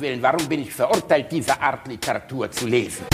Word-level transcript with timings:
Willen, 0.00 0.22
warum 0.22 0.48
bin 0.48 0.62
ich 0.62 0.72
verurteilt, 0.72 1.30
diese 1.30 1.60
Art 1.60 1.86
Literatur 1.86 2.50
zu 2.50 2.66
lesen? 2.66 3.04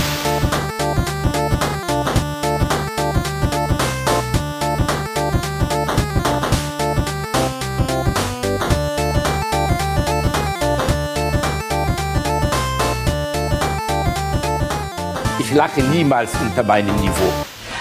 Ich 15.40 15.53
lache 15.53 15.82
niemals 15.82 16.32
unter 16.41 16.62
meinem 16.62 16.95
Niveau. 16.96 17.32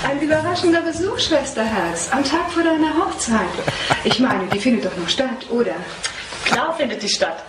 Ein 0.07 0.19
überraschender 0.21 0.81
Besuch, 0.81 1.19
Schwesterherz, 1.19 2.09
am 2.11 2.23
Tag 2.23 2.51
vor 2.51 2.63
deiner 2.63 2.95
Hochzeit. 2.97 3.39
Ich 4.03 4.19
meine, 4.19 4.47
die 4.47 4.59
findet 4.59 4.85
doch 4.85 4.97
noch 4.97 5.09
statt, 5.09 5.49
oder? 5.49 5.75
Klar 6.45 6.73
findet 6.75 7.03
die 7.03 7.09
statt. 7.09 7.43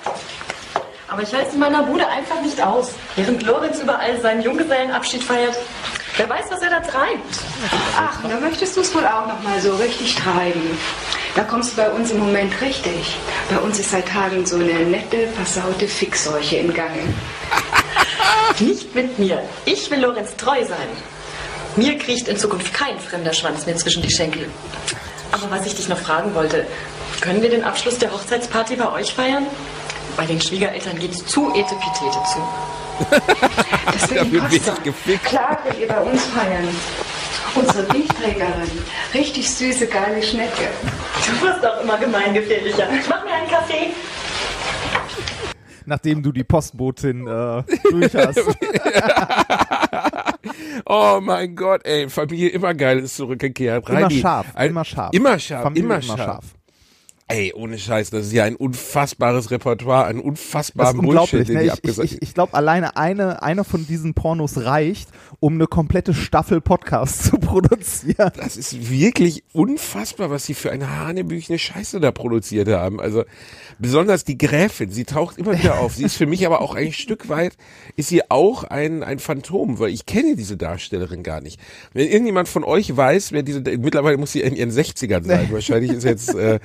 Aber 1.16 1.25
ich 1.27 1.33
halte 1.33 1.48
es 1.48 1.55
in 1.55 1.61
meiner 1.61 1.83
Bude 1.83 2.06
einfach 2.06 2.43
nicht 2.43 2.61
aus. 2.61 2.91
Während 3.15 3.43
Lorenz 3.43 3.80
überall 3.80 4.20
seinen 4.20 4.43
Junggesellenabschied 4.43 5.25
feiert. 5.25 5.56
Wer 6.19 6.29
weiß, 6.29 6.45
was 6.51 6.61
er 6.61 6.69
da 6.69 6.80
treibt. 6.80 7.39
Ach, 7.97 8.19
da 8.23 8.39
möchtest 8.39 8.77
du 8.77 8.83
es 8.83 8.95
wohl 8.95 9.06
auch 9.06 9.27
noch 9.27 9.42
mal 9.42 9.59
so 9.62 9.75
richtig 9.77 10.15
treiben. 10.15 10.77
Da 11.34 11.45
kommst 11.45 11.73
du 11.73 11.77
bei 11.77 11.89
uns 11.89 12.11
im 12.11 12.19
Moment 12.19 12.61
richtig. 12.61 13.16
Bei 13.48 13.56
uns 13.61 13.79
ist 13.79 13.92
seit 13.92 14.06
Tagen 14.06 14.45
so 14.45 14.56
eine 14.56 14.75
nette, 14.80 15.29
versaute 15.29 15.89
Fixseuche 15.89 16.56
im 16.56 16.75
Gange. 16.75 17.01
Nicht 18.59 18.95
mit 18.95 19.19
mir. 19.19 19.42
Ich 19.64 19.91
will 19.91 20.01
Lorenz 20.01 20.37
treu 20.37 20.62
sein. 20.67 20.89
Mir 21.77 21.97
kriecht 21.97 22.28
in 22.28 22.37
Zukunft 22.37 22.75
kein 22.75 23.01
fremder 23.01 23.33
Schwanz 23.33 23.64
mehr 23.64 23.77
zwischen 23.77 24.03
die 24.03 24.11
Schenkel. 24.11 24.51
Aber 25.33 25.51
was 25.51 25.64
ich 25.64 25.75
dich 25.75 25.89
noch 25.89 25.98
fragen 25.98 26.34
wollte, 26.34 26.67
können 27.23 27.41
wir 27.41 27.48
den 27.48 27.64
Abschluss 27.64 27.97
der 27.97 28.12
Hochzeitsparty 28.12 28.77
bei 28.77 28.92
euch 28.92 29.14
feiern? 29.14 29.47
Bei 30.16 30.25
den 30.27 30.41
Schwiegereltern 30.41 30.98
geht's 30.98 31.25
zu 31.27 31.51
etepetete 31.55 32.19
zu. 32.33 32.41
Deswegen 33.95 34.39
passt 34.39 34.69
doch. 34.69 34.83
gefickt. 34.83 35.25
Klar 35.25 35.59
könnt 35.62 35.78
ihr 35.78 35.89
bei 35.89 36.00
uns 36.00 36.25
feiern. 36.27 36.69
Unsere 37.55 37.83
Biechträgerin. 37.84 38.70
Richtig 39.14 39.50
süße, 39.50 39.87
geile 39.87 40.22
Schnecke. 40.22 40.69
Du 41.27 41.47
wirst 41.47 41.64
auch 41.67 41.81
immer 41.83 41.98
gemeingefährlicher. 41.98 42.87
Mach 43.09 43.25
mir 43.25 43.33
einen 43.33 43.48
Kaffee. 43.48 43.89
Nachdem 45.89 46.22
du 46.22 46.33
die 46.33 46.44
Postbotin 46.44 47.27
äh, 47.27 47.62
durch 47.91 48.14
hast. 48.14 48.41
Oh 50.89 51.19
mein 51.20 51.56
Gott, 51.56 51.84
ey, 51.84 52.09
Familie 52.09 52.50
immer 52.50 52.72
geil 52.75 53.00
ist 53.00 53.17
zurückgekehrt. 53.17 53.89
Immer 53.89 54.03
Reini, 54.03 54.20
scharf, 54.20 54.47
ein- 54.55 54.70
immer 54.70 54.84
scharf. 54.84 55.12
Immer 55.12 55.39
scharf, 55.39 55.62
Familie 55.64 55.84
immer, 55.84 56.00
immer 56.03 56.17
scharf. 56.17 56.44
Ey, 57.28 57.52
ohne 57.56 57.77
Scheiß, 57.77 58.10
das 58.10 58.27
ist 58.27 58.32
ja 58.32 58.44
ein 58.44 58.55
unfassbares 58.55 59.50
Repertoire, 59.50 60.05
ein 60.05 60.20
ist 60.20 61.02
Bullshit, 61.02 61.48
den 61.48 61.56
Ne? 61.56 61.62
die 61.62 61.66
Ich, 61.66 61.66
ich, 61.66 61.72
abgesagt 61.72 62.12
ich, 62.12 62.22
ich 62.22 62.34
glaube, 62.34 62.55
alleine 62.55 62.96
eine, 62.96 63.42
eine 63.42 63.64
von 63.64 63.84
diesen 63.84 64.14
Pornos 64.14 64.58
reicht, 64.58 65.08
um 65.41 65.54
eine 65.54 65.66
komplette 65.66 66.14
Staffel 66.14 66.60
Podcast 66.60 67.24
zu 67.24 67.38
produzieren. 67.38 68.30
Das 68.36 68.56
ist 68.56 68.91
wirklich 68.91 69.42
unfassbar, 69.52 70.30
was 70.30 70.47
sie 70.47 70.54
für 70.54 70.70
eine 70.70 71.00
hanebüchene 71.00 71.58
Scheiße 71.58 71.98
da 71.98 72.12
produziert 72.12 72.69
haben. 72.69 73.00
Also 73.00 73.24
besonders 73.80 74.22
die 74.22 74.38
Gräfin, 74.38 74.92
sie 74.92 75.04
taucht 75.04 75.36
immer 75.36 75.58
wieder 75.58 75.80
auf. 75.80 75.97
Sie 75.97 76.04
ist 76.04 76.14
für 76.14 76.27
mich 76.27 76.47
aber 76.47 76.60
auch 76.60 76.77
ein 76.77 76.92
Stück 76.92 77.28
weit, 77.28 77.56
ist 77.97 78.08
sie 78.08 78.30
auch 78.30 78.62
ein, 78.62 79.02
ein 79.02 79.19
Phantom, 79.19 79.80
weil 79.80 79.91
ich 79.91 80.06
kenne 80.06 80.36
diese 80.36 80.56
Darstellerin 80.56 81.24
gar 81.24 81.41
nicht. 81.41 81.60
Wenn 81.92 82.06
irgendjemand 82.06 82.48
von 82.48 82.62
euch 82.62 82.97
weiß, 82.97 83.32
wer 83.32 83.42
diese, 83.42 83.62
mittlerweile 83.62 84.16
muss 84.16 84.30
sie 84.30 84.42
in 84.42 84.54
ihren 84.54 84.70
60ern 84.70 85.24
sein. 85.24 85.48
Wahrscheinlich 85.50 85.91
ist 85.91 86.04
jetzt, 86.04 86.32
äh, 86.32 86.60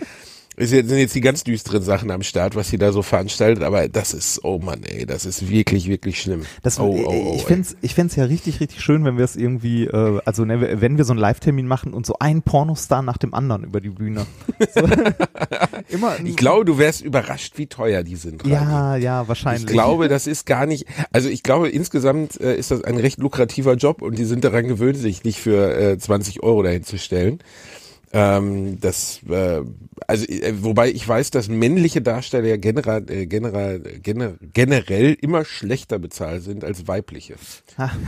jetzt, 0.69 0.89
sind 0.89 0.99
jetzt 0.99 1.15
die 1.15 1.21
ganz 1.21 1.43
düsteren 1.43 1.81
Sachen 1.81 2.11
am 2.11 2.21
Start, 2.21 2.55
was 2.55 2.69
sie 2.69 2.77
da 2.77 2.91
so 2.91 3.01
veranstaltet, 3.01 3.63
aber 3.63 3.89
das 3.89 4.13
ist, 4.13 4.43
oh 4.43 4.59
Mann, 4.59 4.83
ey, 4.83 5.07
das 5.07 5.25
ist 5.25 5.49
wirklich, 5.49 5.87
wirklich 5.87 6.21
schlimm. 6.21 6.43
Das, 6.61 6.79
oh, 6.79 6.83
oh, 6.83 7.03
oh, 7.07 7.33
ich 7.35 7.41
ey. 7.41 7.47
find's, 7.47 7.75
ich 7.81 7.95
find's 7.95 8.15
ja 8.15 8.25
richtig, 8.25 8.59
richtig 8.59 8.81
schön, 8.81 9.03
wenn 9.03 9.17
wir 9.17 9.25
es 9.25 9.35
irgendwie, 9.35 9.85
äh, 9.85 10.21
also 10.25 10.45
ne, 10.45 10.79
wenn 10.79 10.97
wir 10.97 11.05
so 11.05 11.13
einen 11.13 11.19
Live-Termin 11.19 11.65
machen 11.65 11.93
und 11.93 12.05
so 12.05 12.15
ein 12.19 12.43
Pornostar 12.43 13.01
nach 13.01 13.17
dem 13.17 13.33
anderen 13.33 13.63
über 13.63 13.81
die 13.81 13.89
Bühne. 13.89 14.25
So, 14.73 14.81
immer. 15.89 16.17
Ich 16.23 16.37
glaube, 16.37 16.65
du 16.65 16.77
wärst 16.77 17.01
überrascht, 17.01 17.57
wie 17.57 17.65
teuer 17.65 18.03
die 18.03 18.15
sind. 18.15 18.43
Rani. 18.43 18.53
Ja, 18.53 18.95
ja, 18.95 19.27
wahrscheinlich. 19.27 19.63
Ich 19.63 19.71
glaube, 19.71 20.07
das 20.07 20.27
ist 20.27 20.45
gar 20.45 20.65
nicht, 20.65 20.85
also 21.11 21.29
ich 21.29 21.43
glaube, 21.43 21.69
insgesamt 21.69 22.39
äh, 22.39 22.55
ist 22.55 22.71
das 22.71 22.83
ein 22.83 22.97
recht 22.97 23.17
lukrativer 23.19 23.73
Job 23.73 24.01
und 24.01 24.17
die 24.17 24.25
sind 24.25 24.43
daran 24.43 24.67
gewöhnt, 24.67 24.97
sich 24.97 25.23
nicht 25.23 25.39
für 25.39 25.75
äh, 25.75 25.97
20 25.97 26.43
Euro 26.43 26.63
dahin 26.63 26.83
zu 26.83 26.97
stellen. 26.97 27.39
Ähm, 28.13 28.79
das, 28.81 29.21
äh, 29.29 29.61
also 30.07 30.25
äh, 30.25 30.53
wobei 30.61 30.89
ich 30.89 31.07
weiß, 31.07 31.31
dass 31.31 31.47
männliche 31.47 32.01
Darsteller 32.01 32.47
ja 32.47 32.57
generell, 32.57 33.09
äh, 33.09 33.25
generell, 33.25 33.79
gener, 34.01 34.33
generell 34.53 35.13
immer 35.21 35.45
schlechter 35.45 35.97
bezahlt 35.97 36.43
sind 36.43 36.63
als 36.63 36.87
weibliche. 36.87 37.35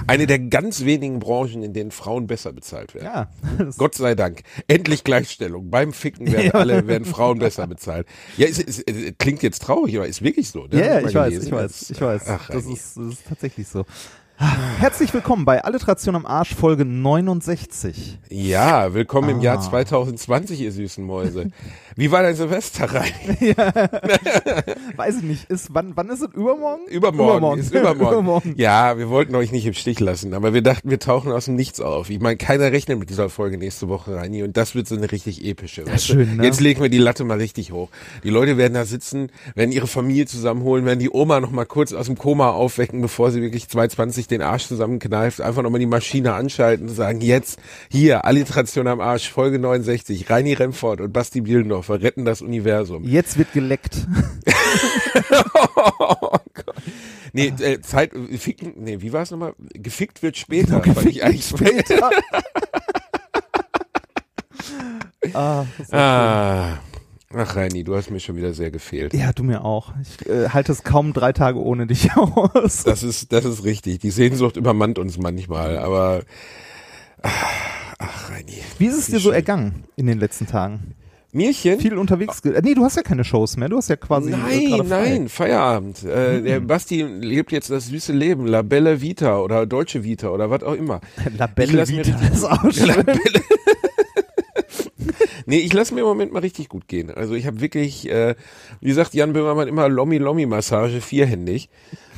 Eine 0.07 0.27
der 0.27 0.39
ganz 0.39 0.83
wenigen 0.83 1.19
Branchen, 1.19 1.63
in 1.63 1.73
denen 1.73 1.91
Frauen 1.91 2.27
besser 2.27 2.51
bezahlt 2.51 2.95
werden. 2.95 3.05
Ja. 3.05 3.29
Gott 3.77 3.95
sei 3.95 4.15
Dank. 4.15 4.41
Endlich 4.67 5.03
Gleichstellung. 5.05 5.69
Beim 5.69 5.93
Ficken 5.93 6.31
werden 6.31 6.51
alle, 6.53 6.85
werden 6.87 7.05
Frauen 7.05 7.39
besser 7.39 7.67
bezahlt. 7.67 8.07
Ja, 8.35 8.47
es, 8.47 8.59
es, 8.59 8.79
es 8.79 9.13
klingt 9.17 9.41
jetzt 9.41 9.61
traurig, 9.61 9.95
aber 9.95 10.07
ist 10.07 10.21
wirklich 10.21 10.49
so. 10.49 10.65
Ne? 10.65 10.79
Ja, 10.79 10.99
ja, 10.99 11.07
ich 11.07 11.15
weiß, 11.15 11.29
gelesen. 11.29 11.47
ich 11.47 11.51
weiß, 11.53 11.89
ich 11.91 12.01
weiß. 12.01 12.23
Ach, 12.27 12.49
das, 12.49 12.65
ist, 12.65 12.97
das 12.97 13.05
ist 13.13 13.27
tatsächlich 13.27 13.67
so. 13.67 13.85
Herzlich 14.37 15.13
willkommen 15.13 15.45
bei 15.45 15.63
Alliteration 15.63 16.15
am 16.15 16.25
Arsch, 16.25 16.55
Folge 16.55 16.85
69. 16.85 18.19
Ja, 18.29 18.93
willkommen 18.93 19.29
im 19.29 19.41
Jahr 19.41 19.57
Ah. 19.57 19.61
2020, 19.61 20.59
ihr 20.61 20.71
süßen 20.71 21.05
Mäuse. 21.05 21.51
Wie 21.95 22.11
war 22.11 22.23
dein 22.23 22.35
Silvester 22.35 22.85
rein? 22.85 23.11
Weiß 24.95 25.17
ich 25.17 25.23
nicht, 25.23 25.49
ist, 25.49 25.73
wann, 25.73 25.93
wann 25.95 26.09
ist 26.09 26.21
es? 26.21 26.33
Übermorgen? 26.33 26.87
Übermorgen, 26.87 27.59
ist 27.59 27.73
übermorgen. 27.73 27.99
Übermorgen. 28.13 28.53
Ja, 28.57 28.97
wir 28.97 29.09
wollten 29.09 29.35
euch 29.35 29.51
nicht 29.51 29.65
im 29.65 29.73
Stich 29.73 29.99
lassen, 29.99 30.33
aber 30.33 30.53
wir 30.53 30.61
dachten, 30.61 30.89
wir 30.89 30.99
tauchen 30.99 31.31
aus 31.31 31.45
dem 31.45 31.55
Nichts 31.55 31.81
auf. 31.81 32.09
Ich 32.09 32.19
meine, 32.19 32.37
keiner 32.37 32.71
rechnet 32.71 32.99
mit 32.99 33.09
dieser 33.09 33.29
Folge 33.29 33.57
nächste 33.57 33.89
Woche, 33.89 34.15
Reini, 34.15 34.43
und 34.43 34.57
das 34.57 34.75
wird 34.75 34.87
so 34.87 34.95
eine 34.95 35.11
richtig 35.11 35.45
epische. 35.45 35.83
du? 35.83 35.97
schön, 35.97 36.37
ne? 36.37 36.43
Jetzt 36.43 36.61
legen 36.61 36.81
wir 36.81 36.89
die 36.89 36.97
Latte 36.97 37.23
mal 37.23 37.37
richtig 37.37 37.71
hoch. 37.71 37.89
Die 38.23 38.29
Leute 38.29 38.57
werden 38.57 38.73
da 38.73 38.85
sitzen, 38.85 39.29
werden 39.55 39.71
ihre 39.71 39.87
Familie 39.87 40.25
zusammenholen, 40.25 40.85
werden 40.85 40.99
die 40.99 41.09
Oma 41.09 41.39
noch 41.39 41.51
mal 41.51 41.65
kurz 41.65 41.93
aus 41.93 42.07
dem 42.07 42.17
Koma 42.17 42.49
aufwecken, 42.49 43.01
bevor 43.01 43.31
sie 43.31 43.41
wirklich 43.41 43.67
220 43.69 44.27
den 44.27 44.41
Arsch 44.41 44.67
zusammenkneift, 44.67 45.41
einfach 45.41 45.61
nochmal 45.61 45.79
die 45.79 45.85
Maschine 45.85 46.33
anschalten 46.33 46.87
und 46.89 46.95
sagen, 46.95 47.21
jetzt, 47.21 47.59
hier, 47.89 48.25
Alliteration 48.25 48.87
am 48.87 48.99
Arsch, 48.99 49.31
Folge 49.31 49.59
69, 49.59 50.29
Reini 50.29 50.53
Remford 50.53 51.01
und 51.01 51.13
Basti 51.13 51.41
Bielendorfer 51.83 52.01
retten 52.01 52.25
das 52.25 52.41
Universum. 52.41 53.03
Jetzt 53.03 53.37
wird 53.37 53.53
geleckt. 53.53 54.07
Oh 55.75 56.37
Gott. 56.53 56.75
Nee, 57.33 57.53
äh, 57.59 57.81
Zeit, 57.81 58.13
äh, 58.13 58.37
ficken, 58.37 58.73
nee, 58.77 59.01
wie 59.01 59.11
war 59.13 59.23
es 59.23 59.31
nochmal? 59.31 59.53
Gefickt 59.73 60.21
wird 60.23 60.37
später. 60.37 60.79
Gefickt 60.79 60.95
fand 60.95 61.09
ich 61.09 61.23
eigentlich 61.23 61.47
später. 61.47 62.09
ah, 65.33 65.65
Ah. 65.91 66.77
Ach, 67.35 67.55
Reini, 67.55 67.83
du 67.83 67.95
hast 67.95 68.11
mir 68.11 68.19
schon 68.19 68.35
wieder 68.35 68.53
sehr 68.53 68.69
gefehlt. 68.69 69.11
Ja, 69.15 69.33
du 69.33 69.41
mir 69.43 69.65
auch. 69.65 69.93
Ich 70.03 70.29
äh, 70.29 70.49
halte 70.49 70.71
es 70.71 70.83
kaum 70.83 71.13
drei 71.13 71.33
Tage 71.33 71.59
ohne 71.59 71.87
dich 71.87 72.11
aus. 72.15 72.83
Das 72.83 73.01
ist, 73.01 73.31
das 73.33 73.43
ist 73.45 73.63
richtig. 73.63 73.99
Die 73.99 74.11
Sehnsucht 74.11 74.55
übermannt 74.55 74.99
uns 74.99 75.17
manchmal, 75.17 75.79
aber 75.79 76.21
ach, 77.23 77.45
ach 77.97 78.29
Reini. 78.29 78.61
Wie 78.77 78.85
ist 78.85 78.97
es 78.99 79.07
dir 79.07 79.19
so 79.19 79.31
ergangen 79.31 79.85
in 79.95 80.05
den 80.05 80.19
letzten 80.19 80.45
Tagen? 80.45 80.93
Mirchen? 81.33 81.79
Viel 81.79 81.97
unterwegs. 81.97 82.39
Äh, 82.41 82.61
nee, 82.63 82.73
du 82.75 82.83
hast 82.83 82.95
ja 82.95 83.01
keine 83.03 83.23
Shows 83.23 83.57
mehr. 83.57 83.67
Du 83.69 83.77
hast 83.77 83.89
ja 83.89 83.95
quasi. 83.95 84.31
äh, 84.31 84.37
Nein, 84.37 84.87
nein, 84.87 85.29
Feierabend. 85.29 86.03
Äh, 86.03 86.41
Der 86.41 86.59
Basti 86.59 87.01
lebt 87.03 87.51
jetzt 87.51 87.69
das 87.69 87.87
süße 87.87 88.13
Leben, 88.13 88.45
La 88.47 88.61
Belle 88.61 89.01
Vita 89.01 89.39
oder 89.39 89.65
Deutsche 89.65 90.03
Vita 90.03 90.29
oder 90.29 90.49
was 90.49 90.63
auch 90.63 90.73
immer. 90.75 91.01
La 91.37 91.45
Ich 91.45 91.51
Belle 91.51 91.73
lass 91.73 91.91
mir 91.91 92.05
Vita 92.05 92.19
ist 92.27 92.45
auch 92.45 92.63
schön. 92.71 93.03
Nee, 95.45 95.57
ich 95.57 95.73
lasse 95.73 95.93
mir 95.93 96.01
im 96.01 96.05
Moment 96.07 96.31
mal 96.31 96.39
richtig 96.39 96.69
gut 96.69 96.87
gehen. 96.87 97.11
Also 97.11 97.33
ich 97.33 97.45
habe 97.47 97.59
wirklich, 97.59 98.09
äh, 98.09 98.35
wie 98.79 98.93
sagt 98.93 99.13
Jan 99.13 99.33
Böhmermann 99.33 99.67
immer, 99.67 99.89
Lommi-Lommi-Massage, 99.89 101.01
vierhändig. 101.01 101.69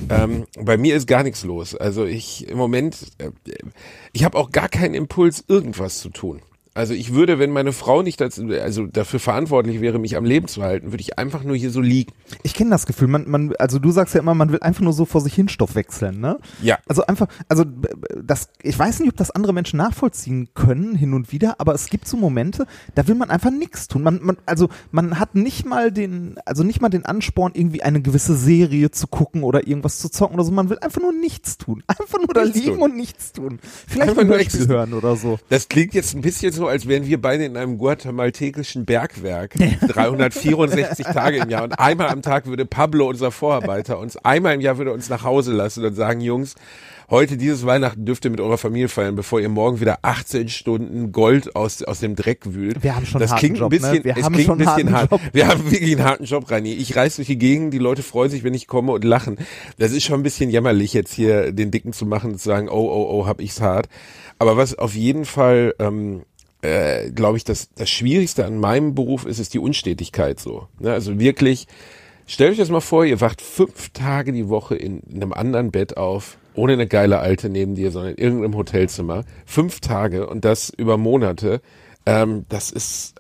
Ähm, 0.10 0.46
bei 0.60 0.78
mir 0.78 0.96
ist 0.96 1.08
gar 1.08 1.24
nichts 1.24 1.44
los. 1.44 1.74
Also 1.76 2.06
ich 2.06 2.48
im 2.48 2.58
Moment, 2.60 2.98
äh, 3.18 3.32
ich 4.14 4.24
habe 4.26 4.38
auch 4.38 4.52
gar 4.52 4.70
keinen 4.70 4.94
Impuls, 4.94 5.44
irgendwas 5.48 5.98
zu 6.00 6.10
tun. 6.10 6.42
Also 6.76 6.94
ich 6.94 7.14
würde, 7.14 7.40
wenn 7.40 7.52
meine 7.52 7.72
Frau 7.72 8.02
nicht 8.02 8.20
dazu, 8.20 8.46
also 8.62 8.86
dafür 8.86 9.22
verantwortlich 9.22 9.80
wäre, 9.80 9.98
mich 9.98 10.18
am 10.18 10.26
Leben 10.26 10.48
zu 10.50 10.62
halten, 10.62 10.92
würde 10.92 11.02
ich 11.02 11.18
einfach 11.18 11.44
nur 11.44 11.56
hier 11.56 11.72
so 11.72 11.80
liegen. 11.80 12.12
Ich 12.44 12.54
kenne 12.54 12.70
das 12.70 12.86
Gefühl. 12.86 13.08
Man, 13.08 13.30
man, 13.30 13.54
also 13.58 13.80
du 13.80 13.92
sagst 13.92 14.14
ja 14.14 14.20
immer, 14.20 14.36
man 14.36 14.52
will 14.52 14.60
einfach 14.60 14.82
nur 14.82 14.92
so 14.92 15.06
vor 15.06 15.22
sich 15.22 15.34
hin 15.34 15.48
Stoff 15.48 15.76
wechseln, 15.76 16.20
ne? 16.20 16.38
Ja. 16.62 16.78
Also 16.88 17.06
einfach, 17.06 17.28
also 17.48 17.64
das, 18.22 18.50
ich 18.62 18.78
weiß 18.78 19.00
nicht, 19.00 19.10
ob 19.10 19.16
das 19.16 19.32
andere 19.32 19.54
Menschen 19.54 19.78
nachvollziehen 19.78 20.50
können 20.54 20.96
hin 20.96 21.14
und 21.14 21.32
wieder, 21.32 21.56
aber 21.62 21.74
es 21.74 21.88
gibt 21.90 22.08
so 22.10 22.18
Momente, 22.18 22.68
da 22.94 23.08
will 23.08 23.16
man 23.16 23.30
einfach 23.30 23.52
nichts 23.52 23.88
tun. 23.88 24.04
Man, 24.04 24.20
man, 24.22 24.38
also 24.46 24.68
man 24.92 25.18
hat 25.18 25.34
nicht 25.34 25.66
mal 25.66 25.94
den, 25.94 26.36
also 26.46 26.64
nicht 26.64 26.82
mal 26.82 26.90
den 26.90 27.06
Ansporn, 27.06 27.54
irgendwie 27.56 27.84
eine 27.84 28.02
gewisse 28.02 28.36
Serie 28.36 28.92
zu 28.92 29.08
gucken 29.08 29.44
oder 29.44 29.66
irgendwas 29.66 30.00
zu 30.00 30.10
zocken 30.10 30.36
oder 30.36 30.44
so. 30.44 30.52
Man 30.52 30.70
will 30.70 30.80
einfach 30.80 31.02
nur 31.02 31.14
nichts 31.14 31.58
tun. 31.58 31.84
Einfach 31.88 32.18
nur 32.20 32.28
da 32.34 32.44
Nichts 32.44 32.60
liegen 32.60 32.74
tun. 32.76 32.82
und 32.84 32.98
nichts 32.98 33.32
tun. 33.32 33.60
Vielleicht 33.88 34.10
Einfach 34.10 34.22
ein 34.24 34.28
nur 34.28 34.38
existen- 34.40 34.68
hören 34.68 34.94
oder 34.94 35.16
so. 35.16 35.40
Das 35.50 35.70
klingt 35.70 35.94
jetzt 35.94 36.14
ein 36.14 36.22
bisschen 36.22 36.52
so, 36.52 36.65
so, 36.66 36.70
als 36.70 36.88
wären 36.88 37.06
wir 37.06 37.22
beide 37.22 37.46
in 37.46 37.58
einem 37.58 37.78
guatemaltekischen 37.78 38.86
Bergwerk. 38.86 39.54
364 39.54 41.06
Tage 41.14 41.38
im 41.38 41.50
Jahr. 41.50 41.64
Und 41.64 41.80
einmal 41.80 42.10
am 42.10 42.24
Tag 42.24 42.48
würde 42.48 42.66
Pablo, 42.66 43.08
unser 43.08 43.30
Vorarbeiter, 43.32 44.00
uns 44.00 44.18
einmal 44.18 44.56
im 44.56 44.62
Jahr 44.62 44.80
würde 44.80 44.92
uns 44.92 45.10
nach 45.10 45.24
Hause 45.24 45.54
lassen 45.54 45.86
und 45.86 45.94
sagen, 45.94 46.22
Jungs, 46.22 46.56
heute 47.12 47.38
dieses 47.38 47.68
Weihnachten 47.68 48.04
dürft 48.06 48.26
ihr 48.26 48.32
mit 48.32 48.42
eurer 48.42 48.58
Familie 48.58 48.90
feiern, 48.90 49.16
bevor 49.16 49.40
ihr 49.40 49.50
morgen 49.50 49.80
wieder 49.80 50.00
18 50.02 50.50
Stunden 50.50 51.12
Gold 51.12 51.56
aus, 51.56 51.84
aus 51.84 52.00
dem 52.00 52.16
Dreck 52.16 52.42
wühlt. 52.46 52.82
Wir 52.82 52.96
haben 52.96 53.06
schon 53.06 53.22
das 53.22 53.36
klingt 53.36 53.62
harten 53.62 53.76
ein 53.76 53.80
Job, 53.80 53.92
bisschen, 53.92 53.98
ne? 53.98 54.04
Wir 54.04 54.18
es 54.18 54.24
haben 54.24 54.34
klingt 54.34 54.48
schon 54.48 54.62
ein 54.62 54.76
bisschen 54.76 54.92
hart. 54.92 55.12
Job. 55.12 55.22
Wir 55.34 55.48
haben 55.48 55.72
wirklich 55.72 55.96
einen 55.96 56.04
harten 56.04 56.24
Job, 56.24 56.50
Rani. 56.50 56.74
Ich 56.74 56.96
reise 56.96 57.18
durch 57.18 57.28
die 57.28 57.38
Gegend, 57.38 57.76
die 57.76 57.80
Leute 57.80 58.02
freuen 58.02 58.32
sich, 58.32 58.44
wenn 58.44 58.56
ich 58.56 58.66
komme 58.66 58.92
und 58.92 59.04
lachen. 59.04 59.38
Das 59.78 59.92
ist 59.92 60.04
schon 60.04 60.20
ein 60.20 60.24
bisschen 60.24 60.50
jämmerlich, 60.50 60.94
jetzt 60.94 61.14
hier 61.14 61.52
den 61.52 61.70
Dicken 61.70 61.94
zu 61.94 62.08
machen 62.08 62.32
und 62.32 62.38
zu 62.40 62.46
sagen, 62.46 62.70
oh, 62.70 62.90
oh, 62.90 63.20
oh, 63.20 63.28
hab 63.28 63.40
ich's 63.40 63.62
hart. 63.62 63.88
Aber 64.40 64.58
was 64.58 64.76
auf 64.78 64.96
jeden 64.96 65.26
Fall, 65.26 65.76
ähm, 65.80 66.24
äh, 66.66 67.12
glaube 67.12 67.38
ich, 67.38 67.44
das, 67.44 67.70
das 67.76 67.90
Schwierigste 67.90 68.46
an 68.46 68.60
meinem 68.60 68.96
Beruf 68.96 69.26
ist, 69.26 69.40
ist 69.40 69.54
die 69.54 69.60
Unstetigkeit 69.60 70.40
so. 70.40 70.68
Ne? 70.80 70.92
Also 70.92 71.20
wirklich, 71.20 71.68
stellt 72.26 72.52
euch 72.52 72.58
das 72.58 72.70
mal 72.70 72.82
vor, 72.82 73.06
ihr 73.06 73.22
wacht 73.22 73.42
fünf 73.42 73.90
Tage 73.90 74.32
die 74.32 74.50
Woche 74.50 74.76
in, 74.76 75.02
in 75.02 75.22
einem 75.22 75.34
anderen 75.34 75.72
Bett 75.72 75.98
auf, 75.98 76.38
ohne 76.54 76.74
eine 76.74 76.88
geile 76.88 77.20
Alte 77.20 77.50
neben 77.50 77.76
dir, 77.76 77.92
sondern 77.92 78.16
in 78.16 78.24
irgendeinem 78.24 78.56
Hotelzimmer. 78.56 79.26
Fünf 79.46 79.80
Tage 79.80 80.28
und 80.28 80.46
das 80.46 80.70
über 80.70 80.98
Monate. 80.98 81.62
Ähm, 82.06 82.46
das 82.50 82.72
ist, 82.72 83.16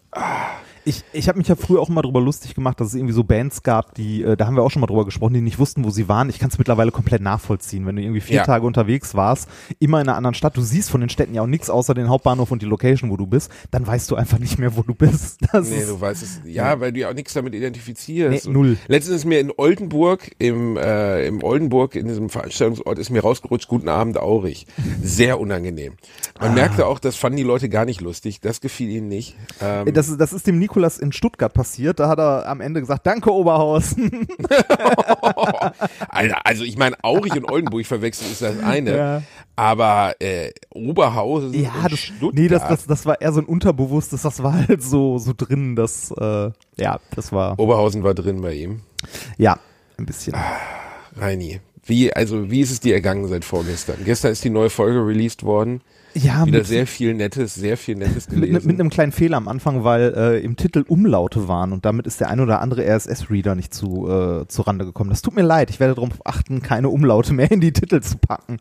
Ich, 0.85 1.03
ich 1.13 1.27
habe 1.27 1.37
mich 1.39 1.47
ja 1.47 1.55
früher 1.55 1.81
auch 1.81 1.89
immer 1.89 2.01
darüber 2.03 2.21
lustig 2.21 2.53
gemacht, 2.55 2.79
dass 2.79 2.89
es 2.89 2.93
irgendwie 2.95 3.13
so 3.13 3.23
Bands 3.23 3.63
gab, 3.63 3.95
die, 3.95 4.21
äh, 4.23 4.37
da 4.37 4.45
haben 4.45 4.55
wir 4.55 4.63
auch 4.63 4.69
schon 4.71 4.81
mal 4.81 4.87
drüber 4.87 5.03
gesprochen, 5.05 5.33
die 5.33 5.41
nicht 5.41 5.57
wussten, 5.59 5.83
wo 5.83 5.89
sie 5.89 6.07
waren. 6.07 6.29
Ich 6.29 6.37
kann 6.39 6.49
es 6.49 6.57
mittlerweile 6.57 6.91
komplett 6.91 7.21
nachvollziehen. 7.21 7.85
Wenn 7.85 7.95
du 7.95 8.03
irgendwie 8.03 8.21
vier 8.21 8.37
Ja. 8.37 8.43
Tage 8.45 8.65
unterwegs 8.67 9.15
warst, 9.15 9.49
immer 9.79 9.99
in 9.99 10.07
einer 10.07 10.15
anderen 10.17 10.35
Stadt, 10.35 10.55
du 10.55 10.61
siehst 10.61 10.89
von 10.91 11.01
den 11.01 11.09
Städten 11.09 11.33
ja 11.33 11.41
auch 11.41 11.47
nichts 11.47 11.69
außer 11.69 11.93
den 11.95 12.07
Hauptbahnhof 12.09 12.51
und 12.51 12.61
die 12.61 12.65
Location, 12.67 13.09
wo 13.09 13.17
du 13.17 13.25
bist, 13.27 13.51
dann 13.71 13.85
weißt 13.87 14.09
du 14.11 14.15
einfach 14.15 14.37
nicht 14.39 14.59
mehr, 14.59 14.75
wo 14.77 14.81
du 14.83 14.93
bist. 14.93 15.39
Das 15.51 15.69
Nee, 15.69 15.85
du 15.87 15.99
weißt 15.99 16.21
es. 16.23 16.41
Ja, 16.45 16.79
weil 16.79 16.91
du 16.93 16.99
ja 16.99 17.09
auch 17.09 17.13
nichts 17.13 17.33
damit 17.33 17.55
identifizierst. 17.55 18.45
Nee, 18.47 18.51
null. 18.53 18.77
Letztens 18.87 19.17
ist 19.17 19.25
mir 19.25 19.39
in 19.39 19.51
Oldenburg, 19.55 20.31
im, 20.37 20.77
äh, 20.77 21.25
im 21.27 21.43
Oldenburg, 21.43 21.95
in 21.95 22.07
diesem 22.07 22.29
Veranstaltungsort, 22.29 22.99
ist 22.99 23.09
mir 23.09 23.21
rausgerutscht, 23.21 23.67
guten 23.67 23.89
Abend, 23.89 24.17
Aurich. 24.17 24.67
Sehr 25.01 25.39
unangenehm. 25.39 25.93
Man 26.39 26.51
Ah. 26.51 26.53
merkte 26.53 26.85
auch, 26.85 26.99
das 26.99 27.15
fanden 27.15 27.37
die 27.37 27.43
Leute 27.43 27.69
gar 27.69 27.85
nicht 27.85 28.01
lustig. 28.01 28.39
Das 28.41 28.61
gefiel 28.61 28.89
ihnen 28.89 29.07
nicht. 29.07 29.35
Ähm, 29.61 29.91
das, 29.93 30.09
ist- 30.09 30.19
das 30.19 30.33
ist 30.33 30.47
dem 30.47 30.59
Nikolas 30.75 30.97
in 30.97 31.13
Stuttgart 31.13 31.53
passiert. 31.53 31.99
Da 31.99 32.09
hat 32.09 32.19
er 32.19 32.47
am 32.47 32.59
Ende 32.59 32.81
gesagt, 32.81 33.07
danke 33.07 33.31
Oberhausen. 33.31 34.27
Alter, 36.09 36.45
also 36.45 36.65
ich 36.65 36.77
meine, 36.77 36.97
Aurich 37.01 37.33
und 37.33 37.49
Oldenburg 37.49 37.85
verwechseln 37.85 38.29
ist 38.29 38.41
das 38.41 38.59
eine. 38.61 38.97
Ja. 38.97 39.21
Aber 39.55 40.15
äh, 40.19 40.51
Oberhausen 40.71 41.53
ja, 41.53 41.71
das, 41.89 41.99
Stuttgart. 41.99 42.33
nee, 42.33 42.49
das, 42.49 42.67
das, 42.67 42.85
das 42.85 43.05
war 43.05 43.21
eher 43.21 43.31
so 43.31 43.39
ein 43.39 43.45
unterbewusstes, 43.45 44.23
das 44.23 44.43
war 44.43 44.67
halt 44.67 44.83
so, 44.83 45.17
so 45.17 45.31
drin, 45.35 45.77
das, 45.77 46.11
äh, 46.11 46.51
ja, 46.75 46.99
das 47.15 47.31
war, 47.31 47.57
Oberhausen 47.57 48.03
war 48.03 48.13
drin 48.13 48.41
bei 48.41 48.53
ihm. 48.53 48.81
ja, 49.37 49.57
ein 49.97 50.05
bisschen. 50.05 50.35
Reini, 51.15 51.61
wie, 51.85 52.11
also 52.13 52.51
wie 52.51 52.59
ist 52.59 52.71
es 52.71 52.81
dir 52.81 52.95
ergangen 52.95 53.29
seit 53.29 53.45
vorgestern? 53.45 53.95
Gestern 54.03 54.33
ist 54.33 54.43
die 54.43 54.49
neue 54.49 54.69
Folge 54.69 54.99
released 55.05 55.43
worden. 55.43 55.79
Ja, 56.15 56.45
Wieder 56.45 56.59
mit, 56.59 56.67
sehr 56.67 56.87
viel 56.87 57.13
Nettes, 57.13 57.55
sehr 57.55 57.75
viel 57.75 57.95
Nettes 57.95 58.29
mit, 58.29 58.41
gelesen. 58.41 58.67
mit 58.67 58.79
einem 58.79 58.89
kleinen 58.89 59.11
Fehler 59.11 59.35
am 59.35 59.49
Anfang, 59.49 59.83
weil 59.83 60.13
äh, 60.15 60.39
im 60.39 60.55
Titel 60.55 60.85
Umlaute 60.87 61.49
waren 61.49 61.73
und 61.73 61.85
damit 61.85 62.07
ist 62.07 62.21
der 62.21 62.29
ein 62.29 62.39
oder 62.39 62.61
andere 62.61 62.85
RSS-Reader 62.85 63.55
nicht 63.55 63.73
zu, 63.73 64.09
äh, 64.09 64.47
zu 64.47 64.61
Rande 64.61 64.85
gekommen. 64.85 65.09
Das 65.09 65.21
tut 65.21 65.35
mir 65.35 65.41
leid, 65.41 65.69
ich 65.69 65.81
werde 65.81 65.95
darauf 65.95 66.25
achten, 66.25 66.61
keine 66.61 66.87
Umlaute 66.89 67.33
mehr 67.33 67.51
in 67.51 67.59
die 67.59 67.73
Titel 67.73 68.01
zu 68.01 68.17
packen. 68.17 68.59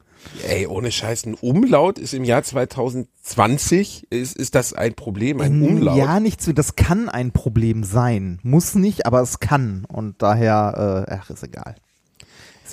Ey, 0.49 0.67
ohne 0.67 0.91
Scheiß, 0.91 1.27
ein 1.27 1.35
Umlaut 1.35 1.99
ist 1.99 2.13
im 2.13 2.25
Jahr 2.25 2.43
2020, 2.43 4.09
ist, 4.11 4.37
ist 4.37 4.55
das 4.55 4.73
ein 4.73 4.95
Problem, 4.95 5.41
ein 5.41 5.63
Umlaut? 5.63 5.97
Ja, 5.97 6.19
nicht 6.19 6.43
so, 6.43 6.53
das 6.53 6.75
kann 6.75 7.09
ein 7.09 7.31
Problem 7.31 7.85
sein. 7.85 8.41
Muss 8.43 8.75
nicht, 8.75 9.07
aber 9.07 9.21
es 9.21 9.39
kann. 9.39 9.85
Und 9.87 10.23
daher, 10.23 11.07
äh, 11.09 11.13
ach, 11.13 11.31
ist 11.31 11.45
egal. 11.45 11.77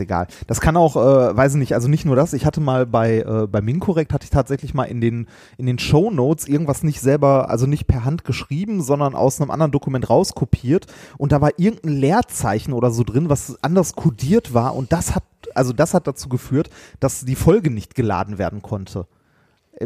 Egal. 0.01 0.27
Das 0.47 0.59
kann 0.59 0.75
auch, 0.75 0.95
äh, 0.95 1.37
weiß 1.37 1.53
ich 1.53 1.59
nicht, 1.59 1.73
also 1.75 1.87
nicht 1.87 2.05
nur 2.05 2.15
das. 2.15 2.33
Ich 2.33 2.45
hatte 2.45 2.59
mal 2.59 2.85
bei, 2.85 3.19
äh, 3.19 3.47
bei 3.47 3.61
Minkorrekt 3.61 4.13
hatte 4.13 4.23
ich 4.23 4.31
tatsächlich 4.31 4.73
mal 4.73 4.85
in 4.85 4.99
den, 4.99 5.27
in 5.57 5.67
den 5.67 5.77
Show 5.77 6.09
Notes 6.09 6.47
irgendwas 6.47 6.83
nicht 6.83 6.99
selber, 7.01 7.49
also 7.49 7.67
nicht 7.67 7.85
per 7.85 8.03
Hand 8.03 8.23
geschrieben, 8.23 8.81
sondern 8.81 9.15
aus 9.15 9.39
einem 9.39 9.51
anderen 9.51 9.71
Dokument 9.71 10.09
rauskopiert. 10.09 10.87
Und 11.17 11.31
da 11.31 11.39
war 11.39 11.51
irgendein 11.57 11.97
Leerzeichen 11.97 12.73
oder 12.73 12.89
so 12.89 13.03
drin, 13.03 13.29
was 13.29 13.57
anders 13.61 13.95
kodiert 13.95 14.53
war. 14.53 14.75
Und 14.75 14.91
das 14.91 15.13
hat, 15.15 15.23
also 15.53 15.71
das 15.71 15.93
hat 15.93 16.07
dazu 16.07 16.27
geführt, 16.27 16.69
dass 16.99 17.23
die 17.23 17.35
Folge 17.35 17.69
nicht 17.69 17.93
geladen 17.93 18.39
werden 18.39 18.61
konnte 18.61 19.05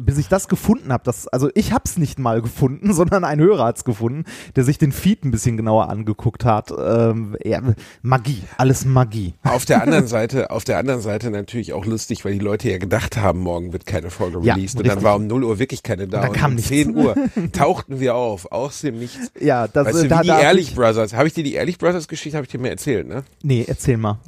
bis 0.01 0.17
ich 0.17 0.27
das 0.27 0.47
gefunden 0.47 0.91
habe, 0.91 1.03
das, 1.03 1.27
also 1.27 1.49
ich 1.55 1.71
habe 1.71 1.83
es 1.85 1.97
nicht 1.97 2.19
mal 2.19 2.41
gefunden, 2.41 2.93
sondern 2.95 3.23
ein 3.23 3.39
Hörer 3.39 3.65
hat 3.65 3.77
es 3.77 3.83
gefunden, 3.83 4.23
der 4.55 4.63
sich 4.63 4.77
den 4.77 4.91
Feed 4.91 5.23
ein 5.25 5.31
bisschen 5.31 5.57
genauer 5.57 5.89
angeguckt 5.89 6.45
hat. 6.45 6.71
Ähm, 6.77 7.37
ja, 7.43 7.61
Magie, 8.01 8.43
alles 8.57 8.85
Magie. 8.85 9.33
Auf 9.43 9.65
der 9.65 9.81
anderen 9.83 10.07
Seite, 10.07 10.51
auf 10.51 10.63
der 10.63 10.77
anderen 10.77 11.01
Seite 11.01 11.31
natürlich 11.31 11.73
auch 11.73 11.85
lustig, 11.85 12.25
weil 12.25 12.33
die 12.33 12.39
Leute 12.39 12.69
ja 12.69 12.77
gedacht 12.77 13.17
haben, 13.17 13.39
morgen 13.39 13.73
wird 13.73 13.85
keine 13.85 14.09
Folge 14.09 14.39
Ja, 14.43 14.55
released. 14.55 14.77
und 14.77 14.85
dann 14.87 14.97
richtig. 14.97 15.03
war 15.03 15.15
um 15.15 15.27
0 15.27 15.43
Uhr 15.43 15.59
wirklich 15.59 15.83
keine 15.83 16.07
da. 16.07 16.19
Und 16.21 16.23
dann 16.27 16.33
kam 16.33 16.49
um 16.51 16.55
nichts. 16.55 16.69
10 16.69 16.95
Uhr 16.95 17.15
tauchten 17.51 17.99
wir 17.99 18.15
auf, 18.15 18.51
aus 18.51 18.81
dem 18.81 18.99
Nichts. 18.99 19.31
Ja, 19.39 19.67
das 19.67 19.87
Weißt 19.87 19.97
du, 19.99 20.03
wie 20.03 20.07
da, 20.07 20.21
die 20.21 20.27
da 20.27 20.35
hab 20.37 20.43
Ehrlich 20.43 20.69
ich, 20.69 20.75
Brothers, 20.75 21.13
habe 21.13 21.27
ich 21.27 21.33
dir 21.33 21.43
die 21.43 21.53
Ehrlich 21.53 21.77
Brothers 21.77 22.07
Geschichte, 22.07 22.37
habe 22.37 22.45
ich 22.45 22.51
dir 22.51 22.59
mir 22.59 22.69
erzählt, 22.69 23.07
ne? 23.07 23.23
Nee, 23.43 23.65
erzähl 23.67 23.97
mal. 23.97 24.19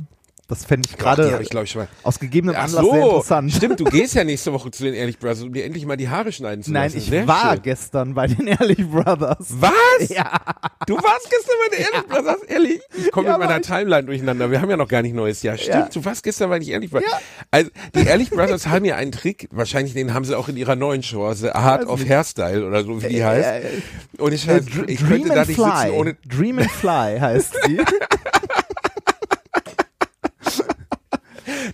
Das 0.49 0.63
fände 0.63 0.87
ich 0.89 0.97
gerade 0.97 1.37
aus 2.03 2.19
gegebenem 2.19 2.55
Ach 2.57 2.63
Anlass 2.63 2.81
sehr 2.85 3.01
so, 3.01 3.05
interessant. 3.09 3.51
stimmt, 3.51 3.79
du 3.81 3.83
gehst 3.91 4.15
ja 4.15 4.23
nächste 4.23 4.53
Woche 4.53 4.71
zu 4.71 4.83
den 4.83 4.93
Ehrlich 4.93 5.19
Brothers, 5.19 5.41
um 5.43 5.51
dir 5.51 5.65
endlich 5.65 5.85
mal 5.85 5.97
die 5.97 6.07
Haare 6.07 6.31
schneiden 6.31 6.63
zu 6.63 6.71
Nein, 6.71 6.83
lassen. 6.85 6.97
ich 6.99 7.05
Sehr 7.09 7.27
war 7.27 7.53
schön. 7.55 7.61
gestern 7.63 8.13
bei 8.13 8.27
den 8.27 8.47
Ehrlich 8.47 8.89
Brothers. 8.89 9.37
Was? 9.59 10.07
Ja. 10.07 10.39
Du 10.85 10.95
warst 10.95 11.29
gestern 11.29 11.55
bei 11.69 11.75
den 11.75 11.85
Ehrlich 11.85 12.07
Brothers, 12.07 12.43
ehrlich? 12.47 12.79
Ich 12.97 13.11
komme 13.11 13.27
Ja, 13.27 13.37
mit 13.37 13.47
meiner 13.47 13.59
ich. 13.59 13.67
Timeline 13.67 14.03
durcheinander. 14.05 14.49
Wir 14.49 14.61
haben 14.61 14.69
ja 14.69 14.77
noch 14.77 14.87
gar 14.87 15.01
nicht 15.01 15.13
neues 15.13 15.43
Jahr. 15.43 15.57
Stimmt, 15.57 15.75
Ja. 15.75 15.89
du 15.93 16.05
warst 16.05 16.23
gestern 16.23 16.49
bei 16.49 16.59
den 16.59 16.69
Ehrlich 16.69 16.91
Brothers. 16.91 17.11
Also, 17.51 17.69
die 17.93 18.05
Ehrlich 18.07 18.29
Brothers 18.29 18.67
haben 18.67 18.85
ja 18.85 18.95
einen 18.95 19.11
Trick. 19.11 19.49
Wahrscheinlich 19.51 19.95
den 19.95 20.13
haben 20.13 20.23
sie 20.23 20.37
auch 20.37 20.47
in 20.47 20.55
ihrer 20.55 20.77
neuen 20.77 21.03
Show, 21.03 21.29
The 21.33 21.49
Art 21.49 21.81
Weiß 21.81 21.87
of 21.89 21.99
nicht. 21.99 22.09
Hairstyle 22.09 22.65
oder 22.65 22.85
so, 22.85 23.03
wie 23.03 23.07
die 23.09 23.25
heißt. 23.25 23.65
äh, 23.65 24.21
Und 24.21 24.31
ich, 24.31 24.47
Äh, 24.47 24.61
ich, 24.87 25.05
könnte 25.05 25.27
da 25.27 25.43
nicht 25.43 25.55
Fly. 25.55 25.81
sitzen 25.81 25.91
ohne, 25.91 26.15
Dream 26.25 26.59
and 26.59 26.71
Fly 26.71 27.19
heißt 27.19 27.53
sie. 27.65 27.79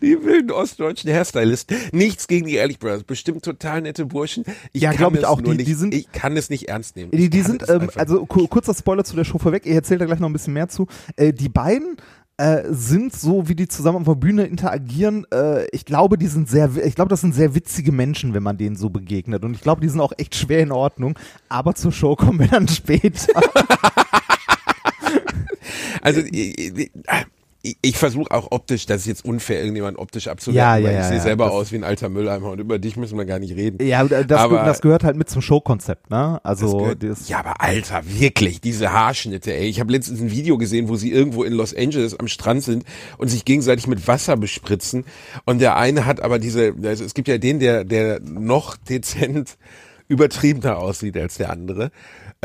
die 0.04 0.24
wilden 0.24 0.52
ostdeutschen 0.52 1.10
Hairstylisten. 1.12 1.78
Nichts 1.92 2.28
gegen 2.28 2.46
die 2.48 2.56
Ehrlich 2.56 2.78
Brothers. 2.80 3.04
Bestimmt 3.04 3.44
total 3.44 3.82
nette 3.82 4.06
Burschen. 4.06 4.44
Ich 4.72 4.82
Ja, 4.82 4.90
kann 4.92 4.98
glaub 5.00 5.16
ich 5.16 5.26
auch. 5.26 5.42
Die- 5.42 5.50
nicht, 5.52 5.68
die 5.68 5.74
sind- 5.74 5.94
ich 5.94 6.12
kann 6.12 6.38
es 6.38 6.50
nicht 6.50 6.68
ernst 6.68 6.96
nehmen. 6.96 7.12
Die, 7.12 7.30
die 7.30 7.42
sind, 7.42 7.68
ähm, 7.70 7.90
also 7.96 8.26
ku- 8.26 8.48
kurzer 8.48 8.74
Spoiler 8.74 9.04
zu 9.04 9.16
der 9.16 9.24
Show 9.24 9.38
vorweg, 9.40 9.66
ihr 9.66 9.76
erzählt 9.76 10.02
da 10.02 10.06
gleich 10.06 10.20
noch 10.20 10.30
ein 10.30 10.34
bisschen 10.34 10.54
mehr 10.54 10.68
zu. 10.70 10.88
Äh, 11.16 11.34
die 11.34 11.50
beiden 11.50 11.98
äh, 12.38 12.64
sind 12.72 13.14
so, 13.16 13.48
wie 13.48 13.54
die 13.56 13.68
zusammen 13.68 14.00
auf 14.00 14.06
der 14.06 14.16
Bühne 14.16 14.46
interagieren. 14.48 15.26
Äh, 15.32 15.68
ich 15.72 15.86
glaube, 15.86 16.18
die 16.18 16.26
sind 16.28 16.50
sehr, 16.50 16.68
ich 16.84 16.96
glaube, 16.96 17.10
das 17.10 17.22
sind 17.22 17.36
sehr 17.36 17.54
witzige 17.54 17.92
Menschen, 17.92 18.34
wenn 18.34 18.42
man 18.42 18.58
denen 18.58 18.76
so 18.76 18.90
begegnet. 18.90 19.46
Und 19.46 19.54
ich 19.54 19.62
glaube, 19.62 19.82
die 19.82 19.88
sind 19.90 20.00
auch 20.02 20.14
echt 20.18 20.36
schwer 20.36 20.62
in 20.62 20.72
Ordnung. 20.72 21.18
Aber 21.48 21.76
zur 21.76 21.92
Show 21.92 22.16
kommen 22.16 22.40
wir 22.40 22.48
dann 22.48 22.68
später. 22.68 23.28
Also 26.02 26.22
ich, 27.66 27.78
ich, 27.82 27.98
versuche 27.98 28.30
auch 28.32 28.48
optisch, 28.52 28.86
das 28.86 29.02
ist 29.02 29.08
jetzt 29.08 29.24
unfair, 29.26 29.60
irgendjemand 29.62 29.98
optisch 29.98 30.28
abzuwerten, 30.28 30.84
Ja, 30.84 30.92
ja, 30.92 31.00
ich 31.00 31.06
sehe 31.06 31.18
ja, 31.18 31.24
selber 31.24 31.50
aus 31.52 31.72
wie 31.72 31.78
ein 31.78 31.86
alter 31.86 32.10
Mülleimer 32.10 32.50
und 32.52 32.60
über 32.60 32.78
dich 32.78 32.98
müssen 32.98 33.18
wir 33.18 33.24
gar 33.24 33.40
nicht 33.40 33.56
reden. 33.56 33.82
ja, 33.86 34.04
das, 34.04 34.40
Aber- 34.40 34.64
das 34.66 34.82
gehört 34.82 35.06
halt 35.06 35.16
mit 35.16 35.30
zum 35.30 35.42
Showkonzept, 35.42 36.10
ne? 36.10 36.42
Also, 36.44 36.78
gehört- 36.78 37.04
ja, 37.28 37.40
aber 37.40 37.62
Alter, 37.62 38.02
wirklich, 38.06 38.60
diese 38.60 38.92
Haarschnitte, 38.92 39.54
ey. 39.54 39.68
Ich 39.70 39.80
habe 39.80 39.94
letztens 39.94 40.20
ein 40.20 40.30
Video 40.30 40.58
gesehen, 40.58 40.90
wo 40.90 40.98
sie 40.98 41.12
irgendwo 41.12 41.44
in 41.46 41.54
Los 41.54 41.74
Angeles 41.74 42.20
am 42.20 42.28
Strand 42.28 42.64
sind 42.64 42.84
und 43.18 43.30
sich 43.30 43.46
gegenseitig 43.46 43.88
mit 43.88 44.10
Wasser 44.10 44.36
bespritzen. 44.36 45.06
Und 45.46 45.60
der 45.62 45.78
eine 45.78 46.06
hat 46.06 46.20
aber 46.22 46.40
diese, 46.40 46.74
also 46.84 47.06
es 47.06 47.14
gibt 47.14 47.30
ja 47.30 47.38
den, 47.38 47.60
der, 47.60 47.86
der 47.86 48.20
noch 48.20 48.76
dezent 48.76 49.58
übertriebener 50.10 50.78
aussieht 50.80 51.16
als 51.18 51.38
der 51.38 51.50
andere. 51.50 51.92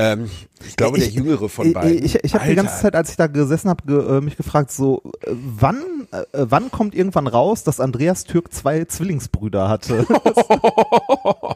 Ähm, 0.01 0.31
ich 0.67 0.77
glaube, 0.77 0.99
der 0.99 1.09
Ich- 1.09 1.15
jüngere 1.15 1.49
von 1.49 1.67
ich, 1.67 1.75
beiden. 1.75 2.05
Ich, 2.05 2.15
ich 2.23 2.35
habe 2.35 2.49
die 2.49 2.55
ganze 2.55 2.81
Zeit, 2.81 2.95
als 2.95 3.11
ich 3.11 3.17
da 3.17 3.27
gesessen 3.27 3.69
habe, 3.69 3.85
ge, 3.85 4.19
äh, 4.19 4.21
mich 4.21 4.37
gefragt, 4.37 4.71
so, 4.71 5.03
äh, 5.23 5.33
wann, 5.33 6.07
äh, 6.13 6.23
wann 6.33 6.71
kommt 6.71 6.95
irgendwann 6.95 7.27
raus, 7.27 7.65
dass 7.65 7.81
Andreas 7.81 8.23
Türk 8.25 8.53
zwei 8.55 8.85
Zwillingsbrüder 8.85 9.69
hatte? 9.69 10.07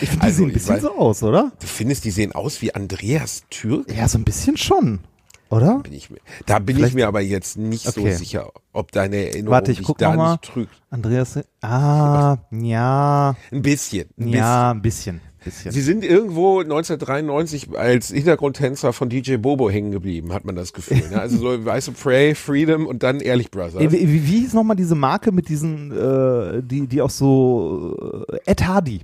ich 0.00 0.08
finde, 0.08 0.16
die 0.16 0.20
Also, 0.20 0.36
sehen 0.36 0.44
ein 0.44 0.48
ich 0.48 0.54
bisschen 0.54 0.76
weiß- 0.76 0.80
so 0.82 0.96
aus, 0.96 1.22
oder? 1.22 1.52
Du 1.60 1.66
findest, 1.66 2.04
die 2.04 2.10
sehen 2.10 2.32
aus 2.32 2.62
wie 2.62 2.74
Andreas 2.74 3.42
Türk? 3.50 3.92
Ja, 3.94 4.08
so 4.08 4.18
ein 4.18 4.24
bisschen 4.24 4.56
schon, 4.56 5.00
oder? 5.48 5.80
Bin 5.80 5.92
ich 5.92 6.10
mir, 6.10 6.18
da 6.46 6.58
bin 6.58 6.76
ich 6.76 6.80
Vielleicht- 6.82 6.94
mir 6.94 7.08
aber 7.08 7.20
jetzt 7.20 7.56
nicht 7.58 7.86
Okay. 7.88 8.12
so 8.12 8.18
sicher, 8.18 8.50
ob 8.72 8.92
deine 8.92 9.16
Erinnerung 9.16 9.52
Warte, 9.52 9.72
ich 9.72 9.82
guck 9.82 9.98
da 9.98 10.14
mal. 10.14 10.32
nicht 10.32 10.42
trügt. 10.44 10.72
Andreas, 10.90 11.38
ah, 11.60 12.36
ja, 12.52 13.34
Ein 13.50 13.62
bisschen. 13.62 14.08
Ein 14.18 14.28
ja, 14.28 14.70
ein 14.70 14.82
bisschen, 14.82 15.20
bisschen. 15.40 15.72
Sie 15.72 15.80
sind 15.80 16.04
irgendwo 16.04 16.60
1993 16.60 17.76
als 17.76 18.08
Hintergrundtänzer 18.08 18.92
von 18.92 19.08
DJ 19.08 19.36
Bobo 19.36 19.68
hängen 19.70 19.90
geblieben, 19.90 20.32
hat 20.32 20.44
man 20.44 20.54
das 20.54 20.72
Gefühl. 20.72 21.08
Ne? 21.10 21.20
Also 21.20 21.38
so 21.38 21.64
weiße 21.64 21.92
Prey, 21.92 22.34
Freedom 22.34 22.86
und 22.86 23.02
dann 23.02 23.20
Ehrlich 23.20 23.50
Brothers. 23.50 23.82
Äh, 23.82 23.90
Wie, 23.92 24.00
wie, 24.00 24.26
wie 24.26 24.40
hieß 24.40 24.54
nochmal 24.54 24.76
diese 24.76 24.94
Marke 24.94 25.32
mit 25.32 25.48
diesen, 25.48 25.90
äh, 25.90 26.62
die, 26.62 26.86
die 26.86 27.02
auch 27.02 27.10
so, 27.10 28.24
äh, 28.32 28.50
Ed 28.50 28.66
Hardy. 28.66 29.00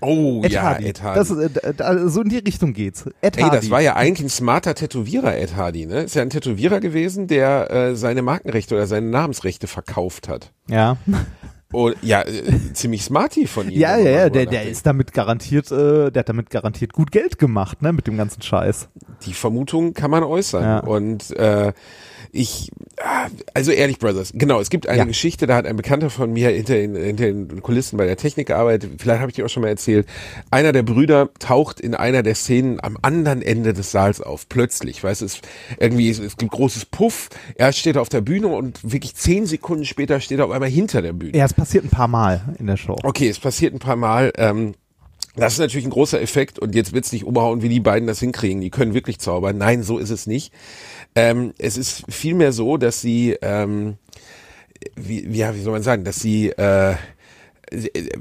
Oh 0.00 0.40
Ed 0.44 0.52
ja, 0.52 0.62
Hardy. 0.62 0.86
Ed 0.86 1.02
Hardy. 1.02 1.18
Das, 1.18 1.30
äh, 1.30 2.08
so 2.08 2.22
in 2.22 2.28
die 2.28 2.38
Richtung 2.38 2.72
geht's. 2.72 3.06
Ed 3.20 3.36
Ey, 3.36 3.42
Hardy. 3.44 3.56
das 3.56 3.70
war 3.70 3.80
ja 3.80 3.96
eigentlich 3.96 4.26
ein 4.26 4.30
smarter 4.30 4.74
Tätowierer, 4.74 5.36
Ed 5.36 5.56
Hardy, 5.56 5.86
ne? 5.86 6.02
Ist 6.02 6.14
ja 6.14 6.22
ein 6.22 6.30
Tätowierer 6.30 6.80
gewesen, 6.80 7.26
der 7.28 7.70
äh, 7.70 7.96
seine 7.96 8.22
Markenrechte 8.22 8.74
oder 8.74 8.86
seine 8.86 9.08
Namensrechte 9.08 9.66
verkauft 9.66 10.28
hat. 10.28 10.52
ja. 10.68 10.96
Und 11.76 11.94
ja, 12.00 12.22
äh, 12.22 12.72
ziemlich 12.72 13.04
smarty 13.04 13.46
von 13.46 13.68
ihm. 13.68 13.78
Ja, 13.78 13.98
ja, 13.98 14.10
ja, 14.10 14.30
der, 14.30 14.46
der 14.46 14.66
ist 14.66 14.86
damit 14.86 15.12
garantiert, 15.12 15.70
äh, 15.70 16.10
der 16.10 16.20
hat 16.20 16.28
damit 16.30 16.48
garantiert 16.48 16.94
gut 16.94 17.12
Geld 17.12 17.38
gemacht, 17.38 17.82
ne, 17.82 17.92
mit 17.92 18.06
dem 18.06 18.16
ganzen 18.16 18.40
Scheiß. 18.40 18.88
Die 19.26 19.34
Vermutung 19.34 19.92
kann 19.92 20.10
man 20.10 20.22
äußern. 20.22 20.62
Ja. 20.62 20.78
Und 20.78 21.36
äh, 21.36 21.74
ich, 22.36 22.70
ah, 23.02 23.28
also 23.54 23.72
ehrlich, 23.72 23.98
Brothers, 23.98 24.32
genau, 24.34 24.60
es 24.60 24.70
gibt 24.70 24.88
eine 24.88 24.98
Ja. 24.98 25.04
Geschichte, 25.04 25.46
da 25.46 25.56
hat 25.56 25.66
ein 25.66 25.76
Bekannter 25.76 26.10
von 26.10 26.32
mir 26.32 26.50
hinter 26.50 26.74
den, 26.74 26.94
hinter 26.94 27.24
den 27.24 27.62
Kulissen 27.62 27.96
bei 27.96 28.06
der 28.06 28.16
Technik 28.16 28.48
gearbeitet, 28.48 28.92
vielleicht 28.98 29.20
habe 29.20 29.30
ich 29.30 29.34
die 29.36 29.42
auch 29.42 29.48
schon 29.48 29.62
mal 29.62 29.68
erzählt. 29.68 30.06
Einer 30.50 30.72
der 30.72 30.82
Brüder 30.82 31.30
taucht 31.38 31.80
in 31.80 31.94
einer 31.94 32.22
der 32.22 32.34
Szenen 32.34 32.78
am 32.82 32.96
anderen 33.02 33.42
Ende 33.42 33.72
des 33.72 33.90
Saals 33.90 34.20
auf, 34.20 34.48
plötzlich, 34.48 35.02
weißt 35.02 35.22
du, 35.22 35.24
es 35.26 35.40
irgendwie, 35.78 36.10
es, 36.10 36.18
es 36.18 36.36
gibt 36.36 36.52
großes 36.52 36.86
Puff, 36.86 37.28
er 37.56 37.72
steht 37.72 37.96
auf 37.96 38.08
der 38.08 38.20
Bühne 38.20 38.48
und 38.48 38.80
wirklich 38.82 39.14
zehn 39.14 39.46
Sekunden 39.46 39.84
später 39.84 40.20
steht 40.20 40.38
er 40.38 40.46
auf 40.46 40.50
einmal 40.52 40.68
hinter 40.70 41.02
der 41.02 41.12
Bühne. 41.12 41.36
Ja, 41.36 41.44
es 41.44 41.54
passiert 41.54 41.84
ein 41.84 41.90
paar 41.90 42.08
Mal 42.08 42.54
in 42.58 42.66
der 42.66 42.76
Show. 42.76 42.96
Okay, 43.02 43.28
es 43.28 43.38
passiert 43.38 43.74
ein 43.74 43.78
paar 43.78 43.96
Mal. 43.96 44.32
Ähm, 44.36 44.74
das 45.38 45.52
ist 45.52 45.58
natürlich 45.58 45.84
ein 45.86 45.90
großer 45.90 46.18
Effekt 46.20 46.58
und 46.58 46.74
jetzt 46.74 46.94
wird's 46.94 47.12
nicht 47.12 47.24
umhauen, 47.24 47.60
wie 47.60 47.68
die 47.68 47.80
beiden 47.80 48.06
das 48.06 48.20
hinkriegen. 48.20 48.62
Die 48.62 48.70
können 48.70 48.94
wirklich 48.94 49.18
zaubern. 49.18 49.58
Nein, 49.58 49.82
so 49.82 49.98
ist 49.98 50.08
es 50.08 50.26
nicht. 50.26 50.50
Ähm, 51.16 51.54
es 51.58 51.76
ist 51.78 52.04
vielmehr 52.08 52.52
so, 52.52 52.76
dass 52.76 53.00
sie, 53.00 53.36
ähm, 53.40 53.96
wie, 54.94 55.32
wie, 55.32 55.38
ja, 55.38 55.54
wie 55.54 55.62
soll 55.62 55.72
man 55.72 55.82
sagen, 55.82 56.04
dass 56.04 56.20
sie, 56.20 56.50
äh, 56.50 56.94
sie, 57.72 57.88
äh, 57.88 58.18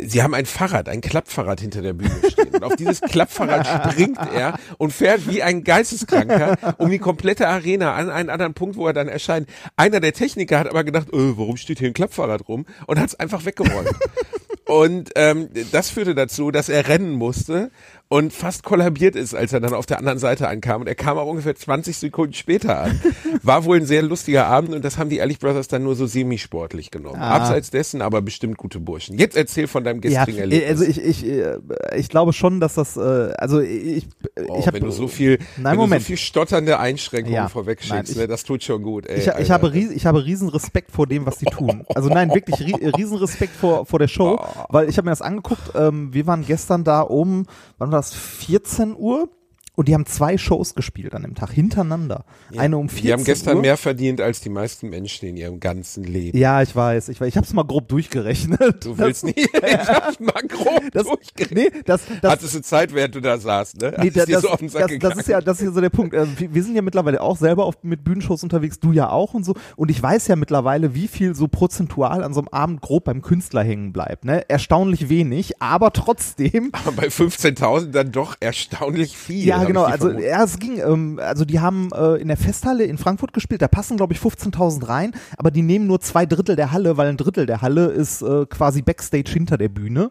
Sie 0.00 0.22
haben 0.22 0.34
ein 0.34 0.46
Fahrrad, 0.46 0.88
ein 0.88 1.00
Klappfahrrad 1.00 1.60
hinter 1.60 1.80
der 1.80 1.92
Bühne 1.92 2.14
stehen. 2.28 2.50
Und 2.50 2.64
auf 2.64 2.76
dieses 2.76 3.00
Klappfahrrad 3.00 3.66
springt 3.92 4.18
er 4.34 4.58
und 4.76 4.92
fährt 4.92 5.28
wie 5.28 5.42
ein 5.42 5.64
Geisteskranker 5.64 6.74
um 6.78 6.90
die 6.90 6.98
komplette 6.98 7.48
Arena 7.48 7.94
an 7.94 8.10
einen 8.10 8.30
anderen 8.30 8.54
Punkt, 8.54 8.76
wo 8.76 8.86
er 8.86 8.92
dann 8.92 9.08
erscheint. 9.08 9.48
Einer 9.76 10.00
der 10.00 10.12
Techniker 10.12 10.58
hat 10.58 10.68
aber 10.68 10.84
gedacht, 10.84 11.08
äh, 11.08 11.38
warum 11.38 11.56
steht 11.56 11.78
hier 11.78 11.88
ein 11.88 11.94
Klappfahrrad 11.94 12.48
rum? 12.48 12.66
Und 12.86 12.98
hat 12.98 13.08
es 13.08 13.14
einfach 13.14 13.44
weggeräumt. 13.44 13.88
Und 14.66 15.10
ähm, 15.16 15.50
das 15.72 15.90
führte 15.90 16.14
dazu, 16.14 16.50
dass 16.50 16.68
er 16.68 16.88
rennen 16.88 17.12
musste 17.12 17.70
und 18.08 18.32
fast 18.32 18.62
kollabiert 18.62 19.16
ist, 19.16 19.34
als 19.34 19.52
er 19.52 19.60
dann 19.60 19.74
auf 19.74 19.86
der 19.86 19.98
anderen 19.98 20.18
Seite 20.18 20.46
ankam. 20.46 20.82
Und 20.82 20.86
er 20.86 20.94
kam 20.94 21.18
auch 21.18 21.26
ungefähr 21.26 21.56
20 21.56 21.96
Sekunden 21.96 22.34
später 22.34 22.80
an. 22.82 23.00
War 23.42 23.64
wohl 23.64 23.78
ein 23.78 23.86
sehr 23.86 24.02
lustiger 24.02 24.46
Abend 24.46 24.72
und 24.74 24.84
das 24.84 24.98
haben 24.98 25.08
die 25.10 25.16
Ehrlich 25.16 25.38
Brothers 25.40 25.68
dann 25.68 25.82
nur 25.82 25.96
so 25.96 26.06
semisportlich 26.06 26.90
genommen. 26.90 27.20
Ah. 27.20 27.30
Abseits 27.36 27.70
dessen 27.70 28.02
aber 28.02 28.22
bestimmt 28.22 28.56
gute 28.56 28.78
Burschen. 28.78 29.18
Jetzt 29.18 29.36
erzähl 29.36 29.66
von 29.66 29.82
deinem 29.84 29.96
Ja, 30.02 30.24
gestrigen 30.24 30.38
Erlebnis. 30.38 30.68
also 30.70 30.84
ich, 30.84 31.02
ich, 31.02 31.26
äh, 31.26 31.58
ich 31.96 32.08
glaube 32.08 32.32
schon, 32.32 32.60
dass 32.60 32.74
das, 32.74 32.96
äh, 32.96 33.00
also 33.38 33.60
ich, 33.60 34.06
Oh, 34.48 34.56
ich 34.58 34.66
habe 34.66 34.78
wenn 34.80 34.84
du 34.84 34.90
so 34.90 35.08
viel, 35.08 35.38
Nein, 35.56 35.76
Moment. 35.76 36.00
du 36.00 36.04
so 36.04 36.06
viel 36.08 36.16
stotternde 36.16 36.78
Einschränkungen 36.78 37.34
Ja, 37.36 37.48
vorwegschickst, 37.48 37.92
nein, 37.92 38.04
ich- 38.08 38.16
ne, 38.16 38.26
das 38.26 38.44
tut 38.44 38.62
schon 38.62 38.82
gut. 38.82 39.06
Ey, 39.06 39.20
Ich, 39.20 39.26
ich, 39.28 39.50
habe 39.50 39.72
ries, 39.72 39.90
ich 39.90 40.06
habe 40.06 40.24
riesen 40.24 40.48
Respekt 40.48 40.90
vor 40.92 41.06
dem, 41.06 41.24
was 41.26 41.38
die 41.38 41.46
tun. 41.46 41.84
Also 41.94 42.08
nein, 42.10 42.32
wirklich 42.34 42.60
ri 42.60 42.74
riesen 42.96 43.16
Respekt 43.16 43.54
vor, 43.56 43.86
vor 43.86 43.98
der 43.98 44.08
Show, 44.08 44.38
weil 44.68 44.88
ich 44.88 44.96
habe 44.98 45.06
mir 45.06 45.12
das 45.12 45.22
angeguckt. 45.22 45.72
Ähm, 45.74 46.12
wir 46.12 46.26
waren 46.26 46.44
gestern 46.44 46.84
da 46.84 47.00
um, 47.00 47.46
wann 47.78 47.90
das, 47.94 48.12
14 48.12 48.94
Uhr? 48.96 49.28
Und 49.76 49.88
die 49.88 49.94
haben 49.94 50.06
zwei 50.06 50.38
Shows 50.38 50.74
gespielt 50.74 51.14
an 51.14 51.22
dem 51.22 51.34
Tag, 51.34 51.50
hintereinander. 51.50 52.24
Eine 52.56 52.78
um 52.78 52.88
14 52.88 53.04
Die 53.04 53.12
haben 53.12 53.24
gestern 53.24 53.56
Uhr. 53.56 53.62
mehr 53.62 53.76
verdient 53.76 54.20
als 54.20 54.40
die 54.40 54.48
meisten 54.48 54.88
Menschen 54.88 55.28
in 55.28 55.36
ihrem 55.36 55.60
ganzen 55.60 56.04
Leben. 56.04 56.38
Ja, 56.38 56.62
ich 56.62 56.74
weiß. 56.74 57.08
Ich, 57.08 57.20
weiß. 57.20 57.28
ich 57.28 57.36
habe 57.36 57.46
es 57.46 57.52
mal 57.52 57.64
grob 57.64 57.88
durchgerechnet. 57.88 58.84
Du 58.84 58.96
willst 58.98 59.24
nicht, 59.24 59.38
ich 59.38 59.52
hab's 59.52 60.20
mal 60.20 60.42
grob 60.48 60.82
das, 60.92 61.04
durchgerechnet. 61.04 61.74
nee, 61.74 61.80
das, 61.84 62.02
das, 62.22 62.32
Hattest 62.32 62.54
du 62.54 62.62
Zeit, 62.62 62.94
während 62.94 63.14
du 63.14 63.20
da 63.20 63.36
saßt, 63.36 63.80
ne? 63.80 63.94
Nee, 64.00 64.10
das, 64.10 64.26
so 64.42 64.56
das, 64.60 64.72
das 65.00 65.16
ist 65.18 65.28
ja, 65.28 65.40
das 65.40 65.60
ist 65.60 65.66
ja 65.66 65.72
so 65.72 65.80
der 65.80 65.90
Punkt. 65.90 66.14
Wir 66.38 66.54
wir 66.54 66.62
sind 66.62 66.76
ja 66.76 66.82
mittlerweile 66.82 67.20
auch 67.20 67.36
selber 67.36 67.64
auf, 67.64 67.82
mit 67.82 68.04
Bühnenshows 68.04 68.42
unterwegs, 68.42 68.78
du 68.78 68.92
ja 68.92 69.10
auch 69.10 69.34
und 69.34 69.44
so. 69.44 69.54
Und 69.76 69.90
ich 69.90 70.00
weiß 70.00 70.28
ja 70.28 70.36
mittlerweile, 70.36 70.94
wie 70.94 71.08
viel 71.08 71.34
so 71.34 71.48
prozentual 71.48 72.22
an 72.22 72.32
so 72.32 72.40
einem 72.40 72.48
Abend 72.48 72.80
grob 72.80 73.04
beim 73.04 73.22
Künstler 73.22 73.64
hängen 73.64 73.92
bleibt. 73.92 74.24
Ne? 74.24 74.48
Erstaunlich 74.48 75.08
wenig, 75.08 75.60
aber 75.60 75.92
trotzdem. 75.92 76.70
Aber 76.72 76.92
bei 76.92 77.08
15.000 77.08 77.90
dann 77.90 78.12
doch 78.12 78.36
erstaunlich 78.40 79.16
viel. 79.16 79.44
Ja, 79.44 79.63
hab 79.64 79.68
genau. 79.68 79.84
Also, 79.84 80.10
ja, 80.10 80.44
es 80.44 80.58
ging, 80.58 80.80
ähm, 80.80 81.20
also 81.22 81.44
die 81.44 81.60
haben 81.60 81.90
äh, 81.94 82.16
in 82.16 82.28
der 82.28 82.36
Festhalle 82.36 82.84
in 82.84 82.98
Frankfurt 82.98 83.32
gespielt, 83.32 83.62
da 83.62 83.68
passen, 83.68 83.96
glaube 83.96 84.12
ich, 84.12 84.20
15.000 84.20 84.88
rein, 84.88 85.12
aber 85.36 85.50
die 85.50 85.62
nehmen 85.62 85.86
nur 85.86 86.00
zwei 86.00 86.26
Drittel 86.26 86.56
der 86.56 86.72
Halle, 86.72 86.96
weil 86.96 87.08
ein 87.08 87.16
Drittel 87.16 87.46
der 87.46 87.62
Halle 87.62 87.86
ist 87.86 88.22
äh, 88.22 88.46
quasi 88.46 88.82
Backstage 88.82 89.30
hinter 89.32 89.58
der 89.58 89.68
Bühne, 89.68 90.10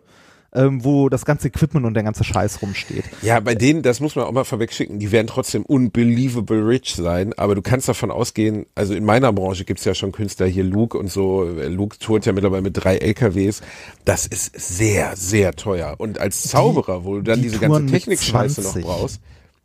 ähm, 0.53 0.83
wo 0.83 1.09
das 1.09 1.25
ganze 1.25 1.47
Equipment 1.47 1.85
und 1.85 1.93
der 1.93 2.03
ganze 2.03 2.23
Scheiß 2.23 2.61
rumsteht. 2.61 3.05
Ja, 3.21 3.39
bei 3.39 3.55
denen, 3.55 3.81
das 3.81 3.99
muss 3.99 4.15
man 4.15 4.25
auch 4.25 4.31
mal 4.31 4.43
vorwegschicken, 4.43 4.99
die 4.99 5.11
werden 5.11 5.27
trotzdem 5.27 5.63
unbelievable 5.63 6.67
rich 6.67 6.95
sein, 6.95 7.33
aber 7.33 7.55
du 7.55 7.61
kannst 7.61 7.89
davon 7.89 8.11
ausgehen, 8.11 8.65
also 8.75 8.93
in 8.93 9.03
meiner 9.03 9.33
Branche 9.33 9.65
gibt's 9.65 9.85
ja 9.85 9.95
schon 9.95 10.11
Künstler, 10.11 10.45
hier 10.45 10.63
Luke 10.63 10.97
und 10.97 11.11
so, 11.11 11.43
Luke 11.43 11.97
tourt 11.97 12.25
ja 12.25 12.33
mittlerweile 12.33 12.61
mit 12.61 12.77
drei 12.77 12.97
LKWs, 12.97 13.61
das 14.05 14.27
ist 14.27 14.53
sehr, 14.55 15.15
sehr 15.15 15.53
teuer. 15.53 15.95
Und 15.97 16.19
als 16.19 16.43
Zauberer, 16.43 17.03
wo 17.03 17.15
du 17.15 17.21
dann 17.23 17.37
die 17.37 17.49
diese 17.49 17.59
ganze 17.59 17.85
Technik-Scheiße 17.87 18.61
noch 18.61 18.71
20. 18.73 18.83
brauchst, 18.85 19.21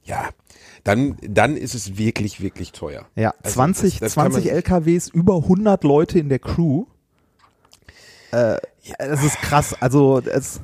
ja, 0.09 0.31
dann, 0.85 1.17
dann 1.23 1.57
ist 1.57 1.75
es 1.75 1.97
wirklich, 1.99 2.41
wirklich 2.41 2.73
teuer. 2.73 3.07
Ja, 3.15 3.33
Also 3.43 3.55
20, 3.55 4.01
das- 4.01 4.01
das 4.01 4.15
kann 4.15 4.33
20 4.33 4.47
man- 4.47 4.55
LKWs, 4.55 5.09
über 5.09 5.37
100 5.43 5.85
Leute 5.85 6.19
in 6.19 6.29
der 6.29 6.39
Crew. 6.39 6.87
Äh, 8.33 8.57
das 8.99 9.23
ist 9.25 9.41
krass. 9.41 9.75
Also, 9.81 10.21
es, 10.21 10.61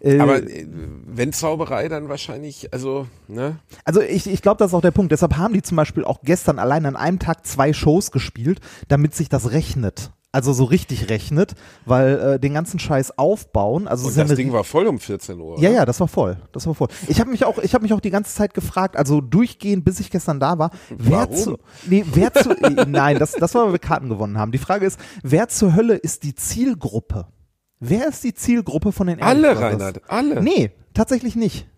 äh, 0.00 0.18
Aber 0.18 0.42
äh, 0.42 0.66
wenn 0.68 1.32
Zauberei, 1.32 1.88
dann 1.88 2.08
wahrscheinlich, 2.08 2.72
also, 2.72 3.06
ne? 3.28 3.56
also 3.84 4.00
ich, 4.00 4.26
ich 4.26 4.42
glaube, 4.42 4.58
das 4.58 4.70
ist 4.70 4.74
auch 4.74 4.80
der 4.82 4.90
Punkt. 4.90 5.12
Deshalb 5.12 5.36
haben 5.36 5.54
die 5.54 5.62
zum 5.62 5.76
Beispiel 5.76 6.04
auch 6.04 6.20
gestern 6.22 6.58
allein 6.58 6.86
an 6.86 6.96
einem 6.96 7.18
Tag 7.18 7.46
zwei 7.46 7.72
Shows 7.72 8.10
gespielt, 8.10 8.60
damit 8.88 9.14
sich 9.14 9.28
das 9.28 9.50
rechnet. 9.52 10.10
Also 10.34 10.52
so 10.52 10.64
richtig 10.64 11.10
rechnet, 11.10 11.54
weil 11.86 12.18
äh, 12.18 12.40
den 12.40 12.54
ganzen 12.54 12.80
Scheiß 12.80 13.18
aufbauen. 13.18 13.86
Also 13.86 14.10
ja 14.10 14.24
das 14.24 14.34
Ding 14.34 14.52
war 14.52 14.64
voll 14.64 14.88
um 14.88 14.98
14 14.98 15.38
Uhr. 15.38 15.60
Ja, 15.60 15.70
ja, 15.70 15.84
das 15.86 16.00
war 16.00 16.08
voll. 16.08 16.38
Das 16.50 16.66
war 16.66 16.74
voll. 16.74 16.88
Ich 17.06 17.20
habe 17.20 17.30
mich 17.30 17.44
auch, 17.44 17.58
ich 17.58 17.72
habe 17.72 17.82
mich 17.82 17.92
auch 17.92 18.00
die 18.00 18.10
ganze 18.10 18.34
Zeit 18.34 18.52
gefragt, 18.52 18.96
also 18.96 19.20
durchgehend, 19.20 19.84
bis 19.84 20.00
ich 20.00 20.10
gestern 20.10 20.40
da 20.40 20.58
war, 20.58 20.72
wer 20.90 21.18
Warum? 21.18 21.36
zu, 21.36 21.58
nee, 21.86 22.04
wer 22.12 22.34
zu, 22.34 22.48
nein, 22.88 23.20
das, 23.20 23.30
das 23.30 23.54
war, 23.54 23.66
weil 23.66 23.74
wir 23.74 23.78
Karten 23.78 24.08
gewonnen 24.08 24.36
haben. 24.36 24.50
Die 24.50 24.58
Frage 24.58 24.86
ist, 24.86 24.98
wer 25.22 25.46
zur 25.46 25.76
Hölle 25.76 25.94
ist 25.94 26.24
die 26.24 26.34
Zielgruppe? 26.34 27.28
Wer 27.78 28.08
ist 28.08 28.24
die 28.24 28.34
Zielgruppe 28.34 28.90
von 28.90 29.06
den 29.06 29.22
Alle? 29.22 29.56
Reinhard, 29.56 30.00
alle. 30.08 30.42
Nee, 30.42 30.72
tatsächlich 30.94 31.36
nicht. 31.36 31.68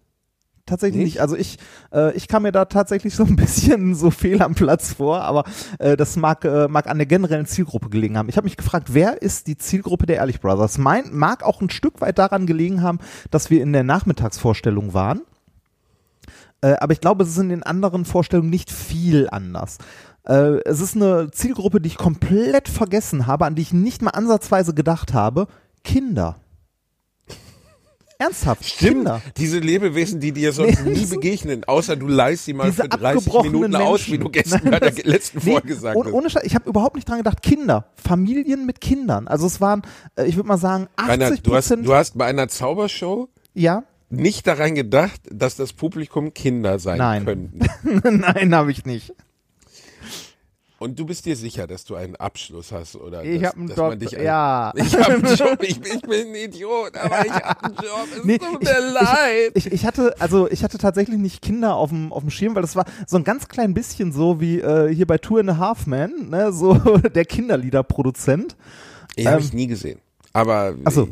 Tatsächlich 0.66 1.04
nicht. 1.04 1.14
Nicht? 1.14 1.20
Also 1.20 1.37
ich, 1.37 1.58
äh, 1.92 2.12
ich 2.16 2.26
kam 2.26 2.42
mir 2.42 2.50
da 2.50 2.64
tatsächlich 2.64 3.14
so 3.14 3.25
ein 3.25 3.37
bisschen 3.37 3.94
so 3.94 4.11
fehl 4.11 4.42
am 4.42 4.54
Platz 4.54 4.94
vor, 4.94 5.23
aber 5.23 5.44
äh, 5.78 5.96
das 5.96 6.16
mag, 6.16 6.44
äh, 6.44 6.66
mag 6.68 6.88
an 6.88 6.99
der 6.99 7.06
generellen 7.06 7.46
Zielgruppe 7.46 7.88
gelegen 7.88 8.18
haben. 8.18 8.28
Ich 8.28 8.37
habe 8.37 8.46
mich 8.46 8.56
gefragt, 8.56 8.88
wer 8.92 9.23
ist 9.23 9.46
die 9.46 9.56
Zielgruppe 9.56 10.06
der 10.06 10.16
Ehrlich 10.16 10.40
Brothers? 10.40 10.76
Mein, 10.76 11.04
mag 11.12 11.44
auch 11.44 11.61
ein 11.61 11.70
Stück 11.70 12.00
weit 12.00 12.18
daran 12.18 12.46
gelegen 12.46 12.82
haben, 12.82 12.99
dass 13.30 13.49
wir 13.49 13.62
in 13.62 13.73
der 13.73 13.85
Nachmittagsvorstellung 13.85 14.92
waren. 14.92 15.23
Äh, 16.62 16.75
aber 16.80 16.92
ich 16.92 17.00
glaube, 17.00 17.23
es 17.23 17.30
ist 17.30 17.38
in 17.38 17.49
den 17.49 17.62
anderen 17.62 18.04
Vorstellungen 18.04 18.50
nicht 18.50 18.73
viel 18.73 19.28
anders. 19.30 19.78
Äh, 20.25 20.61
es 20.64 20.80
ist 20.80 20.96
eine 20.96 21.30
Zielgruppe, 21.30 21.80
die 21.80 21.88
ich 21.88 21.96
komplett 21.96 22.68
vergessen 22.68 23.28
habe, 23.28 23.46
an 23.46 23.54
die 23.54 23.62
ich 23.62 23.73
nicht 23.73 24.02
mal 24.02 24.11
ansatzweise 24.11 24.75
gedacht 24.75 25.14
habe. 25.14 25.46
Kinder. 25.85 26.37
Ernsthaft, 28.18 28.64
Stimmt, 28.64 28.92
Kinder. 28.92 29.23
diese 29.37 29.58
Lebewesen, 29.58 30.20
die 30.20 30.32
dir 30.32 30.52
sonst 30.52 30.85
Nee, 30.85 30.92
nie 30.92 31.06
begegnen, 31.06 31.64
außer 31.64 31.96
du 31.96 32.06
leihst 32.08 32.46
sie 32.46 32.54
mal 32.54 32.73
für 32.73 32.88
30 32.88 33.04
abgebrochenen 33.28 33.52
Minuten 33.52 33.76
aus, 33.76 34.06
wie 34.06 34.12
Menschen. 34.12 34.25
du 34.25 34.30
gestern 34.30 34.61
Nein, 34.64 34.70
bei 34.80 34.90
der 34.90 35.04
letzten 35.04 35.38
Nee, 35.44 35.52
Folge 35.52 35.68
gesagt 35.68 35.96
hast. 36.02 36.12
ohne 36.12 36.30
Scheiß, 36.30 36.42
ich 36.44 36.54
habe 36.54 36.68
überhaupt 36.68 36.96
nicht 36.96 37.08
dran 37.08 37.18
gedacht, 37.18 37.42
Kinder, 37.42 37.87
Familien 37.96 38.64
mit 38.66 38.80
Kindern. 38.80 39.28
Also 39.28 39.46
es 39.46 39.61
waren, 39.61 39.82
äh, 40.16 40.25
ich 40.26 40.37
würde 40.37 40.49
mal 40.49 40.56
sagen, 40.58 40.88
80 40.96 41.11
Rainer, 41.11 41.37
du 41.37 41.54
hast, 41.54 41.70
du 41.70 41.94
hast 41.94 42.16
bei 42.18 42.25
einer 42.26 42.49
Zaubershow 42.49 43.28
ja, 43.54 43.85
nicht 44.08 44.46
daran 44.46 44.75
gedacht, 44.75 45.20
dass 45.30 45.56
das 45.56 45.73
Publikum 45.73 46.32
Kinder 46.32 46.78
sein 46.78 46.99
Nein. 46.99 47.25
könnten. 47.25 47.58
nein, 48.20 48.54
habe 48.54 48.70
ich 48.70 48.85
nicht. 48.87 49.12
Und 50.78 50.99
du 50.99 51.06
bist 51.06 51.25
dir 51.25 51.37
sicher, 51.37 51.66
dass 51.66 51.87
du 51.87 51.95
einen 51.95 52.16
Abschluss 52.16 52.71
hast, 52.71 52.97
oder? 52.97 53.25
Ich 53.25 53.40
dass, 53.40 53.49
habe 53.50 53.61
einen 53.61 53.68
dass 53.68 53.76
man 53.78 53.90
Job. 53.92 53.99
dich 54.00 54.12
Ja. 54.12 54.73
Ich 54.76 54.95
habe 54.95 55.14
einen 55.14 55.35
Job, 55.35 55.62
ich 55.62 55.80
bin, 55.80 55.92
ich 55.97 56.02
bin 56.02 56.28
ein 56.28 56.35
Idiot, 56.35 56.95
aber 56.99 57.25
ich 57.25 57.33
habe 57.33 57.64
einen 57.64 57.75
Job, 57.76 58.09
es 58.18 58.25
Nee, 58.25 58.37
tut 58.38 58.62
ich, 58.62 58.68
mir 58.68 58.80
leid. 58.92 59.52
Ich, 59.54 59.66
ich, 59.66 59.73
ich 59.73 59.87
hatte, 59.87 60.14
also 60.21 60.50
ich 60.50 60.62
hatte 60.62 60.76
tatsächlich 60.76 61.16
nicht 61.18 61.40
Kinder 61.40 61.76
auf 61.76 61.88
dem, 61.88 62.12
auf 62.12 62.21
dem 62.23 62.28
Schirm, 62.30 62.54
weil 62.54 62.61
das 62.62 62.76
war 62.76 62.85
so 63.06 63.16
ein 63.16 63.25
ganz 63.25 63.49
klein 63.49 63.73
bisschen 63.73 64.12
so 64.12 64.38
wie 64.38 64.61
äh, 64.61 64.95
hier 64.95 65.06
bei 65.06 65.16
Two 65.16 65.38
and 65.38 65.49
a 65.49 65.56
Half 65.56 65.87
Men, 65.87 66.28
ne, 66.28 66.52
so 66.52 66.75
der 67.14 67.25
Kinderliederproduzent. 67.25 68.54
Ich 69.14 69.26
habe 69.26 69.37
Ähm, 69.38 69.42
ich 69.42 69.52
nie 69.54 69.66
gesehen. 69.68 70.00
Aber 70.35 70.75
Ach 70.85 70.92
so. 70.92 71.04
äh, 71.04 71.09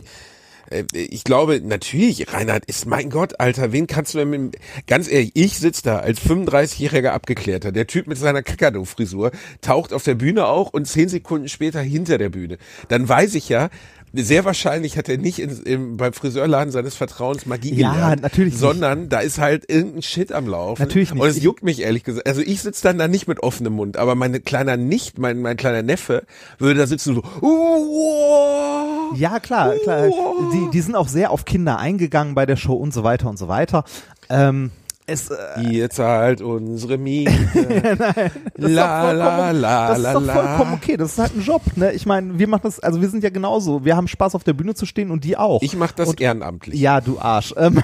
ich 0.92 1.24
glaube, 1.24 1.60
natürlich, 1.62 2.32
Reinhard, 2.32 2.64
ist 2.66 2.86
mein 2.86 3.10
Gott, 3.10 3.40
Alter, 3.40 3.72
wen 3.72 3.86
kannst 3.86 4.14
du 4.14 4.18
denn 4.18 4.30
mit, 4.30 4.56
ganz 4.86 5.10
ehrlich, 5.10 5.32
ich 5.34 5.58
sitz 5.58 5.82
da 5.82 5.98
als 5.98 6.20
35-jähriger 6.20 7.10
Abgeklärter, 7.10 7.72
der 7.72 7.86
Typ 7.86 8.06
mit 8.06 8.18
seiner 8.18 8.42
Kakadu-Frisur 8.42 9.30
taucht 9.60 9.92
auf 9.92 10.04
der 10.04 10.14
Bühne 10.14 10.46
auch 10.46 10.72
und 10.72 10.86
zehn 10.86 11.08
Sekunden 11.08 11.48
später 11.48 11.80
hinter 11.80 12.18
der 12.18 12.30
Bühne. 12.30 12.58
Dann 12.88 13.08
weiß 13.08 13.34
ich 13.34 13.48
ja, 13.48 13.68
Sehr 14.16 14.44
wahrscheinlich 14.44 14.96
hat 14.96 15.08
er 15.08 15.18
nicht 15.18 15.40
in, 15.40 15.50
im, 15.64 15.96
beim 15.96 16.12
Friseurladen 16.12 16.70
seines 16.70 16.94
Vertrauens 16.94 17.46
Magie 17.46 17.74
Ja, 17.74 17.92
gelernt. 17.92 18.22
natürlich 18.22 18.52
nicht. 18.52 18.60
Sondern 18.60 19.08
da 19.08 19.18
ist 19.18 19.38
halt 19.38 19.68
irgendein 19.68 20.02
Shit 20.02 20.30
am 20.30 20.46
Laufen. 20.46 20.80
Natürlich 20.80 21.12
nicht. 21.12 21.20
Und 21.20 21.28
es 21.28 21.42
juckt 21.42 21.64
mich 21.64 21.80
ehrlich 21.80 22.04
gesagt. 22.04 22.26
Also 22.28 22.40
ich 22.40 22.62
sitze 22.62 22.84
dann 22.84 22.98
da 22.98 23.08
nicht 23.08 23.26
mit 23.26 23.40
offenem 23.42 23.72
Mund, 23.72 23.96
aber 23.96 24.14
meine 24.14 24.38
kleiner 24.40 24.76
Nicht, 24.76 25.18
mein, 25.18 25.40
mein 25.40 25.56
kleiner 25.56 25.82
Neffe 25.82 26.22
würde 26.58 26.78
da 26.78 26.86
sitzen 26.86 27.16
und 27.16 27.24
so, 27.24 27.46
uh, 27.46 29.14
Ja, 29.16 29.40
klar, 29.40 29.74
klar. 29.82 30.08
Die, 30.52 30.70
die 30.72 30.80
sind 30.80 30.94
auch 30.94 31.08
sehr 31.08 31.30
auf 31.30 31.44
Kinder 31.44 31.78
eingegangen 31.78 32.34
bei 32.34 32.46
der 32.46 32.56
Show 32.56 32.74
und 32.74 32.94
so 32.94 33.02
weiter 33.04 33.28
und 33.28 33.38
so 33.38 33.48
weiter. 33.48 33.84
Ähm, 34.28 34.70
es, 35.06 35.28
äh, 35.30 35.60
ihr 35.70 35.90
zahlt 35.90 36.40
unsere 36.40 36.96
Miete. 36.98 37.30
das 37.54 38.26
ist 38.26 38.74
la, 38.74 39.12
doch 39.12 39.18
la, 39.18 39.36
vollkommen- 39.36 39.60
la, 39.60 39.88
das 39.88 39.98
ist 39.98 40.04
doch 40.14 40.32
vollkommen 40.32 40.72
okay. 40.74 40.96
Das 40.96 41.12
ist 41.12 41.18
halt 41.18 41.36
ein 41.36 41.42
Job, 41.42 41.62
ne? 41.76 41.92
Ich 41.92 42.06
meine, 42.06 42.38
wir 42.38 42.48
machen 42.48 42.62
das, 42.64 42.80
also 42.80 43.00
wir 43.00 43.08
sind 43.10 43.22
ja 43.22 43.30
genauso. 43.30 43.84
Wir 43.84 43.96
haben 43.96 44.08
Spaß 44.08 44.34
auf 44.34 44.44
der 44.44 44.54
Bühne 44.54 44.74
zu 44.74 44.86
stehen 44.86 45.10
und 45.10 45.24
die 45.24 45.36
auch. 45.36 45.60
Ich 45.62 45.76
mache 45.76 45.94
das 45.96 46.08
Und- 46.08 46.20
ehrenamtlich. 46.20 46.80
Ja, 46.80 47.00
du 47.00 47.18
Arsch. 47.18 47.52
Ähm, 47.56 47.82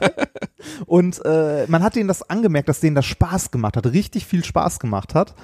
und 0.86 1.20
äh, 1.24 1.66
man 1.68 1.82
hat 1.82 1.96
denen 1.96 2.08
das 2.08 2.28
angemerkt, 2.28 2.68
dass 2.68 2.80
denen 2.80 2.94
das 2.96 3.06
Spaß 3.06 3.50
gemacht 3.50 3.76
hat, 3.76 3.86
richtig 3.86 4.26
viel 4.26 4.44
Spaß 4.44 4.78
gemacht 4.78 5.14
hat. 5.14 5.34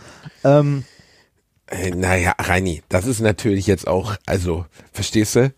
Ähm, 0.45 0.85
Äh, 1.67 1.91
Naja, 1.91 2.35
Reini, 2.39 2.83
das 2.89 3.07
ist 3.07 3.21
natürlich 3.21 3.67
jetzt 3.67 3.87
auch, 3.87 4.17
also, 4.27 4.67
verstehst 4.93 5.37
du? 5.37 5.53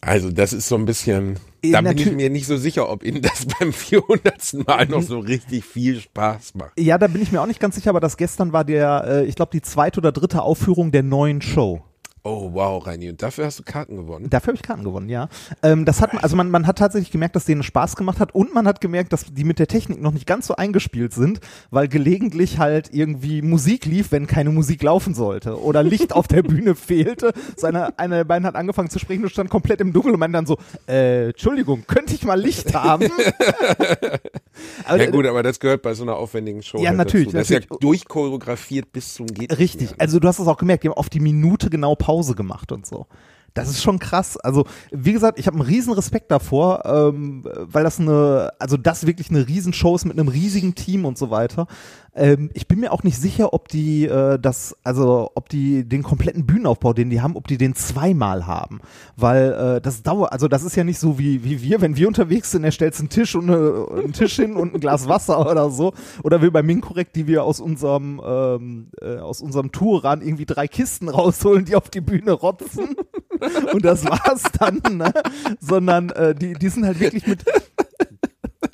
Also, 0.00 0.30
das 0.30 0.52
ist 0.52 0.68
so 0.68 0.76
ein 0.76 0.84
bisschen, 0.86 1.38
da 1.62 1.80
bin 1.80 1.98
ich 1.98 2.12
mir 2.12 2.30
nicht 2.30 2.46
so 2.46 2.56
sicher, 2.56 2.88
ob 2.88 3.04
Ihnen 3.04 3.22
das 3.22 3.46
beim 3.58 3.72
400. 3.72 4.66
Mal 4.66 4.86
noch 4.86 5.02
so 5.02 5.18
richtig 5.18 5.64
viel 5.64 6.00
Spaß 6.00 6.54
macht. 6.54 6.78
ja, 6.78 6.98
da 6.98 7.06
bin 7.06 7.22
ich 7.22 7.32
mir 7.32 7.40
auch 7.40 7.46
nicht 7.46 7.60
ganz 7.60 7.74
sicher, 7.74 7.90
aber 7.90 8.00
das 8.00 8.16
gestern 8.16 8.52
war 8.52 8.64
der, 8.64 9.04
äh, 9.06 9.24
ich 9.24 9.34
glaube, 9.34 9.50
die 9.52 9.62
zweite 9.62 10.00
oder 10.00 10.12
dritte 10.12 10.42
Aufführung 10.42 10.92
der 10.92 11.02
neuen 11.02 11.42
Show. 11.42 11.82
Oh, 12.28 12.50
wow, 12.52 12.84
Reini, 12.84 13.08
und 13.08 13.22
dafür 13.22 13.46
hast 13.46 13.60
du 13.60 13.62
Karten 13.62 13.96
gewonnen. 13.96 14.28
Dafür 14.28 14.48
habe 14.48 14.56
ich 14.56 14.62
Karten 14.62 14.82
gewonnen, 14.82 15.08
ja. 15.08 15.28
Ähm, 15.62 15.84
das 15.84 16.02
hat, 16.02 16.10
also 16.24 16.34
man, 16.34 16.50
man 16.50 16.66
hat 16.66 16.76
tatsächlich 16.78 17.12
gemerkt, 17.12 17.36
dass 17.36 17.44
denen 17.44 17.62
Spaß 17.62 17.94
gemacht 17.94 18.18
hat 18.18 18.34
und 18.34 18.52
man 18.52 18.66
hat 18.66 18.80
gemerkt, 18.80 19.12
dass 19.12 19.26
die 19.32 19.44
mit 19.44 19.60
der 19.60 19.68
Technik 19.68 20.02
noch 20.02 20.12
nicht 20.12 20.26
ganz 20.26 20.48
so 20.48 20.56
eingespielt 20.56 21.14
sind, 21.14 21.38
weil 21.70 21.86
gelegentlich 21.86 22.58
halt 22.58 22.92
irgendwie 22.92 23.42
Musik 23.42 23.84
lief, 23.84 24.10
wenn 24.10 24.26
keine 24.26 24.50
Musik 24.50 24.82
laufen 24.82 25.14
sollte 25.14 25.60
oder 25.62 25.84
Licht 25.84 26.12
auf 26.12 26.26
der 26.26 26.42
Bühne 26.42 26.74
fehlte. 26.74 27.32
Seine, 27.56 27.96
eine 27.96 28.16
der 28.16 28.24
beiden 28.24 28.44
hat 28.44 28.56
angefangen 28.56 28.90
zu 28.90 28.98
sprechen 28.98 29.22
und 29.22 29.30
stand 29.30 29.48
komplett 29.48 29.80
im 29.80 29.92
Dunkeln 29.92 30.14
und 30.14 30.18
meinte 30.18 30.36
dann 30.36 30.46
so, 30.46 30.58
äh, 30.88 31.28
Entschuldigung, 31.28 31.84
könnte 31.86 32.12
ich 32.12 32.24
mal 32.24 32.40
Licht 32.40 32.74
haben? 32.74 33.06
Aber, 34.84 35.02
Ja 35.02 35.10
gut, 35.10 35.26
aber 35.26 35.42
das 35.42 35.60
gehört 35.60 35.82
bei 35.82 35.94
so 35.94 36.02
einer 36.02 36.16
aufwendigen 36.16 36.62
Show. 36.62 36.78
Ja, 36.78 36.88
halt 36.88 36.98
natürlich, 36.98 37.26
Dazu. 37.26 37.36
Das 37.36 37.44
ist 37.44 37.50
ja 37.50 37.60
natürlich. 37.60 37.80
durchchoreografiert 37.80 38.92
bis 38.92 39.14
zum 39.14 39.26
geht. 39.26 39.56
Richtig, 39.58 39.94
also 39.98 40.18
du 40.18 40.26
hast 40.26 40.38
es 40.38 40.46
auch 40.46 40.56
gemerkt, 40.56 40.82
die 40.82 40.88
haben 40.88 40.96
auf 40.96 41.08
die 41.08 41.20
Minute 41.20 41.70
genau 41.70 41.94
Pause 41.94 42.15
gemacht 42.34 42.72
und 42.72 42.86
so. 42.86 43.06
Das 43.56 43.70
ist 43.70 43.82
schon 43.82 43.98
krass. 43.98 44.36
Also, 44.36 44.66
wie 44.90 45.12
gesagt, 45.12 45.38
ich 45.38 45.46
habe 45.46 45.58
einen 45.58 45.66
riesen 45.66 45.92
Respekt 45.94 46.30
davor, 46.30 46.84
ähm, 46.84 47.42
weil 47.54 47.84
das 47.84 47.98
eine, 47.98 48.50
also 48.58 48.76
das 48.76 49.06
wirklich 49.06 49.30
eine 49.30 49.48
Riesenshow 49.48 49.94
ist 49.96 50.04
mit 50.04 50.18
einem 50.18 50.28
riesigen 50.28 50.74
Team 50.74 51.04
und 51.04 51.16
so 51.16 51.30
weiter. 51.30 51.66
Ähm, 52.14 52.50
ich 52.54 52.66
bin 52.66 52.80
mir 52.80 52.92
auch 52.92 53.02
nicht 53.02 53.18
sicher, 53.18 53.52
ob 53.52 53.68
die 53.68 54.06
äh, 54.06 54.38
das, 54.38 54.76
also 54.82 55.30
ob 55.34 55.48
die 55.48 55.88
den 55.88 56.02
kompletten 56.02 56.46
Bühnenaufbau, 56.46 56.92
den 56.92 57.10
die 57.10 57.20
haben, 57.20 57.36
ob 57.36 57.46
die 57.46 57.58
den 57.58 57.74
zweimal 57.74 58.46
haben. 58.46 58.80
Weil 59.16 59.52
äh, 59.52 59.80
das 59.80 60.02
dauert, 60.02 60.32
also 60.32 60.48
das 60.48 60.62
ist 60.62 60.76
ja 60.76 60.84
nicht 60.84 60.98
so 60.98 61.18
wie, 61.18 61.44
wie 61.44 61.62
wir, 61.62 61.80
wenn 61.80 61.96
wir 61.96 62.08
unterwegs 62.08 62.50
sind, 62.50 62.64
er 62.64 62.72
stellt 62.72 62.98
einen 62.98 63.10
Tisch 63.10 63.34
und 63.34 63.50
eine, 63.50 63.86
einen 63.90 64.12
Tisch 64.12 64.36
hin 64.36 64.56
und 64.56 64.74
ein 64.74 64.80
Glas 64.80 65.08
Wasser 65.08 65.50
oder 65.50 65.70
so. 65.70 65.92
Oder 66.22 66.42
wie 66.42 66.50
bei 66.50 66.62
Minkorrekt, 66.62 67.16
die 67.16 67.26
wir 67.26 67.44
aus 67.44 67.60
unserem 67.60 68.20
ähm, 68.24 68.88
äh, 69.00 69.16
aus 69.18 69.42
unserem 69.42 69.72
Touran 69.72 70.22
irgendwie 70.22 70.46
drei 70.46 70.68
Kisten 70.68 71.08
rausholen, 71.08 71.66
die 71.66 71.76
auf 71.76 71.90
die 71.90 72.00
Bühne 72.00 72.32
rotzen. 72.32 72.96
Und 73.72 73.84
das 73.84 74.04
war's 74.04 74.42
dann, 74.58 74.80
ne? 74.96 75.12
Sondern 75.60 76.10
äh, 76.10 76.34
die, 76.34 76.54
die 76.54 76.68
sind 76.68 76.84
halt 76.86 77.00
wirklich 77.00 77.26
mit 77.26 77.44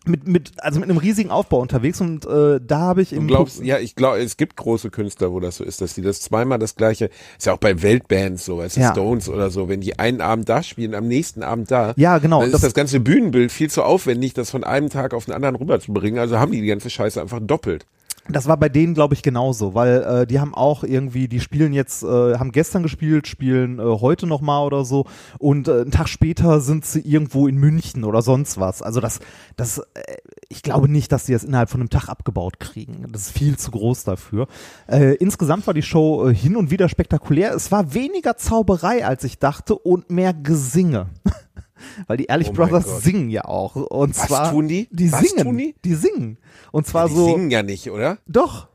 mit, 0.05 0.27
mit, 0.27 0.53
also 0.59 0.81
mit 0.81 0.89
einem 0.89 0.99
riesigen 0.99 1.31
Aufbau 1.31 1.61
unterwegs 1.61 2.01
und 2.01 2.27
äh, 2.27 2.61
da 2.65 2.79
habe 2.81 3.03
ich 3.03 3.11
Du 3.11 3.17
im 3.17 3.29
glaubst, 3.29 3.63
ja, 3.63 3.79
ich 3.79 3.95
glaube, 3.95 4.19
es 4.19 4.37
gibt 4.37 4.57
große 4.57 4.91
Künstler, 4.91 5.33
wo 5.33 5.39
das 5.39 5.57
so 5.57 5.65
ist, 5.65 5.81
dass 5.81 5.95
die 5.95 6.03
das 6.03 6.21
zweimal 6.21 6.59
das 6.59 6.75
gleiche, 6.75 7.11
ist 7.39 7.47
ja 7.47 7.53
auch 7.53 7.59
bei 7.59 7.83
Weltbands 7.83 8.45
so, 8.45 8.61
du, 8.61 8.81
Ja. 8.81 8.93
Stones 8.93 9.29
oder 9.29 9.51
so, 9.51 9.69
wenn 9.69 9.81
die 9.81 9.99
einen 9.99 10.21
Abend 10.21 10.49
da 10.49 10.63
spielen, 10.63 10.95
am 10.95 11.07
nächsten 11.07 11.43
Abend 11.43 11.71
da, 11.71 11.93
Ja, 11.97 12.19
genau, 12.19 12.41
dann 12.41 12.49
ist 12.49 12.55
das- 12.55 12.63
das, 12.63 12.75
ganze 12.75 13.01
Bühnenbild 13.01 13.53
viel 13.53 13.71
zu 13.71 13.83
aufwendig, 13.85 14.35
das 14.35 14.51
von 14.51 14.65
einem 14.65 14.91
Tag 14.91 15.15
auf 15.15 15.27
den 15.27 15.35
anderen 15.35 15.55
rüberzubringen, 15.57 16.19
also 16.19 16.39
haben 16.39 16.53
die 16.53 16.61
die 16.61 16.67
ganze 16.67 16.91
Scheiße 16.91 17.21
einfach 17.21 17.41
doppelt. 17.41 17.87
Das 18.29 18.47
war 18.47 18.57
bei 18.57 18.69
denen, 18.69 18.95
glaube 18.95 19.15
ich, 19.15 19.23
genauso, 19.23 19.75
weil 19.75 20.03
äh, 20.03 20.27
die 20.27 20.39
haben 20.39 20.55
auch 20.55 20.85
irgendwie, 20.85 21.27
die 21.27 21.41
spielen 21.41 21.73
jetzt, 21.73 22.05
äh, 22.05 22.39
haben 22.39 22.53
gestern 22.53 22.85
gespielt, 22.85 23.27
spielen 23.27 23.81
äh, 23.81 23.83
heute 23.83 24.29
nochmal 24.29 24.65
oder 24.65 24.85
so 24.85 25.07
und 25.41 25.67
äh, 25.67 25.81
einen 25.81 25.91
Tag 25.91 26.09
später 26.09 26.61
sind 26.61 26.85
sie 26.85 27.01
irgendwo 27.01 27.49
in 27.49 27.57
München 27.57 28.05
oder 28.05 28.23
sonst 28.23 28.61
was. 28.61 28.81
Also 28.81 29.01
das, 29.01 29.19
das, 29.57 29.79
äh, 29.79 30.17
ich 30.49 30.63
glaube 30.63 30.89
nicht, 30.89 31.11
dass 31.11 31.27
sie 31.27 31.33
das 31.33 31.43
innerhalb 31.43 31.69
von 31.69 31.81
einem 31.81 31.91
Tag 31.91 32.09
abgebaut 32.09 32.61
kriegen. 32.61 33.07
Das 33.11 33.23
ist 33.23 33.33
viel 33.33 33.57
zu 33.57 33.73
groß 33.73 34.05
dafür. 34.05 34.47
Äh, 34.87 35.17
insgesamt 35.17 35.67
war 35.67 35.75
die 35.75 35.83
Show 35.83 36.29
äh, 36.29 36.35
hin 36.35 36.55
und 36.55 36.71
wieder 36.71 36.89
spektakulär. 36.89 37.53
Es 37.55 37.73
war 37.73 37.93
weniger 37.93 38.37
Zauberei, 38.37 39.05
als 39.05 39.25
ich 39.25 39.41
dachte 39.41 39.75
und 39.75 40.11
mehr 40.11 40.33
Gesinge. 40.33 41.09
Weil 42.07 42.17
die 42.17 42.25
Ehrlich 42.27 42.51
Oh 42.51 42.53
Brothers 42.53 43.03
singen 43.03 43.31
ja 43.31 43.45
auch. 43.45 43.75
Und 43.77 44.17
Was 44.17 44.27
zwar, 44.27 44.51
tun 44.51 44.69
die? 44.69 44.89
Die 44.91 45.11
Was 45.13 45.21
singen. 45.21 45.45
tun 45.45 45.59
die? 45.59 45.75
Die 45.85 45.95
singen. 45.95 46.39
Und 46.71 46.87
zwar 46.87 47.09
die 47.09 47.15
so. 47.15 47.27
singen 47.27 47.51
ja 47.51 47.63
nicht, 47.63 47.91
oder? 47.91 48.19
Doch. 48.27 48.69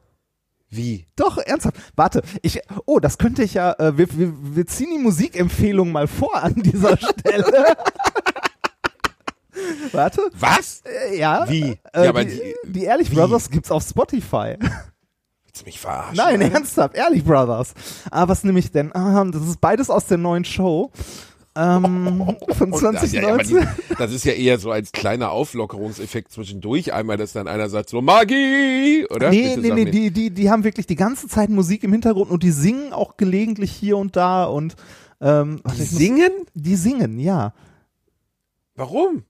Wie? 0.69 1.07
Doch, 1.15 1.37
ernsthaft. 1.37 1.77
Warte, 1.95 2.21
ich, 2.41 2.59
oh, 2.85 2.99
das 2.99 3.17
könnte 3.17 3.41
ich 3.43 3.53
ja, 3.53 3.71
äh, 3.79 3.97
wir, 3.97 4.07
wir, 4.17 4.33
wir 4.55 4.65
ziehen 4.67 4.89
die 4.97 5.01
Musikempfehlung 5.01 5.91
mal 5.93 6.07
vor 6.07 6.35
an 6.43 6.55
dieser 6.55 6.97
Stelle. 6.97 7.77
Warte. 9.91 10.21
Was? 10.33 10.81
Äh, 11.11 11.17
ja. 11.17 11.45
Wie? 11.49 11.79
Äh, 11.93 12.03
Ja, 12.03 12.09
aber 12.09 12.25
die, 12.25 12.31
die- 12.65 12.71
die 12.71 12.83
Ehrlich 12.83 13.11
wie? 13.11 13.15
Brothers 13.15 13.49
gibt's 13.49 13.71
auf 13.71 13.83
Spotify. 13.83 14.55
Willst 14.59 15.61
du 15.61 15.65
mich 15.65 15.79
verarschen? 15.79 16.15
Nein, 16.17 16.41
ernsthaft, 16.41 16.95
Ehrlich 16.95 17.23
Brothers. 17.23 17.73
Ah, 18.11 18.27
was 18.27 18.43
nehme 18.43 18.59
ich 18.59 18.71
denn? 18.71 18.93
Ah, 18.93 19.23
das 19.25 19.41
ist 19.47 19.59
beides 19.61 19.89
aus 19.89 20.05
der 20.05 20.17
neuen 20.17 20.45
Show. 20.45 20.91
Ähm, 21.57 22.35
von 22.57 22.71
Und 22.71 22.83
das, 22.83 23.11
ja, 23.11 23.21
2019. 23.23 23.67
das 23.97 24.13
ist 24.13 24.25
ja 24.25 24.33
eher 24.33 24.59
so 24.59 24.71
als 24.71 24.91
kleiner 24.91 25.31
Auflockerungseffekt 25.31 26.31
zwischendurch. 26.31 26.93
Einmal, 26.93 27.17
dass 27.17 27.33
dann 27.33 27.47
einer 27.47 27.67
sagt 27.69 27.89
so 27.89 28.01
Magie, 28.01 29.05
oder? 29.09 29.29
Nee, 29.31 29.55
Bitte 29.55 29.73
nee, 29.73 29.85
nee, 29.85 29.91
die, 29.91 30.11
die, 30.11 30.29
die 30.29 30.49
haben 30.51 30.63
wirklich 30.63 30.85
die 30.85 30.95
ganze 30.95 31.27
Zeit 31.27 31.49
Musik 31.49 31.83
im 31.83 31.91
Hintergrund 31.91 32.29
und 32.29 32.43
die 32.43 32.51
singen 32.51 32.93
auch 32.93 33.17
gelegentlich 33.17 33.71
hier 33.71 33.97
und 33.97 34.15
da 34.15 34.45
und 34.45 34.75
ähm, 35.19 35.61
Die 35.65 35.73
ich 35.73 35.79
muss- 35.79 35.89
singen? 35.99 36.31
Die 36.53 36.75
singen, 36.75 37.19
ja. 37.19 37.53
Warum? 38.75 39.23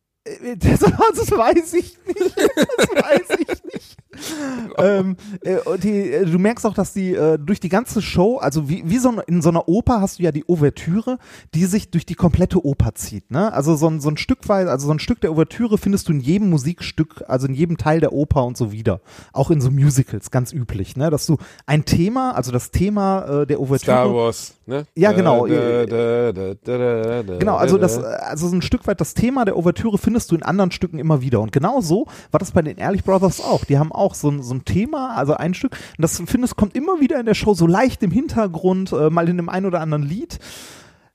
Äh, 0.44 0.58
Das, 0.58 0.80
das 1.16 1.32
weiß 1.32 1.74
ich 1.74 1.98
nicht. 2.08 2.38
Das 2.78 2.90
weiß 3.04 3.38
ich 3.40 3.64
nicht. 3.74 3.98
ähm, 4.80 5.16
äh, 5.44 5.58
und 5.58 5.84
die, 5.84 6.12
äh, 6.12 6.26
du 6.26 6.40
merkst 6.40 6.66
auch, 6.66 6.74
dass 6.74 6.92
die 6.92 7.14
äh, 7.14 7.38
durch 7.38 7.60
die 7.60 7.70
ganze 7.70 8.02
Show, 8.02 8.38
also 8.38 8.68
wie, 8.68 8.82
wie 8.90 8.98
so 8.98 9.10
ein- 9.10 9.22
in 9.28 9.44
so 9.44 9.50
einer 9.50 9.68
Oper 9.68 10.02
hast 10.02 10.18
du 10.18 10.24
ja 10.24 10.32
die 10.32 10.44
Ouvertüre, 10.48 11.20
die 11.54 11.66
sich 11.66 11.92
durch 11.92 12.04
die 12.04 12.16
komplette 12.16 12.66
Oper 12.66 12.96
zieht. 12.96 13.30
Ne? 13.30 13.54
Also 13.54 13.76
so 13.76 13.88
ein, 13.88 14.00
so 14.02 14.10
ein 14.10 14.18
Stück 14.18 14.50
weit, 14.50 14.68
also 14.70 14.88
so 14.88 14.92
ein 14.94 14.98
Stück 14.98 15.22
der 15.22 15.32
Ouvertüre 15.34 15.78
findest 15.78 16.08
du 16.10 16.14
in 16.14 16.20
jedem 16.20 16.50
Musikstück, 16.50 17.24
also 17.28 17.46
in 17.46 17.54
jedem 17.54 17.78
Teil 17.78 18.00
der 18.00 18.12
Oper 18.12 18.44
und 18.46 18.58
so 18.58 18.72
wieder. 18.72 19.02
Auch 19.34 19.52
in 19.52 19.62
so 19.62 19.70
Musicals, 19.70 20.32
ganz 20.32 20.52
üblich, 20.52 20.96
ne? 20.98 21.12
Dass 21.12 21.28
du 21.28 21.38
ein 21.68 21.86
Thema, 21.86 22.32
also 22.32 22.52
das 22.52 22.72
Thema 22.72 23.42
äh, 23.44 23.46
der 23.46 23.60
Ouvertüre. 23.60 23.98
Star 23.98 24.12
Wars, 24.16 24.54
ne? 24.66 24.88
Ja, 24.96 25.12
genau. 25.12 25.46
Da, 25.46 25.86
da, 25.86 26.32
da, 26.34 27.38
Genau, 27.38 27.56
also 27.56 27.76
da, 27.78 27.82
das, 27.84 28.02
da. 28.02 28.08
also 28.08 28.48
so 28.48 28.56
ein 28.56 28.64
Stück 28.64 28.88
weit 28.88 29.00
das 29.00 29.14
Thema 29.14 29.46
der 29.46 29.56
Ouvertüre 29.58 30.00
findest 30.00 30.17
du 30.26 30.36
in 30.36 30.42
anderen 30.42 30.72
Stücken 30.72 30.98
immer 30.98 31.22
wieder. 31.22 31.40
Und 31.40 31.52
genau 31.52 31.82
so 31.82 32.08
war 32.32 32.40
das 32.40 32.52
bei 32.52 32.64
den 32.64 32.78
Ehrlich 32.78 33.04
Brothers 33.04 33.40
auch. 33.40 33.66
Die 33.66 33.78
haben 33.78 33.92
auch 33.92 34.16
so 34.16 34.30
ein, 34.30 34.42
so 34.42 34.56
ein 34.56 34.66
Thema, 34.66 35.16
also 35.16 35.36
ein 35.36 35.54
Stück, 35.54 35.74
und 35.74 36.02
das 36.02 36.20
findest, 36.26 36.56
kommt 36.56 36.76
immer 36.76 37.00
wieder 37.00 37.20
in 37.20 37.28
der 37.28 37.36
Show 37.36 37.54
so 37.54 37.68
leicht 37.68 38.02
im 38.02 38.12
Hintergrund, 38.12 38.92
äh, 38.92 39.12
mal 39.12 39.30
in 39.30 39.38
dem 39.38 39.50
einen 39.50 39.68
oder 39.68 39.82
anderen 39.82 40.04
Lied. 40.04 40.40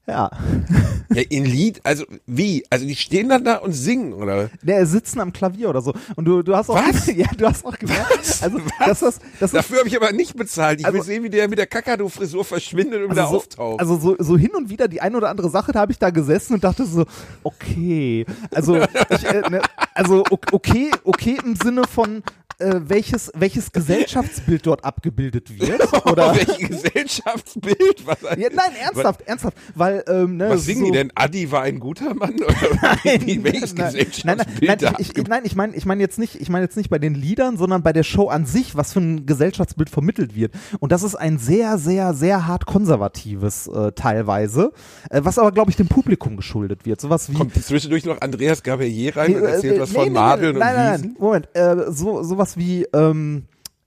Ja, 0.07 0.31
Ja, 1.15 1.23
in 1.29 1.45
Lied, 1.45 1.81
also 1.85 2.05
wie? 2.27 2.65
Also 2.71 2.85
die 2.87 2.97
stehen 2.97 3.29
dann 3.29 3.45
da 3.45 3.57
und 3.59 3.73
singen, 3.73 4.13
oder? 4.15 4.51
der 4.63 4.85
sitzen 4.87 5.21
am 5.21 5.33
Klavier 5.33 5.69
oder 5.71 5.81
so. 5.81 5.93
Und 6.17 6.25
du, 6.25 6.43
du 6.43 6.57
hast 6.57 6.71
auch, 6.71 6.75
Was? 6.77 7.07
ja, 7.15 7.27
du 7.37 7.47
hast 7.47 7.65
auch 7.65 7.79
gemerkt, 7.79 8.19
Was? 8.19 8.43
also 8.43 8.59
Was? 8.79 8.99
das 9.01 9.01
das 9.39 9.51
ist 9.51 9.55
Dafür 9.55 9.79
habe 9.79 9.89
ich 9.89 9.97
aber 9.97 10.11
nicht 10.13 10.35
bezahlt. 10.35 10.81
Ich 10.81 10.87
will 10.87 10.93
Also- 10.95 11.05
sehen, 11.05 11.23
wie 11.23 11.31
der 11.31 11.47
mit 11.49 11.59
der 11.59 11.67
Kakadu-Frisur 11.69 12.45
verschwindet 12.45 13.05
und 13.05 13.13
wieder 13.13 13.23
also 13.23 13.33
so, 13.35 13.39
auftaucht. 13.39 13.81
also 13.81 13.97
so, 13.99 14.17
so 14.19 14.37
hin 14.37 14.51
und 14.57 14.71
wieder 14.71 14.89
die 14.89 15.01
ein 15.01 15.15
oder 15.15 15.29
andere 15.29 15.51
Sache, 15.51 15.71
da 15.71 15.81
habe 15.81 15.93
ich 15.93 15.99
da 16.01 16.11
gesessen 16.11 16.55
und 16.55 16.65
dachte 16.65 16.85
so, 16.85 17.05
okay, 17.45 18.27
also 18.53 18.77
ich, 19.11 19.25
äh, 19.25 19.43
ne, 19.51 19.61
also 19.95 20.25
okay, 20.51 20.91
okay 21.05 21.39
im 21.45 21.55
Sinne 21.57 21.83
von, 21.85 22.23
äh, 22.59 22.81
welches, 22.85 23.31
welches 23.35 23.73
Gesellschaftsbild 23.73 24.67
dort 24.67 24.85
abgebildet 24.85 25.59
wird. 25.59 25.81
Oder? 26.07 26.35
Welches 26.35 26.59
Gesellschaftsbild? 26.59 28.07
Was, 28.07 28.19
Ja, 28.39 28.49
nein, 28.53 28.73
ernsthaft, 28.83 29.23
ernsthaft, 29.23 29.57
weil 29.75 30.05
ähm, 30.09 30.37
ne, 30.37 30.51
was 30.51 30.65
singen 30.65 30.81
so, 30.81 30.87
die 30.87 30.93
denn? 30.93 31.13
Adi 31.15 31.51
war 31.51 31.63
ein 31.63 31.79
guter 31.81 32.15
Mann? 32.15 32.35
Oder 32.35 32.97
wie, 33.03 33.43
welches 33.45 33.75
nein, 33.75 33.87
Gesellschaftsbild 33.87 34.25
nein, 34.25 34.37
nein, 34.39 34.47
nein, 34.61 34.79
ich, 34.79 34.83
ich, 34.83 34.91
abgebildet? 35.11 35.29
nein, 35.29 35.43
ich 35.45 35.57
meine, 35.57 35.77
ich 35.77 35.87
meine 35.87 36.03
jetzt 36.03 36.19
nicht, 36.19 36.41
ich 36.41 36.49
meine 36.49 36.65
jetzt 36.65 36.77
nicht 36.77 36.91
bei 36.91 36.99
den 36.99 37.15
Liedern, 37.15 37.57
sondern 37.57 37.83
bei 37.83 37.93
der 37.93 38.03
Show 38.03 38.29
an 38.29 38.47
sich, 38.47 38.77
was 38.77 38.93
für 38.93 39.01
ein 39.01 39.27
Gesellschaftsbild 39.27 39.91
vermittelt 39.91 40.35
wird. 40.35 40.55
Und 40.81 40.93
das 40.93 41.03
ist 41.03 41.15
ein 41.15 41.39
sehr, 41.39 41.79
sehr, 41.79 42.15
sehr 42.15 42.47
hart 42.47 42.67
konservatives 42.67 43.67
äh, 43.69 43.93
teilweise, 43.93 44.73
äh, 45.11 45.21
was 45.23 45.39
aber 45.39 45.53
glaube 45.53 45.71
ich 45.71 45.77
dem 45.77 45.89
Publikum 45.89 46.37
geschuldet 46.37 46.85
wird. 46.87 47.01
Sowas 47.01 47.31
wie 47.31 47.35
Kommt 47.35 47.55
zwischendurch 47.63 48.05
noch 48.05 48.21
Andreas 48.21 48.63
Gabelier 48.63 49.17
rein 49.17 49.35
und 49.35 49.43
Nee, 49.43 49.47
erzählt 49.49 49.77
äh, 49.77 49.81
was 49.81 49.93
nee, 49.93 50.05
von 50.05 50.13
Madeln 50.13 50.59
nein, 50.59 50.75
und 50.75 50.77
nein, 50.77 50.95
Wiesen? 50.95 51.07
nein, 51.09 51.17
Moment, 51.19 51.49
äh, 51.55 51.93
so 51.93 52.23
sowas 52.23 52.42
wie 52.57 52.85
ähm, 52.95 53.45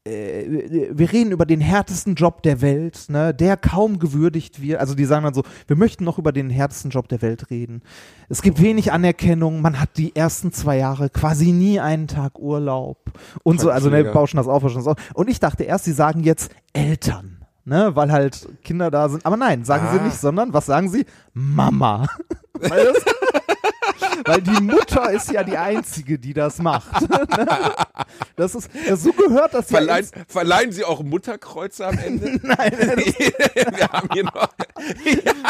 äh, 0.08 0.90
wir 0.92 1.12
reden 1.12 1.32
über 1.32 1.46
den 1.46 1.62
härtesten 1.62 2.16
Job 2.16 2.44
der 2.44 2.62
Welt, 2.62 3.06
ne, 3.10 3.34
der 3.34 3.58
kaum 3.58 3.98
gewürdigt 4.00 4.62
wird. 4.62 4.80
Also 4.80 4.94
die 4.94 5.06
sagen 5.06 5.24
dann 5.26 5.34
so, 5.34 5.44
wir 5.68 5.76
möchten 5.76 6.04
noch 6.04 6.18
über 6.20 6.32
den 6.32 6.50
härtesten 6.50 6.92
Job 6.92 7.08
der 7.10 7.22
Welt 7.22 7.50
reden. 7.50 7.82
Es 8.30 8.42
gibt 8.42 8.62
wenig 8.62 8.92
Anerkennung, 8.92 9.62
man 9.62 9.80
hat 9.80 9.98
die 9.98 10.16
ersten 10.16 10.52
zwei 10.52 10.78
Jahre 10.78 11.10
quasi 11.10 11.52
nie 11.52 11.80
einen 11.80 12.08
Tag 12.08 12.38
Urlaub 12.40 12.98
und 13.44 13.60
so, 13.60 13.70
also 13.72 13.90
ne, 13.90 14.04
bauschen 14.06 14.38
das 14.38 14.48
auf, 14.48 14.62
bauschen 14.62 14.78
das 14.78 14.88
auf. 14.88 14.98
Und 15.16 15.30
ich 15.30 15.40
dachte 15.40 15.64
erst, 15.64 15.86
sie 15.86 15.94
sagen 15.94 16.22
jetzt 16.24 16.52
Eltern. 16.74 17.32
Ne, 17.68 17.96
weil 17.96 18.12
halt 18.12 18.48
Kinder 18.64 18.92
da 18.92 19.10
sind. 19.10 19.26
Aber 19.26 19.38
nein, 19.38 19.66
sagen 19.66 19.88
sie 19.92 20.00
Ah. 20.00 20.04
nicht, 20.04 20.18
sondern 20.20 20.54
was 20.54 20.68
sagen 20.68 20.88
sie? 20.88 21.04
Mama. 21.34 22.06
weil, 22.60 22.86
das, 22.94 23.04
weil 24.26 24.42
die 24.42 24.62
Mutter 24.62 25.12
ist 25.12 25.32
ja 25.32 25.44
die 25.44 25.58
Einzige, 25.58 26.18
die 26.20 26.34
das 26.34 26.60
macht. 26.60 26.86
Das 28.38 28.54
ist, 28.54 28.70
das 28.88 29.02
so 29.04 29.12
gehört 29.14 29.54
das 29.54 29.70
ja 29.70 29.78
Verleihen, 29.78 30.06
ins- 30.06 30.12
verleihen 30.28 30.72
Sie 30.72 30.84
auch 30.84 31.02
Mutterkreuze 31.04 31.86
am 31.88 31.98
Ende? 31.98 32.38
Nein, 32.44 32.72
Wir 33.76 33.88
haben 33.90 34.10
hier 34.14 34.24
noch 34.26 34.50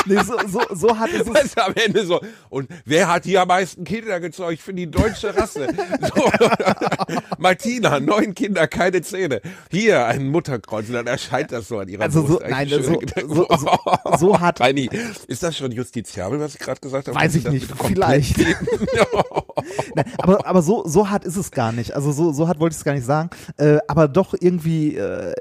nee, 0.05 0.17
so, 0.23 0.37
so, 0.47 0.61
so 0.73 0.97
hat 0.97 1.09
es. 1.11 1.27
was 1.27 1.57
am 1.57 1.73
Ende 1.73 2.05
so. 2.05 2.21
Und 2.49 2.69
wer 2.85 3.07
hat 3.11 3.25
hier 3.25 3.41
am 3.41 3.47
meisten 3.47 3.83
Kinder 3.83 4.19
gezeugt 4.19 4.61
für 4.61 4.73
die 4.73 4.89
deutsche 4.89 5.35
Rasse? 5.35 5.67
So. 6.15 6.29
Martina, 7.37 7.99
neun 7.99 8.33
Kinder, 8.35 8.67
keine 8.67 9.01
Zähne. 9.01 9.41
Hier 9.71 10.05
ein 10.05 10.27
Mutterkreuz. 10.29 10.87
Und 10.87 10.93
dann 10.93 11.07
erscheint 11.07 11.51
das 11.51 11.67
so 11.67 11.79
an 11.79 11.87
ihrer 11.87 12.03
Also 12.03 12.25
so- 12.25 12.41
nein, 12.47 12.69
so- 12.69 12.81
so- 13.27 13.47
so- 13.57 14.17
so 14.17 14.39
hat- 14.39 14.59
Reini, 14.61 14.89
ist 15.27 15.43
das 15.43 15.57
schon 15.57 15.71
justiziabel, 15.71 16.39
was 16.39 16.53
ich 16.53 16.59
gerade 16.59 16.79
gesagt 16.79 17.07
habe? 17.07 17.19
Weiß 17.19 17.35
ich 17.35 17.43
das 17.43 17.53
nicht, 17.53 17.67
vielleicht. 17.85 18.37
Nein, 19.95 20.05
aber, 20.17 20.45
aber 20.45 20.61
so, 20.61 20.83
so 20.87 21.09
hart 21.09 21.25
ist 21.25 21.37
es 21.37 21.51
gar 21.51 21.71
nicht. 21.71 21.93
Also 21.93 22.11
so, 22.11 22.31
so 22.31 22.47
hart 22.47 22.59
wollte 22.59 22.73
ich 22.73 22.79
es 22.79 22.83
gar 22.83 22.93
nicht 22.93 23.05
sagen. 23.05 23.29
Äh, 23.57 23.77
aber 23.87 24.07
doch 24.07 24.33
irgendwie, 24.39 24.95
äh, 24.95 25.33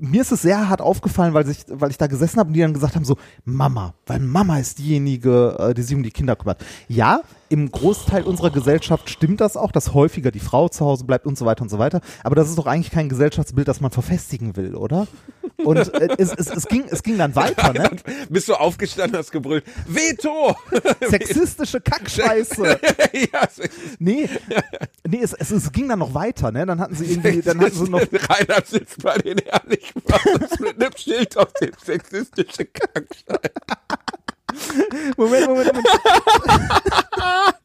mir 0.00 0.20
ist 0.20 0.32
es 0.32 0.42
sehr 0.42 0.68
hart 0.68 0.80
aufgefallen, 0.80 1.34
weil 1.34 1.48
ich, 1.48 1.64
weil 1.68 1.90
ich 1.90 1.98
da 1.98 2.06
gesessen 2.06 2.38
habe 2.38 2.48
und 2.48 2.54
die 2.54 2.60
dann 2.60 2.72
gesagt 2.72 2.94
haben, 2.94 3.04
so, 3.04 3.16
Mama, 3.44 3.94
weil 4.06 4.20
Mama 4.20 4.58
ist 4.58 4.78
diejenige, 4.78 5.56
äh, 5.58 5.74
die 5.74 5.82
sich 5.82 5.96
um 5.96 6.02
die 6.02 6.10
Kinder 6.10 6.36
kümmert. 6.36 6.64
Ja, 6.88 7.22
im 7.48 7.70
Großteil 7.70 8.22
unserer 8.22 8.50
Gesellschaft 8.50 9.10
stimmt 9.10 9.40
das 9.40 9.56
auch, 9.56 9.72
dass 9.72 9.94
häufiger 9.94 10.30
die 10.30 10.40
Frau 10.40 10.68
zu 10.68 10.84
Hause 10.84 11.04
bleibt 11.04 11.26
und 11.26 11.38
so 11.38 11.46
weiter 11.46 11.62
und 11.62 11.68
so 11.68 11.78
weiter. 11.78 12.00
Aber 12.22 12.34
das 12.34 12.48
ist 12.48 12.58
doch 12.58 12.66
eigentlich 12.66 12.90
kein 12.90 13.08
Gesellschaftsbild, 13.08 13.68
das 13.68 13.80
man 13.80 13.90
verfestigen 13.90 14.56
will, 14.56 14.74
oder? 14.74 15.06
Und 15.64 15.92
äh, 15.94 16.08
es, 16.18 16.32
es, 16.32 16.48
es, 16.48 16.68
ging, 16.68 16.84
es 16.88 17.02
ging 17.02 17.18
dann 17.18 17.34
weiter, 17.34 17.72
ne? 17.72 17.90
Bist 18.28 18.48
du 18.48 18.54
aufgestanden, 18.54 19.18
hast 19.18 19.32
gebrüllt, 19.32 19.64
Veto! 19.86 20.54
Sexistische 21.08 21.80
Kackscheiße. 21.80 22.80
ja, 23.32 23.48
Nee, 23.98 24.28
nee 25.06 25.20
es, 25.20 25.32
es, 25.32 25.50
es 25.50 25.72
ging 25.72 25.88
dann 25.88 25.98
noch 25.98 26.14
weiter, 26.14 26.52
ne? 26.52 26.64
Dann 26.64 26.80
hatten 26.80 26.94
sie 26.94 27.06
irgendwie, 27.06 27.42
dann 27.42 27.60
hatten 27.60 27.74
sie 27.74 27.90
noch, 27.90 28.00
Reinhard 28.00 28.66
sitzt 28.66 29.02
bei 29.02 29.18
den 29.18 29.38
Ehrlichen 29.38 30.02
mit 30.60 30.80
einem 30.80 30.96
Schild 30.96 31.36
auf 31.36 31.52
dem 31.54 31.72
sexistische 31.84 32.66
Kackstein. 32.66 33.50
Moment, 35.16 35.46
Moment, 35.46 35.72
Moment. 35.72 35.88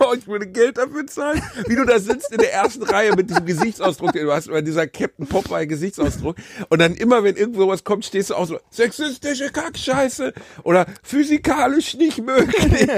Oh, 0.00 0.14
ich 0.16 0.26
würde 0.26 0.46
Geld 0.46 0.78
dafür 0.78 1.06
zahlen. 1.06 1.42
Wie 1.66 1.76
du 1.76 1.84
da 1.84 1.98
sitzt 1.98 2.32
in 2.32 2.38
der 2.38 2.52
ersten 2.52 2.82
Reihe 2.82 3.14
mit 3.16 3.30
diesem 3.30 3.46
Gesichtsausdruck, 3.46 4.12
den 4.12 4.26
du 4.26 4.32
hast, 4.32 4.48
oder 4.48 4.62
dieser 4.62 4.86
Captain 4.86 5.26
Popeye 5.26 5.66
Gesichtsausdruck. 5.66 6.36
Und 6.68 6.80
dann 6.80 6.94
immer, 6.94 7.24
wenn 7.24 7.36
irgendwo 7.36 7.66
was 7.68 7.84
kommt, 7.84 8.04
stehst 8.04 8.30
du 8.30 8.34
auch 8.34 8.46
so, 8.46 8.58
sexistische 8.70 9.50
Kackscheiße 9.50 10.32
oder 10.62 10.86
physikalisch 11.02 11.96
nicht 11.96 12.22
möglich. 12.24 12.88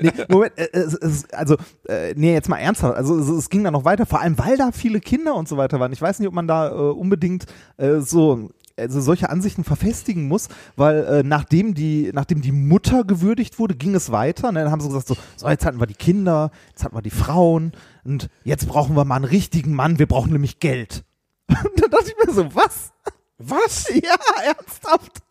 Nee, 0.00 0.12
Moment, 0.28 0.52
äh, 0.56 0.68
es, 0.72 0.94
es, 0.94 1.30
also, 1.30 1.56
äh, 1.88 2.14
nee, 2.16 2.32
jetzt 2.32 2.48
mal 2.48 2.58
ernsthaft. 2.58 2.96
Also, 2.96 3.18
es, 3.18 3.28
es 3.28 3.50
ging 3.50 3.64
dann 3.64 3.72
noch 3.72 3.84
weiter, 3.84 4.06
vor 4.06 4.20
allem, 4.20 4.38
weil 4.38 4.56
da 4.56 4.72
viele 4.72 5.00
Kinder 5.00 5.34
und 5.34 5.48
so 5.48 5.56
weiter 5.56 5.80
waren. 5.80 5.92
Ich 5.92 6.02
weiß 6.02 6.18
nicht, 6.18 6.28
ob 6.28 6.34
man 6.34 6.48
da 6.48 6.68
äh, 6.68 6.72
unbedingt 6.72 7.46
äh, 7.76 8.00
so 8.00 8.50
also 8.76 9.00
solche 9.00 9.30
Ansichten 9.30 9.64
verfestigen 9.64 10.28
muss, 10.28 10.48
weil 10.76 11.04
äh, 11.04 11.22
nachdem 11.22 11.74
die 11.74 12.10
nachdem 12.12 12.42
die 12.42 12.52
Mutter 12.52 13.04
gewürdigt 13.04 13.58
wurde, 13.58 13.74
ging 13.74 13.94
es 13.94 14.12
weiter. 14.12 14.52
Ne? 14.52 14.62
Dann 14.62 14.70
haben 14.70 14.80
sie 14.80 14.88
gesagt 14.88 15.08
so, 15.08 15.16
so 15.36 15.48
jetzt 15.48 15.64
hatten 15.64 15.80
wir 15.80 15.86
die 15.86 15.94
Kinder, 15.94 16.50
jetzt 16.70 16.84
hatten 16.84 16.96
wir 16.96 17.02
die 17.02 17.10
Frauen 17.10 17.72
und 18.04 18.28
jetzt 18.44 18.68
brauchen 18.68 18.96
wir 18.96 19.04
mal 19.04 19.16
einen 19.16 19.24
richtigen 19.24 19.72
Mann. 19.72 19.98
Wir 19.98 20.06
brauchen 20.06 20.32
nämlich 20.32 20.60
Geld. 20.60 21.04
Und 21.48 21.80
dann 21.80 21.90
dachte 21.90 22.10
ich 22.10 22.26
mir 22.26 22.32
so, 22.32 22.54
was? 22.54 22.92
Was? 23.38 23.88
Ja, 23.88 24.16
ernsthaft. 24.44 25.22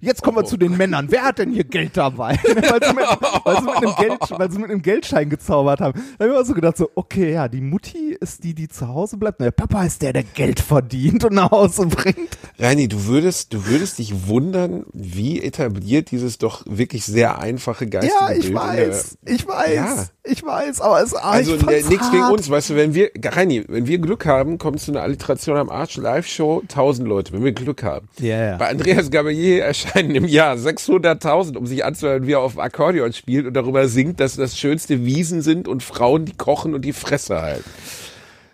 Jetzt 0.00 0.22
kommen 0.22 0.36
wir 0.36 0.44
zu 0.44 0.56
den 0.56 0.76
Männern. 0.76 1.06
Wer 1.10 1.22
hat 1.24 1.38
denn 1.38 1.50
hier 1.52 1.64
Geld 1.64 1.96
dabei? 1.96 2.38
weil, 2.44 2.80
sie 2.82 2.94
mit, 2.94 3.04
weil, 3.44 3.56
sie 3.56 3.62
mit 3.66 3.76
einem 3.76 3.94
Geld, 3.96 4.18
weil 4.30 4.50
sie 4.50 4.58
mit 4.58 4.70
einem 4.70 4.82
Geldschein 4.82 5.28
gezaubert 5.30 5.80
haben. 5.80 6.00
Da 6.18 6.24
habe 6.24 6.34
ich 6.34 6.38
mir 6.40 6.44
so 6.44 6.54
gedacht, 6.54 6.76
so, 6.76 6.90
okay, 6.94 7.32
ja, 7.32 7.48
die 7.48 7.60
Mutti 7.60 8.16
ist 8.20 8.44
die, 8.44 8.54
die 8.54 8.68
zu 8.68 8.88
Hause 8.88 9.16
bleibt. 9.16 9.40
Und 9.40 9.44
der 9.44 9.50
Papa 9.50 9.84
ist 9.84 10.02
der, 10.02 10.12
der 10.12 10.22
Geld 10.24 10.60
verdient 10.60 11.24
und 11.24 11.34
nach 11.34 11.50
Hause 11.50 11.86
bringt. 11.86 12.38
Reini, 12.58 12.88
du 12.88 13.06
würdest, 13.06 13.52
du 13.52 13.66
würdest 13.66 13.98
dich 13.98 14.28
wundern, 14.28 14.84
wie 14.92 15.42
etabliert 15.42 16.10
dieses 16.10 16.38
doch 16.38 16.64
wirklich 16.66 17.04
sehr 17.04 17.38
einfache 17.38 17.86
geistige 17.86 18.14
Ja, 18.20 18.30
ich 18.30 18.40
Bild 18.40 18.46
in 18.46 18.52
der- 18.54 18.88
weiß, 18.88 19.18
ich 19.26 19.46
weiß, 19.46 19.74
Ja. 19.74 20.04
ich 20.24 20.44
weiß, 20.44 20.80
aber 20.80 21.02
es 21.02 21.14
Also 21.14 21.56
fand's 21.58 21.88
nichts 21.88 22.10
gegen 22.10 22.24
uns, 22.24 22.50
weißt 22.50 22.70
du, 22.70 22.76
wenn 22.76 22.94
wir, 22.94 23.10
Reini, 23.24 23.64
wenn 23.68 23.86
wir 23.86 23.98
Glück 23.98 24.26
haben, 24.26 24.58
kommt 24.58 24.80
zu 24.80 24.90
einer 24.92 25.02
Alliteration 25.02 25.56
am 25.56 25.70
Arsch 25.70 25.96
Live-Show 25.96 26.62
1000 26.68 27.08
Leute, 27.08 27.32
wenn 27.32 27.44
wir 27.44 27.52
Glück 27.52 27.82
haben. 27.82 28.08
Ja, 28.18 28.42
ja. 28.50 28.56
Bei 28.56 28.68
Andreas 28.70 29.10
Gabalier 29.10 29.64
erscheinen 29.68 30.14
im 30.16 30.24
Jahr 30.24 30.56
600.000, 30.56 31.56
um 31.56 31.66
sich 31.66 31.84
anzuhören, 31.84 32.26
wie 32.26 32.32
er 32.32 32.40
auf 32.40 32.52
dem 32.52 32.60
Akkordeon 32.60 33.12
spielt 33.12 33.46
und 33.46 33.54
darüber 33.54 33.86
singt, 33.88 34.18
dass 34.20 34.34
das 34.36 34.58
schönste 34.58 35.04
Wiesen 35.04 35.40
sind 35.42 35.68
und 35.68 35.82
Frauen, 35.82 36.24
die 36.24 36.32
kochen 36.36 36.74
und 36.74 36.84
die 36.84 36.92
Fresse 36.92 37.40
halten. 37.40 37.70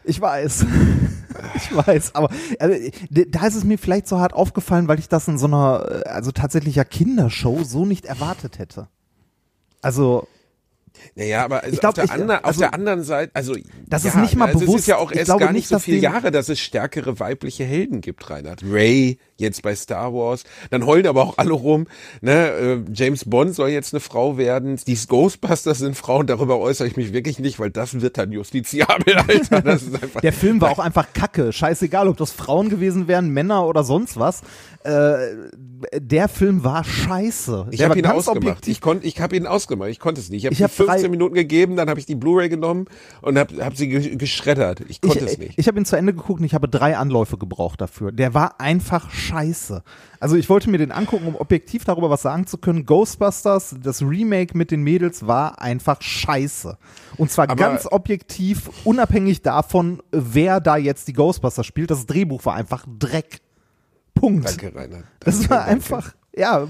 Ich 0.04 0.20
weiß. 0.20 0.66
Ich 1.56 1.76
weiß, 1.76 2.14
aber 2.14 2.30
also, 2.58 2.90
da 3.10 3.46
ist 3.46 3.54
es 3.56 3.64
mir 3.64 3.76
vielleicht 3.76 4.06
so 4.08 4.18
hart 4.18 4.32
aufgefallen, 4.32 4.88
weil 4.88 4.98
ich 4.98 5.08
das 5.08 5.28
in 5.28 5.36
so 5.36 5.46
einer, 5.46 6.02
äh, 6.06 6.08
also 6.08 6.30
tatsächlicher 6.30 6.84
Kindershow 6.84 7.62
so 7.64 7.84
nicht 7.84 8.06
erwartet 8.06 8.58
hätte. 8.58 8.88
Also, 9.82 10.26
Naja, 11.16 11.44
aber 11.44 11.62
also 11.62 11.74
Ich 11.74 11.80
glaub, 11.80 11.90
auf, 11.90 11.94
der 11.96 12.04
ich- 12.04 12.10
ander, 12.12 12.38
auf 12.38 12.44
also, 12.46 12.60
der 12.60 12.74
anderen 12.74 13.02
Seite, 13.02 13.30
also 13.34 13.54
das 13.88 14.04
ja, 14.04 14.10
ist 14.10 14.16
nicht 14.16 14.36
mal 14.36 14.46
also 14.46 14.58
Es 14.58 14.62
ist 14.62 14.66
bewusst. 14.68 14.86
ja 14.88 14.96
auch 14.96 15.12
erst 15.12 15.36
gar 15.38 15.52
nicht 15.52 15.68
so 15.68 15.78
viele 15.78 15.98
Jahre, 15.98 16.30
dass 16.30 16.48
es 16.48 16.60
stärkere 16.60 17.18
weibliche 17.20 17.64
Helden 17.64 18.00
gibt, 18.00 18.30
Reinhard. 18.30 18.62
Ray 18.66 19.18
jetzt 19.36 19.62
bei 19.62 19.74
Star 19.74 20.12
Wars, 20.14 20.44
dann 20.70 20.86
heulen 20.86 21.06
aber 21.06 21.22
auch 21.22 21.38
alle 21.38 21.52
rum. 21.52 21.86
Ne, 22.20 22.48
äh, 22.50 22.78
James 22.92 23.24
Bond 23.24 23.54
soll 23.54 23.70
jetzt 23.70 23.92
eine 23.94 24.00
Frau 24.00 24.36
werden. 24.38 24.78
Die 24.86 24.98
Ghostbusters 25.06 25.78
sind 25.78 25.96
Frauen. 25.96 26.26
Darüber 26.26 26.58
äußere 26.58 26.86
ich 26.88 26.96
mich 26.96 27.12
wirklich 27.12 27.38
nicht, 27.38 27.58
weil 27.58 27.70
das 27.70 28.00
wird 28.00 28.16
dann 28.18 28.32
justiziabel, 28.32 29.14
Alter. 29.28 29.60
Das 29.62 29.82
ist 29.82 30.00
einfach. 30.02 30.20
der 30.20 30.32
Film 30.32 30.60
war 30.60 30.70
auch 30.70 30.78
einfach 30.78 31.12
kacke. 31.12 31.52
Scheißegal, 31.52 32.08
ob 32.08 32.16
das 32.16 32.30
Frauen 32.32 32.68
gewesen 32.68 33.08
wären, 33.08 33.30
Männer 33.30 33.66
oder 33.66 33.84
sonst 33.84 34.18
was. 34.18 34.42
Äh, 34.84 35.14
der 35.96 36.28
Film 36.28 36.62
war 36.64 36.84
scheiße. 36.84 37.68
Ich 37.70 37.82
habe 37.82 37.98
ihn 37.98 38.06
ausgemacht. 38.06 38.36
objektiv. 38.36 38.72
Ich 38.72 38.80
konnte, 38.80 39.06
ich 39.06 39.20
habe 39.20 39.34
ihn 39.36 39.46
ausgemacht. 39.46 39.90
Ich 39.90 39.98
konnte 39.98 40.20
es 40.20 40.28
nicht. 40.30 40.40
Ich 40.42 40.46
habe 40.46 40.54
Ich 40.54 40.62
hab 40.62 40.70
15 40.70 41.02
drei- 41.02 41.08
Minuten 41.08 41.34
gegeben, 41.34 41.76
dann 41.76 41.88
habe 41.88 41.98
ich 42.00 42.06
die 42.06 42.14
Blu-ray 42.14 42.48
genommen 42.48 42.86
und 43.22 43.38
habe 43.38 43.64
hab 43.64 43.76
sie 43.76 43.88
ge 43.88 44.16
geschreddert. 44.16 44.82
Ich 44.88 45.00
konnte 45.00 45.24
es 45.24 45.32
ich, 45.32 45.38
nicht. 45.38 45.58
ich 45.58 45.66
habe 45.68 45.78
ihn 45.78 45.84
zu 45.84 45.96
Ende 45.96 46.12
geguckt 46.14 46.40
und 46.40 46.46
ich 46.46 46.54
habe 46.54 46.68
drei 46.68 46.96
Anläufe 46.96 47.38
gebraucht 47.38 47.80
dafür. 47.80 48.12
Der 48.12 48.34
war 48.34 48.60
einfach 48.60 49.10
scheiße. 49.10 49.23
Also 50.20 50.36
ich 50.36 50.48
wollte 50.48 50.70
mir 50.70 50.78
den 50.78 50.92
angucken, 50.92 51.26
um 51.26 51.36
objektiv 51.36 51.84
darüber 51.84 52.10
was 52.10 52.22
sagen 52.22 52.46
zu 52.46 52.58
können. 52.58 52.86
Ghostbusters, 52.86 53.76
das 53.82 54.02
Remake 54.02 54.56
mit 54.56 54.70
den 54.70 54.82
Mädels 54.82 55.26
war 55.26 55.60
einfach 55.60 56.00
scheiße. 56.02 56.76
Und 57.16 57.30
zwar 57.30 57.44
Aber- 57.50 57.56
ganz 57.56 57.86
objektiv, 57.90 58.70
unabhängig 58.84 59.42
davon, 59.42 60.02
wer 60.10 60.60
da 60.60 60.76
jetzt 60.76 61.08
die 61.08 61.12
Ghostbusters 61.12 61.66
spielt. 61.66 61.90
Das 61.90 62.06
Drehbuch 62.06 62.44
war 62.44 62.54
einfach 62.54 62.84
Dreck. 62.98 63.40
Punkt. 64.14 64.46
Danke. 64.48 64.72
Das 65.20 65.34
Danke, 65.36 65.50
war 65.50 65.58
danke. 65.58 65.70
einfach, 65.72 66.14
ja, 66.36 66.66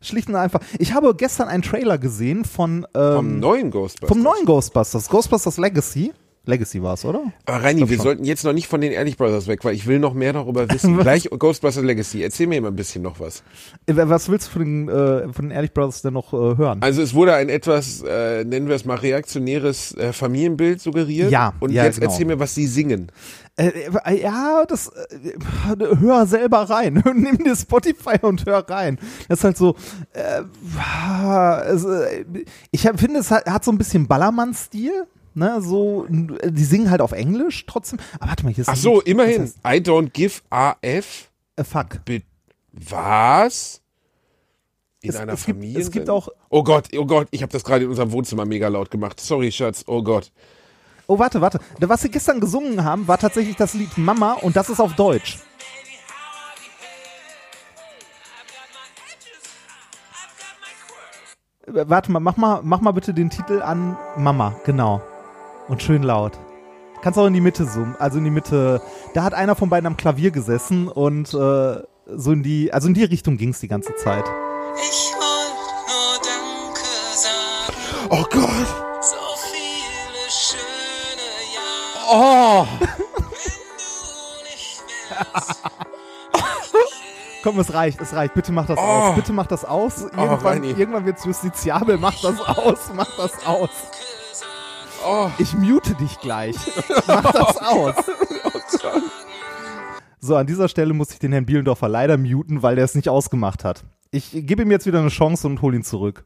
schlicht 0.00 0.28
und 0.28 0.36
einfach. 0.36 0.60
Ich 0.78 0.92
habe 0.94 1.14
gestern 1.14 1.48
einen 1.48 1.62
Trailer 1.62 1.98
gesehen 1.98 2.44
von 2.44 2.86
ähm, 2.94 3.14
Vom 3.16 3.40
neuen 3.40 3.70
Ghostbusters. 3.70 4.08
vom 4.08 4.22
neuen 4.22 4.44
Ghostbusters, 4.46 5.08
Ghostbusters 5.08 5.58
Legacy. 5.58 6.12
Legacy 6.46 6.82
war 6.82 6.94
es, 6.94 7.04
oder? 7.04 7.20
Aber 7.44 7.62
Reini, 7.62 7.88
wir 7.88 7.96
schon. 7.96 8.04
sollten 8.04 8.24
jetzt 8.24 8.44
noch 8.44 8.52
nicht 8.52 8.68
von 8.68 8.80
den 8.80 8.92
Ehrlich 8.92 9.16
Brothers 9.16 9.46
weg, 9.46 9.64
weil 9.64 9.74
ich 9.74 9.86
will 9.86 9.98
noch 9.98 10.14
mehr 10.14 10.32
darüber 10.32 10.68
wissen. 10.72 10.96
Gleich 10.98 11.28
Ghostbusters 11.30 11.84
Legacy. 11.84 12.22
Erzähl 12.22 12.46
mir 12.46 12.60
mal 12.60 12.68
ein 12.68 12.76
bisschen 12.76 13.02
noch 13.02 13.20
was. 13.20 13.42
Äh, 13.86 13.94
Was 13.96 14.28
willst 14.28 14.48
du 14.48 14.52
von 14.52 14.62
den, 14.64 14.88
äh, 14.88 15.32
von 15.32 15.46
den 15.46 15.50
Ehrlich 15.50 15.72
Brothers 15.74 16.02
denn 16.02 16.14
noch 16.14 16.32
äh, 16.32 16.56
hören? 16.56 16.78
Also 16.82 17.02
es 17.02 17.14
wurde 17.14 17.34
ein 17.34 17.48
etwas, 17.48 18.02
äh, 18.02 18.44
nennen 18.44 18.68
wir 18.68 18.76
es 18.76 18.84
mal, 18.84 18.96
reaktionäres 18.96 19.92
äh, 19.96 20.12
Familienbild 20.12 20.80
suggeriert. 20.80 21.30
Ja, 21.30 21.52
Und 21.60 21.72
ja, 21.72 21.84
jetzt 21.84 22.00
genau. 22.00 22.10
erzähl 22.10 22.26
mir, 22.26 22.38
was 22.38 22.54
sie 22.54 22.66
singen. 22.66 23.10
Äh, 23.56 23.72
äh, 24.04 24.20
ja, 24.22 24.64
das 24.68 24.88
äh, 24.88 25.32
hör 26.00 26.26
selber 26.26 26.68
rein. 26.68 27.02
Nimm 27.14 27.38
dir 27.38 27.56
Spotify 27.56 28.18
und 28.22 28.44
hör 28.44 28.68
rein. 28.68 28.98
Das 29.28 29.38
ist 29.38 29.44
halt 29.44 29.56
so. 29.56 29.74
Äh, 30.12 30.42
äh, 31.72 32.44
ich 32.70 32.82
finde, 32.82 33.20
es 33.20 33.30
hat, 33.30 33.46
hat 33.46 33.64
so 33.64 33.70
ein 33.72 33.78
bisschen 33.78 34.06
Ballermann-Stil. 34.06 35.06
Ne, 35.38 35.60
so, 35.60 36.06
die 36.08 36.64
singen 36.64 36.90
halt 36.90 37.02
auf 37.02 37.12
Englisch 37.12 37.66
trotzdem. 37.66 37.98
Aber 38.18 38.30
warte 38.30 38.42
mal, 38.44 38.54
hier 38.54 38.62
ist 38.62 38.68
Ach 38.70 38.74
so, 38.76 39.02
immerhin. 39.02 39.42
Das 39.42 39.56
I 39.66 39.80
don't 39.80 40.08
give 40.10 40.40
AF. 40.48 40.78
heißt, 40.82 41.28
äh, 41.56 41.64
fuck. 41.64 42.02
Be 42.06 42.22
was? 42.72 43.82
In 45.02 45.10
Es- 45.10 45.16
einer 45.16 45.34
es 45.34 45.44
gibt- 45.44 45.58
Familie? 45.58 45.78
es 45.82 45.90
gibt 45.90 46.08
auch- 46.08 46.30
Oh 46.48 46.62
Gott, 46.64 46.88
oh 46.96 47.04
Gott, 47.04 47.28
ich 47.32 47.42
habe 47.42 47.52
das 47.52 47.64
gerade 47.64 47.84
in 47.84 47.90
unserem 47.90 48.12
Wohnzimmer 48.12 48.46
mega 48.46 48.68
laut 48.68 48.90
gemacht. 48.90 49.20
Sorry, 49.20 49.52
Schatz. 49.52 49.84
Oh 49.86 50.02
Gott. 50.02 50.32
Oh, 51.06 51.18
warte, 51.18 51.42
warte. 51.42 51.60
Was 51.80 52.00
sie 52.00 52.08
gestern 52.10 52.40
gesungen 52.40 52.82
haben, 52.82 53.06
war 53.06 53.18
tatsächlich 53.18 53.56
das 53.56 53.74
Lied 53.74 53.98
Mama 53.98 54.32
und 54.40 54.56
das 54.56 54.70
ist 54.70 54.80
auf 54.80 54.94
Deutsch. 54.94 55.36
Äh, 61.66 61.88
Warte 61.88 62.12
mal, 62.12 62.20
mach 62.20 62.36
mal, 62.36 62.60
mach 62.62 62.80
mal 62.80 62.92
bitte 62.92 63.14
den 63.14 63.30
Titel 63.30 63.62
an 63.62 63.96
Mama, 64.16 64.54
genau. 64.64 65.02
Und 65.68 65.82
schön 65.82 66.02
laut. 66.02 66.32
Kannst 67.02 67.18
auch 67.18 67.26
in 67.26 67.34
die 67.34 67.40
Mitte 67.40 67.66
zoomen, 67.66 67.94
also 67.98 68.18
in 68.18 68.24
die 68.24 68.30
Mitte. 68.30 68.80
Da 69.14 69.22
hat 69.22 69.34
einer 69.34 69.54
von 69.54 69.68
beiden 69.68 69.86
am 69.86 69.96
Klavier 69.96 70.30
gesessen 70.30 70.88
und 70.88 71.32
äh, 71.34 71.82
so 72.06 72.32
in 72.32 72.42
die, 72.42 72.72
also 72.72 72.88
in 72.88 72.94
die 72.94 73.04
Richtung 73.04 73.36
ging's 73.36 73.60
die 73.60 73.68
ganze 73.68 73.94
Zeit. 73.96 74.24
Ich 74.80 75.12
wollte 75.14 75.52
nur 75.88 76.14
Danke 76.22 76.80
sagen. 77.14 77.76
Oh 78.10 78.24
Gott. 78.30 78.68
So 79.02 79.16
viele 79.52 80.30
schöne 80.30 81.28
Jahre. 81.54 82.66
Oh. 82.66 82.66
Du 82.80 84.44
nicht 84.44 84.82
wärst. 85.34 85.60
Komm, 87.42 87.58
es 87.60 87.72
reicht, 87.72 88.00
es 88.00 88.12
reicht. 88.14 88.34
Bitte 88.34 88.52
mach 88.52 88.66
das 88.66 88.78
Oh. 88.78 88.82
aus. 88.82 89.14
Bitte 89.14 89.32
mach 89.32 89.46
das 89.46 89.64
aus. 89.64 90.02
Irgendwann, 90.02 90.38
Reini. 90.38 90.70
irgendwann 90.70 91.04
wird's 91.06 91.24
justiziabel. 91.24 91.98
Mach 91.98 92.20
das 92.20 92.40
aus. 92.40 92.90
Mach 92.94 93.08
das 93.16 93.46
aus. 93.46 93.70
Oh. 95.08 95.30
Ich 95.38 95.54
mute 95.54 95.94
dich 95.94 96.18
gleich. 96.18 96.56
Mach 97.06 97.30
das 97.32 97.58
aus. 97.58 97.94
So, 100.18 100.34
an 100.34 100.46
dieser 100.48 100.68
Stelle 100.68 100.94
muss 100.94 101.12
ich 101.12 101.20
den 101.20 101.30
Herrn 101.30 101.46
Bielendorfer 101.46 101.88
leider 101.88 102.16
muten, 102.16 102.62
weil 102.62 102.74
der 102.74 102.84
es 102.84 102.96
nicht 102.96 103.08
ausgemacht 103.08 103.62
hat. 103.62 103.84
Ich 104.10 104.30
gebe 104.32 104.62
ihm 104.62 104.70
jetzt 104.72 104.86
wieder 104.86 104.98
eine 104.98 105.10
Chance 105.10 105.46
und 105.46 105.62
hole 105.62 105.76
ihn 105.76 105.84
zurück. 105.84 106.24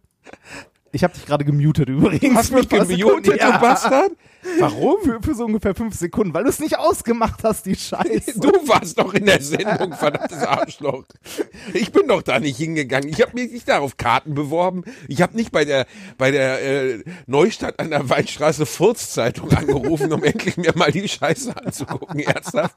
Ich 0.93 1.05
habe 1.05 1.13
dich 1.13 1.27
gerade 1.27 1.45
gemutet 1.45 1.89
übrigens. 1.89 2.21
Du 2.21 2.35
hast 2.35 2.53
mich 2.53 2.63
ein 2.73 2.79
paar 2.79 2.87
gemutet, 2.87 3.25
Sekunden. 3.27 3.53
du 3.53 3.61
Bastard? 3.61 4.13
Warum? 4.59 5.03
Für, 5.03 5.21
für 5.23 5.35
so 5.35 5.45
ungefähr 5.45 5.75
fünf 5.75 5.95
Sekunden, 5.95 6.33
weil 6.35 6.45
du 6.45 6.51
es 6.51 6.61
nicht 6.61 6.79
ausgemacht 6.79 7.45
hast, 7.45 7.67
die 7.67 7.77
Scheiße. 7.77 8.39
Du 8.41 8.51
warst 8.69 8.99
doch 8.99 9.15
in 9.15 9.27
der 9.27 9.41
Sendung, 9.43 9.93
verdammtes 9.93 10.43
Arschloch. 10.43 11.05
Ich 11.75 11.93
bin 11.93 12.09
doch 12.09 12.23
da 12.23 12.41
nicht 12.41 12.57
hingegangen. 12.57 13.09
Ich 13.09 13.21
habe 13.21 13.33
mich 13.35 13.53
nicht 13.53 13.69
darauf 13.69 13.97
Karten 13.97 14.35
beworben. 14.35 14.85
Ich 15.09 15.23
habe 15.23 15.37
nicht 15.37 15.53
bei 15.53 15.65
der 15.65 15.87
bei 16.19 16.31
der 16.31 16.63
äh, 16.63 17.05
Neustadt 17.27 17.79
an 17.79 17.91
der 17.91 18.09
Weinstraße 18.09 18.67
Furzzeitung 18.67 19.53
angerufen, 19.53 20.13
um 20.13 20.23
endlich 20.25 20.57
mir 20.57 20.73
mal 20.75 20.91
die 20.91 21.09
Scheiße 21.09 21.57
anzugucken. 21.57 22.21
Ernsthaft. 22.21 22.77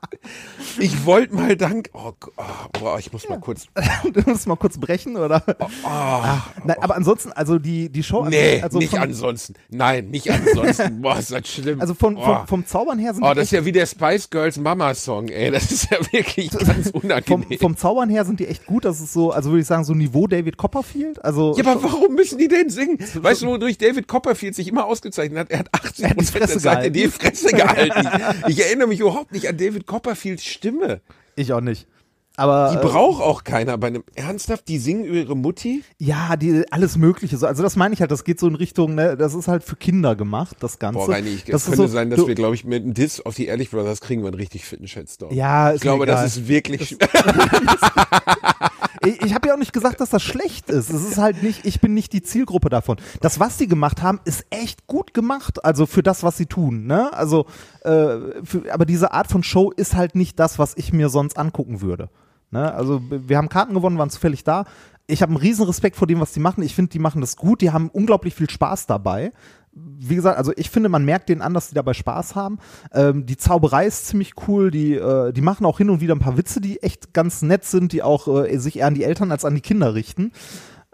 Ich 0.80 1.06
wollte 1.06 1.36
mal 1.36 1.56
dank. 1.56 1.89
Oh, 1.93 2.12
oh, 2.38 2.43
boah, 2.73 2.99
ich 2.99 3.12
muss 3.12 3.28
mal 3.30 3.39
kurz. 3.39 3.67
Du 4.13 4.21
musst 4.30 4.47
mal 4.47 4.56
kurz 4.56 4.78
brechen, 4.78 5.17
oder? 5.17 5.43
Ach, 5.84 6.49
nein, 6.63 6.78
aber 6.82 6.95
ansonsten, 6.95 7.32
also 7.32 7.60
die, 7.60 7.89
die 7.89 8.04
Show. 8.04 8.26
Nee, 8.26 8.62
also 8.62 8.80
nicht 8.80 8.97
ansonsten. 8.97 9.54
Nein, 9.69 10.10
nicht 10.10 10.30
ansonsten. 10.30 11.02
Boah, 11.02 11.17
ist 11.17 11.32
das 11.32 11.47
schlimm. 11.53 11.79
Also 11.81 11.93
von, 11.93 12.17
oh. 12.17 12.21
vom, 12.23 12.47
vom 12.47 12.65
Zaubern 12.65 12.99
her 12.99 13.13
sind 13.13 13.23
Oh, 13.23 13.33
das 13.33 13.45
ist 13.45 13.51
ja 13.51 13.63
wie 13.65 13.71
der 13.71 13.85
Spice 13.85 14.29
Girls 14.29 14.57
Mama 14.57 14.93
Song, 14.93 15.29
ey. 15.29 15.51
Das 15.51 15.71
ist 15.71 15.89
ja 15.91 15.97
wirklich 16.11 16.49
ganz 16.65 16.91
vom, 16.91 17.01
unangenehm. 17.01 17.59
vom 17.59 17.77
Zaubern 17.77 18.09
her 18.09 18.25
sind 18.25 18.39
die 18.39 18.47
echt 18.47 18.65
gut. 18.65 18.85
Das 18.85 18.99
ist 18.99 19.13
so, 19.13 19.31
also 19.31 19.49
würde 19.51 19.61
ich 19.61 19.67
sagen, 19.67 19.83
so 19.83 19.93
Niveau 19.93 20.27
David 20.27 20.57
Copperfield. 20.57 21.23
Also 21.23 21.55
Ja, 21.57 21.65
aber 21.65 21.83
warum 21.83 22.15
müssen 22.15 22.37
die 22.37 22.47
denn 22.47 22.69
singen? 22.69 22.97
Weißt 23.15 23.41
du, 23.43 23.47
wodurch 23.47 23.77
David 23.77 24.07
Copperfield 24.07 24.55
sich 24.55 24.67
immer 24.67 24.85
ausgezeichnet 24.85 25.39
hat? 25.39 25.51
Er 25.51 25.59
hat 25.59 25.73
80 25.73 26.05
Er 26.05 26.15
Prozent 26.15 26.49
der 26.49 26.57
gehalten. 26.57 26.93
die 26.93 27.07
Fresse 27.07 27.47
gehalten. 27.49 28.09
Ich 28.47 28.63
erinnere 28.65 28.87
mich 28.87 28.99
überhaupt 28.99 29.31
nicht 29.31 29.47
an 29.47 29.57
David 29.57 29.85
Copperfields 29.87 30.43
Stimme. 30.43 31.01
ich 31.35 31.53
auch 31.53 31.61
nicht. 31.61 31.87
Aber 32.35 32.71
Die 32.71 32.77
äh, 32.77 32.81
braucht 32.81 33.21
auch 33.21 33.43
keiner 33.43 33.77
bei 33.77 33.87
einem. 33.87 34.03
Ernsthaft, 34.15 34.67
die 34.67 34.79
singen 34.79 35.05
über 35.05 35.17
ihre 35.17 35.37
Mutti? 35.37 35.83
ja, 35.99 36.35
die 36.35 36.65
alles 36.71 36.97
Mögliche. 36.97 37.37
So, 37.37 37.45
also 37.45 37.61
das 37.61 37.75
meine 37.75 37.93
ich 37.93 38.01
halt. 38.01 38.11
Das 38.11 38.23
geht 38.23 38.39
so 38.39 38.47
in 38.47 38.55
Richtung. 38.55 38.95
Ne, 38.95 39.15
das 39.15 39.35
ist 39.35 39.47
halt 39.47 39.63
für 39.63 39.75
Kinder 39.75 40.15
gemacht. 40.15 40.57
Das 40.59 40.79
Ganze. 40.79 40.99
Boah, 40.99 41.09
Reini, 41.09 41.29
ich, 41.29 41.43
das 41.45 41.65
könnte 41.65 41.77
so, 41.77 41.87
sein, 41.87 42.09
dass 42.09 42.19
du, 42.19 42.27
wir, 42.27 42.35
glaube 42.35 42.55
ich, 42.55 42.65
mit 42.65 42.83
einem 42.83 42.93
Diss 42.93 43.21
auf 43.21 43.35
die 43.35 43.45
Ehrlich 43.45 43.69
Brothers 43.69 44.01
kriegen 44.01 44.23
wir 44.23 44.27
einen 44.27 44.37
richtig 44.37 44.65
fitten 44.65 44.87
Shitstorm. 44.87 45.33
Ja, 45.33 45.69
ist 45.69 45.75
ich 45.77 45.81
glaube, 45.81 46.05
egal. 46.05 46.23
das 46.23 46.37
ist 46.37 46.47
wirklich. 46.47 46.97
Ich, 49.05 49.21
ich 49.21 49.33
habe 49.33 49.47
ja 49.47 49.53
auch 49.53 49.59
nicht 49.59 49.73
gesagt, 49.73 49.99
dass 49.99 50.09
das 50.09 50.23
schlecht 50.23 50.69
ist. 50.69 50.89
Es 50.89 51.03
ist 51.03 51.17
halt 51.17 51.43
nicht, 51.43 51.65
ich 51.65 51.81
bin 51.81 51.93
nicht 51.93 52.13
die 52.13 52.21
Zielgruppe 52.21 52.69
davon. 52.69 52.97
Das, 53.21 53.39
was 53.39 53.57
sie 53.57 53.67
gemacht 53.67 54.01
haben, 54.01 54.19
ist 54.25 54.45
echt 54.49 54.87
gut 54.87 55.13
gemacht. 55.13 55.63
Also 55.65 55.85
für 55.85 56.03
das, 56.03 56.23
was 56.23 56.37
sie 56.37 56.45
tun. 56.45 56.85
Ne? 56.85 57.13
Also, 57.13 57.45
äh, 57.81 58.43
für, 58.43 58.71
aber 58.71 58.85
diese 58.85 59.11
Art 59.11 59.27
von 59.27 59.43
Show 59.43 59.71
ist 59.71 59.95
halt 59.95 60.15
nicht 60.15 60.39
das, 60.39 60.59
was 60.59 60.73
ich 60.77 60.93
mir 60.93 61.09
sonst 61.09 61.37
angucken 61.37 61.81
würde. 61.81 62.09
Ne? 62.51 62.73
Also 62.73 63.01
wir 63.09 63.37
haben 63.37 63.49
Karten 63.49 63.73
gewonnen, 63.73 63.97
waren 63.97 64.09
zufällig 64.09 64.43
da. 64.43 64.65
Ich 65.07 65.21
habe 65.21 65.31
einen 65.31 65.41
riesen 65.41 65.65
Respekt 65.65 65.97
vor 65.97 66.07
dem, 66.07 66.21
was 66.21 66.31
die 66.31 66.39
machen. 66.39 66.63
Ich 66.63 66.75
finde, 66.75 66.89
die 66.89 66.99
machen 66.99 67.19
das 67.19 67.35
gut. 67.35 67.61
Die 67.61 67.71
haben 67.71 67.89
unglaublich 67.89 68.35
viel 68.35 68.49
Spaß 68.49 68.85
dabei. 68.85 69.33
Wie 69.75 70.15
gesagt, 70.15 70.38
also 70.38 70.51
ich 70.55 70.69
finde, 70.69 70.89
man 70.89 71.03
merkt 71.03 71.29
denen 71.29 71.41
an, 71.41 71.53
dass 71.53 71.69
die 71.69 71.75
dabei 71.75 71.93
Spaß 71.93 72.36
haben. 72.36 72.59
Ähm, 72.93 73.25
die 73.25 73.38
Zauberei 73.38 73.88
ist 73.88 74.07
ziemlich 74.07 74.33
cool. 74.47 74.69
Die, 74.69 74.93
äh, 74.93 75.33
die 75.33 75.41
machen 75.41 75.65
auch 75.65 75.77
hin 75.77 75.89
und 75.89 76.01
wieder 76.01 76.15
ein 76.15 76.19
paar 76.19 76.38
Witze, 76.38 76.62
die 76.62 76.83
echt 76.83 77.13
ganz 77.13 77.41
nett 77.41 77.65
sind, 77.65 77.91
die 77.91 78.03
auch 78.03 78.27
äh, 78.27 78.57
sich 78.57 78.77
eher 78.77 78.88
an 78.88 78.93
die 78.93 79.03
Eltern 79.03 79.31
als 79.31 79.45
an 79.45 79.55
die 79.55 79.62
Kinder 79.62 79.95
richten. 79.95 80.31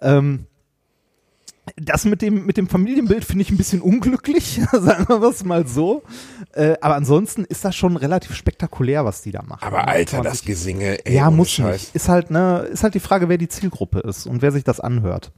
Ähm, 0.02 0.46
das 1.76 2.06
mit 2.06 2.22
dem, 2.22 2.46
mit 2.46 2.58
dem 2.58 2.68
Familienbild 2.68 3.26
finde 3.26 3.42
ich 3.44 3.52
ein 3.52 3.58
bisschen 3.58 3.82
unglücklich, 3.82 4.62
sagen 4.72 5.08
wir 5.08 5.22
es 5.24 5.44
mal 5.44 5.68
so. 5.68 6.04
Äh, 6.54 6.76
aber 6.82 6.96
ansonsten 6.96 7.46
ist 7.46 7.66
das 7.66 7.76
schon 7.76 7.98
relativ 7.98 8.36
spektakulär, 8.36 9.06
was 9.06 9.22
die 9.22 9.32
da 9.32 9.42
machen. 9.44 9.64
Aber 9.64 9.88
Alter, 9.88 10.22
das 10.22 10.44
Gesinge, 10.44 11.06
ey. 11.06 11.16
Ja, 11.16 11.30
muss 11.32 11.52
Scheiß. 11.52 11.82
nicht. 11.82 11.96
Ist 11.96 12.10
halt, 12.10 12.32
ne, 12.32 12.68
ist 12.72 12.84
halt 12.84 12.96
die 12.96 13.00
Frage, 13.00 13.30
wer 13.30 13.38
die 13.38 13.50
Zielgruppe 13.50 14.00
ist 14.00 14.26
und 14.26 14.42
wer 14.42 14.52
sich 14.52 14.64
das 14.64 14.80
anhört. 14.80 15.32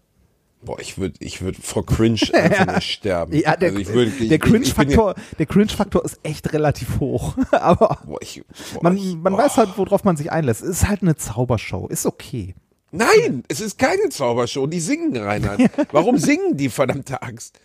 Boah, 0.63 0.79
ich 0.79 0.97
würde 0.97 1.15
ich 1.19 1.41
würd 1.41 1.57
vor 1.57 1.85
Cringe 1.85 2.19
einfach 2.33 2.67
nur 2.67 2.81
sterben. 2.81 3.33
Ja, 3.33 3.55
der, 3.55 3.73
also 3.75 3.93
würd, 3.93 4.11
ich, 4.19 4.29
der 4.29 4.39
Cringe-Faktor, 4.39 5.15
der 5.39 5.45
Cringe-Faktor 5.47 6.05
ist 6.05 6.19
echt 6.23 6.53
relativ 6.53 6.99
hoch. 6.99 7.35
aber 7.51 7.89
Ja, 7.89 8.05
boah, 8.05 8.21
ich, 8.21 8.43
boah, 8.73 8.83
man, 8.83 8.97
ich, 8.97 9.15
man 9.15 9.35
weiß 9.35 9.57
halt, 9.57 9.69
worauf 9.77 10.03
man 10.03 10.17
sich 10.17 10.31
einlässt. 10.31 10.61
Es 10.61 10.69
ist 10.69 10.87
halt 10.87 11.01
eine 11.01 11.15
Zaubershow. 11.15 11.87
Ist 11.87 12.05
okay. 12.05 12.53
Nein, 12.91 13.43
es 13.47 13.61
ist 13.61 13.79
keine 13.79 14.09
Zaubershow. 14.09 14.67
Die 14.67 14.79
singen, 14.79 15.15
Reinhard. 15.17 15.61
Warum 15.91 16.17
singen 16.17 16.57
die, 16.57 16.69
verdammte 16.69 17.21
Angst? 17.21 17.59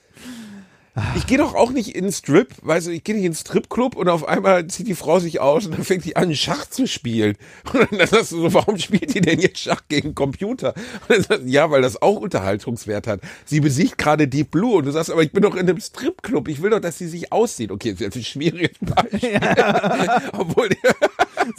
Ich 1.15 1.27
gehe 1.27 1.37
doch 1.37 1.55
auch 1.55 1.73
nicht 1.73 1.95
in 1.95 2.05
den 2.05 2.13
Strip, 2.13 2.55
weißt 2.63 2.87
du, 2.87 2.91
ich 2.91 3.05
gehe 3.05 3.15
nicht 3.15 3.25
in 3.25 3.33
den 3.33 3.37
Stripclub 3.37 3.97
und 3.97 4.09
auf 4.09 4.27
einmal 4.27 4.67
zieht 4.69 4.89
die 4.89 4.95
Frau 4.95 5.19
sich 5.19 5.41
aus 5.41 5.67
und 5.67 5.73
dann 5.73 5.85
fängt 5.85 6.05
die 6.05 6.17
an, 6.17 6.35
Schach 6.35 6.67
zu 6.67 6.87
spielen. 6.87 7.37
Und 7.73 8.01
dann 8.01 8.07
sagst 8.07 8.33
du 8.33 8.41
so, 8.41 8.55
warum 8.55 8.79
spielt 8.79 9.15
die 9.15 9.21
denn 9.21 9.41
jetzt 9.41 9.59
Schach 9.59 9.83
gegen 9.89 10.15
Computer? 10.15 10.75
Und 10.75 11.11
dann 11.11 11.23
sagst 11.23 11.43
du, 11.43 11.49
ja, 11.49 11.71
weil 11.71 11.83
das 11.83 12.01
auch 12.01 12.17
Unterhaltungswert 12.17 13.07
hat. 13.07 13.21
Sie 13.45 13.61
besiegt 13.61 13.99
gerade 13.99 14.29
Deep 14.29 14.51
Blue 14.51 14.77
und 14.77 14.87
du 14.87 14.93
sagst, 14.93 15.11
aber 15.11 15.23
ich 15.23 15.33
bin 15.33 15.43
doch 15.43 15.55
in 15.55 15.69
einem 15.69 15.81
Stripclub, 15.81 16.49
ich 16.49 16.63
will 16.63 16.71
doch, 16.71 16.81
dass 16.81 16.99
sie 16.99 17.09
sich 17.09 17.33
aussieht. 17.33 17.71
Okay, 17.71 17.93
das 17.93 18.01
ist 18.01 18.17
ein 18.17 18.25
schwieriges 18.25 18.79
Beispiel. 18.81 19.41
Obwohl, 20.33 20.71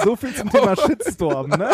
So 0.04 0.15
viel 0.15 0.34
zum 0.34 0.50
Thema 0.50 0.76
Shitstorm, 0.76 1.50
ne? 1.50 1.69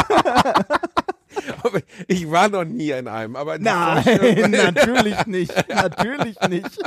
Ich 2.07 2.29
war 2.29 2.49
noch 2.49 2.63
nie 2.65 2.91
in 2.91 3.07
einem, 3.07 3.35
aber 3.35 3.57
Nein, 3.59 4.51
natürlich 4.51 5.25
nicht. 5.25 5.53
Natürlich 5.69 6.39
nicht. 6.49 6.79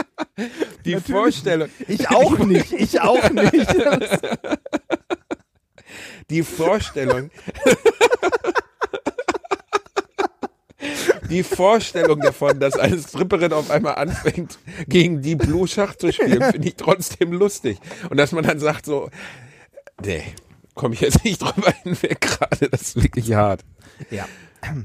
die 0.85 0.93
Natürlich 0.93 1.05
Vorstellung, 1.05 1.69
Ich 1.89 2.09
auch 2.09 2.39
nicht. 2.39 2.73
Ich 2.73 3.01
auch 3.01 3.31
nicht. 3.31 3.69
die 6.31 6.43
Vorstellung, 6.43 7.31
die 11.31 11.43
Vorstellung 11.43 12.21
davon, 12.21 12.61
dass 12.61 12.77
eine 12.79 12.99
Stripperin 12.99 13.53
auf 13.53 13.71
einmal 13.71 13.97
anfängt, 13.97 14.59
gegen 14.89 15.23
die 15.23 15.35
Blue 15.37 15.67
Schach 15.67 15.97
zu 15.97 16.13
spielen, 16.13 16.43
finde 16.53 16.69
ich 16.69 16.77
trotzdem 16.77 17.33
lustig. 17.33 17.79
Und 18.11 18.17
dass 18.17 18.33
man 18.33 18.45
dann 18.45 18.59
sagt 18.59 18.87
so, 18.87 19.11
nee, 20.05 20.23
komme 20.77 20.95
ich 20.95 21.01
jetzt 21.01 21.25
nicht 21.25 21.43
drüber 21.43 21.73
hinweg 21.83 22.21
gerade, 22.21 22.69
das 22.69 22.83
ist 22.83 23.03
wirklich 23.03 23.33
hart. 23.33 23.65
Ja. 24.11 24.27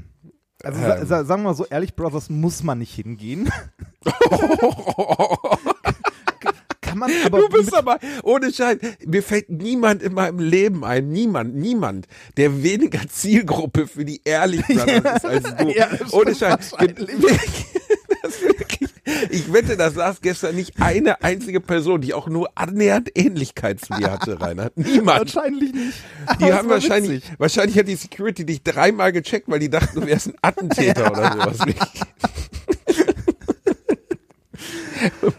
Also 0.64 0.80
sa 0.80 1.04
sa 1.04 1.24
sagen 1.24 1.42
wir 1.42 1.48
mal 1.48 1.56
so, 1.56 1.66
ehrlich, 1.66 1.96
Brothers 1.96 2.30
muss 2.30 2.62
man 2.62 2.78
nicht 2.78 2.94
hingehen. 2.94 3.50
kann 6.80 6.98
man 6.98 7.10
aber 7.24 7.40
du 7.40 7.48
bist 7.48 7.74
aber, 7.74 7.98
ohne 8.22 8.52
Schein, 8.52 8.78
mir 9.04 9.24
fällt 9.24 9.50
niemand 9.50 10.02
in 10.02 10.14
meinem 10.14 10.38
Leben 10.38 10.84
ein, 10.84 11.08
niemand, 11.08 11.56
niemand, 11.56 12.06
der 12.36 12.62
weniger 12.62 13.00
Zielgruppe 13.08 13.88
für 13.88 14.04
die 14.04 14.20
Ehrlich 14.24 14.64
Brothers 14.66 15.24
ist 15.24 15.24
als 15.24 15.56
du. 15.56 15.70
Ja, 15.70 15.88
ohne 16.12 16.34
Schein. 16.34 16.58
Das 18.22 18.40
wirklich, 18.40 18.88
ich 19.30 19.52
wette, 19.52 19.76
da 19.76 19.90
saß 19.90 20.20
gestern 20.20 20.54
nicht 20.54 20.80
eine 20.80 21.22
einzige 21.22 21.60
Person, 21.60 22.00
die 22.00 22.14
auch 22.14 22.28
nur 22.28 22.50
annähernd 22.54 23.10
Ähnlichkeit 23.14 23.80
zu 23.80 23.94
dir 23.94 24.10
hatte, 24.10 24.40
Reinhard. 24.40 24.76
Niemand. 24.76 25.34
Wahrscheinlich 25.34 25.72
nicht. 25.72 25.98
Die 26.40 26.52
haben 26.52 26.68
wahrscheinlich, 26.68 27.22
witzig. 27.24 27.38
wahrscheinlich 27.38 27.78
hat 27.78 27.88
die 27.88 27.96
Security 27.96 28.44
dich 28.46 28.62
dreimal 28.62 29.12
gecheckt, 29.12 29.48
weil 29.48 29.58
die 29.58 29.70
dachten, 29.70 30.00
du 30.00 30.06
wärst 30.06 30.28
ein 30.28 30.34
Attentäter 30.42 31.10
oder 31.12 31.32
sowas. 31.32 31.58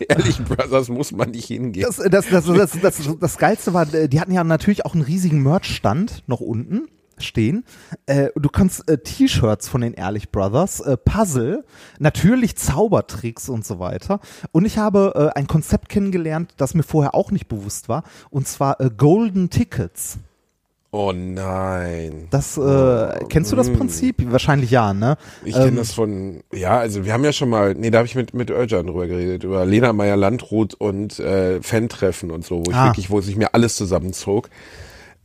Ehrlich, 0.10 0.44
Brothers 0.44 0.90
muss 0.90 1.12
man 1.14 1.32
nicht 1.32 1.46
hingehen. 1.46 1.86
Das, 1.86 1.98
das, 1.98 2.28
das, 2.30 2.46
das, 2.46 2.72
das, 2.82 3.18
das 3.20 3.38
Geilste 3.38 3.74
war, 3.74 3.86
die 3.86 4.20
hatten 4.20 4.34
ja 4.34 4.44
natürlich 4.44 4.86
auch 4.86 4.94
einen 4.94 5.04
riesigen 5.04 5.42
Merch-Stand 5.42 6.24
noch 6.28 6.42
unten 6.42 6.90
stehen. 7.18 7.66
Äh, 8.06 8.30
du 8.36 8.50
kannst 8.50 8.90
äh, 8.90 8.98
T-Shirts 8.98 9.68
von 9.68 9.82
den 9.82 9.94
Ehrlich 9.94 10.32
Brothers, 10.32 10.80
äh, 10.80 10.98
Puzzle, 10.98 11.64
natürlich 12.00 12.56
Zaubertricks 12.56 13.50
und 13.50 13.66
so 13.66 13.80
weiter. 13.80 14.20
Und 14.52 14.66
ich 14.66 14.78
habe 14.78 15.32
äh, 15.34 15.38
ein 15.40 15.48
Konzept 15.48 15.90
kennengelernt, 15.90 16.54
das 16.58 16.74
mir 16.74 16.84
vorher 16.84 17.16
auch 17.16 17.32
nicht 17.32 17.48
bewusst 17.48 17.90
war, 17.90 18.04
und 18.30 18.48
zwar 18.48 18.80
äh, 18.82 18.90
Golden 18.96 19.50
Tickets. 19.50 20.18
Oh 20.96 21.12
nein. 21.12 22.28
Das 22.30 22.56
äh, 22.56 23.20
kennst 23.28 23.52
du 23.52 23.56
das 23.56 23.72
Prinzip? 23.74 24.18
Wahrscheinlich 24.32 24.70
ja, 24.70 24.94
ne? 24.94 25.18
Ich 25.44 25.56
kenne 25.56 25.70
Ähm, 25.70 25.76
das 25.78 25.92
von, 25.92 26.44
ja, 26.54 26.78
also 26.78 27.04
wir 27.04 27.14
haben 27.14 27.24
ja 27.24 27.34
schon 27.34 27.50
mal, 27.50 27.74
nee, 27.74 27.90
da 27.90 27.98
habe 27.98 28.06
ich 28.06 28.14
mit, 28.14 28.36
mit 28.36 28.52
Özcan 28.52 28.86
drüber 28.86 29.08
geredet, 29.08 29.44
über 29.44 29.66
Lena 29.66 29.92
Meyer-Landrut 29.92 30.76
und 30.76 31.18
äh, 31.20 31.64
Fan-Treffen 31.64 32.30
und 32.30 32.46
so, 32.46 32.60
wo 32.64 32.70
ich 32.70 32.76
Ah. 32.76 32.86
wirklich, 32.90 33.10
wo 33.10 33.22
sich 33.22 33.36
mir 33.38 33.56
alles 33.56 33.76
zusammenzog. 33.76 34.52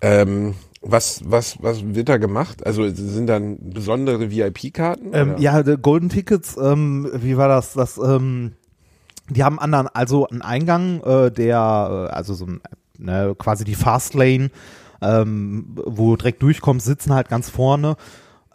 Ähm, 0.01 0.55
was, 0.81 1.23
was, 1.25 1.63
was 1.63 1.83
wird 1.83 2.09
da 2.09 2.19
gemacht? 2.19 2.67
Also 2.67 2.89
sind 2.89 3.27
dann 3.27 3.59
besondere 3.61 4.31
VIP-Karten? 4.31 5.11
Ähm, 5.13 5.35
ja, 5.39 5.63
die 5.63 5.77
Golden 5.77 6.09
Tickets, 6.09 6.57
ähm, 6.57 7.11
wie 7.15 7.37
war 7.37 7.49
das? 7.49 7.75
Das, 7.75 7.99
ähm, 7.99 8.53
die 9.29 9.45
haben 9.45 9.59
anderen, 9.59 9.89
also 9.89 10.27
einen 10.29 10.43
Eingang, 10.43 11.03
äh, 11.03 11.31
der, 11.31 12.09
äh, 12.11 12.15
also 12.15 12.35
so 12.35 12.47
ein, 12.47 12.61
ne, 12.97 13.35
quasi 13.37 13.65
die 13.65 13.75
Fastlane, 13.75 14.51
ähm, 15.03 15.77
wo 15.85 16.11
du 16.11 16.17
direkt 16.17 16.43
durchkommst, 16.43 16.87
sitzen 16.87 17.13
halt 17.13 17.29
ganz 17.29 17.51
vorne. 17.51 17.97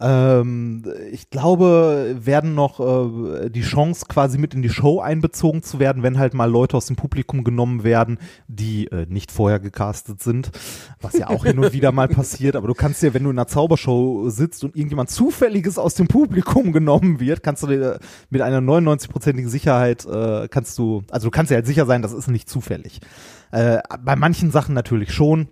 Ähm, 0.04 0.84
ich 1.13 1.30
glaube, 1.30 2.18
werden 2.20 2.56
noch 2.56 2.82
äh, 2.82 3.50
die 3.50 3.62
Chance 3.62 4.06
quasi 4.10 4.38
mit 4.38 4.54
in 4.54 4.62
die 4.62 4.70
Show 4.70 5.00
einbezogen 5.00 5.63
zu 5.63 5.80
werden, 5.80 6.04
wenn 6.04 6.20
halt 6.20 6.34
mal 6.34 6.52
Leute 6.52 6.76
aus 6.76 6.88
dem 6.88 6.98
Publikum 6.98 7.46
genommen 7.46 7.86
werden, 7.86 8.18
die 8.50 8.88
äh, 8.88 9.06
nicht 9.08 9.32
vorher 9.32 9.62
gecastet 9.62 10.22
sind, 10.22 10.52
was 11.00 11.13
ja 11.13 11.30
auch 11.30 11.46
hin 11.46 11.58
und 11.58 11.72
wieder 11.72 11.94
mal 11.94 12.10
passiert. 12.10 12.58
Aber 12.58 12.68
du 12.68 12.74
kannst 12.74 13.02
dir, 13.02 13.13
wenn 13.13 13.24
du 13.24 13.30
in 13.30 13.39
einer 13.39 13.48
Zaubershow 13.48 14.30
sitzt 14.30 14.66
und 14.66 14.76
irgendjemand 14.76 15.10
zufälliges 15.10 15.78
aus 15.78 15.96
dem 15.96 16.10
Publikum 16.10 16.74
genommen 16.74 17.22
wird, 17.22 17.42
kannst 17.42 17.63
du 17.63 17.68
dir 17.68 18.00
mit 18.30 18.42
einer 18.42 18.60
99-prozentigen 18.60 19.50
Sicherheit 19.50 20.06
äh, 20.06 20.50
kannst 20.50 20.78
du, 20.78 21.04
also 21.12 21.28
du 21.28 21.32
kannst 21.32 21.50
dir 21.50 21.56
halt 21.56 21.68
sicher 21.68 21.86
sein, 21.86 22.02
das 22.02 22.12
ist 22.12 22.28
nicht 22.28 22.50
zufällig. 22.50 23.00
Äh, 23.52 23.80
bei 24.04 24.18
manchen 24.18 24.52
Sachen 24.52 24.76
natürlich 24.76 25.13
schon. 25.13 25.48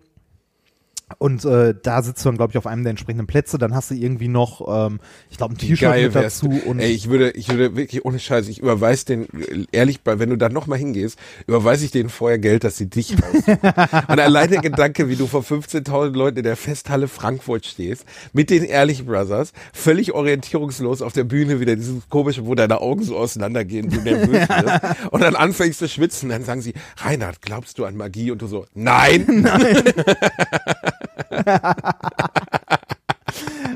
Und 1.19 1.45
äh, 1.45 1.74
da 1.82 2.02
sitzt 2.02 2.24
du 2.24 2.30
dann, 2.30 2.38
glaube 2.38 2.52
ich, 2.52 2.58
auf 2.58 2.67
einem 2.67 2.84
der 2.84 2.91
entsprechenden 2.91 3.28
Plätze. 3.28 3.58
Dann 3.58 3.74
hast 3.74 3.91
du 3.91 3.95
irgendwie 3.95 4.28
noch, 4.28 4.88
ähm, 4.88 5.00
ich 5.30 5.38
glaube, 5.38 5.56
ein 5.56 5.58
T-Shirt 5.58 6.15
dazu. 6.15 6.50
Und 6.65 6.80
Ey, 6.80 6.91
ich 6.91 7.10
würde, 7.10 7.32
ich 7.32 7.50
würde 7.50 7.76
wirklich 7.76 8.06
ohne 8.06 8.19
Scheiß, 8.19 8.47
ich 8.47 8.60
überweise 8.60 9.06
den, 9.06 9.28
ehrlich, 9.71 10.00
wenn 10.04 10.30
du 10.30 10.38
da 10.38 10.50
nochmal 10.50 10.80
hingehst, 10.80 11.17
überweise 11.47 11.86
ich 11.86 11.91
denen 11.91 12.10
vorher 12.10 12.39
Geld, 12.39 12.63
dass 12.63 12.78
sie 12.78 12.89
dich. 12.89 13.15
Und 13.17 14.19
allein 14.19 14.50
der 14.50 14.62
Gedanke, 14.62 15.10
wie 15.10 15.15
du 15.15 15.28
vor 15.28 15.41
15.000 15.41 16.15
Leuten 16.15 16.38
in 16.38 16.43
der 16.43 16.56
Festhalle 16.56 17.08
Frankfurt 17.08 17.65
stehst, 17.65 18.06
mit 18.34 18.50
den 18.50 18.63
Ehrlich 18.63 19.06
Brothers, 19.06 19.54
völlig 19.74 20.13
orientierungslos 20.13 21.02
auf 21.02 21.13
der 21.13 21.24
Bühne 21.24 21.60
wieder 21.60 21.76
dieses 21.76 22.10
komische, 22.10 22.45
wo 22.45 22.56
deine 22.56 22.82
Augen 22.82 23.04
so 23.04 23.17
auseinandergehen, 23.17 23.89
du 23.89 24.02
nervös 24.02 24.47
bist. 24.47 25.12
Und 25.12 25.21
dann 25.21 25.36
anfängst 25.36 25.80
zu 25.80 25.88
schwitzen, 25.88 26.30
dann 26.30 26.43
sagen 26.43 26.62
sie, 26.62 26.74
Reinhard, 26.97 27.41
glaubst 27.41 27.78
du 27.78 27.86
an 27.86 27.95
Magie? 27.97 28.32
Und 28.32 28.41
du 28.41 28.47
so, 28.47 28.65
nein! 28.74 29.47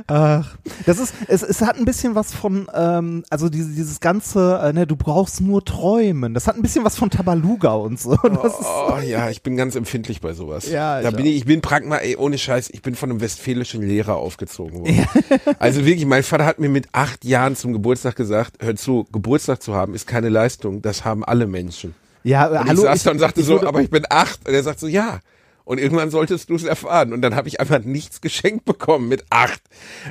Ach, 0.07 0.55
das 0.85 0.99
ist, 0.99 1.13
es, 1.27 1.41
es 1.41 1.61
hat 1.61 1.77
ein 1.77 1.85
bisschen 1.85 2.13
was 2.13 2.33
von, 2.33 2.67
ähm, 2.75 3.23
also 3.29 3.49
diese, 3.49 3.69
dieses 3.69 3.99
ganze, 4.01 4.59
äh, 4.61 4.73
ne, 4.73 4.85
du 4.85 4.95
brauchst 4.95 5.41
nur 5.41 5.63
träumen. 5.65 6.33
Das 6.35 6.45
hat 6.47 6.55
ein 6.57 6.61
bisschen 6.61 6.83
was 6.85 6.95
von 6.97 7.09
Tabaluga 7.09 7.73
und 7.73 7.99
so. 7.99 8.15
Das 8.17 8.59
ist, 8.59 8.65
Oh 8.67 8.97
ja, 9.03 9.29
ich 9.29 9.41
bin 9.41 9.55
ganz 9.57 9.75
empfindlich 9.75 10.21
bei 10.21 10.33
sowas. 10.33 10.69
Ja, 10.69 11.01
da 11.01 11.09
ich 11.09 11.15
bin 11.15 11.25
ich, 11.25 11.37
ich 11.37 11.45
bin 11.45 11.61
Pragma, 11.61 11.97
ey, 11.97 12.17
ohne 12.17 12.37
Scheiß, 12.37 12.69
ich 12.71 12.81
bin 12.83 12.95
von 12.95 13.09
einem 13.09 13.21
westfälischen 13.21 13.81
Lehrer 13.81 14.17
aufgezogen 14.17 14.81
worden. 14.81 15.07
Also 15.59 15.85
wirklich, 15.85 16.05
mein 16.05 16.23
Vater 16.23 16.45
hat 16.45 16.59
mir 16.59 16.69
mit 16.69 16.87
acht 16.91 17.23
Jahren 17.25 17.55
zum 17.55 17.73
Geburtstag 17.73 18.15
gesagt, 18.15 18.57
hör 18.59 18.75
zu, 18.75 19.07
Geburtstag 19.11 19.63
zu 19.63 19.73
haben 19.73 19.95
ist 19.95 20.05
keine 20.05 20.29
Leistung, 20.29 20.81
das 20.81 21.05
haben 21.05 21.23
alle 21.23 21.47
Menschen. 21.47 21.95
ja, 22.23 22.47
Und 22.47 22.59
hallo. 22.67 22.71
ich 22.73 22.79
saß 22.81 23.03
da 23.03 23.11
und 23.11 23.19
sagte 23.19 23.39
ich 23.39 23.45
so, 23.47 23.53
würde- 23.53 23.67
aber 23.67 23.81
ich 23.81 23.89
bin 23.89 24.03
acht. 24.09 24.47
Und 24.47 24.53
er 24.53 24.61
sagt 24.63 24.79
so, 24.79 24.87
ja. 24.87 25.19
Und 25.65 25.79
irgendwann 25.79 26.09
solltest 26.11 26.49
du 26.49 26.55
es 26.55 26.63
erfahren. 26.63 27.11
Und 27.11 27.21
dann 27.21 27.35
habe 27.35 27.47
ich 27.47 27.59
einfach 27.59 27.83
nichts 27.83 28.21
geschenkt 28.21 28.65
bekommen 28.65 29.07
mit 29.07 29.25
acht. 29.29 29.61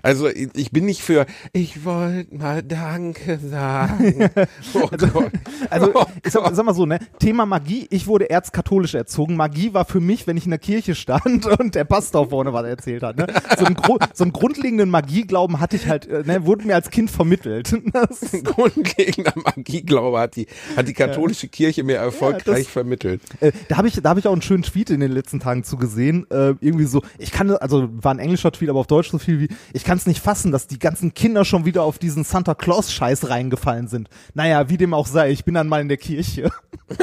Also 0.02 0.28
ich 0.28 0.70
bin 0.72 0.84
nicht 0.84 1.00
für, 1.02 1.26
ich 1.52 1.84
wollte 1.84 2.34
mal 2.36 2.62
Danke 2.62 3.38
sagen. 3.38 4.28
Oh 4.74 4.88
Gott. 4.88 5.30
Also, 5.70 5.92
Oh 5.94 6.04
ich 6.24 6.32
sag, 6.32 6.54
sag 6.54 6.64
mal 6.64 6.74
so, 6.74 6.84
ne, 6.86 6.98
Thema 7.20 7.46
Magie, 7.46 7.86
ich 7.90 8.06
wurde 8.08 8.28
erzkatholisch 8.30 8.94
erzogen. 8.94 9.36
Magie 9.36 9.72
war 9.72 9.84
für 9.84 10.00
mich, 10.00 10.26
wenn 10.26 10.36
ich 10.36 10.44
in 10.44 10.50
der 10.50 10.58
Kirche 10.58 10.94
stand 10.94 11.46
und 11.60 11.74
der 11.76 11.84
Pastor 11.84 12.28
vorne 12.30 12.52
was 12.52 12.66
erzählt 12.66 13.02
hat. 13.04 13.16
Ne? 13.16 13.26
So, 13.58 13.64
einen 13.64 13.76
Gru 13.76 13.98
so 14.12 14.24
einen 14.24 14.32
grundlegenden 14.32 14.90
Magieglauben 14.90 15.60
hatte 15.60 15.76
ich 15.76 15.86
halt, 15.88 16.06
äh, 16.08 16.22
ne, 16.26 16.44
wurde 16.44 16.66
mir 16.66 16.74
als 16.74 16.90
Kind 16.90 17.10
vermittelt. 17.10 17.72
Das, 17.92 18.20
grundlegender 18.42 19.32
Magieglaube 19.36 20.18
hat 20.18 20.34
die, 20.36 20.46
hat 20.76 20.88
die 20.88 20.94
katholische 20.94 21.46
Kirche 21.48 21.84
mir 21.84 21.96
erfolgreich 21.96 22.64
das- 22.64 22.66
vermittelt. 22.72 23.22
äh, 23.40 23.52
da 23.68 23.76
habe 23.76 23.86
ich, 23.88 23.94
da 24.02 24.08
habe 24.10 24.18
ich 24.20 24.26
auch 24.26 24.32
einen 24.32 24.42
schönen 24.42 24.64
Tweet 24.64 24.90
in 24.90 24.98
den 25.00 25.12
letzten 25.12 25.38
Tagen 25.44 25.62
zu 25.62 25.76
gesehen. 25.76 26.26
Äh, 26.30 26.54
irgendwie 26.60 26.86
so, 26.86 27.02
ich 27.18 27.30
kann, 27.30 27.50
also 27.50 27.88
war 28.02 28.12
ein 28.12 28.18
englischer 28.18 28.50
Tweet, 28.50 28.70
aber 28.70 28.80
auf 28.80 28.86
Deutsch 28.86 29.10
so 29.10 29.18
viel 29.18 29.40
wie, 29.40 29.48
ich 29.72 29.84
kann 29.84 29.98
es 29.98 30.06
nicht 30.06 30.20
fassen, 30.20 30.50
dass 30.52 30.66
die 30.66 30.78
ganzen 30.78 31.14
Kinder 31.14 31.44
schon 31.44 31.64
wieder 31.66 31.82
auf 31.82 31.98
diesen 31.98 32.24
Santa 32.24 32.54
Claus 32.54 32.92
Scheiß 32.92 33.28
reingefallen 33.28 33.88
sind. 33.88 34.08
Naja, 34.34 34.68
wie 34.68 34.76
dem 34.78 34.94
auch 34.94 35.06
sei, 35.06 35.30
ich 35.30 35.44
bin 35.44 35.54
dann 35.54 35.68
mal 35.68 35.80
in 35.80 35.88
der 35.88 35.98
Kirche. 35.98 36.50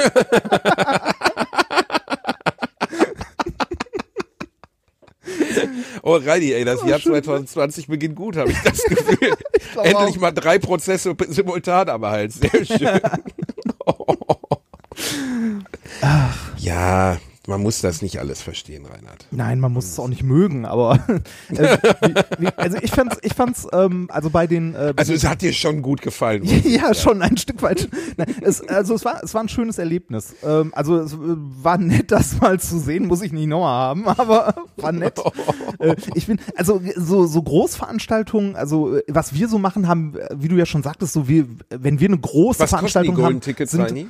Oh, 6.04 6.15
Reini, 6.15 6.51
ey, 6.51 6.65
das 6.65 6.84
Jahr 6.84 6.99
2020 6.99 7.88
beginnt 7.88 8.15
gut, 8.15 8.36
habe 8.36 8.49
ich 8.51 8.58
das 8.63 8.84
Gefühl. 8.86 9.34
glaub 9.73 9.86
Endlich 9.86 10.17
auch. 10.17 10.21
mal 10.21 10.32
drei 10.32 10.58
Prozesse 10.58 11.15
simultan 11.30 11.89
am 11.89 12.04
Hals. 12.06 12.39
Sehr 12.39 12.65
schön. 12.65 12.99
Ja, 16.58 17.17
man 17.47 17.62
muss 17.62 17.82
das 17.82 18.04
nicht 18.04 18.19
alles 18.19 18.39
verstehen, 18.41 18.86
Reinhard. 18.86 19.25
Nein, 19.32 19.60
man 19.60 19.73
muss 19.73 19.86
es 19.86 19.97
auch 19.97 20.08
nicht 20.08 20.21
mögen, 20.21 20.65
aber 20.65 20.99
äh, 21.49 21.77
wie, 22.01 22.13
wie, 22.38 22.47
also 22.56 22.77
ich 22.80 22.91
fand's, 22.91 23.17
ich 23.23 23.34
fand's, 23.34 23.67
ähm, 23.73 24.08
also 24.12 24.30
bei 24.30 24.45
den, 24.45 24.75
äh, 24.75 24.93
Also 24.95 25.13
es 25.13 25.27
hat 25.27 25.41
dir 25.41 25.51
schon 25.51 25.82
gut 25.82 26.04
gefallen. 26.04 26.43
ja, 26.65 26.93
schon 26.93 27.23
ein 27.23 27.38
Stück 27.38 27.63
weit. 27.63 27.89
Nein, 28.17 28.36
es, 28.41 28.62
also 28.67 28.93
es 28.93 29.04
war, 29.06 29.23
es 29.23 29.34
war 29.34 29.41
ein 29.41 29.49
schönes 29.49 29.80
Erlebnis. 29.80 30.36
Ähm, 30.43 30.71
also 30.75 30.97
es 30.97 31.15
war 31.17 31.80
nett, 31.80 32.12
das 32.12 32.39
mal 32.39 32.60
zu 32.60 32.77
sehen, 32.77 33.08
muss 33.08 33.23
ich 33.23 33.32
nicht 33.32 33.47
nochmal 33.47 33.73
haben, 33.73 34.08
aber 34.08 34.54
war 34.77 34.91
nett. 34.91 35.19
Äh, 35.80 35.95
ich 36.13 36.27
bin, 36.27 36.39
also 36.56 36.80
so, 36.95 37.25
so 37.25 37.41
Großveranstaltungen, 37.41 38.56
also 38.56 38.97
äh, 38.97 39.04
was 39.08 39.34
wir 39.34 39.47
so 39.47 39.58
machen, 39.58 39.88
haben, 39.88 40.15
äh, 40.15 40.27
wie 40.36 40.47
du 40.47 40.58
ja 40.58 40.67
schon 40.67 40.84
sagtest, 40.84 41.13
so 41.13 41.27
wie, 41.27 41.45
wenn 41.69 41.99
wir 41.99 42.08
eine 42.08 42.19
große 42.19 42.60
Was 42.60 42.69
Veranstaltung 42.69 43.15
Golden 43.15 43.36
haben, 43.36 43.41
Tickets, 43.41 43.71
sind 43.71 43.82
Reini? 43.82 44.08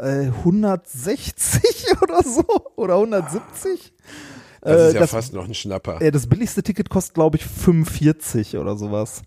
Äh, 0.00 0.28
160 0.38 1.62
oder 2.02 2.22
so 2.22 2.44
oder 2.76 2.94
170. 2.94 3.92
Das 4.60 4.72
Äh, 4.80 4.86
ist 4.88 4.94
ja 4.94 5.00
das- 5.00 5.10
fast 5.10 5.32
noch 5.34 5.44
ein 5.46 5.54
Schnapper. 5.54 6.00
Äh, 6.00 6.10
das 6.10 6.26
billigste 6.26 6.62
Ticket 6.62 6.88
kostet, 6.90 7.14
glaube 7.14 7.36
ich, 7.36 7.44
45 7.44 8.56
oder 8.56 8.76
sowas. 8.76 9.22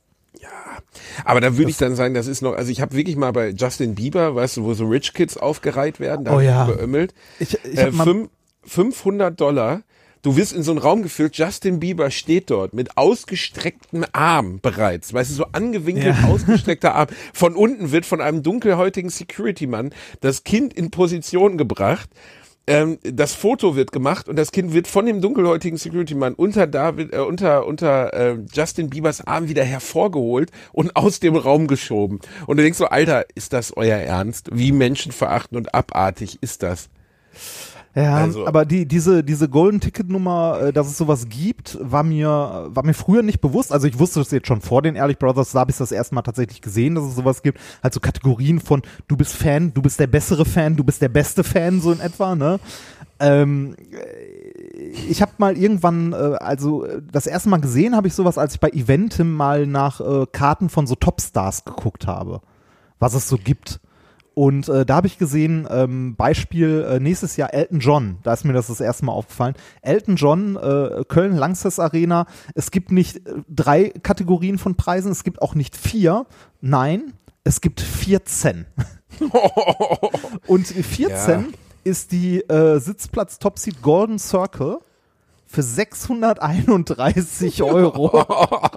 Aber 1.26 1.42
da 1.42 1.58
würde 1.58 1.72
ich 1.72 1.78
dann 1.78 1.96
sagen, 1.96 2.14
das 2.14 2.28
ist 2.28 2.42
noch, 2.42 2.54
also 2.56 2.72
ich 2.72 2.82
habe 2.82 2.96
wirklich 2.96 3.16
mal 3.16 3.32
bei 3.32 3.50
Justin 3.50 3.96
Bieber, 3.96 4.36
weißt 4.36 4.58
du, 4.58 4.64
wo 4.64 4.74
so 4.74 4.86
Rich 4.88 5.14
Kids 5.14 5.36
aufgereiht 5.38 6.00
werden, 6.00 6.26
da 6.26 6.36
Oh 6.36 6.40
ja. 6.40 6.66
beömmelt. 6.66 7.14
Ich, 7.40 7.54
ich 7.66 7.78
äh, 7.78 7.86
hab 7.88 7.94
mal, 7.94 8.04
fünf- 8.04 8.30
500 8.64 9.40
Dollar. 9.40 9.82
Du 10.22 10.36
wirst 10.36 10.54
in 10.54 10.64
so 10.64 10.72
einen 10.72 10.80
Raum 10.80 11.04
geführt, 11.04 11.38
Justin 11.38 11.80
Bieber 11.80 12.12
steht 12.12 12.50
dort 12.50 12.74
mit 12.74 12.98
ausgestrecktem 12.98 14.06
Arm 14.14 14.60
bereits, 14.62 15.14
weißt 15.14 15.30
du, 15.32 15.36
so 15.36 15.46
angewinkelt 15.52 16.16
Ja. 16.22 16.28
ausgestreckter 16.30 16.96
Arm. 16.96 17.08
Von 17.34 17.56
unten 17.56 17.92
wird 17.92 18.06
von 18.06 18.22
einem 18.22 18.44
dunkelhäutigen 18.44 19.10
Security-Mann 19.10 19.92
das 20.22 20.44
Kind 20.44 20.74
in 20.74 20.92
Position 20.92 21.58
gebracht. 21.58 22.10
ähm, 22.70 22.98
das 23.02 23.34
Foto 23.34 23.78
wird 23.78 23.94
gemacht 23.94 24.28
und 24.28 24.36
das 24.36 24.52
Kind 24.52 24.74
wird 24.74 24.88
von 24.88 25.06
dem 25.06 25.22
dunkelhäutigen 25.22 25.78
Security-Mann 25.78 26.34
unter 26.34 26.68
David, 26.68 27.14
äh, 27.14 27.20
unter 27.20 27.66
unter 27.66 28.14
äh, 28.14 28.38
Justin 28.52 28.90
Biebers 28.90 29.26
Arm 29.26 29.48
wieder 29.48 29.64
hervorgeholt 29.64 30.52
und 30.74 30.96
aus 30.98 31.22
dem 31.22 31.38
Raum 31.38 31.68
geschoben. 31.68 32.20
Und 32.46 32.58
du 32.58 32.64
denkst 32.64 32.78
so, 32.80 32.88
Alter, 32.88 33.26
ist 33.36 33.54
das 33.54 33.76
euer 33.78 33.98
Ernst? 33.98 34.50
Wie 34.52 34.74
menschenverachtend 34.74 35.58
und 35.58 35.74
abartig 35.74 36.40
ist 36.42 36.62
das? 36.64 36.90
Ja, 37.96 38.16
Also- 38.16 38.46
aber 38.46 38.66
die, 38.66 38.86
diese, 38.86 39.24
diese 39.24 39.50
Golden 39.50 39.80
Ticket 39.80 40.10
Nummer, 40.10 40.60
äh, 40.62 40.74
dass 40.74 40.88
es 40.88 40.98
sowas 40.98 41.28
gibt, 41.30 41.78
war 41.82 42.04
mir, 42.04 42.68
war 42.70 42.86
mir 42.86 42.94
früher 42.94 43.24
nicht 43.24 43.42
bewusst. 43.42 43.72
Also 43.72 43.88
ich 43.88 43.98
wusste 43.98 44.20
das 44.20 44.30
jetzt 44.32 44.48
schon 44.48 44.62
vor 44.62 44.82
den 44.84 44.96
Ehrlich 44.96 45.18
Brothers, 45.18 45.52
da 45.52 45.62
habe 45.62 45.72
ich 45.72 45.78
das 45.78 45.92
erste 45.92 46.14
Mal 46.14 46.22
tatsächlich 46.22 46.62
gesehen, 46.62 46.94
dass 46.96 47.06
es 47.06 47.16
sowas 47.16 47.42
gibt. 47.42 47.60
Halt 47.82 47.94
so 47.94 48.00
Kategorien 48.00 48.60
von, 48.60 48.84
du 49.08 49.18
bist 49.18 49.34
Fan, 49.34 49.74
du 49.74 49.82
bist 49.82 50.00
der 50.00 50.08
bessere 50.08 50.46
Fan, 50.46 50.76
du 50.76 50.84
bist 50.84 51.02
der 51.02 51.10
beste 51.10 51.44
Fan, 51.44 51.82
so 51.82 51.92
in 51.92 52.00
etwa, 52.00 52.36
ne? 52.36 52.60
Ähm, 53.20 53.76
äh, 53.92 54.78
ich 55.10 55.24
habe 55.24 55.32
mal 55.40 55.58
irgendwann, 55.58 56.14
äh, 56.14 56.16
also 56.40 56.86
äh, 56.86 57.02
das 57.12 57.26
erste 57.26 57.50
Mal 57.50 57.58
gesehen 57.62 57.96
habe 57.96 58.08
ich 58.08 58.14
sowas, 58.14 58.38
als 58.38 58.54
ich 58.54 58.60
bei 58.60 58.70
Eventim 58.70 59.34
mal 59.34 59.66
nach 59.66 60.00
äh, 60.02 60.26
Karten 60.32 60.70
von 60.70 60.86
so 60.86 60.94
Topstars 60.94 61.66
geguckt 61.66 62.06
habe, 62.06 62.42
was 63.00 63.16
es 63.16 63.28
so 63.28 63.38
gibt. 63.44 63.80
Und 64.38 64.70
äh, 64.70 64.86
da 64.86 64.98
habe 64.98 65.08
ich 65.08 65.18
gesehen, 65.18 65.68
ähm, 65.68 66.16
Beispiel 66.16 66.86
äh, 66.88 67.00
nächstes 67.00 67.38
Jahr 67.38 67.56
Elton 67.56 67.80
John, 67.80 68.18
da 68.22 68.34
ist 68.34 68.46
mir 68.46 68.54
das 68.54 68.68
das 68.68 68.80
erste 68.80 69.04
Mal 69.04 69.12
aufgefallen. 69.14 69.56
Elton 69.82 70.16
John, 70.16 70.56
äh, 70.58 71.04
Köln 71.08 71.36
Langsess 71.36 71.80
Arena, 71.80 72.28
es 72.54 72.70
gibt 72.70 72.92
nicht 72.92 73.26
äh, 73.28 73.34
drei 73.50 73.90
Kategorien 73.90 74.60
von 74.60 74.76
Preisen, 74.76 75.12
es 75.12 75.24
gibt 75.24 75.42
auch 75.42 75.56
nicht 75.56 75.76
vier, 75.76 76.28
nein, 76.62 77.14
es 77.44 77.62
gibt 77.62 77.82
14. 77.82 78.68
Und 80.46 80.68
14 80.68 81.10
Ja. 81.10 81.44
ist 81.84 82.12
die 82.12 82.42
äh, 82.42 82.80
Sitzplatz 82.80 83.40
Top 83.40 83.58
Seat 83.58 83.82
Golden 83.82 84.20
Circle 84.20 84.78
für 85.48 85.64
631 85.64 87.64
Euro. 87.64 88.22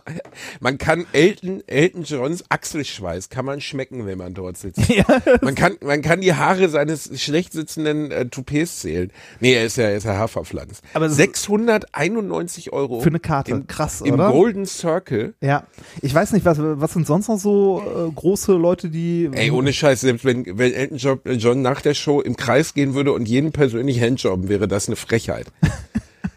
man 0.61 0.79
kann 0.79 1.05
Elton, 1.13 1.63
Elton 1.67 2.05
Johns 2.05 2.45
Achselschweiß 2.49 3.29
kann 3.29 3.45
man 3.45 3.61
schmecken, 3.61 4.07
wenn 4.07 4.19
man 4.19 4.35
dort 4.35 4.57
sitzt. 4.57 4.81
Man 5.43 5.55
kann, 5.55 5.77
man 5.83 6.03
kann 6.03 6.21
die 6.21 6.35
Haare 6.35 6.69
seines 6.69 7.11
schlecht 7.21 7.53
sitzenden 7.53 8.11
äh, 8.11 8.27
Toupets 8.27 8.81
zählen. 8.81 9.11
Nee, 9.41 9.55
er 9.55 9.65
ist 9.65 9.77
ja, 9.77 9.85
er 9.85 9.97
ist 9.97 10.05
ja 10.05 10.17
Haferpflanz. 10.17 10.83
Aber 10.95 11.07
es- 11.07 11.17
691 11.17 12.73
Euro. 12.73 13.01
Für 13.01 13.09
eine 13.09 13.21
Karte. 13.21 13.51
Im, 13.53 13.67
Krass, 13.67 14.01
Im 14.01 14.15
oder? 14.15 14.31
Golden 14.31 14.67
Circle. 14.67 15.35
Ja, 15.41 15.65
ich 16.03 16.15
weiß 16.15 16.33
nicht, 16.33 16.45
was, 16.45 16.59
was 16.61 16.93
sind 16.93 17.07
sonst 17.07 17.29
noch 17.29 17.39
so 17.39 17.83
äh, 17.83 18.11
große 18.13 18.53
Leute, 18.53 18.91
die. 18.91 19.29
Ey, 19.33 19.51
ohne 19.51 19.73
Scheiß, 19.73 20.01
selbst 20.03 20.25
wenn, 20.25 20.45
wenn 20.59 20.73
Elton 20.73 20.99
John, 20.99 21.21
John 21.39 21.63
nach 21.63 21.81
der 21.81 21.95
Show 21.95 22.21
im 22.21 22.37
Kreis 22.37 22.75
gehen 22.75 22.95
würde 22.95 23.13
und 23.13 23.29
jeden 23.29 23.53
persönlich 23.53 24.01
handjobben, 24.01 24.49
wäre 24.49 24.69
das 24.69 24.89
eine 24.89 24.97
Frechheit. 24.97 25.47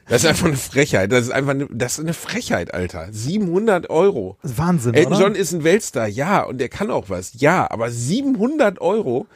Das 0.07 0.23
ist 0.23 0.29
einfach 0.29 0.47
eine 0.47 0.57
Frechheit. 0.57 1.11
Das 1.11 1.21
ist 1.25 1.31
einfach 1.31 1.51
eine, 1.51 1.67
das 1.71 1.93
ist 1.93 1.99
eine 2.01 2.13
Frechheit, 2.13 2.73
Alter. 2.73 3.07
700 3.11 3.89
Euro. 3.89 4.37
Das 4.41 4.51
ist 4.51 4.57
Wahnsinn, 4.57 4.93
Elton 4.93 5.13
oder? 5.13 5.21
John 5.23 5.35
ist 5.35 5.53
ein 5.53 5.63
Weltstar, 5.63 6.07
ja, 6.07 6.41
und 6.43 6.57
der 6.59 6.69
kann 6.69 6.91
auch 6.91 7.09
was, 7.09 7.33
ja, 7.39 7.69
aber 7.71 7.89
700 7.89 8.81
Euro. 8.81 9.27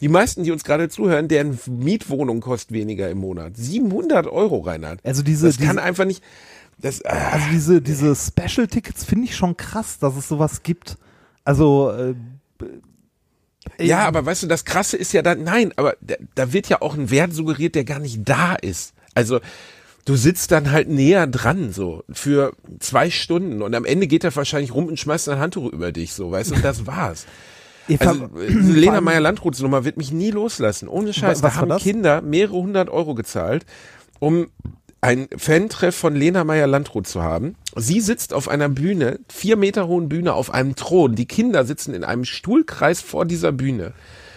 Die 0.00 0.08
meisten, 0.08 0.44
die 0.44 0.50
uns 0.50 0.64
gerade 0.64 0.88
zuhören, 0.90 1.28
deren 1.28 1.58
Mietwohnung 1.68 2.40
kostet 2.40 2.72
weniger 2.72 3.08
im 3.08 3.18
Monat. 3.18 3.56
700 3.56 4.26
Euro, 4.26 4.58
Reinhard. 4.60 5.00
Also 5.04 5.22
diese- 5.22 5.46
das 5.46 5.56
kann 5.58 5.68
diese- 5.76 5.82
einfach 5.82 6.04
nicht. 6.04 6.22
Das, 6.78 7.02
ah, 7.04 7.30
Also 7.32 7.46
diese, 7.52 7.80
diese 7.80 8.14
Special-Tickets 8.14 9.04
finde 9.04 9.24
ich 9.24 9.36
schon 9.36 9.56
krass, 9.56 9.98
dass 9.98 10.14
es 10.16 10.28
sowas 10.28 10.62
gibt. 10.62 10.98
Also, 11.44 11.90
äh, 11.92 12.14
Ja, 13.84 14.06
aber 14.06 14.24
weißt 14.24 14.42
du, 14.44 14.46
das 14.46 14.64
Krasse 14.64 14.96
ist 14.96 15.12
ja 15.12 15.22
dann, 15.22 15.42
nein, 15.42 15.72
aber 15.76 15.96
da, 16.00 16.14
da 16.34 16.52
wird 16.52 16.68
ja 16.68 16.82
auch 16.82 16.94
ein 16.94 17.10
Wert 17.10 17.32
suggeriert, 17.32 17.74
der 17.74 17.84
gar 17.84 17.98
nicht 17.98 18.20
da 18.28 18.54
ist. 18.54 18.92
Also 19.14 19.40
du 20.06 20.16
sitzt 20.16 20.52
dann 20.52 20.70
halt 20.70 20.88
näher 20.88 21.26
dran, 21.26 21.72
so, 21.72 22.02
für 22.10 22.54
zwei 22.78 23.10
Stunden 23.10 23.60
und 23.60 23.74
am 23.74 23.84
Ende 23.84 24.06
geht 24.06 24.24
er 24.24 24.34
wahrscheinlich 24.34 24.72
rum 24.72 24.86
und 24.86 24.98
schmeißt 24.98 25.28
ein 25.28 25.38
Handtuch 25.38 25.70
über 25.70 25.92
dich, 25.92 26.14
so, 26.14 26.30
weißt 26.30 26.52
du, 26.52 26.54
und 26.54 26.64
das 26.64 26.86
war's. 26.86 27.26
Also 28.00 28.28
Lena 28.34 29.00
Meyer-Landruths 29.00 29.60
Nummer 29.60 29.84
wird 29.84 29.96
mich 29.96 30.10
nie 30.10 30.32
loslassen. 30.32 30.88
Ohne 30.88 31.12
Scheiß. 31.12 31.40
was 31.40 31.54
da 31.54 31.60
haben 31.60 31.68
das? 31.68 31.84
Kinder 31.84 32.20
mehrere 32.20 32.56
hundert 32.56 32.90
Euro 32.90 33.14
gezahlt, 33.14 33.64
um 34.18 34.48
ein 35.00 35.28
Fan-Treff 35.36 35.94
von 35.94 36.16
Lena 36.16 36.42
Meyer-Landrut 36.42 37.06
zu 37.06 37.22
haben. 37.22 37.54
Sie 37.76 38.00
sitzt 38.00 38.34
auf 38.34 38.48
einer 38.48 38.68
Bühne, 38.68 39.20
vier 39.28 39.56
Meter 39.56 39.86
hohen 39.86 40.08
Bühne, 40.08 40.32
auf 40.32 40.52
einem 40.52 40.74
Thron. 40.74 41.14
Die 41.14 41.26
Kinder 41.26 41.64
sitzen 41.64 41.94
in 41.94 42.02
einem 42.02 42.24
Stuhlkreis 42.24 43.00
vor 43.00 43.24
dieser 43.24 43.52
Bühne. 43.52 43.92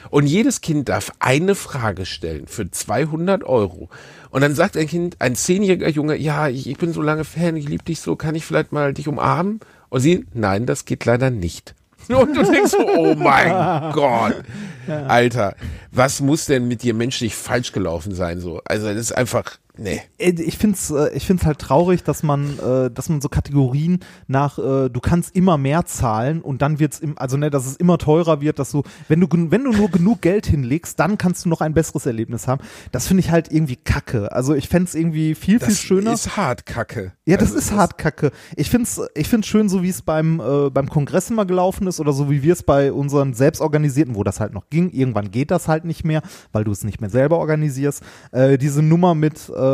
Und 0.10 0.26
jedes 0.26 0.62
Kind 0.62 0.90
darf 0.90 1.12
eine 1.20 1.56
Frage 1.56 2.06
stellen 2.06 2.48
für 2.48 2.70
200 2.70 3.44
Euro. 3.44 3.90
Und 4.32 4.42
dann 4.42 4.56
sagt 4.56 4.78
ein 4.78 4.88
Kind, 4.88 5.18
ein 5.20 5.36
zehnjähriger 5.36 5.90
Junge, 5.90 6.16
ja, 6.18 6.48
ich, 6.48 6.68
ich 6.68 6.78
bin 6.78 6.94
so 6.94 7.02
lange 7.02 7.26
Fan, 7.26 7.56
ich 7.56 7.68
liebe 7.68 7.84
dich 7.84 8.00
so, 8.00 8.16
kann 8.16 8.36
ich 8.36 8.46
vielleicht 8.46 8.72
mal 8.72 8.94
dich 8.94 9.08
umarmen? 9.08 9.60
Und 9.90 10.02
sie, 10.02 10.26
nein, 10.34 10.66
das 10.66 10.86
geht 10.86 11.06
leider 11.06 11.30
nicht. 11.30 11.76
Und 12.08 12.36
du 12.36 12.44
denkst 12.44 12.72
so, 12.72 12.88
oh 12.88 13.16
mein 13.16 13.92
Gott. 13.94 14.44
Alter, 14.88 15.56
was 15.92 16.22
muss 16.22 16.46
denn 16.46 16.68
mit 16.68 16.82
dir 16.82 16.94
menschlich 16.94 17.36
falsch 17.36 17.72
gelaufen 17.72 18.16
sein 18.16 18.40
so? 18.40 18.62
Also 18.66 18.88
das 18.88 18.98
ist 18.98 19.18
einfach, 19.18 19.58
nee. 19.80 20.02
Äh, 20.18 20.32
ich 20.42 20.58
find's, 20.58 20.92
äh, 20.92 21.10
ich 21.14 21.26
find's 21.26 21.46
halt 21.46 21.60
traurig, 21.60 22.04
dass 22.04 22.24
man, 22.24 22.58
äh, 22.60 22.92
dass 22.92 23.10
man 23.10 23.22
so 23.22 23.30
Kategorien 23.30 24.00
nach, 24.28 24.58
du 24.58 25.00
kannst 25.02 25.36
immer 25.36 25.58
mehr 25.58 25.86
zahlen 25.86 26.42
und 26.42 26.62
dann 26.62 26.80
wird's 26.80 27.00
im, 27.00 27.18
also 27.18 27.38
ne, 27.38 27.50
dass 27.50 27.66
es 27.66 27.76
immer 27.78 27.98
teurer 27.98 28.42
wird, 28.42 28.60
dass 28.60 28.72
du, 28.72 28.84
wenn 29.08 29.20
du, 29.20 29.28
wenn 29.32 29.64
du 29.64 29.72
nur 29.72 29.90
genug 29.90 30.22
Geld 30.22 30.46
hinlegst, 30.46 31.00
dann 31.00 31.18
kannst 31.18 31.46
du 31.46 31.50
noch 31.50 31.62
ein 31.62 31.74
besseres 31.74 32.06
Erlebnis 32.06 32.48
haben. 32.48 32.62
Das 32.92 33.08
finde 33.08 33.22
ich 33.22 33.32
halt 33.32 33.52
irgendwie 33.52 33.76
kacke. 33.78 34.32
Also 34.32 34.54
ich 34.54 34.68
fänd's 34.68 34.96
irgendwie 34.96 35.36
viel, 35.36 35.60
viel 35.60 35.70
Das 35.70 35.80
schöner. 35.80 36.14
ist 36.14 36.36
hart 36.38 36.66
kacke. 36.66 37.14
Ja, 37.26 37.38
das 37.38 37.50
Also 37.50 37.60
ist 37.60 37.72
hart 37.72 37.98
kacke. 37.98 38.32
Ich 38.56 38.70
find's, 38.70 39.00
ich 39.16 39.28
find's 39.30 39.48
schön, 39.48 39.70
so 39.70 39.82
wie 39.84 39.90
es 39.90 40.02
beim, 40.02 40.40
äh, 40.40 40.70
beim 40.70 40.90
Kongress 40.90 41.30
immer 41.30 41.46
gelaufen 41.46 41.88
ist 41.88 42.00
oder 42.00 42.14
so 42.14 42.30
wie 42.30 42.44
wir 42.44 42.54
es 42.54 42.64
bei 42.64 42.92
unseren 42.92 43.34
selbstorganisierten, 43.34 44.16
wo 44.16 44.24
das 44.24 44.40
halt 44.40 44.54
noch 44.54 44.70
ging. 44.70 44.90
Irgendwann 44.92 45.32
geht 45.32 45.52
das 45.52 45.68
halt 45.68 45.86
nicht 45.86 46.04
mehr, 46.04 46.22
weil 46.52 46.64
du 46.64 46.72
es 46.72 46.84
nicht 46.84 47.02
mehr 47.02 47.10
selber 47.10 47.38
organisierst. 47.40 48.04
Äh, 48.32 48.58
diese 48.58 48.82
Nummer 48.82 49.16
mit, 49.16 49.50
äh, 49.50 49.69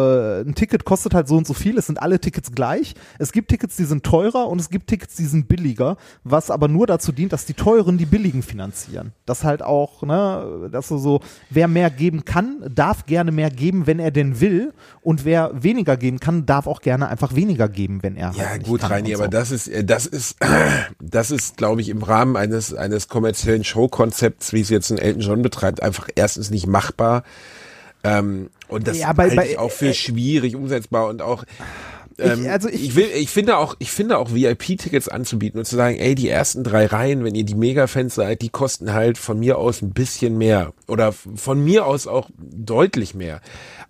ein 0.46 0.56
Ticket 0.56 0.86
kostet 0.86 1.14
halt 1.14 1.28
so 1.28 1.38
und 1.38 1.48
so 1.48 1.54
viel. 1.54 1.78
Es 1.78 1.88
sind 1.88 2.02
alle 2.02 2.20
Tickets 2.20 2.52
gleich. 2.52 2.96
Es 3.20 3.32
gibt 3.32 3.50
Tickets, 3.50 3.76
die 3.76 3.86
sind 3.86 4.04
teurer 4.04 4.48
und 4.48 4.60
es 4.60 4.70
gibt 4.70 4.88
Tickets, 4.88 5.16
die 5.16 5.26
sind 5.26 5.48
billiger, 5.48 5.98
was 6.24 6.52
aber 6.52 6.68
nur 6.68 6.88
dazu 6.88 7.12
dient, 7.12 7.34
dass 7.34 7.46
die 7.46 7.54
teuren 7.54 7.98
die 7.98 8.06
billigen 8.06 8.44
finanzieren. 8.44 9.12
Das 9.26 9.44
halt 9.44 9.62
auch, 9.62 10.04
ne, 10.04 10.70
dass 10.72 10.88
du 10.88 10.98
so, 10.98 11.22
wer 11.50 11.68
mehr 11.68 11.90
geben 11.90 12.26
kann, 12.26 12.64
darf 12.74 13.06
gerne 13.06 13.32
mehr 13.32 13.50
geben, 13.50 13.88
wenn 13.88 14.00
er 14.00 14.12
denn 14.12 14.40
will. 14.40 14.74
Und 15.02 15.26
wer 15.26 15.52
weniger 15.54 15.98
geben 15.98 16.20
kann, 16.20 16.46
darf 16.46 16.68
auch 16.68 16.82
gerne 16.82 17.08
einfach 17.08 17.36
weniger 17.36 17.70
geben, 17.70 18.04
wenn 18.04 18.16
er 18.16 18.32
Ja, 18.34 18.50
halt 18.50 18.64
gut, 18.64 18.82
kann 18.82 18.92
Reini, 18.92 19.10
und 19.16 19.22
aber 19.22 19.26
so. 19.26 19.30
das 19.32 19.52
ist, 19.52 19.68
äh, 19.68 19.84
das 19.84 20.06
ist, 20.06 20.38
das 21.02 21.32
ist, 21.32 21.58
glaube 21.58 21.82
ich, 21.82 21.90
im 21.90 22.04
Rahmen 22.04 22.36
eines, 22.36 22.74
eines 22.74 23.08
kommerziellen 23.08 23.64
Showkonzepts, 23.64 24.54
wie 24.54 24.62
es 24.62 24.70
jetzt 24.70 24.92
ein 24.92 24.98
Elton 24.98 25.22
John 25.22 25.42
betreibt, 25.42 25.82
einfach 25.82 26.08
erstens 26.16 26.50
nicht 26.52 26.68
machbar. 26.68 27.24
Ähm, 28.04 28.50
und 28.68 28.88
das 28.88 28.98
Ja, 29.00 29.14
bei- 29.14 29.24
halte 29.24 29.36
bei- 29.36 29.50
ich 29.52 29.58
auch 29.58 29.72
für 29.72 29.90
äh, 29.90 29.94
schwierig 29.94 30.56
umsetzbar 30.56 31.08
und 31.08 31.22
auch, 31.22 31.44
Ich- 32.18 32.26
ähm, 32.26 32.48
also 32.50 32.70
ich, 32.70 32.84
ich- 32.86 32.96
will, 32.96 33.08
ich 33.14 33.30
finde 33.30 33.58
auch, 33.58 33.76
ich 33.80 33.92
finde 33.92 34.18
auch 34.18 34.34
VIP-Tickets 34.34 35.10
anzubieten 35.10 35.60
und 35.60 35.66
zu 35.66 35.76
sagen, 35.76 35.98
ey, 35.98 36.16
die 36.16 36.30
ersten 36.30 36.64
drei 36.64 36.86
Reihen, 36.86 37.24
wenn 37.26 37.36
ihr 37.36 37.44
die 37.44 37.56
Mega-Fans 37.56 38.16
seid, 38.16 38.42
die 38.42 38.50
kosten 38.50 38.94
halt 38.94 39.18
von 39.18 39.38
mir 39.40 39.58
aus 39.58 39.82
ein 39.82 39.92
bisschen 39.92 40.38
mehr 40.38 40.72
oder 40.88 41.12
von 41.12 41.62
mir 41.64 41.86
aus 41.86 42.08
auch 42.08 42.30
deutlich 42.38 43.16
mehr. 43.16 43.42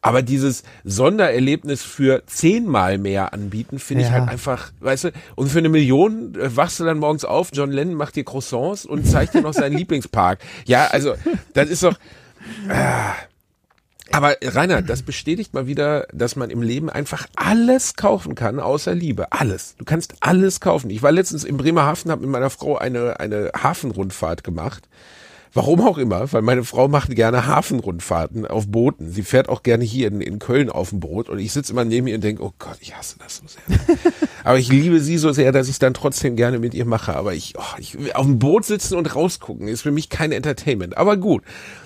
Aber 0.01 0.21
dieses 0.21 0.61
Sondererlebnis 0.84 1.82
für 1.84 2.23
zehnmal 2.28 2.97
mehr 2.99 3.34
anbieten, 3.34 3.80
finde 3.80 4.03
ich 4.03 4.09
Ja. 4.09 4.19
halt 4.19 4.30
einfach, 4.30 4.71
weißt 4.80 5.05
du, 5.05 5.11
und 5.36 5.49
für 5.49 5.57
eine 5.59 5.69
Million 5.69 6.36
äh, 6.36 6.55
wachst 6.55 6.80
du 6.80 6.84
dann 6.84 6.99
morgens 6.99 7.26
auf, 7.26 7.49
John 7.53 7.71
Lennon 7.71 7.95
macht 7.95 8.15
dir 8.15 8.23
Croissants 8.23 8.86
und 8.86 9.07
zeigt 9.07 9.34
dir 9.36 9.41
noch 9.41 9.53
seinen 9.53 9.78
Lieblingspark. 9.78 10.39
Ja, 10.65 10.88
also, 10.88 11.13
das 11.53 11.69
ist 11.69 11.82
doch, 11.84 11.95
aber 14.12 14.36
Rainer, 14.41 14.82
das 14.82 15.01
bestätigt 15.01 15.53
mal 15.53 15.68
wieder, 15.68 16.08
dass 16.14 16.36
man 16.36 16.49
im 16.49 16.62
Leben 16.62 16.89
einfach 16.89 17.28
alles 17.36 17.95
kaufen 17.95 18.36
kann, 18.36 18.60
außer 18.60 18.93
Liebe. 18.93 19.32
Alles. 19.32 19.76
Du 19.78 19.86
kannst 19.86 20.16
alles 20.20 20.60
kaufen. 20.60 20.89
Ich 20.89 21.01
war 21.01 21.12
letztens 21.12 21.43
in 21.43 21.58
Bremerhaven, 21.58 22.12
habe 22.12 22.22
mit 22.22 22.30
meiner 22.30 22.49
Frau 22.49 22.78
eine, 22.78 23.20
eine 23.20 23.51
Hafenrundfahrt 23.56 24.43
gemacht. 24.43 24.88
Warum 25.56 25.80
auch 25.88 25.97
immer, 25.97 26.32
weil 26.34 26.41
meine 26.41 26.66
Frau 26.66 26.89
macht 26.89 27.16
gerne 27.16 27.47
Hafenrundfahrten 27.47 28.45
auf 28.45 28.68
Booten. 28.68 29.10
Sie 29.10 29.24
fährt 29.24 29.47
auch 29.47 29.64
gerne 29.64 29.86
hier 29.86 30.10
in, 30.10 30.20
in 30.20 30.38
Köln 30.38 30.70
auf 30.70 30.89
dem 30.89 30.99
Boot 30.99 31.30
und 31.30 31.39
ich 31.39 31.53
sitze 31.53 31.72
immer 31.72 31.86
neben 31.86 32.08
ihr 32.08 32.16
und 32.16 32.26
denke, 32.26 32.43
oh 32.43 32.51
Gott, 32.60 32.76
ich 32.82 32.93
hasse 32.93 33.16
das 33.20 33.38
so 33.38 33.43
sehr. 33.47 33.78
Aber 34.46 34.60
ich 34.60 34.70
liebe 34.70 35.00
sie 35.00 35.18
so 35.18 35.32
sehr, 35.32 35.52
dass 35.52 35.66
ich 35.66 35.74
es 35.74 35.80
dann 35.80 35.96
trotzdem 35.96 36.36
gerne 36.36 36.60
mit 36.60 36.76
ihr 36.76 36.86
mache. 36.86 37.16
Aber 37.16 37.34
ich, 37.34 37.56
oh, 37.58 37.80
ich 37.80 38.16
auf 38.16 38.28
dem 38.28 38.38
Boot 38.38 38.64
sitzen 38.64 38.96
und 38.96 39.16
rausgucken 39.16 39.68
ist 39.68 39.82
für 39.82 39.89
mich 39.89 40.10
kein 40.10 40.32
Entertainment. 40.32 40.98
Aber 40.98 41.18
gut, 41.18 41.41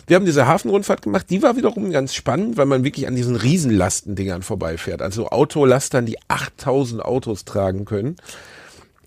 wir 0.07 0.17
haben 0.17 0.25
diese 0.25 0.45
Hafenrundfahrt 0.45 1.01
gemacht. 1.01 1.27
Die 1.29 1.41
war 1.41 1.55
wiederum 1.55 1.89
ganz 1.89 2.13
spannend, 2.13 2.57
weil 2.57 2.65
man 2.65 2.83
wirklich 2.83 3.07
an 3.07 3.15
diesen 3.15 3.37
Riesenlastendingern 3.37 4.41
vorbeifährt. 4.41 5.01
Also 5.01 5.29
Autolastern, 5.29 6.05
die 6.05 6.17
8000 6.27 7.01
Autos 7.01 7.45
tragen 7.45 7.85
können. 7.85 8.17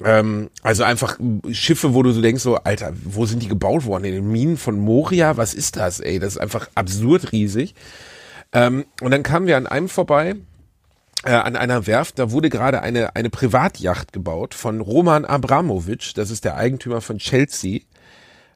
Ähm, 0.03 0.49
also 0.63 0.85
einfach 0.85 1.19
Schiffe, 1.51 1.93
wo 1.93 2.03
du 2.03 2.13
so 2.13 2.23
denkst, 2.23 2.43
so, 2.43 2.57
Alter, 2.57 2.95
wo 3.05 3.27
sind 3.27 3.43
die 3.43 3.49
gebaut 3.49 3.85
worden? 3.85 4.05
In 4.05 4.15
den 4.15 4.33
Minen 4.33 4.57
von 4.57 4.79
Moria? 4.79 5.37
Was 5.37 5.53
ist 5.53 5.77
das, 5.77 6.01
ey? 6.01 6.19
Das 6.19 6.37
ist 6.37 6.39
einfach 6.39 6.71
absurd 6.75 7.33
riesig. 7.33 7.75
Ähm, 8.55 8.87
und 9.03 9.11
dann 9.11 9.23
kamen 9.23 9.47
wir 9.47 9.59
an 9.59 9.67
einem 9.67 9.91
vorbei, 9.91 10.37
an 11.31 11.57
einer 11.57 11.87
Werft, 11.87 12.19
da 12.19 12.31
wurde 12.31 12.51
gerade 12.51 12.83
eine, 12.83 13.15
eine 13.17 13.31
Privatjacht 13.31 14.13
gebaut 14.13 14.55
von 14.55 14.81
Roman 14.81 15.25
Abramovic, 15.25 16.13
das 16.15 16.31
ist 16.31 16.45
der 16.45 16.57
Eigentümer 16.57 17.01
von 17.01 17.19
Chelsea. 17.19 17.81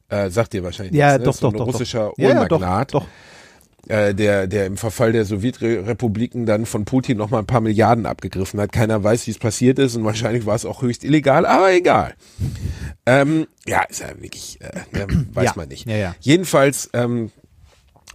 Äh, 0.09 0.31
sagt 0.31 0.55
ihr 0.55 0.63
wahrscheinlich 0.63 0.95
Ja, 0.95 1.19
nichts, 1.19 1.21
ne? 1.21 1.25
doch, 1.27 1.35
so 1.35 1.41
doch, 1.47 1.53
ein 1.55 1.59
doch, 1.59 1.67
doch. 1.67 1.75
russischer 1.75 2.13
Ja, 2.17 2.29
doch, 2.47 2.61
Ölmagnat, 2.61 2.95
doch. 2.95 3.07
Äh, 3.89 4.15
der, 4.15 4.47
der 4.49 4.67
im 4.67 4.77
Verfall 4.77 5.13
der 5.13 5.25
Sowjetrepubliken 5.25 6.45
dann 6.45 6.67
von 6.67 6.85
Putin 6.85 7.17
nochmal 7.19 7.43
ein 7.43 7.47
paar 7.47 7.61
Milliarden 7.61 8.05
abgegriffen 8.07 8.61
hat. 8.61 8.73
Keiner 8.73 9.03
weiß, 9.05 9.27
wie 9.29 9.31
es 9.31 9.39
passiert 9.39 9.79
ist 9.79 9.95
und 9.95 10.05
wahrscheinlich 10.05 10.45
war 10.45 10.57
es 10.57 10.65
auch 10.65 10.83
höchst 10.83 11.05
illegal, 11.05 11.47
aber 11.47 11.73
egal. 11.73 12.15
Ähm, 13.05 13.47
ja, 13.67 13.83
ist 13.83 14.01
ja 14.01 14.09
wirklich, 14.21 14.61
äh, 14.61 14.81
ne, 14.97 15.07
weiß 15.33 15.45
Ja. 15.45 15.53
man 15.57 15.69
nicht. 15.69 15.89
Ja. 15.89 16.15
Jedenfalls, 16.21 16.91
ähm, 16.95 17.31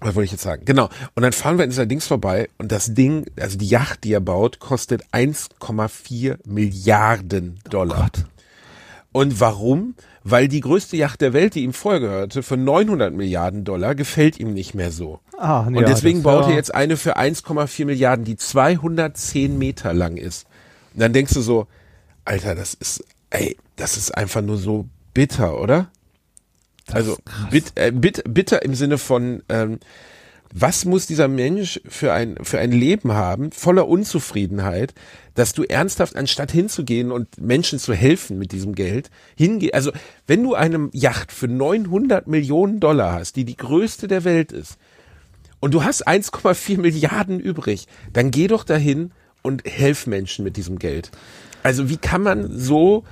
was 0.02 0.16
wollte 0.16 0.26
ich 0.26 0.32
jetzt 0.32 0.44
sagen? 0.44 0.66
Genau. 0.66 0.90
Und 1.16 1.24
dann 1.24 1.32
fahren 1.32 1.58
wir 1.58 1.64
in 1.64 1.70
dieser 1.70 1.86
Dings 1.86 2.08
vorbei 2.08 2.50
und 2.58 2.72
das 2.72 2.94
Ding, 2.94 3.26
also 3.40 3.58
die 3.58 3.68
Yacht, 3.68 4.04
die 4.04 4.14
er 4.14 4.20
baut, 4.20 4.60
kostet 4.60 5.06
1,4 5.14 6.38
Milliarden 6.46 7.60
Dollar. 7.70 8.10
Und 9.12 9.40
warum? 9.40 9.96
Weil 10.24 10.48
die 10.48 10.62
größte 10.62 10.98
Yacht 10.98 11.22
der 11.22 11.34
Welt, 11.34 11.56
die 11.56 11.64
ihm 11.64 11.74
vorher 11.74 12.00
gehörte, 12.00 12.44
für 12.44 12.58
900 12.58 13.14
Milliarden 13.14 13.64
Dollar, 13.64 13.96
gefällt 13.96 14.40
ihm 14.40 14.54
nicht 14.54 14.74
mehr 14.74 14.92
so. 14.92 15.20
Ah, 15.38 15.62
Und 15.62 15.76
ja, 15.76 15.82
deswegen 15.84 16.24
baut 16.24 16.48
er 16.48 16.56
jetzt 16.56 16.74
eine 16.74 16.98
für 16.98 17.18
1,4 17.18 17.86
Milliarden, 17.86 18.26
die 18.26 18.38
210 18.38 19.58
Meter 19.58 19.94
lang 19.94 20.18
ist. 20.18 20.46
Und 20.94 21.02
dann 21.02 21.14
denkst 21.14 21.34
du 21.34 21.42
so, 21.42 21.68
Alter, 22.26 22.56
das 22.56 22.74
ist, 22.74 23.04
ey, 23.32 23.58
das 23.76 23.98
ist 23.98 24.16
einfach 24.16 24.42
nur 24.42 24.58
so 24.58 24.86
bitter, 25.14 25.60
oder? 25.60 25.90
Also 26.94 27.18
bit, 27.50 27.74
äh, 27.76 27.92
bit, 27.94 28.24
bitter 28.28 28.64
im 28.64 28.76
Sinne 28.76 28.98
von, 28.98 29.44
ähm, 29.50 29.80
was 30.54 30.86
muss 30.86 31.08
dieser 31.08 31.28
Mensch 31.28 31.80
für 31.88 32.12
ein, 32.12 32.36
für 32.44 32.60
ein 32.60 32.72
Leben 32.72 33.14
haben, 33.14 33.52
voller 33.52 33.88
Unzufriedenheit, 33.88 34.94
dass 35.34 35.54
du 35.54 35.64
ernsthaft, 35.64 36.16
anstatt 36.16 36.52
hinzugehen 36.52 37.12
und 37.12 37.40
Menschen 37.40 37.80
zu 37.80 37.94
helfen 37.94 38.38
mit 38.38 38.52
diesem 38.52 38.76
Geld, 38.76 39.10
hinge, 39.38 39.74
also 39.74 39.92
wenn 40.28 40.44
du 40.44 40.54
eine 40.54 40.90
Yacht 40.92 41.32
für 41.32 41.48
900 41.48 42.28
Millionen 42.28 42.80
Dollar 42.80 43.14
hast, 43.14 43.38
die 43.38 43.46
die 43.46 43.56
größte 43.56 44.08
der 44.08 44.24
Welt 44.24 44.52
ist, 44.52 44.78
und 45.62 45.74
du 45.74 45.84
hast 45.84 46.08
1,4 46.08 46.80
Milliarden 46.80 47.40
übrig, 47.40 47.88
dann 48.14 48.32
geh 48.32 48.48
doch 48.48 48.64
dahin 48.64 49.12
und 49.44 49.64
helf 49.66 50.08
Menschen 50.08 50.44
mit 50.44 50.58
diesem 50.58 50.80
Geld. 50.80 51.12
Also 51.64 51.90
wie 51.90 51.98
kann 51.98 52.24
man 52.24 52.58
so 52.58 53.04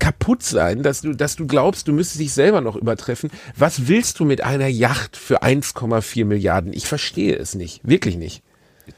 kaputt 0.00 0.42
sein, 0.42 0.82
dass 0.82 1.02
du, 1.02 1.14
dass 1.14 1.36
du 1.36 1.46
glaubst, 1.46 1.86
du 1.86 1.92
müsstest 1.92 2.20
dich 2.20 2.32
selber 2.32 2.60
noch 2.60 2.74
übertreffen. 2.74 3.30
Was 3.56 3.86
willst 3.86 4.18
du 4.18 4.24
mit 4.24 4.42
einer 4.42 4.66
Yacht 4.66 5.16
für 5.16 5.44
1,4 5.44 6.24
Milliarden? 6.24 6.72
Ich 6.72 6.86
verstehe 6.86 7.36
es 7.36 7.54
nicht. 7.54 7.80
Wirklich 7.84 8.16
nicht. 8.16 8.42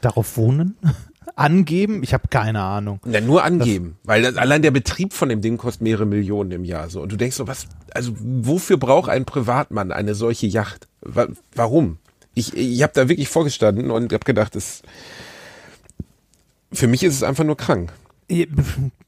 Darauf 0.01 0.37
wohnen? 0.37 0.75
Angeben? 1.35 2.03
Ich 2.03 2.13
habe 2.13 2.27
keine 2.27 2.61
Ahnung. 2.61 2.99
Na, 3.05 3.19
nur 3.19 3.43
angeben, 3.43 3.97
weil 4.03 4.21
das, 4.21 4.35
allein 4.35 4.61
der 4.61 4.69
Betrieb 4.69 5.13
von 5.13 5.29
dem 5.29 5.41
Ding 5.41 5.57
kostet 5.57 5.81
mehrere 5.81 6.05
Millionen 6.05 6.51
im 6.51 6.63
Jahr 6.63 6.89
so. 6.89 7.01
Und 7.01 7.11
du 7.11 7.15
denkst 7.15 7.37
so, 7.37 7.47
was, 7.47 7.67
also 7.91 8.13
wofür 8.19 8.77
braucht 8.77 9.09
ein 9.09 9.25
Privatmann 9.25 9.91
eine 9.91 10.13
solche 10.13 10.45
Yacht? 10.45 10.87
Wa 11.01 11.27
warum? 11.55 11.97
Ich, 12.35 12.55
ich 12.55 12.83
habe 12.83 12.93
da 12.93 13.09
wirklich 13.09 13.29
vorgestanden 13.29 13.89
und 13.89 14.13
habe 14.13 14.25
gedacht, 14.25 14.55
das, 14.55 14.83
für 16.71 16.87
mich 16.87 17.03
ist 17.03 17.15
es 17.15 17.23
einfach 17.23 17.43
nur 17.43 17.57
krank. 17.57 17.93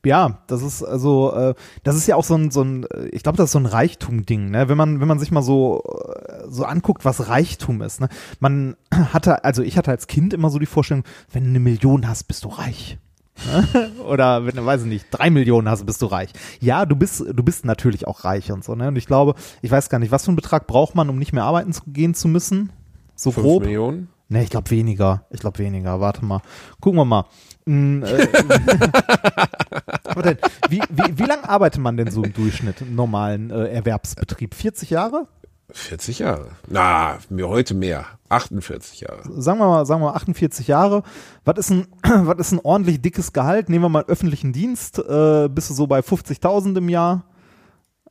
Ja, 0.05 0.39
das 0.47 0.61
ist 0.61 0.83
also, 0.83 1.33
äh, 1.33 1.53
das 1.83 1.95
ist 1.95 2.07
ja 2.07 2.15
auch 2.15 2.23
so 2.23 2.35
ein, 2.35 2.51
so 2.51 2.63
ein, 2.63 2.85
ich 3.11 3.23
glaube, 3.23 3.37
das 3.37 3.45
ist 3.45 3.51
so 3.53 3.59
ein 3.59 3.65
Reichtum-Ding, 3.65 4.51
ne? 4.51 4.69
Wenn 4.69 4.77
man, 4.77 5.01
wenn 5.01 5.07
man 5.07 5.19
sich 5.19 5.31
mal 5.31 5.41
so, 5.41 5.83
äh, 6.27 6.43
so 6.47 6.63
anguckt, 6.63 7.05
was 7.05 7.27
Reichtum 7.27 7.81
ist, 7.81 8.01
ne? 8.01 8.09
Man 8.39 8.75
hatte, 8.93 9.43
also 9.43 9.61
ich 9.61 9.77
hatte 9.77 9.91
als 9.91 10.07
Kind 10.07 10.33
immer 10.33 10.49
so 10.49 10.59
die 10.59 10.65
Vorstellung, 10.65 11.03
wenn 11.31 11.43
du 11.43 11.49
eine 11.49 11.59
Million 11.59 12.07
hast, 12.07 12.25
bist 12.25 12.43
du 12.43 12.49
reich. 12.49 12.97
Ne? 13.45 13.91
Oder 14.07 14.45
wenn 14.45 14.55
du, 14.55 14.65
weiß 14.65 14.81
ich 14.81 14.87
nicht, 14.87 15.07
drei 15.11 15.29
Millionen 15.29 15.69
hast, 15.69 15.85
bist 15.85 16.01
du 16.01 16.05
reich. 16.05 16.31
Ja, 16.59 16.85
du 16.85 16.95
bist, 16.95 17.21
du 17.21 17.43
bist 17.43 17.65
natürlich 17.65 18.07
auch 18.07 18.23
reich 18.23 18.51
und 18.51 18.63
so, 18.63 18.75
ne? 18.75 18.87
Und 18.87 18.95
ich 18.95 19.07
glaube, 19.07 19.35
ich 19.61 19.71
weiß 19.71 19.89
gar 19.89 19.99
nicht, 19.99 20.11
was 20.11 20.23
für 20.23 20.29
einen 20.29 20.37
Betrag 20.37 20.67
braucht 20.67 20.95
man, 20.95 21.09
um 21.09 21.19
nicht 21.19 21.33
mehr 21.33 21.43
arbeiten 21.43 21.73
zu 21.73 21.81
gehen 21.87 22.13
zu 22.13 22.27
müssen? 22.27 22.71
So 23.15 23.31
Fünf 23.31 23.45
grob? 23.45 23.63
Millionen? 23.63 24.09
Ne, 24.27 24.43
ich 24.43 24.49
glaube 24.49 24.71
weniger. 24.71 25.25
Ich 25.29 25.39
glaube 25.39 25.59
weniger. 25.59 25.99
Warte 25.99 26.25
mal. 26.25 26.41
Gucken 26.79 26.99
wir 26.99 27.05
mal. 27.05 27.25
Hm, 27.68 28.03
äh, 28.03 28.28
denn, 30.24 30.38
wie, 30.70 30.82
wie, 30.89 31.18
wie 31.18 31.24
lange 31.24 31.47
arbeitet 31.49 31.82
man 31.82 31.97
denn 31.97 32.11
so 32.11 32.24
im 32.24 32.34
Durchschnitt 32.34 32.82
im 32.82 32.95
normalen 32.95 33.49
äh, 33.49 33.68
Erwerbsbetrieb? 33.70 34.53
40 34.53 34.91
Jahre? 34.91 35.28
40 35.72 36.20
Jahre. 36.20 36.49
Na, 36.68 37.18
mir 37.30 37.49
heute 37.49 37.74
mehr. 37.74 38.05
48 38.30 39.01
Jahre. 39.01 39.22
Sagen 39.41 39.59
wir 39.59 39.68
mal, 39.68 39.86
sagen 39.86 40.01
wir 40.01 40.11
mal 40.11 40.16
48 40.16 40.68
Jahre. 40.68 41.03
Was 41.43 41.57
ist 41.57 41.72
ein, 41.72 41.88
was 42.03 42.38
ist 42.39 42.51
ein 42.51 42.59
ordentlich 42.59 43.01
dickes 43.01 43.34
Gehalt? 43.34 43.70
Nehmen 43.70 43.84
wir 43.84 43.89
mal 43.89 44.05
öffentlichen 44.05 44.53
Dienst. 44.53 44.99
Äh, 44.99 45.49
bist 45.49 45.70
du 45.70 45.74
so 45.74 45.88
bei 45.88 45.99
50.000 45.99 46.78
im 46.78 46.89
Jahr? 46.89 47.24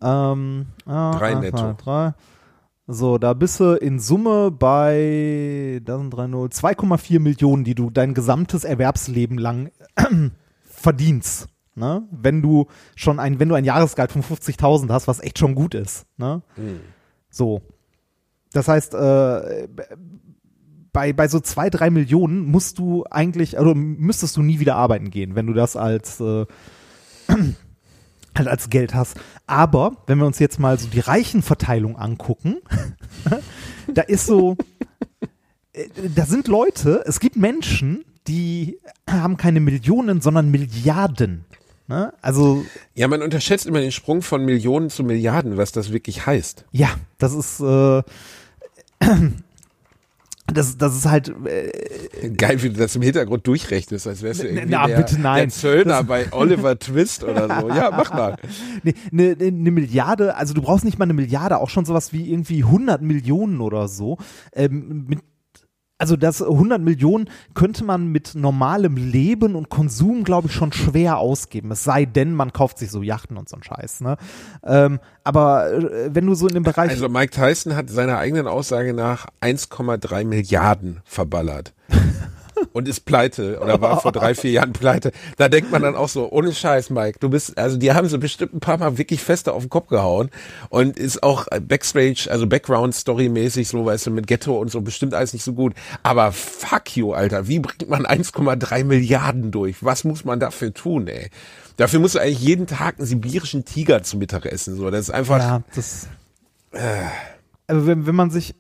Ähm, 0.03 0.67
ah, 0.87 1.13
Drei 1.13 1.35
netto. 1.35 1.77
Drei. 1.83 2.13
So, 2.87 3.17
da 3.17 3.33
bist 3.33 3.61
du 3.61 3.75
in 3.75 3.99
Summe 3.99 4.51
bei 4.51 5.81
das 5.85 5.99
sind 5.99 6.15
3,0, 6.15 6.53
2,4 6.53 7.19
Millionen, 7.19 7.65
die 7.65 7.75
du 7.75 7.89
dein 7.89 8.13
gesamtes 8.13 8.65
Erwerbsleben 8.65 9.39
lang 9.39 9.71
verdienst. 10.65 11.49
Ne? 11.75 12.07
Wenn 12.11 12.43
du 12.43 12.67
schon 12.95 13.19
ein, 13.19 13.41
wenn 13.41 13.49
du 13.49 13.55
ein 13.55 13.65
Jahresgehalt 13.65 14.13
von 14.13 14.23
50.000 14.23 14.91
hast, 14.91 15.09
was 15.09 15.21
echt 15.21 15.39
schon 15.39 15.55
gut 15.55 15.75
ist. 15.75 16.07
Ne? 16.19 16.43
So. 17.31 17.63
Das 18.53 18.69
heißt, 18.69 18.95
äh, 18.95 19.67
bei, 20.93 21.13
bei 21.13 21.27
so 21.27 21.41
zwei, 21.41 21.71
drei 21.71 21.91
Millionen 21.91 22.45
musst 22.45 22.79
du 22.79 23.05
eigentlich, 23.11 23.59
also 23.59 23.75
müsstest 23.75 24.37
du 24.37 24.43
nie 24.43 24.61
wieder 24.61 24.77
arbeiten 24.77 25.11
gehen, 25.11 25.35
wenn 25.35 25.47
du 25.47 25.55
das 25.55 25.75
als, 25.75 26.21
äh, 26.21 26.47
halt 28.37 28.49
als 28.49 28.71
Geld 28.71 28.95
hast. 28.95 29.19
Aber 29.47 29.97
wenn 30.07 30.19
wir 30.19 30.27
uns 30.27 30.39
jetzt 30.39 30.59
mal 30.59 30.79
so 30.79 30.89
die 30.89 31.01
Reichenverteilung 31.01 31.97
angucken, 31.97 32.57
da 33.95 34.03
ist 34.03 34.27
so, 34.27 34.57
äh, 35.73 35.89
da 36.15 36.27
sind 36.27 36.49
Leute, 36.49 37.03
es 37.07 37.21
gibt 37.21 37.37
Menschen, 37.37 38.05
die 38.27 38.79
haben 39.09 39.37
keine 39.37 39.61
Millionen, 39.61 40.21
sondern 40.21 40.51
Milliarden. 40.51 41.45
Ne? 41.87 42.13
Also 42.23 42.65
Ja, 42.95 43.09
man 43.09 43.23
unterschätzt 43.23 43.67
immer 43.67 43.81
den 43.81 43.93
Sprung 43.93 44.23
von 44.23 44.45
Millionen 44.45 44.89
zu 44.89 45.05
Milliarden, 45.05 45.57
was 45.57 45.73
das 45.73 45.93
wirklich 45.93 46.27
heißt. 46.27 46.65
Ja, 46.73 46.95
das 47.19 47.35
ist 47.35 47.61
äh, 47.61 48.03
das, 50.47 50.77
das 50.77 50.95
ist 50.95 51.07
halt 51.07 51.33
äh, 51.47 52.31
Geil, 52.31 52.63
wie 52.63 52.69
du 52.69 52.79
das 52.79 52.95
im 52.97 53.03
Hintergrund 53.03 53.47
durchrechnest, 53.47 54.07
als 54.07 54.23
wärst 54.23 54.43
du 54.43 54.47
irgendwie 54.49 54.67
Na, 54.69 54.87
der, 54.87 54.97
bitte 54.97 55.21
nein. 55.21 55.37
der 55.37 55.49
Zöllner 55.49 56.05
bei 56.05 56.33
Oliver 56.33 56.79
Twist 56.79 57.25
oder 57.25 57.49
so. 57.61 57.69
Ja, 57.75 57.91
mach 57.91 58.13
mal. 58.13 58.37
eine 58.83 58.95
ne, 59.11 59.37
ne, 59.37 59.51
ne 59.51 59.71
Milliarde, 59.71 60.37
also 60.37 60.53
du 60.55 60.63
brauchst 60.63 60.85
nicht 60.85 60.99
mal 60.99 61.05
eine 61.05 61.15
Milliarde, 61.15 61.59
auch 61.59 61.71
schon 61.71 61.85
sowas 61.85 62.13
wie 62.13 62.31
irgendwie 62.31 62.63
100 62.63 63.01
Millionen 63.01 63.61
oder 63.61 63.89
so. 63.89 64.19
Ähm, 64.53 65.07
mit, 65.09 65.21
also 65.99 66.17
das 66.17 66.43
100 66.43 66.81
Millionen 66.81 67.31
könnte 67.55 67.85
man 67.85 68.09
mit 68.09 68.35
normalem 68.35 68.97
Leben 68.97 69.55
und 69.55 69.69
Konsum, 69.69 70.25
glaube 70.25 70.49
ich, 70.49 70.55
schon 70.55 70.73
schwer 70.73 71.19
ausgeben. 71.19 71.71
Es 71.71 71.85
sei 71.85 72.05
denn, 72.05 72.35
man 72.35 72.53
kauft 72.53 72.79
sich 72.79 72.91
so 72.91 73.03
Yachten 73.03 73.37
und 73.37 73.49
so 73.49 73.57
ein 73.57 73.63
Scheiß. 73.63 74.01
Ne? 74.01 74.17
Ähm, 74.65 74.99
aber 75.23 75.73
äh, 75.73 76.15
wenn 76.15 76.27
du 76.27 76.35
so 76.35 76.49
in 76.49 76.55
dem 76.55 76.65
Bereich 76.65 76.91
Also 76.91 77.09
Mike 77.09 77.33
Tyson 77.33 77.77
hat 77.77 77.91
seiner 77.91 78.19
eigenen 78.19 78.49
Aussage 78.49 78.93
nach 78.93 79.27
1,3 79.41 80.25
Milliarden 80.25 81.01
verballert. 81.05 81.75
Und 82.73 82.89
ist 82.89 83.05
pleite 83.05 83.61
oder 83.61 83.81
war 83.81 84.01
vor 84.01 84.13
drei, 84.13 84.35
vier 84.35 84.51
Jahren 84.53 84.73
pleite. 84.73 85.13
Da 85.37 85.49
denkt 85.49 85.71
man 85.71 85.83
dann 85.83 85.95
auch 85.97 86.09
so, 86.09 86.31
ohne 86.31 86.53
Scheiß, 86.53 86.91
Mike, 86.91 87.19
du 87.21 87.29
bist, 87.29 87.57
also 87.59 87.77
die 87.77 87.93
haben 87.93 88.09
so 88.09 88.19
bestimmt 88.19 88.55
ein 88.55 88.61
paar 88.61 88.79
Mal 88.79 88.99
wirklich 88.99 89.21
fester 89.21 89.55
auf 89.55 89.65
den 89.65 89.71
Kopf 89.71 89.89
gehauen 89.89 90.31
und 90.71 90.99
ist 90.99 91.23
auch 91.23 91.47
äh, 91.51 91.61
Backstage, 91.61 92.27
also 92.31 92.47
Background-Story-mäßig, 92.47 93.69
so 93.69 93.85
weißt 93.85 94.07
du, 94.07 94.11
mit 94.11 94.27
Ghetto 94.27 94.59
und 94.59 94.71
so 94.71 94.81
bestimmt 94.81 95.15
alles 95.15 95.33
nicht 95.33 95.45
so 95.45 95.53
gut. 95.53 95.75
Aber 96.03 96.33
fuck 96.33 96.97
you, 96.97 97.13
Alter, 97.13 97.49
wie 97.49 97.61
bringt 97.61 97.89
man 97.89 98.07
1,3 98.07 98.85
Milliarden 98.85 99.51
durch? 99.51 99.85
Was 99.85 100.05
muss 100.05 100.25
man 100.25 100.41
dafür 100.41 100.73
tun, 100.73 101.07
ey? 101.09 101.31
Dafür 101.77 102.01
musst 102.01 102.15
du 102.15 102.21
eigentlich 102.21 102.41
jeden 102.41 102.67
Tag 102.67 102.99
einen 102.99 103.07
sibirischen 103.07 103.65
Tiger 103.65 104.03
zu 104.03 104.17
Mittag 104.17 104.47
essen, 104.47 104.77
so. 104.77 104.91
Das 104.91 105.01
ist 105.01 105.11
einfach, 105.11 105.39
Ja, 105.39 105.63
das. 105.75 106.09
Also 107.67 107.87
wenn, 107.87 108.07
wenn 108.07 108.15
man 108.15 108.31
sich, 108.31 108.55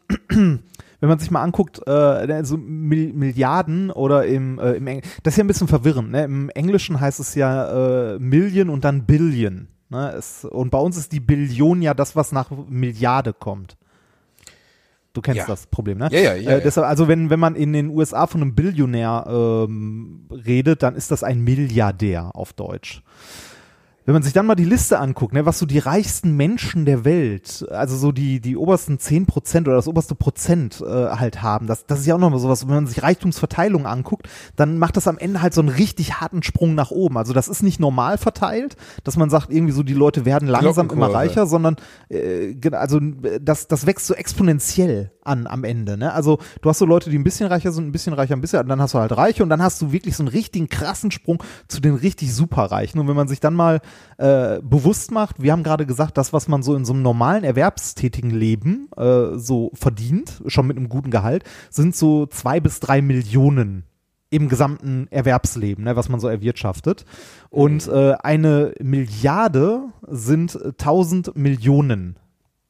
wenn 1.01 1.09
man 1.09 1.19
sich 1.19 1.31
mal 1.31 1.43
anguckt, 1.43 1.81
äh, 1.87 2.45
so 2.45 2.57
Mil 2.57 3.13
Milliarden 3.13 3.91
oder 3.91 4.27
im, 4.27 4.59
äh, 4.59 4.73
im 4.73 4.87
Eng 4.87 5.03
das 5.23 5.35
ist 5.35 5.39
ja 5.39 5.45
ein 5.45 5.49
bisschen 5.49 5.69
verwirrend. 5.69 6.11
Ne? 6.11 6.25
Im 6.25 6.51
Englischen 6.51 7.01
heißt 7.01 7.21
es 7.21 7.35
ja 7.35 8.15
äh, 8.15 8.19
Million 8.19 8.69
und 8.71 8.85
dann 8.85 9.05
Billion. 9.07 9.69
Ne? 9.91 10.13
Es, 10.17 10.45
und 10.45 10.71
bei 10.71 10.79
uns 10.79 10.97
ist 10.97 11.13
die 11.13 11.21
Billion 11.21 11.83
ja 11.83 11.95
das, 11.95 12.17
was 12.17 12.33
nach 12.33 12.51
Milliarde 12.69 13.33
kommt. 13.33 13.77
Du 15.13 15.21
kennst 15.21 15.39
Ja. 15.39 15.47
das 15.47 15.67
Problem, 15.69 15.99
ne? 15.99 16.09
Ja, 16.11 16.19
ja, 16.19 16.35
ja, 16.35 16.51
Äh, 16.57 16.61
deshalb, 16.63 16.89
also 16.89 17.07
wenn, 17.07 17.31
wenn 17.31 17.39
man 17.39 17.55
in 17.55 17.73
den 17.73 17.89
USA 17.89 18.27
von 18.27 18.43
einem 18.43 18.55
Billionär 18.57 19.25
ähm, 19.29 20.27
redet, 20.33 20.83
dann 20.83 20.97
ist 20.97 21.13
das 21.13 21.23
ein 21.23 21.43
Milliardär 21.43 22.35
auf 22.35 22.53
Deutsch. 22.53 23.01
Wenn 24.07 24.13
man 24.13 24.23
sich 24.23 24.33
dann 24.35 24.47
mal 24.47 24.55
die 24.55 24.65
Liste 24.65 24.99
anguckt, 24.99 25.33
ne, 25.33 25.47
was 25.47 25.59
so 25.59 25.67
die 25.67 25.79
reichsten 25.79 26.37
Menschen 26.37 26.85
der 26.85 27.05
Welt, 27.05 27.67
also 27.71 27.97
so 27.97 28.13
die, 28.13 28.41
die 28.41 28.57
obersten 28.57 28.99
10 28.99 29.27
Prozent 29.27 29.67
oder 29.67 29.77
das 29.77 29.89
oberste 29.89 30.15
Prozent 30.15 30.83
äh, 30.83 30.85
halt 30.87 31.43
haben, 31.43 31.67
das, 31.67 31.87
das 31.87 32.01
ist 32.01 32.07
ja 32.07 32.15
auch 32.15 32.19
nochmal 32.19 32.39
sowas, 32.39 32.67
wenn 32.67 32.75
man 32.75 32.87
sich 32.87 33.03
Reichtumsverteilung 33.03 33.87
angucgt, 33.87 34.29
dann 34.57 34.79
macht 34.79 34.97
das 34.97 35.09
am 35.09 35.17
Ende 35.17 35.41
halt 35.41 35.55
so 35.55 35.63
einen 35.63 35.71
richtig 35.71 36.21
harten 36.21 36.43
Sprung 36.43 36.75
nach 36.75 36.91
oben. 36.91 37.17
Also 37.17 37.33
das 37.33 37.49
ist 37.49 37.63
nicht 37.63 37.81
normal 37.81 38.19
verteilt, 38.19 38.77
dass 39.05 39.17
man 39.17 39.31
sagt, 39.31 39.51
irgendwie 39.51 39.73
so 39.73 39.83
die 39.83 39.95
Leute 39.95 40.25
werden 40.27 40.49
langsam 40.49 40.91
immer 40.91 41.13
reicher, 41.13 41.47
sondern 41.47 41.77
äh, 42.11 42.55
also 42.73 43.01
das, 43.01 43.69
das 43.69 43.87
wächst 43.87 44.07
so 44.07 44.15
exponentiell 44.15 45.13
an 45.25 45.47
am 45.47 45.64
Ende. 45.64 45.97
Ne? 45.97 46.12
Also 46.12 46.39
du 46.61 46.68
hast 46.68 46.79
so 46.79 46.87
Leute, 46.87 47.11
die 47.11 47.18
ein 47.18 47.25
bisschen 47.25 47.47
reicher 47.47 47.72
sind, 47.72 47.87
ein 47.87 47.93
bisschen 47.93 48.12
reicher, 48.12 48.35
ein 48.35 48.41
bisschen, 48.41 48.61
und 48.61 48.68
dann 48.68 48.81
hast 48.81 48.95
du 48.95 48.99
halt 48.99 49.16
Reiche 49.16 49.43
und 49.43 49.49
dann 49.49 49.62
hast 49.62 49.81
du 49.83 49.93
wirklich 49.93 50.16
so 50.16 50.22
einen 50.22 50.29
richtigen 50.29 50.68
krassen 50.68 51.11
Sprung 51.11 51.43
zu 51.68 51.81
den 51.81 51.95
richtig 51.95 52.35
superreichen. 52.35 53.01
Und 53.01 53.09
wenn 53.09 53.16
man 53.16 53.29
sich 53.29 53.41
dann 53.41 53.55
mal 53.55 53.81
äh, 54.18 54.61
bewusst 54.62 55.11
macht, 55.11 55.43
wir 55.43 55.53
haben 55.53 55.62
gerade 55.62 55.87
gesagt, 55.87 56.18
das, 56.18 56.33
was 56.33 56.49
man 56.49 56.62
so 56.62 56.75
in 56.75 56.85
so 56.85 56.93
einem 56.93 57.03
normalen 57.03 57.45
erwerbstätigen 57.45 58.31
Leben 58.31 58.89
äh, 58.97 59.37
so 59.37 59.70
verdient, 59.75 60.43
schon 60.47 60.66
mit 60.66 60.77
einem 60.77 60.89
guten 60.89 61.11
Gehalt, 61.11 61.45
sind 61.70 61.97
so 61.97 62.27
zwei 62.27 62.61
bis 62.61 62.81
drei 62.81 63.03
Millionen 63.03 63.85
im 64.35 64.49
gesamten 64.49 65.07
Erwerbsleben, 65.11 65.85
ne, 65.85 65.95
was 65.95 66.09
man 66.09 66.18
so 66.18 66.27
erwirtschaftet. 66.27 67.05
Und 67.51 67.87
äh, 67.87 68.14
eine 68.14 68.75
Milliarde 68.81 69.85
sind 70.09 70.59
1000 70.61 71.37
Millionen. 71.37 72.16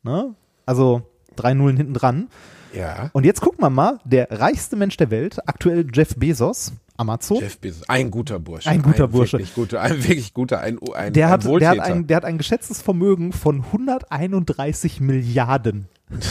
Ne? 0.02 0.34
Also 0.66 1.02
drei 1.36 1.54
Nullen 1.54 1.76
hinten 1.76 1.94
dran. 1.94 2.28
Ja. 2.74 3.10
Und 3.12 3.24
jetzt 3.24 3.40
gucken 3.40 3.62
wir 3.62 3.70
mal, 3.70 3.98
der 4.04 4.28
reichste 4.30 4.76
Mensch 4.76 4.96
der 4.96 5.10
Welt, 5.10 5.38
aktuell 5.46 5.86
Jeff 5.92 6.16
Bezos, 6.16 6.72
Amazon. 6.96 7.38
Jeff 7.38 7.58
Bezos, 7.58 7.88
ein 7.88 8.10
guter 8.10 8.38
Bursche. 8.40 8.68
Ein 8.68 8.82
guter 8.82 9.08
Bursche. 9.08 9.38
Wirklich 9.38 9.54
guter, 9.54 9.80
ein 9.80 10.02
wirklich 10.02 10.34
guter, 10.34 10.60
ein, 10.60 10.78
ein, 10.94 11.12
der, 11.12 11.26
ein 11.26 11.32
hat, 11.32 11.44
der, 11.44 11.50
Wohltäter. 11.50 11.70
hat 11.70 11.80
ein, 11.80 12.06
der 12.06 12.16
hat 12.16 12.24
ein 12.24 12.38
geschätztes 12.38 12.82
Vermögen 12.82 13.32
von 13.32 13.64
131 13.64 15.00
Milliarden. 15.00 15.86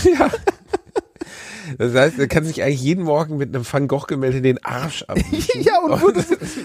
das 1.77 1.93
heißt, 1.93 2.19
er 2.19 2.27
kann 2.27 2.45
sich 2.45 2.61
eigentlich 2.63 2.81
jeden 2.81 3.03
Morgen 3.03 3.37
mit 3.37 3.53
einem 3.53 3.65
Van 3.69 3.87
Gogh-Gemälde 3.87 4.41
den 4.41 4.63
Arsch 4.63 5.03
abwischen. 5.07 5.61
Ja, 5.61 5.79
und 5.79 6.01
würde, 6.01 6.23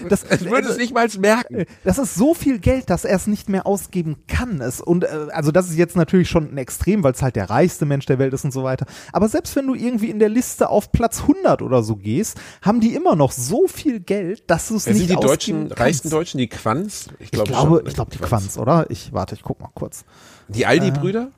das, 0.09 0.23
Es 0.29 0.45
würde 0.45 0.69
es 0.69 0.77
nicht 0.77 0.93
mal 0.93 1.07
merken. 1.19 1.65
Das 1.83 1.97
ist 1.97 2.15
so 2.15 2.33
viel 2.33 2.59
Geld, 2.59 2.89
dass 2.89 3.05
er 3.05 3.15
es 3.15 3.27
nicht 3.27 3.49
mehr 3.49 3.65
ausgeben 3.65 4.17
kann. 4.27 4.61
Es, 4.61 4.81
und 4.81 5.03
äh, 5.03 5.27
also 5.31 5.51
das 5.51 5.69
ist 5.69 5.77
jetzt 5.77 5.95
natürlich 5.95 6.29
schon 6.29 6.53
ein 6.53 6.57
Extrem, 6.57 7.03
weil 7.03 7.13
es 7.13 7.21
halt 7.21 7.35
der 7.35 7.49
reichste 7.49 7.85
Mensch 7.85 8.05
der 8.05 8.19
Welt 8.19 8.33
ist 8.33 8.45
und 8.45 8.51
so 8.51 8.63
weiter. 8.63 8.85
Aber 9.11 9.27
selbst 9.27 9.55
wenn 9.55 9.67
du 9.67 9.75
irgendwie 9.75 10.09
in 10.09 10.19
der 10.19 10.29
Liste 10.29 10.69
auf 10.69 10.91
Platz 10.91 11.21
100 11.21 11.61
oder 11.61 11.83
so 11.83 11.95
gehst, 11.95 12.39
haben 12.61 12.79
die 12.79 12.93
immer 12.93 13.15
noch 13.15 13.31
so 13.31 13.67
viel 13.67 13.99
Geld, 13.99 14.43
dass 14.49 14.67
du 14.67 14.75
es 14.75 14.87
nicht 14.87 14.97
sind 14.97 15.09
die 15.09 15.15
ausgeben 15.15 15.29
deutschen, 15.29 15.59
kannst. 15.69 15.79
reichsten 15.81 16.09
Deutschen, 16.09 16.37
die 16.37 16.47
Quanz? 16.47 17.07
Ich 17.19 17.31
glaube, 17.31 17.49
glaube, 17.51 17.75
schon, 17.75 17.83
ne? 17.83 17.89
ich 17.89 17.93
glaube 17.95 18.11
die 18.11 18.17
Quanz, 18.17 18.57
oder? 18.57 18.85
Ich 18.89 19.13
warte, 19.13 19.35
ich 19.35 19.43
guck 19.43 19.59
mal 19.59 19.69
kurz. 19.73 20.03
Die 20.47 20.65
Aldi-Brüder? 20.65 21.31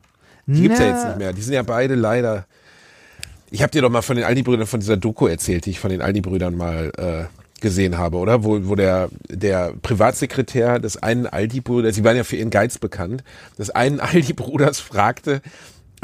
Die 0.47 0.61
gibt's 0.63 0.79
ja 0.79 0.88
jetzt 0.88 1.05
nicht 1.05 1.17
mehr. 1.17 1.34
Die 1.34 1.41
sind 1.41 1.53
ja 1.53 1.63
beide 1.63 1.95
leider. 1.95 2.45
Ich 3.54 3.62
habe 3.62 3.72
dir 3.72 3.82
doch 3.82 3.89
mal 3.89 4.02
von 4.02 4.16
den 4.16 4.24
Aldi-Brüdern, 4.24 4.66
von 4.66 4.80
dieser 4.80 4.95
Doku 4.95 5.28
erzählt, 5.28 5.66
die 5.66 5.72
ich 5.72 5.80
von 5.82 5.91
den 5.91 6.02
Aldi-Brüdern 6.02 6.56
mal 6.56 6.91
äh, 6.97 7.62
gesehen 7.62 7.97
habe, 7.97 8.16
oder? 8.16 8.45
Wo, 8.45 8.68
wo 8.70 8.76
der, 8.76 9.10
der 9.30 9.74
Privatsekretär 9.82 10.80
des 10.80 10.95
einen 10.95 11.28
Aldi-Bruders, 11.28 11.95
sie 11.95 12.06
waren 12.06 12.16
ja 12.16 12.24
für 12.24 12.38
ihren 12.38 12.49
Geiz 12.49 12.78
bekannt, 12.78 13.26
des 13.60 13.70
einen 13.70 13.99
Aldi-Bruders 14.02 14.80
fragte, 14.80 15.41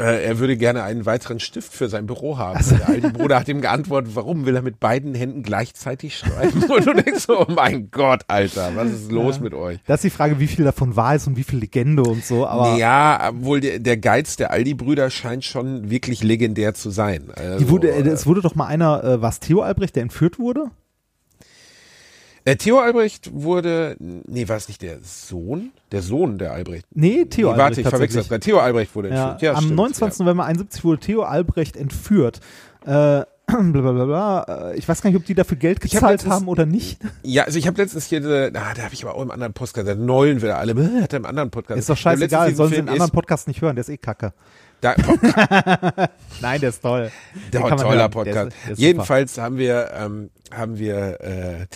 er 0.04 0.38
würde 0.38 0.56
gerne 0.56 0.82
einen 0.82 1.06
weiteren 1.06 1.40
Stift 1.40 1.72
für 1.72 1.88
sein 1.88 2.06
Büro 2.06 2.38
haben. 2.38 2.58
Und 2.58 2.78
Der 2.78 2.88
Aldi-Bruder 2.88 3.40
hat 3.40 3.48
ihm 3.48 3.60
geantwortet, 3.60 4.12
warum 4.14 4.46
will 4.46 4.54
er 4.54 4.62
mit 4.62 4.80
beiden 4.80 5.14
Händen 5.14 5.42
gleichzeitig 5.42 6.16
schreiben? 6.16 6.62
Und 6.64 6.86
du 6.86 6.94
denkst 6.94 7.26
so, 7.26 7.40
oh 7.40 7.46
mein 7.48 7.90
Gott, 7.90 8.22
Alter, 8.28 8.72
was 8.74 8.90
ist 8.90 9.10
los 9.10 9.40
mit 9.40 9.54
euch? 9.54 9.78
Das 9.86 9.96
ist 9.98 10.04
die 10.04 10.16
Frage, 10.16 10.38
wie 10.38 10.46
viel 10.46 10.64
davon 10.64 10.96
wahr 10.96 11.14
ist 11.14 11.26
und 11.26 11.36
wie 11.36 11.44
viel 11.44 11.58
Legende 11.58 12.02
und 12.02 12.24
so. 12.24 12.46
Aber 12.46 12.76
ja, 12.76 13.30
wohl 13.34 13.60
der, 13.60 13.78
der 13.78 13.96
Geiz 13.96 14.36
der 14.36 14.50
Aldi-Brüder 14.50 15.10
scheint 15.10 15.44
schon 15.44 15.90
wirklich 15.90 16.22
legendär 16.22 16.74
zu 16.74 16.90
sein. 16.90 17.30
Also, 17.34 17.68
wurde, 17.68 17.90
äh, 17.90 18.06
es 18.08 18.26
wurde 18.26 18.40
doch 18.40 18.54
mal 18.54 18.66
einer, 18.66 19.02
äh, 19.02 19.22
was 19.22 19.40
Theo 19.40 19.62
Albrecht, 19.62 19.96
der 19.96 20.02
entführt 20.02 20.38
wurde? 20.38 20.70
Äh, 22.50 22.56
Theo 22.56 22.78
Albrecht 22.78 23.30
wurde, 23.32 23.96
nee, 23.98 24.48
war 24.48 24.56
es 24.56 24.68
nicht 24.68 24.82
der 24.82 24.98
Sohn? 25.02 25.70
Der 25.92 26.02
Sohn 26.02 26.38
der 26.38 26.52
Albrecht. 26.52 26.86
Nee, 26.94 27.24
Theo 27.26 27.48
nee, 27.48 27.52
Albrecht. 27.52 27.58
warte, 27.58 27.80
ich 27.82 27.88
verwechsel 27.88 28.24
das. 28.28 28.40
Theo 28.40 28.58
Albrecht 28.58 28.94
wurde 28.94 29.08
Ja, 29.10 29.32
entführt. 29.32 29.42
Ja, 29.42 29.52
am 29.54 29.64
stimmt, 29.64 29.76
29. 29.76 30.20
November 30.20 30.44
71 30.44 30.84
wurde 30.84 31.00
Theo 31.00 31.22
Albrecht 31.22 31.76
entführt. 31.76 32.40
Äh, 32.86 33.22
blablabla. 33.46 34.70
Äh, 34.72 34.78
Ich 34.78 34.86
weiß 34.88 35.00
gar 35.02 35.10
nicht, 35.10 35.18
ob 35.18 35.24
die 35.24 35.34
dafür 35.34 35.56
Geld 35.56 35.78
hab 35.78 35.82
gezahlt 35.90 36.12
letztens- 36.20 36.34
haben 36.34 36.48
oder 36.48 36.66
nicht. 36.66 37.02
Ja. 37.02 37.08
ja, 37.22 37.44
also 37.44 37.58
ich 37.58 37.66
habe 37.66 37.80
letztens 37.80 38.06
hier, 38.06 38.20
diese, 38.20 38.46
ah, 38.54 38.74
da 38.74 38.82
habe 38.82 38.92
ich 38.94 39.04
aber 39.04 39.14
auch 39.14 39.22
im 39.22 39.30
anderen 39.30 39.52
Podcast, 39.54 39.86
der 39.86 39.94
Neulen 39.96 40.42
wieder 40.42 40.58
alle, 40.58 40.72
äh, 40.72 41.02
hat 41.02 41.12
er 41.14 41.18
im 41.18 41.26
anderen 41.26 41.50
Podcast. 41.50 41.78
Ist 41.78 41.88
doch 41.88 41.94
hab 41.96 42.00
scheißegal, 42.02 42.54
sollen 42.54 42.70
sie 42.70 42.76
den 42.76 42.88
anderen 42.88 43.10
Podcast 43.10 43.48
nicht 43.48 43.60
hören, 43.62 43.74
der 43.76 43.80
ist 43.82 43.88
eh 43.88 43.96
kacke. 43.96 44.32
Da, 44.80 44.94
Nein, 46.40 46.60
der 46.60 46.68
ist 46.68 46.82
toll. 46.82 47.10
Der 47.52 47.60
man 47.60 47.76
toller. 47.76 48.08
Podcast. 48.08 48.36
Der 48.36 48.46
ist- 48.48 48.56
der 48.66 48.72
ist 48.72 48.78
Jedenfalls 48.78 49.38
haben 49.38 49.56
wir, 49.58 49.90
ähm, 49.94 50.30
haben 50.54 50.78
wir, 50.78 51.20
äh, 51.20 51.66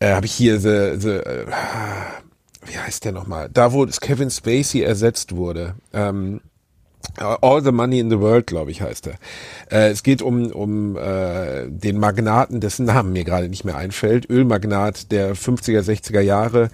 äh, 0.00 0.12
habe 0.12 0.26
ich 0.26 0.32
hier 0.32 0.58
the, 0.60 0.98
the, 1.00 1.10
äh, 1.10 1.46
wie 2.66 2.78
heißt 2.78 3.04
der 3.04 3.12
nochmal? 3.12 3.48
Da, 3.52 3.72
wo 3.72 3.84
es 3.84 4.00
Kevin 4.00 4.30
Spacey 4.30 4.82
ersetzt 4.82 5.34
wurde. 5.34 5.74
Ähm, 5.92 6.40
All 7.16 7.62
the 7.64 7.72
Money 7.72 8.00
in 8.00 8.10
the 8.10 8.20
World, 8.20 8.46
glaube 8.46 8.70
ich, 8.70 8.82
heißt 8.82 9.08
er. 9.08 9.14
Äh, 9.70 9.90
es 9.90 10.02
geht 10.02 10.20
um, 10.20 10.50
um 10.52 10.96
äh, 10.96 11.66
den 11.68 11.98
Magnaten, 11.98 12.60
dessen 12.60 12.86
Namen 12.86 13.12
mir 13.12 13.24
gerade 13.24 13.48
nicht 13.48 13.64
mehr 13.64 13.76
einfällt. 13.76 14.28
Ölmagnat 14.28 15.10
der 15.10 15.34
50er, 15.34 15.80
60er 15.80 16.20
Jahre. 16.20 16.68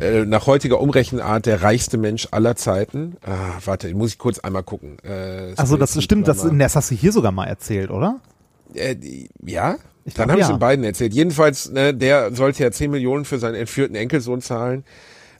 Äh, 0.00 0.24
nach 0.24 0.46
heutiger 0.46 0.80
Umrechenart 0.80 1.46
der 1.46 1.62
reichste 1.62 1.96
Mensch 1.96 2.28
aller 2.32 2.54
Zeiten. 2.54 3.16
Ah, 3.24 3.58
warte, 3.64 3.92
muss 3.94 4.10
ich 4.10 4.18
kurz 4.18 4.38
einmal 4.40 4.62
gucken. 4.62 4.98
Äh, 5.04 5.54
Also 5.56 5.76
das 5.76 6.00
stimmt, 6.02 6.28
das, 6.28 6.46
das 6.50 6.76
hast 6.76 6.90
du 6.90 6.94
hier 6.94 7.12
sogar 7.12 7.32
mal 7.32 7.46
erzählt, 7.46 7.90
oder? 7.90 8.20
Äh, 8.74 8.96
ja? 9.44 9.76
Ich 10.08 10.14
Dann 10.14 10.24
glaub, 10.24 10.30
habe 10.32 10.40
ich 10.40 10.48
ja. 10.48 10.54
den 10.54 10.58
beiden 10.58 10.84
erzählt. 10.84 11.12
Jedenfalls, 11.12 11.70
ne, 11.70 11.94
der 11.94 12.34
sollte 12.34 12.62
ja 12.62 12.70
10 12.70 12.90
Millionen 12.90 13.24
für 13.24 13.38
seinen 13.38 13.54
entführten 13.54 13.94
Enkelsohn 13.94 14.40
zahlen. 14.40 14.84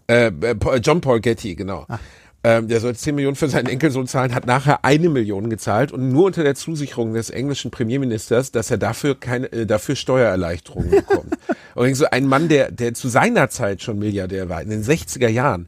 Äh, 0.07 0.27
äh, 0.27 0.55
Paul- 0.55 0.81
John 0.83 1.01
Paul 1.01 1.21
Getty, 1.21 1.55
genau. 1.55 1.87
Ah. 1.89 1.99
Ähm, 2.45 2.69
der 2.69 2.81
sollte 2.81 2.99
10 3.01 3.15
Millionen 3.17 3.35
für 3.35 3.49
seinen 3.49 3.67
Enkelsohn 3.67 4.07
zahlen, 4.07 4.35
hat 4.35 4.47
nachher 4.47 4.85
eine 4.85 5.09
Million 5.09 5.51
gezahlt 5.51 5.91
und 5.91 6.13
nur 6.13 6.27
unter 6.27 6.45
der 6.45 6.55
Zusicherung 6.55 7.13
des 7.13 7.31
englischen 7.31 7.71
Premierministers, 7.71 8.53
dass 8.53 8.71
er 8.71 8.79
dafür 8.79 9.19
keine, 9.19 9.51
äh, 9.51 9.67
dafür 9.67 9.97
Steuererleichterungen 9.97 10.91
bekommt. 10.91 11.35
und 11.75 11.95
so 11.95 12.07
ein 12.07 12.27
Mann, 12.27 12.49
der, 12.49 12.71
der 12.71 12.95
zu 12.95 13.09
seiner 13.09 13.51
Zeit 13.51 13.83
schon 13.83 13.99
Milliardär 13.99 14.49
war, 14.49 14.63
in 14.63 14.71
den 14.71 14.85
60er 14.85 15.29
Jahren, 15.29 15.67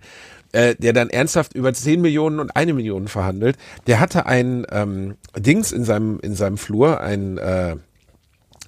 äh, 0.53 0.77
der 0.77 0.93
dann 0.93 1.11
ernsthaft 1.11 1.55
über 1.55 1.73
10 1.73 2.01
Millionen 2.01 2.39
und 2.39 2.55
eine 2.55 2.73
Million 2.73 3.09
verhandelt, 3.09 3.57
der 3.87 3.99
hatte 3.99 4.27
ein 4.27 4.65
ähm, 4.71 5.17
Dings 5.37 5.73
in 5.73 5.85
seinem, 5.85 6.21
in 6.21 6.35
seinem 6.35 6.57
Flur, 6.57 7.01
ein, 7.01 7.39
äh, 7.39 7.77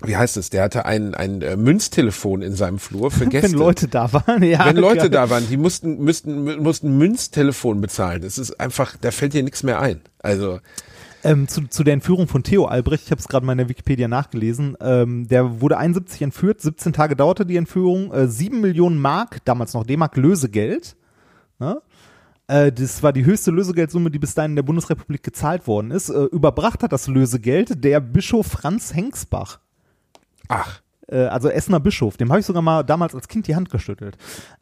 wie 0.06 0.16
heißt 0.16 0.36
es, 0.36 0.50
der 0.50 0.62
hatte 0.64 0.84
ein, 0.84 1.14
ein 1.14 1.42
äh, 1.42 1.56
Münztelefon 1.56 2.42
in 2.42 2.54
seinem 2.54 2.78
Flur 2.78 3.10
für 3.10 3.26
Gäste. 3.28 3.52
Wenn 3.52 3.58
Leute 3.58 3.88
da 3.88 4.12
waren, 4.12 4.42
ja. 4.42 4.64
Wenn 4.66 4.76
Leute 4.76 5.10
da 5.10 5.30
waren, 5.30 5.46
die 5.48 5.56
mussten, 5.56 5.98
müssten, 6.02 6.48
mü- 6.48 6.60
mussten 6.60 6.96
Münztelefon 6.98 7.80
bezahlen. 7.80 8.22
Das 8.22 8.38
ist 8.38 8.58
einfach, 8.60 8.96
da 9.00 9.10
fällt 9.10 9.34
dir 9.34 9.42
nichts 9.42 9.62
mehr 9.62 9.80
ein. 9.80 10.00
Also, 10.20 10.60
Ähm, 11.24 11.46
zu, 11.48 11.68
zu 11.68 11.84
der 11.84 11.94
Entführung 11.94 12.26
von 12.28 12.42
Theo 12.42 12.64
Albrecht, 12.66 13.04
ich 13.06 13.10
habe 13.12 13.20
es 13.20 13.28
gerade 13.28 13.46
mal 13.46 13.52
in 13.52 13.58
der 13.58 13.68
Wikipedia 13.68 14.08
nachgelesen, 14.08 14.76
ähm, 14.80 15.28
der 15.28 15.60
wurde 15.60 15.78
71 15.78 16.20
entführt, 16.22 16.60
17 16.60 16.92
Tage 16.92 17.14
dauerte 17.14 17.46
die 17.46 17.56
Entführung, 17.56 18.12
äh, 18.12 18.26
7 18.26 18.60
Millionen 18.60 18.98
Mark, 19.00 19.38
damals 19.44 19.72
noch 19.74 19.84
D-Mark 19.86 20.16
Lösegeld. 20.16 20.96
Ne? 21.60 21.80
Äh, 22.48 22.72
das 22.72 23.04
war 23.04 23.12
die 23.12 23.24
höchste 23.24 23.52
Lösegeldsumme, 23.52 24.10
die 24.10 24.18
bis 24.18 24.34
dahin 24.34 24.50
in 24.52 24.56
der 24.56 24.64
Bundesrepublik 24.64 25.22
gezahlt 25.22 25.68
worden 25.68 25.92
ist. 25.92 26.08
Äh, 26.08 26.24
überbracht 26.24 26.82
hat 26.82 26.92
das 26.92 27.06
Lösegeld 27.06 27.84
der 27.84 28.00
Bischof 28.00 28.48
Franz 28.48 28.92
Hengsbach. 28.92 29.60
Ach, 30.52 30.82
Äh, 31.12 31.26
also 31.26 31.48
Essener 31.50 31.80
Bischof, 31.80 32.16
dem 32.16 32.30
habe 32.30 32.40
ich 32.40 32.46
sogar 32.46 32.62
mal 32.62 32.82
damals 32.82 33.14
als 33.14 33.28
Kind 33.28 33.46
die 33.46 33.54
Hand 33.54 33.70
geschüttelt. 33.70 34.16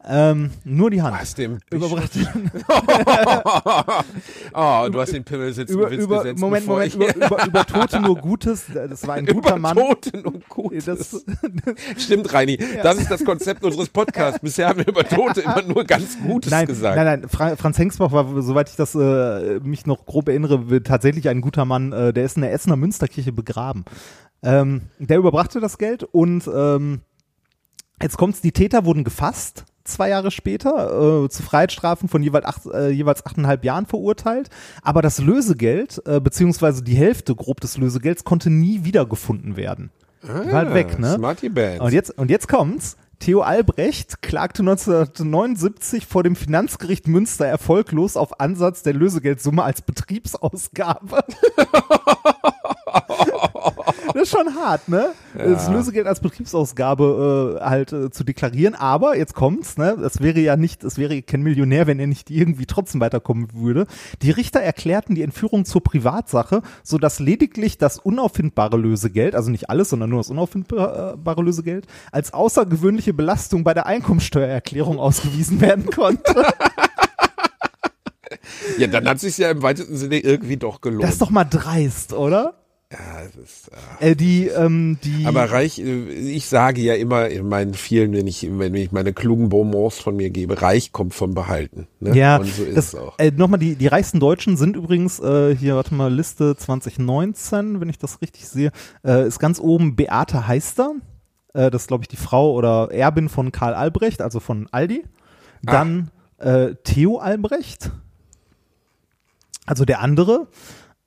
Ähm, 0.05 0.51
nur 0.65 0.89
die 0.91 1.01
Hand. 1.01 1.15
was 1.17 1.33
dem 1.35 1.59
Überbracht. 1.71 2.11
oh, 4.53 4.89
du 4.91 4.99
hast 4.99 5.13
den 5.13 5.23
Pimmel 5.23 5.53
sitzen 5.53 5.73
über, 5.73 5.89
Witz 5.89 6.03
über, 6.03 6.17
gesetzt, 6.17 6.41
Moment, 6.41 6.67
Moment, 6.67 6.95
über, 6.95 7.15
über, 7.15 7.45
über 7.45 7.65
Tote 7.65 8.01
nur 8.01 8.17
Gutes. 8.17 8.65
Das 8.73 9.07
war 9.07 9.15
ein 9.15 9.25
guter 9.27 9.55
über 9.55 9.59
Mann. 9.59 9.77
Toten 9.77 10.25
und 10.25 10.49
Gutes. 10.49 10.85
Das, 10.85 11.25
Stimmt, 11.97 12.33
Reini. 12.33 12.57
Das 12.83 12.97
ist 12.97 13.09
das 13.09 13.23
Konzept 13.23 13.63
unseres 13.63 13.89
Podcasts. 13.89 14.39
Bisher 14.39 14.67
haben 14.67 14.79
wir 14.79 14.87
über 14.87 15.03
Tote 15.05 15.41
immer 15.41 15.61
nur 15.61 15.85
ganz 15.85 16.17
Gutes 16.19 16.51
nein, 16.51 16.65
gesagt. 16.65 16.97
nein, 16.97 17.05
nein, 17.05 17.29
Fra 17.29 17.55
Franz 17.55 17.77
Hengsbach 17.77 18.11
war, 18.11 18.41
soweit 18.41 18.69
ich 18.69 18.75
das 18.75 18.93
äh, 18.95 19.59
mich 19.61 19.85
noch 19.85 20.05
grob 20.05 20.27
erinnere, 20.27 20.83
tatsächlich 20.83 21.29
ein 21.29 21.39
guter 21.39 21.63
Mann. 21.65 21.93
Äh, 21.93 22.13
der 22.13 22.25
ist 22.25 22.35
in 22.35 22.41
der 22.41 22.51
Essener 22.51 22.75
Münsterkirche 22.75 23.31
begraben. 23.31 23.85
Ähm, 24.43 24.81
der 24.97 25.17
überbrachte 25.17 25.59
das 25.59 25.77
Geld 25.77 26.03
und 26.03 26.49
ähm, 26.53 27.01
jetzt 28.01 28.17
kommt's, 28.17 28.41
die 28.41 28.51
Täter 28.51 28.85
wurden 28.85 29.03
gefasst. 29.03 29.65
Zwei 29.83 30.09
Jahre 30.09 30.29
später 30.29 31.23
äh, 31.25 31.29
zu 31.29 31.41
Freiheitsstrafen 31.41 32.07
von 32.07 32.21
jeweils, 32.21 32.45
acht, 32.45 32.65
äh, 32.67 32.89
jeweils 32.89 33.25
achteinhalb 33.25 33.65
Jahren 33.65 33.87
verurteilt. 33.87 34.49
Aber 34.83 35.01
das 35.01 35.19
Lösegeld, 35.19 36.01
äh, 36.05 36.19
beziehungsweise 36.19 36.83
die 36.83 36.95
Hälfte 36.95 37.35
grob 37.35 37.59
des 37.61 37.77
Lösegelds, 37.77 38.23
konnte 38.23 38.51
nie 38.51 38.83
wiedergefunden 38.83 39.55
werden. 39.57 39.91
Die 40.23 40.27
war 40.27 40.53
halt 40.53 40.73
weg, 40.75 40.99
ne? 40.99 41.15
Smarty. 41.15 41.49
Und 41.79 41.93
jetzt, 41.93 42.15
und 42.17 42.29
jetzt 42.29 42.47
kommt's. 42.47 42.95
Theo 43.17 43.41
Albrecht 43.41 44.21
klagte 44.21 44.61
1979 44.61 46.05
vor 46.05 46.23
dem 46.23 46.35
Finanzgericht 46.35 47.07
Münster 47.07 47.45
erfolglos 47.45 48.17
auf 48.17 48.39
Ansatz 48.39 48.83
der 48.83 48.93
Lösegeldsumme 48.93 49.63
als 49.63 49.81
Betriebsausgabe. 49.81 51.23
das 54.13 54.23
ist 54.23 54.29
schon 54.29 54.55
hart, 54.55 54.87
ne? 54.89 55.09
Das 55.35 55.69
Lösegeld 55.69 56.07
als 56.07 56.19
Betriebsausgabe 56.19 57.59
äh, 57.59 57.63
halt 57.63 57.93
äh, 57.93 58.11
zu 58.11 58.23
deklarieren, 58.23 58.75
aber 58.75 59.17
jetzt 59.17 59.33
kommt's, 59.33 59.77
ne? 59.77 59.97
Es 60.03 60.21
wäre 60.21 60.39
ja 60.39 60.57
nicht, 60.57 60.83
es 60.83 60.97
wäre 60.97 61.21
kein 61.21 61.41
Millionär, 61.41 61.87
wenn 61.87 61.99
er 61.99 62.07
nicht 62.07 62.29
irgendwie 62.29 62.65
trotzdem 62.65 63.01
weiterkommen 63.01 63.49
würde. 63.53 63.87
Die 64.21 64.31
Richter 64.31 64.59
erklärten 64.59 65.15
die 65.15 65.23
Entführung 65.23 65.65
zur 65.65 65.83
Privatsache, 65.83 66.61
so 66.83 66.97
dass 66.97 67.19
lediglich 67.19 67.77
das 67.77 67.97
unauffindbare 67.99 68.77
Lösegeld, 68.77 69.35
also 69.35 69.51
nicht 69.51 69.69
alles, 69.69 69.89
sondern 69.89 70.09
nur 70.09 70.19
das 70.19 70.29
unauffindbare 70.29 71.41
Lösegeld, 71.41 71.87
als 72.11 72.33
außergewöhnliche 72.33 73.13
Belastung 73.13 73.63
bei 73.63 73.73
der 73.73 73.85
Einkommensteuererklärung 73.85 74.99
ausgewiesen 74.99 75.61
werden 75.61 75.85
konnte. 75.85 76.45
Ja, 78.77 78.87
dann 78.87 79.07
hat 79.07 79.19
sich 79.19 79.37
ja 79.37 79.51
im 79.51 79.61
weitesten 79.61 79.97
Sinne 79.97 80.19
irgendwie 80.19 80.57
doch 80.57 80.81
gelohnt. 80.81 81.03
Das 81.03 81.11
ist 81.11 81.21
doch 81.21 81.29
mal 81.29 81.43
dreist, 81.43 82.13
oder? 82.13 82.60
Ja, 82.91 83.21
das 83.23 83.35
ist, 83.43 83.71
äh, 84.01 84.11
Äh, 84.11 84.15
die, 84.15 84.47
ähm, 84.47 84.97
die. 85.03 85.25
aber 85.25 85.49
reich, 85.51 85.79
äh, 85.79 86.03
ich 86.09 86.47
sage 86.47 86.81
ja 86.81 86.93
immer 86.95 87.29
in 87.29 87.47
meinen 87.47 87.73
vielen, 87.73 88.11
wenn 88.13 88.27
ich, 88.27 88.47
wenn 88.51 88.75
ich 88.75 88.91
meine 88.91 89.13
klugen 89.13 89.49
Bonbons 89.49 89.97
von 89.99 90.15
mir 90.17 90.29
gebe, 90.29 90.61
reich 90.61 90.91
kommt 90.91 91.13
vom 91.13 91.33
Behalten. 91.33 91.87
Ne? 92.01 92.15
Ja, 92.17 92.37
Und 92.37 92.47
so 92.47 92.63
ist 92.63 92.75
das, 92.77 92.93
es 92.93 92.95
auch. 92.99 93.17
äh, 93.17 93.31
nochmal, 93.31 93.59
die, 93.59 93.75
die 93.75 93.87
reichsten 93.87 94.19
Deutschen 94.19 94.57
sind 94.57 94.75
übrigens, 94.75 95.19
äh, 95.19 95.55
hier, 95.55 95.75
warte 95.75 95.93
mal, 95.95 96.13
Liste 96.13 96.55
2019, 96.57 97.79
wenn 97.79 97.89
ich 97.89 97.97
das 97.97 98.21
richtig 98.21 98.47
sehe, 98.47 98.71
äh, 99.05 99.25
ist 99.25 99.39
ganz 99.39 99.59
oben 99.59 99.95
Beate 99.95 100.47
Heister. 100.47 100.93
Äh, 101.53 101.71
das 101.71 101.83
ist, 101.83 101.87
glaube 101.87 102.03
ich, 102.03 102.07
die 102.09 102.17
Frau 102.17 102.53
oder 102.53 102.89
Erbin 102.91 103.29
von 103.29 103.51
Karl 103.51 103.73
Albrecht, 103.73 104.21
also 104.21 104.39
von 104.41 104.67
Aldi. 104.71 105.03
Dann 105.63 106.11
äh, 106.39 106.75
Theo 106.83 107.19
Albrecht, 107.19 107.91
also 109.65 109.85
der 109.85 110.01
andere. 110.01 110.47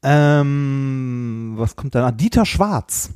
Ähm, 0.04 1.54
was 1.56 1.74
kommt 1.76 1.94
danach? 1.94 2.12
Dieter 2.12 2.44
Schwarz. 2.46 3.10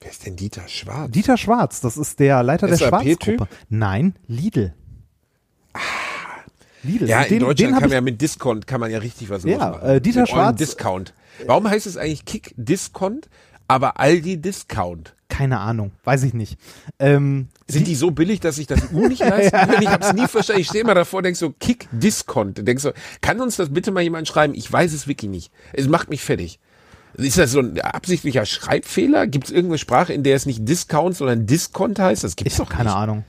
Wer 0.00 0.10
ist 0.10 0.26
denn 0.26 0.36
Dieter 0.36 0.68
Schwarz? 0.68 1.10
Dieter 1.10 1.36
Schwarz, 1.36 1.80
das 1.80 1.96
ist 1.96 2.20
der 2.20 2.42
Leiter 2.42 2.66
der? 2.68 2.76
Schwarzgruppe. 2.76 3.48
Nein, 3.70 4.14
Lidl. 4.28 4.74
Lidl. 6.82 7.08
Ja, 7.08 7.24
Den- 7.24 7.32
in 7.34 7.40
Deutschland 7.40 7.58
den 7.60 7.72
kann 7.80 7.88
man 7.88 7.92
ja 7.92 8.00
mit 8.02 8.20
Discount 8.20 8.66
kann 8.66 8.80
man 8.80 8.90
ja 8.90 8.98
richtig 8.98 9.28
was 9.30 9.42
Ja, 9.44 9.52
losmachen. 9.70 9.88
äh, 9.88 10.00
Dieter 10.00 10.20
Mit 10.20 10.28
Schwarz- 10.30 10.56
Discount. 10.58 11.14
Warum 11.46 11.68
heißt 11.68 11.86
es 11.86 11.96
eigentlich 11.96 12.24
Kick 12.24 12.54
Discount, 12.56 13.28
aber 13.66 13.98
Aldi 13.98 14.40
Discount? 14.40 15.15
Keine 15.36 15.60
Ahnung, 15.60 15.90
weiß 16.04 16.22
ich 16.22 16.32
nicht. 16.32 16.58
Ähm, 16.98 17.48
Sind 17.68 17.86
die 17.86 17.94
so 17.94 18.10
billig, 18.10 18.40
dass 18.40 18.56
ich 18.56 18.66
das 18.66 18.90
U 18.92 19.06
nicht 19.06 19.20
leisten 19.20 19.50
kann? 19.56 19.82
Ich 19.82 19.88
habe 19.88 20.02
es 20.04 20.12
nie 20.14 20.26
verstanden. 20.26 20.62
Ich 20.62 20.68
stehe 20.68 20.82
mal 20.84 20.94
davor, 20.94 21.20
denk 21.20 21.36
so, 21.36 21.50
Kick 21.50 21.88
Discount. 21.92 22.66
Denk 22.66 22.80
so, 22.80 22.92
kann 23.20 23.40
uns 23.40 23.56
das 23.56 23.68
bitte 23.72 23.90
mal 23.90 24.00
jemand 24.02 24.26
schreiben? 24.28 24.54
Ich 24.54 24.72
weiß 24.72 24.94
es 24.94 25.06
wirklich 25.06 25.30
nicht. 25.30 25.52
Es 25.74 25.88
macht 25.88 26.08
mich 26.08 26.22
fertig. 26.22 26.58
Ist 27.14 27.36
das 27.38 27.50
so 27.52 27.60
ein 27.60 27.78
absichtlicher 27.80 28.46
Schreibfehler? 28.46 29.26
Gibt 29.26 29.46
es 29.46 29.50
irgendeine 29.50 29.78
Sprache, 29.78 30.12
in 30.14 30.22
der 30.22 30.36
es 30.36 30.46
nicht 30.46 30.66
Discount, 30.66 31.16
sondern 31.16 31.46
Discount 31.46 31.98
heißt? 31.98 32.24
Das 32.24 32.36
gibt's 32.36 32.54
ich 32.54 32.58
doch 32.58 32.68
keine 32.70 32.84
nicht. 32.90 32.96
Ahnung. 32.96 33.24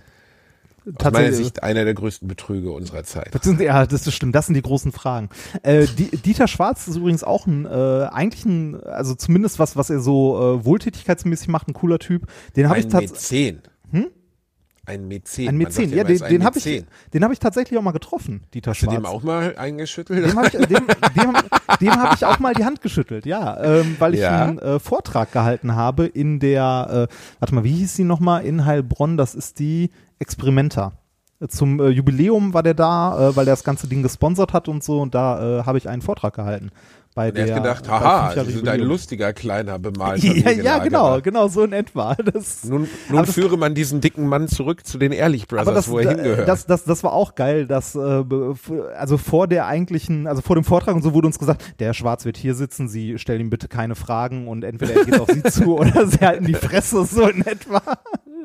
Aus 0.95 1.11
meiner 1.11 1.33
Sicht 1.33 1.63
einer 1.63 1.83
der 1.83 1.93
größten 1.93 2.27
Betrüge 2.27 2.71
unserer 2.71 3.03
Zeit. 3.03 3.33
Das 3.35 3.43
sind, 3.43 3.59
ja, 3.59 3.85
das 3.85 4.07
ist 4.07 4.13
stimmt, 4.13 4.35
das 4.35 4.45
sind 4.45 4.55
die 4.55 4.61
großen 4.61 4.91
Fragen. 4.91 5.29
Äh, 5.63 5.85
die, 5.85 6.15
Dieter 6.17 6.47
Schwarz 6.47 6.87
ist 6.87 6.95
übrigens 6.95 7.23
auch 7.23 7.45
ein, 7.47 7.65
äh, 7.65 7.69
eigentlich 8.11 8.45
ein, 8.45 8.81
also 8.83 9.15
zumindest 9.15 9.59
was, 9.59 9.75
was 9.75 9.89
er 9.89 9.99
so 9.99 10.59
äh, 10.61 10.65
wohltätigkeitsmäßig 10.65 11.49
macht, 11.49 11.67
ein 11.67 11.73
cooler 11.73 11.99
Typ. 11.99 12.27
Den 12.55 12.69
habe 12.69 12.79
ich 12.79 12.85
Ein 12.85 12.91
tatsächlich. 12.91 13.55
Mäzen. 13.91 14.11
Ein 14.85 15.05
Mäzen. 15.09 15.49
Ein 15.49 15.57
Mäzen, 15.57 15.93
ja, 15.93 16.05
den, 16.05 16.17
den 16.17 16.45
habe 16.45 16.59
ich, 16.59 16.63
den 17.13 17.23
habe 17.23 17.33
ich 17.33 17.39
tatsächlich 17.39 17.77
auch 17.77 17.83
mal 17.83 17.91
getroffen, 17.91 18.43
Dieter 18.53 18.71
Hast 18.71 18.81
du 18.81 18.85
Schwarz. 18.85 18.95
dem 18.95 19.05
auch 19.05 19.21
mal 19.21 19.53
eingeschüttelt? 19.57 20.25
Dem 20.25 20.37
habe 20.37 20.47
ich, 20.47 20.53
dem, 20.53 20.87
dem, 20.87 21.33
dem 21.81 21.91
hab 21.91 22.15
ich 22.15 22.23
auch 22.23 22.39
mal 22.39 22.53
die 22.53 22.63
Hand 22.63 22.81
geschüttelt, 22.81 23.25
ja, 23.25 23.61
ähm, 23.61 23.97
weil 23.99 24.13
ich 24.13 24.21
Ja. 24.21 24.45
einen 24.45 24.59
äh, 24.59 24.79
Vortrag 24.79 25.33
gehalten 25.33 25.75
habe 25.75 26.05
in 26.05 26.39
der, 26.39 27.09
äh, 27.09 27.13
warte 27.39 27.53
mal, 27.53 27.65
wie 27.65 27.73
hieß 27.73 27.95
sie 27.95 28.05
nochmal, 28.05 28.45
in 28.45 28.63
Heilbronn, 28.65 29.17
das 29.17 29.35
ist 29.35 29.59
die 29.59 29.89
Experimenta. 30.19 30.93
Zum 31.49 31.79
äh, 31.79 31.89
Jubiläum 31.89 32.53
war 32.55 32.63
der 32.63 32.73
da, 32.73 33.29
äh, 33.29 33.35
weil 33.35 33.45
der 33.45 33.53
das 33.53 33.63
ganze 33.63 33.87
Ding 33.87 34.01
gesponsert 34.01 34.53
hat 34.53 34.67
und 34.67 34.83
so, 34.83 34.99
und 35.01 35.13
da 35.13 35.59
äh, 35.59 35.63
habe 35.63 35.77
ich 35.77 35.87
einen 35.87 36.01
Vortrag 36.01 36.33
gehalten. 36.35 36.71
Bei 37.13 37.31
Der 37.31 37.45
der, 37.45 37.55
hat 37.55 37.63
gedacht, 37.63 37.89
haha, 37.89 38.43
Sie 38.45 38.51
sind 38.51 38.67
ein 38.67 38.79
lustiger, 38.79 39.33
kleiner, 39.33 39.79
bemalter 39.79 40.27
Ja, 40.35 40.51
ja, 40.51 40.77
genau, 40.79 41.19
genau, 41.19 41.47
so 41.47 41.63
in 41.63 41.73
etwa. 41.73 42.15
Das, 42.33 42.63
Nun, 42.63 42.81
nun 43.09 43.17
Aber 43.17 43.25
das- 43.25 43.33
führe 43.35 43.57
man 43.57 43.73
diesen 43.73 44.01
dicken 44.01 44.27
Mann 44.27 44.47
zurück 44.47 44.85
zu 44.85 44.99
den 44.99 45.11
Ehrlich 45.11 45.47
Brothers, 45.47 45.73
das, 45.73 45.89
wo 45.89 45.97
er 45.97 46.09
hingehört. 46.11 46.47
das, 46.47 46.67
das, 46.67 46.83
das 46.83 47.03
war 47.03 47.13
auch 47.13 47.33
geil, 47.33 47.65
dass 47.65 47.95
äh, 47.95 48.23
also 48.95 49.17
vor 49.17 49.47
der 49.47 49.65
eigentlichen, 49.65 50.27
also 50.27 50.41
vor 50.43 50.55
dem 50.55 50.63
Vortrag 50.63 50.95
und 50.95 51.01
so 51.01 51.13
wurde 51.15 51.25
uns 51.27 51.39
gesagt, 51.39 51.79
der 51.79 51.93
Schwarz 51.93 52.23
wird 52.25 52.37
hier 52.37 52.53
sitzen, 52.53 52.87
Sie 52.87 53.17
stellen 53.17 53.41
ihm 53.41 53.49
bitte 53.49 53.67
keine 53.67 53.95
Fragen 53.95 54.47
und 54.47 54.63
entweder 54.63 54.93
er 54.95 55.05
geht 55.05 55.19
auf 55.19 55.29
Sie 55.29 55.41
zu 55.51 55.75
oder 55.77 56.05
Sie 56.07 56.19
halten 56.19 56.45
die 56.45 56.53
Fresse 56.53 57.03
so 57.05 57.27
in 57.27 57.43
etwa. 57.47 57.81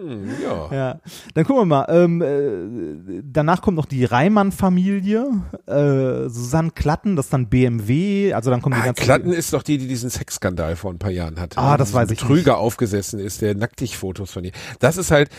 Hm, 0.03 0.31
ja. 0.43 0.69
Ja, 0.75 1.01
dann 1.35 1.45
gucken 1.45 1.63
wir 1.63 1.67
mal. 1.67 1.87
Ähm, 1.89 2.23
äh, 2.23 3.23
danach 3.25 3.63
kommt 3.63 3.77
noch 3.77 3.87
die 3.87 4.05
Reimann-Familie, 4.05 5.27
äh, 5.67 6.29
Susanne 6.29 6.71
Klatten, 6.73 7.17
das 7.17 7.27
ist 7.27 7.33
dann 7.33 7.49
BMW, 7.49 8.33
also 8.33 8.51
dann 8.51 8.61
kommen 8.63 8.75
die 8.75 8.83
Ah, 8.83 8.87
ganzen. 8.87 9.03
Klatten 9.03 9.33
ist 9.33 9.53
doch 9.53 9.63
die, 9.63 9.79
die 9.79 9.87
diesen 9.89 10.11
Sexskandal 10.11 10.77
vor 10.77 10.93
ein 10.93 10.99
paar 10.99 11.11
Jahren 11.11 11.39
hatte. 11.41 11.59
Ah, 11.59 11.73
ne? 11.73 11.79
das 11.79 11.93
weiß 11.93 12.11
ich 12.11 12.19
Betrüger 12.21 12.59
aufgesessen 12.59 13.21
ist, 13.21 13.43
der 13.43 13.55
nacktig 13.55 13.97
Fotos 13.97 14.33
von 14.33 14.45
ihr. 14.45 14.53
Das 14.81 14.97
ist 14.97 15.11
halt, 15.11 15.31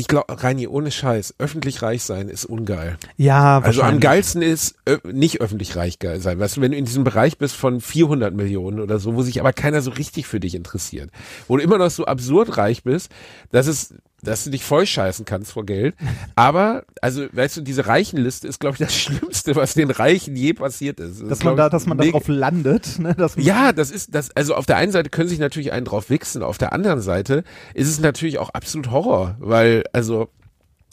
ich 0.00 0.08
glaube, 0.08 0.42
Reini, 0.42 0.66
ohne 0.66 0.90
Scheiß, 0.90 1.34
öffentlich 1.38 1.82
reich 1.82 2.02
sein 2.02 2.28
ist 2.28 2.46
ungeil. 2.46 2.96
Ja, 3.18 3.58
Also 3.60 3.82
am 3.82 4.00
geilsten 4.00 4.40
ist 4.40 4.74
ö 4.88 4.96
nicht 5.04 5.40
öffentlich 5.40 5.76
reich 5.76 5.98
geil 5.98 6.20
sein. 6.20 6.38
Weißt 6.40 6.56
du, 6.56 6.60
wenn 6.62 6.72
du 6.72 6.78
in 6.78 6.86
diesem 6.86 7.04
Bereich 7.04 7.36
bist 7.36 7.54
von 7.54 7.80
400 7.80 8.34
Millionen 8.34 8.80
oder 8.80 8.98
so, 8.98 9.14
wo 9.14 9.22
sich 9.22 9.40
aber 9.40 9.52
keiner 9.52 9.82
so 9.82 9.90
richtig 9.90 10.26
für 10.26 10.40
dich 10.40 10.54
interessiert, 10.54 11.10
wo 11.48 11.56
du 11.56 11.62
immer 11.62 11.76
noch 11.76 11.90
so 11.90 12.06
absurd 12.06 12.56
reich 12.56 12.82
bist, 12.82 13.12
dass 13.50 13.66
es 13.66 13.94
dass 14.22 14.44
du 14.44 14.50
dich 14.50 14.64
voll 14.64 14.86
scheißen 14.86 15.24
kannst 15.24 15.52
vor 15.52 15.64
Geld. 15.64 15.94
Aber, 16.36 16.84
also, 17.00 17.26
weißt 17.32 17.58
du, 17.58 17.60
diese 17.62 17.86
Reichenliste 17.86 18.46
ist, 18.48 18.60
glaube 18.60 18.74
ich, 18.74 18.78
das 18.80 18.94
Schlimmste, 18.98 19.56
was 19.56 19.74
den 19.74 19.90
Reichen 19.90 20.36
je 20.36 20.52
passiert 20.52 21.00
ist. 21.00 21.20
Das 21.20 21.28
dass 21.28 21.38
ist, 21.38 21.44
man 21.44 21.56
da, 21.56 21.68
dass 21.68 21.86
man 21.86 21.98
da 21.98 22.04
drauf 22.04 22.28
landet, 22.28 22.98
ne? 22.98 23.16
Ja, 23.36 23.72
das 23.72 23.90
ist 23.90 24.14
das. 24.14 24.30
Also 24.36 24.54
auf 24.54 24.66
der 24.66 24.76
einen 24.76 24.92
Seite 24.92 25.10
können 25.10 25.28
sich 25.28 25.38
natürlich 25.38 25.72
einen 25.72 25.84
drauf 25.84 26.10
wichsen, 26.10 26.42
auf 26.42 26.58
der 26.58 26.72
anderen 26.72 27.00
Seite 27.00 27.44
ist 27.74 27.88
es 27.88 28.00
natürlich 28.00 28.38
auch 28.38 28.50
absolut 28.50 28.90
Horror, 28.90 29.36
weil 29.38 29.84
also 29.92 30.28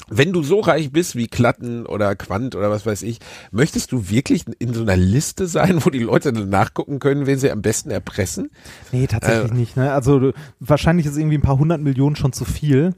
wenn 0.10 0.32
du 0.32 0.42
so 0.44 0.60
reich 0.62 0.92
bist 0.92 1.16
wie 1.18 1.28
Klatten 1.28 1.86
oder 1.86 2.16
Quant 2.16 2.56
oder 2.56 2.70
was 2.70 2.86
weiß 2.86 3.02
ich, 3.02 3.20
möchtest 3.52 3.92
du 3.92 4.10
wirklich 4.10 4.46
in 4.60 4.74
so 4.74 4.82
einer 4.84 4.96
Liste 4.96 5.48
sein, 5.48 5.84
wo 5.84 5.90
die 5.90 6.00
Leute 6.00 6.32
dann 6.32 6.50
nachgucken 6.50 7.00
können, 7.00 7.26
wen 7.26 7.40
sie 7.40 7.52
am 7.52 7.62
besten 7.62 7.90
erpressen? 7.90 8.50
Nee, 8.94 9.08
tatsächlich 9.08 9.52
Äh. 9.52 9.56
nicht. 9.56 9.76
Ne? 9.76 9.92
Also 9.92 10.32
wahrscheinlich 10.62 11.06
ist 11.08 11.18
irgendwie 11.18 11.38
ein 11.38 11.42
paar 11.42 11.58
hundert 11.58 11.82
Millionen 11.82 12.16
schon 12.16 12.32
zu 12.32 12.46
viel. 12.46 12.94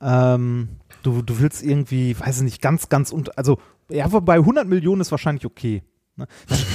Ähm, 0.00 0.68
du, 1.02 1.22
du 1.22 1.38
willst 1.40 1.62
irgendwie, 1.62 2.18
weiß 2.18 2.38
ich 2.38 2.42
nicht, 2.42 2.62
ganz, 2.62 2.88
ganz 2.88 3.12
und 3.12 3.36
also 3.38 3.58
ja, 3.88 4.04
aber 4.04 4.20
bei 4.20 4.34
100 4.34 4.66
Millionen 4.66 5.00
ist 5.00 5.10
wahrscheinlich 5.10 5.46
okay. 5.46 5.82
Ne? 6.16 6.26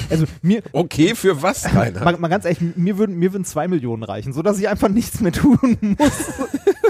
Also 0.09 0.25
mir, 0.41 0.61
Okay, 0.71 1.15
für 1.15 1.41
was, 1.41 1.65
Rainer? 1.75 2.03
mal, 2.03 2.17
mal 2.17 2.27
ganz 2.27 2.45
ehrlich, 2.45 2.61
mir 2.75 2.97
würden 2.97 3.17
mir 3.17 3.33
würden 3.33 3.45
zwei 3.45 3.67
Millionen 3.67 4.03
reichen, 4.03 4.33
so 4.33 4.41
dass 4.41 4.59
ich 4.59 4.69
einfach 4.69 4.89
nichts 4.89 5.19
mehr 5.19 5.31
tun 5.31 5.77
muss. 5.81 6.31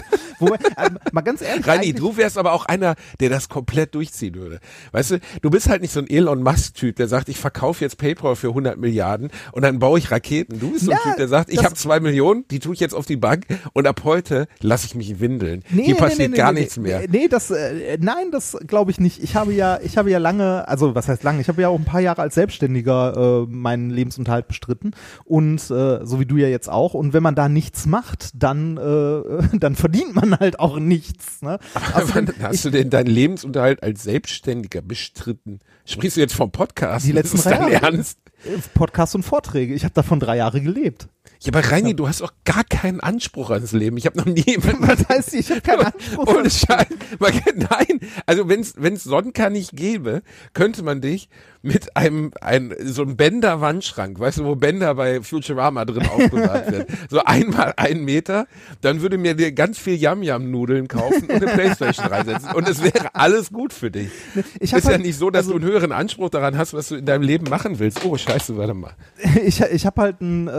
Wobei, 0.42 0.56
äh, 0.56 0.90
mal 1.12 1.22
ganz 1.22 1.42
ehrlich, 1.42 1.66
Reini, 1.68 1.94
du 1.94 2.18
wärst 2.18 2.38
aber 2.38 2.54
auch 2.54 2.66
einer, 2.66 2.96
der 3.20 3.30
das 3.30 3.48
komplett 3.48 3.96
durchziehen 3.96 4.36
würde. 4.36 4.60
Weißt 4.92 5.12
du, 5.12 5.20
du 5.42 5.50
bist 5.50 5.70
halt 5.70 5.82
nicht 5.82 5.94
so 5.94 6.00
ein 6.00 6.10
Elon 6.10 6.44
Musk-Typ, 6.44 6.96
der 6.96 7.08
sagt, 7.08 7.30
ich 7.30 7.38
verkaufe 7.40 7.84
jetzt 7.84 7.98
PayPal 7.98 8.36
für 8.36 8.50
100 8.50 8.78
Milliarden 8.78 9.30
und 9.52 9.62
dann 9.62 9.80
baue 9.80 10.00
ich 10.00 10.12
Raketen. 10.12 10.60
Du 10.60 10.72
bist 10.72 10.86
so 10.86 10.92
ein 10.92 10.98
Ja, 10.98 11.10
Typ, 11.10 11.18
der 11.18 11.28
sagt, 11.28 11.52
ich 11.52 11.64
habe 11.64 11.76
zwei 11.76 12.00
Millionen, 12.00 12.46
die 12.50 12.60
tue 12.60 12.74
ich 12.74 12.80
jetzt 12.80 12.94
auf 12.94 13.06
die 13.06 13.18
Bank 13.18 13.46
und 13.74 13.88
ab 13.88 14.02
heute 14.04 14.48
lasse 14.60 14.86
ich 14.86 14.96
mich 14.96 15.20
windeln. 15.20 15.64
Nee, 15.70 15.84
Hier 15.84 15.94
nee, 15.94 16.00
passiert 16.00 16.32
nee, 16.32 16.38
gar 16.38 16.54
nichts 16.54 16.78
mehr. 16.78 17.04
Nee, 17.10 17.28
das, 17.28 17.52
äh, 17.52 17.98
nein, 18.02 18.32
das 18.32 18.58
glaube 18.66 18.92
ich 18.92 19.00
nicht. 19.00 19.24
Ich 19.24 19.36
habe 19.36 19.54
ja, 19.54 19.80
ich 19.84 19.98
habe 19.98 20.10
ja 20.10 20.18
lange, 20.18 20.68
also 20.68 20.96
was 20.96 21.08
heißt 21.08 21.24
lange? 21.24 21.42
Ich 21.42 21.48
habe 21.48 21.62
ja 21.62 21.70
auch 21.70 21.78
ein 21.78 21.86
paar 21.86 22.02
Jahre 22.02 22.22
als 22.22 22.36
Selbstständiger 22.36 23.46
äh, 23.48 23.52
meinen 23.52 23.90
Lebensunterhalt 23.90 24.48
bestritten 24.48 24.92
und 25.24 25.60
äh, 25.70 26.06
so 26.06 26.20
wie 26.20 26.26
du 26.26 26.38
ja 26.38 26.48
jetzt 26.48 26.70
auch. 26.70 26.94
Und 26.94 27.14
wenn 27.14 27.24
man 27.24 27.36
da 27.36 27.50
nichts 27.50 27.86
macht, 27.86 28.32
dann, 28.34 28.78
äh, 28.78 29.58
dann 29.60 29.76
verdient 29.76 30.16
man 30.16 30.30
halt 30.40 30.60
auch 30.60 30.80
nichts. 30.80 31.42
Ne? 31.42 31.60
Außerdem, 31.94 32.28
Wann 32.38 32.44
hast 32.48 32.56
ich, 32.56 32.62
du 32.64 32.70
denn 32.72 32.90
deinen 32.90 33.08
Lebensunterhalt 33.08 33.84
als 33.84 34.04
Selbstständiger 34.04 34.82
bestritten? 34.82 35.60
Sprichst 35.86 36.18
du 36.18 36.22
jetzt 36.22 36.34
vom 36.36 36.52
Podcast? 36.52 37.06
Die 37.06 37.12
letzten 37.12 37.38
ist 37.38 37.46
drei 37.46 37.72
Jahre. 37.72 37.86
Ernst? 37.96 38.20
Podcast 38.74 39.14
und 39.16 39.24
Vorträge. 39.24 39.74
Ich 39.74 39.84
habe 39.84 39.94
davon 39.94 40.20
drei 40.20 40.38
Jahre 40.38 40.62
gelebt. 40.62 41.08
Ja, 41.44 41.54
aber 41.54 41.72
Reini, 41.72 41.96
du 41.96 42.08
hast 42.08 42.22
auch 42.22 42.34
gar 42.46 42.64
keinen 42.64 43.00
Anspruch 43.00 43.50
ans 43.50 43.72
Leben. 43.72 43.98
Ich 43.98 44.06
habe 44.06 44.18
noch 44.18 44.26
nie 44.26 44.58
Was 44.80 45.08
heißt, 45.10 45.34
ich 45.34 45.50
habe 45.50 45.62
keinen 45.62 45.82
Anspruch. 45.86 46.28
Ohne 46.28 46.50
kann- 46.50 46.88
Nein, 47.56 48.00
also 48.26 48.48
wenn 48.48 48.62
es 48.62 49.04
Sonnenkar 49.04 49.50
nicht 49.50 49.76
gäbe, 49.76 50.22
könnte 50.54 50.84
man 50.84 51.02
dich 51.02 51.30
mit 51.64 51.96
einem, 51.96 52.32
ein, 52.42 52.74
so 52.84 53.04
einem 53.04 53.16
Bänder-Wandschrank, 53.18 54.20
weißt 54.20 54.40
du, 54.40 54.46
wo 54.46 54.56
Bänder 54.56 54.96
bei 54.96 55.22
Futurama 55.22 55.86
drin 55.86 56.08
aufbewahrt 56.08 56.72
werden. 56.72 56.86
So 57.10 57.24
einmal 57.24 57.74
einen 57.78 58.06
Meter, 58.06 58.48
dann 58.82 59.02
würde 59.02 59.18
mir 59.18 59.34
dir 59.36 59.52
ganz 59.52 59.78
viel 59.78 59.96
Yam-Yam-Nudeln 59.96 60.88
kaufen 60.88 61.24
und 61.24 61.32
eine 61.32 61.48
Playstation 61.54 62.06
reinsetzen 62.08 62.52
und 62.54 62.68
es 62.70 62.82
wäre 62.82 63.14
alles 63.16 63.52
gut 63.52 63.74
für 63.74 63.92
dich. 63.92 64.10
Ich 64.60 64.72
ist 64.74 64.86
ja 64.86 64.92
halt- 64.92 65.02
nicht 65.02 65.18
so, 65.18 65.30
dass 65.30 65.48
du 65.48 65.56
einen 65.56 65.64
höheren 65.66 65.92
Anspruch 65.92 66.30
daran 66.30 66.58
hast, 66.58 66.74
was 66.74 66.88
du 66.90 66.96
in 66.96 67.06
deinem 67.06 67.22
Leben 67.24 67.50
machen 67.50 67.80
willst. 67.80 68.04
Oh, 68.06 68.18
scheiße, 68.18 68.58
warte 68.58 68.74
mal. 68.74 68.94
Ich, 69.44 69.60
ich 69.62 69.86
habe 69.86 70.02
halt 70.02 70.22
ein, 70.22 70.48
äh, 70.48 70.52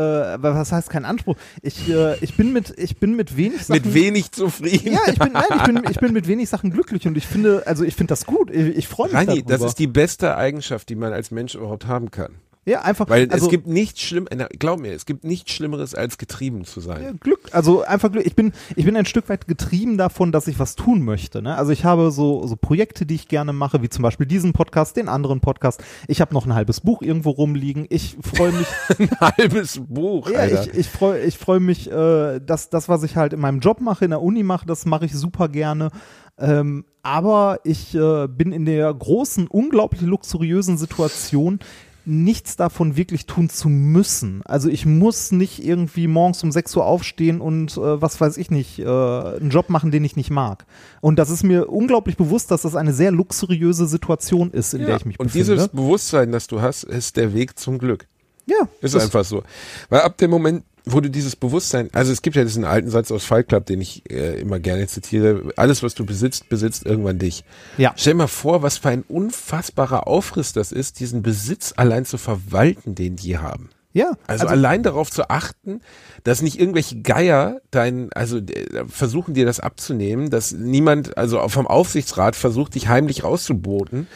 was 0.43 0.73
heißt 0.73 0.91
kein 0.91 1.05
Anspruch? 1.05 1.37
Ich, 1.63 1.89
äh, 1.89 2.17
ich 2.21 2.37
bin 2.37 2.53
mit, 2.53 2.75
ich 2.79 2.97
bin 2.99 3.17
mit 3.17 3.37
wenig 3.37 3.65
Sachen. 3.65 3.83
Mit 3.83 3.95
wenig 3.95 4.33
zufrieden. 4.33 4.93
ja, 4.93 5.01
ich 5.11 5.19
bin, 5.19 5.33
nein, 5.33 5.45
ich 5.57 5.63
bin, 5.63 5.83
ich 5.91 5.99
bin 5.99 6.13
mit 6.13 6.29
wenig 6.29 6.49
Sachen 6.49 6.71
glücklich 6.71 7.07
und 7.07 7.17
ich 7.17 7.27
finde, 7.27 7.63
also 7.67 7.85
ich 7.85 7.95
finde 7.95 8.11
das 8.13 8.27
gut. 8.27 8.51
Ich, 8.51 8.77
ich 8.77 8.89
freue 8.89 9.09
mich 9.09 9.17
Rani, 9.17 9.27
darüber. 9.27 9.49
das 9.59 9.63
ist 9.63 9.79
die 9.79 9.87
beste 9.87 10.37
Eigenschaft, 10.37 10.91
die 10.93 10.97
man 10.97 11.15
als 11.15 11.31
Mensch 11.31 11.55
überhaupt 11.55 11.87
haben 11.87 12.11
kann. 12.11 12.35
Ja, 12.65 12.83
einfach, 12.83 13.09
Weil 13.09 13.29
also, 13.29 13.47
es 13.47 13.51
gibt 13.51 13.67
nichts 13.67 14.01
schlimm, 14.01 14.29
glaub 14.59 14.79
mir, 14.79 14.93
es 14.93 15.05
gibt 15.05 15.25
nichts 15.25 15.51
Schlimmeres 15.51 15.97
als 15.97 16.17
getrieben 16.17 16.65
zu 16.65 16.81
sein. 16.81 17.03
Ja, 17.03 17.11
Glück, 17.11 17.41
also 17.51 17.83
einfach 17.83 18.13
Glück. 18.13 18.25
Ich 18.25 18.37
bin, 18.37 18.53
ich 18.77 18.85
bin 18.85 18.97
ein 18.97 19.05
Stück 19.05 19.29
weit 19.29 19.49
getrieben 19.49 19.99
davon, 19.99 20.31
dass 20.31 20.47
ich 20.47 20.61
was 20.61 20.77
tun 20.77 21.03
möchte. 21.03 21.43
Ne? 21.43 21.57
Also 21.57 21.73
ich 21.73 21.85
habe 21.85 22.13
so, 22.13 22.47
so 22.47 22.55
Projekte, 22.55 23.05
die 23.05 23.17
ich 23.17 23.27
gerne 23.27 23.53
mache, 23.53 23.83
wie 23.83 23.89
zum 23.89 24.03
Beispiel 24.05 24.27
diesen 24.27 24.53
Podcast, 24.53 24.97
den 24.97 25.09
anderen 25.09 25.41
Podcast. 25.41 25.83
Ich 26.07 26.21
habe 26.21 26.33
noch 26.35 26.47
ein 26.47 26.55
halbes 26.55 26.81
Buch 26.81 27.03
irgendwo 27.03 27.31
rumliegen. 27.31 27.87
Ich 27.89 28.17
freue 28.21 28.53
mich, 28.53 28.69
Ein 28.99 29.11
halbes 29.21 29.81
Buch, 29.89 30.31
ja, 30.31 30.39
Alter. 30.41 30.63
ich, 30.63 30.79
ich 30.79 30.89
freue 30.89 31.21
ich 31.21 31.39
freu 31.39 31.59
mich, 31.59 31.91
äh, 31.91 32.39
dass 32.39 32.71
das, 32.71 32.89
was 32.89 33.03
ich 33.03 33.17
halt 33.17 33.33
in 33.33 33.41
meinem 33.41 33.59
Job 33.59 33.81
mache, 33.81 34.05
in 34.05 34.11
der 34.13 34.23
Uni 34.23 34.45
mache, 34.45 34.67
das 34.67 34.87
mache 34.87 35.07
ich 35.07 35.15
super 35.15 35.49
gerne. 35.49 35.91
Ähm, 36.39 36.85
aber 37.03 37.59
ich 37.65 37.95
äh, 37.95 38.29
bin 38.29 38.53
in 38.53 38.65
der 38.65 38.93
großen, 38.95 39.49
unglaublich 39.49 40.03
luxuriösen 40.03 40.79
Situation, 40.79 41.59
nichts 42.05 42.57
davon 42.57 42.97
wirklich 42.97 43.27
tun 43.27 43.49
zu 43.49 43.69
müssen. 43.69 44.43
Also 44.45 44.69
ich 44.69 44.87
muss 44.87 45.33
nicht 45.33 45.65
irgendwie 45.65 46.07
morgens 46.09 46.43
um 46.43 46.51
6 46.53 46.77
Uhr 46.77 46.85
aufstehen 46.85 47.41
und 47.41 47.77
äh, 47.77 48.01
was 48.01 48.21
weiß 48.21 48.37
ich 48.37 48.51
nicht, 48.51 48.79
äh, 48.79 48.85
einen 48.85 49.51
Job 49.51 49.69
machen, 49.71 49.91
den 49.91 50.05
ich 50.05 50.17
nicht 50.17 50.31
mag. 50.31 50.67
Und 51.01 51.19
das 51.19 51.31
ist 51.31 51.43
mir 51.43 51.69
unglaublich 51.69 52.17
bewusst, 52.17 52.51
dass 52.51 52.63
das 52.63 52.75
eine 52.75 52.93
sehr 52.93 53.11
luxuriöse 53.13 53.87
Situation 53.87 54.51
ist, 54.51 54.75
in 54.75 54.87
der 54.87 54.97
ich 54.97 55.05
mich 55.05 55.21
und 55.21 55.27
befinde. 55.27 55.53
dieses 55.53 55.69
Bewusstsein, 55.69 56.33
das 56.33 56.47
du 56.47 56.61
hast, 56.61 56.85
ist 56.85 57.17
der 57.17 57.35
Weg 57.35 57.59
zum 57.59 57.79
Glück. 57.79 58.07
ja, 58.47 58.69
Ist 58.81 58.97
einfach 58.97 59.25
so. 59.25 59.43
Weil 59.89 60.01
ab 60.01 60.17
dem 60.19 60.31
Moment, 60.31 60.65
wo 60.85 61.01
du 61.01 61.11
dieses 61.11 61.37
Bewusstsein, 61.37 61.91
also 61.93 62.13
es 62.13 62.23
gibt 62.23 62.37
ja 62.37 62.43
diesen 62.43 62.65
alten 62.65 62.91
Satz 62.91 63.11
aus 63.13 63.25
Fight 63.25 63.49
Club, 63.49 63.67
den 63.67 63.81
ich 63.81 64.03
äh, 64.11 64.41
immer 64.41 64.59
gerne 64.59 64.87
zitiere, 64.87 65.53
alles, 65.57 65.83
was 65.83 65.95
du 65.95 66.05
besitzt, 66.05 66.49
besitzt 66.49 66.85
irgendwann 66.85 67.19
dich. 67.19 67.45
Ja. 67.79 67.93
Stell 67.97 68.15
dir 68.15 68.19
mal 68.19 68.27
vor, 68.27 68.63
was 68.63 68.79
für 68.79 68.89
ein 68.89 69.03
unfassbarer 69.03 70.07
Aufriss 70.07 70.53
das 70.53 70.73
ist, 70.73 71.01
diesen 71.01 71.23
Besitz 71.23 71.73
allein 71.77 72.05
zu 72.05 72.19
verwalten, 72.19 72.95
den 72.95 73.17
die 73.17 73.39
haben. 73.39 73.71
ja, 73.93 74.13
Also, 74.27 74.47
allein 74.47 74.83
darauf 74.83 75.11
zu 75.11 75.31
achten, 75.31 75.81
dass 76.25 76.43
nicht 76.43 76.59
irgendwelche 76.59 77.01
Geier 77.03 77.61
dein, 77.71 78.13
also 78.13 78.39
äh, 78.39 78.85
versuchen 78.89 79.35
dir 79.35 79.47
das 79.47 79.61
abzunehmen, 79.61 80.31
dass 80.31 80.53
niemand, 80.53 81.17
also 81.17 81.47
vom 81.49 81.67
Aufsichtsrat 81.67 82.35
versucht, 82.35 82.75
dich 82.75 82.89
heimlich 82.89 83.23
rauszuboten. 83.23 84.09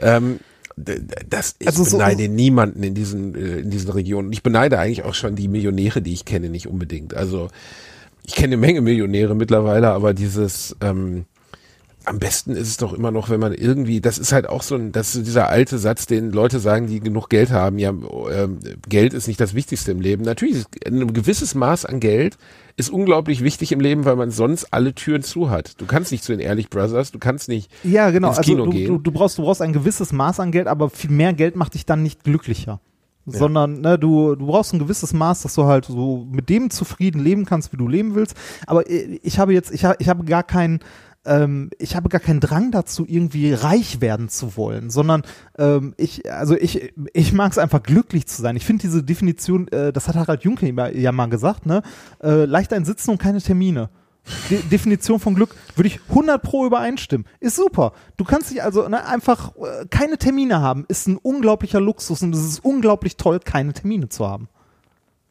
Ähm, 0.00 0.40
das, 1.28 1.56
ich 1.58 1.66
Also 1.66 1.84
so- 1.84 1.98
beneide 1.98 2.28
niemanden 2.28 2.82
in 2.82 2.94
diesen, 2.94 3.34
äh, 3.34 3.58
in 3.60 3.70
diesen 3.70 3.90
Regionen. 3.90 4.32
Ich 4.32 4.42
beneide 4.42 4.78
eigentlich 4.78 5.04
auch 5.04 5.14
schon 5.14 5.36
die 5.36 5.48
Millionäre, 5.48 6.02
die 6.02 6.12
ich 6.12 6.24
kenne, 6.24 6.48
nicht 6.48 6.66
unbedingt. 6.68 7.14
Also 7.14 7.48
ich 8.24 8.34
kenne 8.34 8.48
eine 8.54 8.56
Menge 8.58 8.80
Millionäre 8.80 9.34
mittlerweile, 9.34 9.88
aber 9.90 10.14
dieses, 10.14 10.76
ähm, 10.80 11.24
am 12.08 12.18
besten 12.18 12.52
ist 12.52 12.68
es 12.68 12.76
doch 12.78 12.92
immer 12.92 13.10
noch, 13.10 13.28
wenn 13.30 13.40
man 13.40 13.52
irgendwie, 13.52 14.00
das 14.00 14.18
ist 14.18 14.32
halt 14.32 14.48
auch 14.48 14.62
so 14.62 14.74
ein, 14.74 14.92
das 14.92 15.14
ist 15.14 15.26
dieser 15.26 15.48
alte 15.48 15.78
Satz, 15.78 16.06
den 16.06 16.32
Leute 16.32 16.58
sagen, 16.58 16.86
die 16.86 17.00
genug 17.00 17.28
Geld 17.28 17.50
haben, 17.50 17.78
ja, 17.78 17.90
ähm, 17.90 18.58
Geld 18.88 19.14
ist 19.14 19.28
nicht 19.28 19.40
das 19.40 19.54
Wichtigste 19.54 19.92
im 19.92 20.00
Leben. 20.00 20.22
Natürlich, 20.22 20.56
ist 20.56 20.68
ein 20.86 21.12
gewisses 21.12 21.54
Maß 21.54 21.84
an 21.84 22.00
Geld 22.00 22.38
ist 22.76 22.90
unglaublich 22.90 23.42
wichtig 23.42 23.72
im 23.72 23.80
Leben, 23.80 24.04
weil 24.04 24.14
man 24.14 24.30
sonst 24.30 24.72
alle 24.72 24.94
Türen 24.94 25.22
zu 25.24 25.50
hat. 25.50 25.80
Du 25.80 25.86
kannst 25.86 26.12
nicht 26.12 26.22
zu 26.22 26.30
den 26.32 26.38
Ehrlich 26.40 26.70
Brothers, 26.70 27.10
du 27.10 27.18
kannst 27.18 27.48
nicht 27.48 27.70
Ja, 27.82 28.10
genau. 28.10 28.28
ins 28.28 28.38
Also 28.38 28.52
Kino 28.52 28.64
du, 28.66 28.70
gehen. 28.70 28.86
du, 28.86 28.98
du 28.98 29.10
brauchst, 29.10 29.36
du 29.36 29.42
brauchst 29.42 29.60
ein 29.60 29.72
gewisses 29.72 30.12
Maß 30.12 30.38
an 30.38 30.52
Geld, 30.52 30.68
aber 30.68 30.88
viel 30.88 31.10
mehr 31.10 31.32
Geld 31.32 31.56
macht 31.56 31.74
dich 31.74 31.86
dann 31.86 32.04
nicht 32.04 32.22
glücklicher. 32.22 32.80
Sondern 33.30 33.80
ne, 33.82 33.98
du, 33.98 34.36
du 34.36 34.46
brauchst 34.46 34.72
ein 34.72 34.78
gewisses 34.78 35.12
Maß, 35.12 35.42
dass 35.42 35.54
du 35.54 35.64
halt 35.64 35.84
so 35.84 36.26
mit 36.30 36.48
dem 36.48 36.70
zufrieden 36.70 37.22
leben 37.22 37.44
kannst, 37.44 37.72
wie 37.72 37.76
du 37.76 37.86
leben 37.86 38.14
willst. 38.14 38.34
Aber 38.66 38.88
äh, 38.88 39.18
ich 39.22 39.38
habe 39.38 39.52
jetzt, 39.52 39.70
ich 39.70 39.84
habe, 39.84 39.96
ich 39.98 40.08
habe 40.08 40.24
gar 40.24 40.44
keinen, 40.44 40.80
ähm, 41.24 41.70
ich 41.78 41.96
habe 41.96 42.08
gar 42.08 42.20
keinen 42.20 42.40
Drang 42.40 42.70
dazu, 42.70 43.04
irgendwie 43.06 43.52
reich 43.52 44.00
werden 44.00 44.28
zu 44.28 44.56
wollen, 44.56 44.90
sondern 44.90 45.22
ähm, 45.58 45.94
ich, 45.96 46.30
also 46.32 46.56
ich, 46.56 46.92
ich 47.12 47.32
mag 47.32 47.52
es 47.52 47.58
einfach 47.58 47.82
glücklich 47.82 48.26
zu 48.26 48.40
sein. 48.42 48.56
Ich 48.56 48.64
finde 48.64 48.82
diese 48.82 49.02
Definition, 49.02 49.68
äh, 49.68 49.92
das 49.92 50.08
hat 50.08 50.16
Harald 50.16 50.44
Junke 50.44 50.66
ja- 50.94 51.12
mal 51.12 51.26
gesagt, 51.28 51.66
ne, 51.66 51.82
äh, 52.22 52.44
leicht 52.44 52.72
ein 52.72 52.84
Sitzen 52.84 53.10
und 53.10 53.18
keine 53.18 53.40
Termine. 53.40 53.90
De 54.50 54.60
Definition 54.60 55.20
von 55.20 55.34
Glück 55.34 55.54
würde 55.74 55.88
ich 55.88 56.00
100 56.10 56.42
pro 56.42 56.66
übereinstimmen. 56.66 57.26
Ist 57.40 57.56
super. 57.56 57.92
Du 58.18 58.24
kannst 58.24 58.50
dich 58.50 58.62
also 58.62 58.86
ne, 58.88 59.06
einfach 59.06 59.52
äh, 59.56 59.86
keine 59.88 60.18
Termine 60.18 60.60
haben. 60.60 60.84
Ist 60.88 61.08
ein 61.08 61.16
unglaublicher 61.16 61.80
Luxus 61.80 62.22
und 62.22 62.34
es 62.34 62.44
ist 62.44 62.64
unglaublich 62.64 63.16
toll, 63.16 63.40
keine 63.40 63.72
Termine 63.72 64.08
zu 64.10 64.26
haben. 64.26 64.48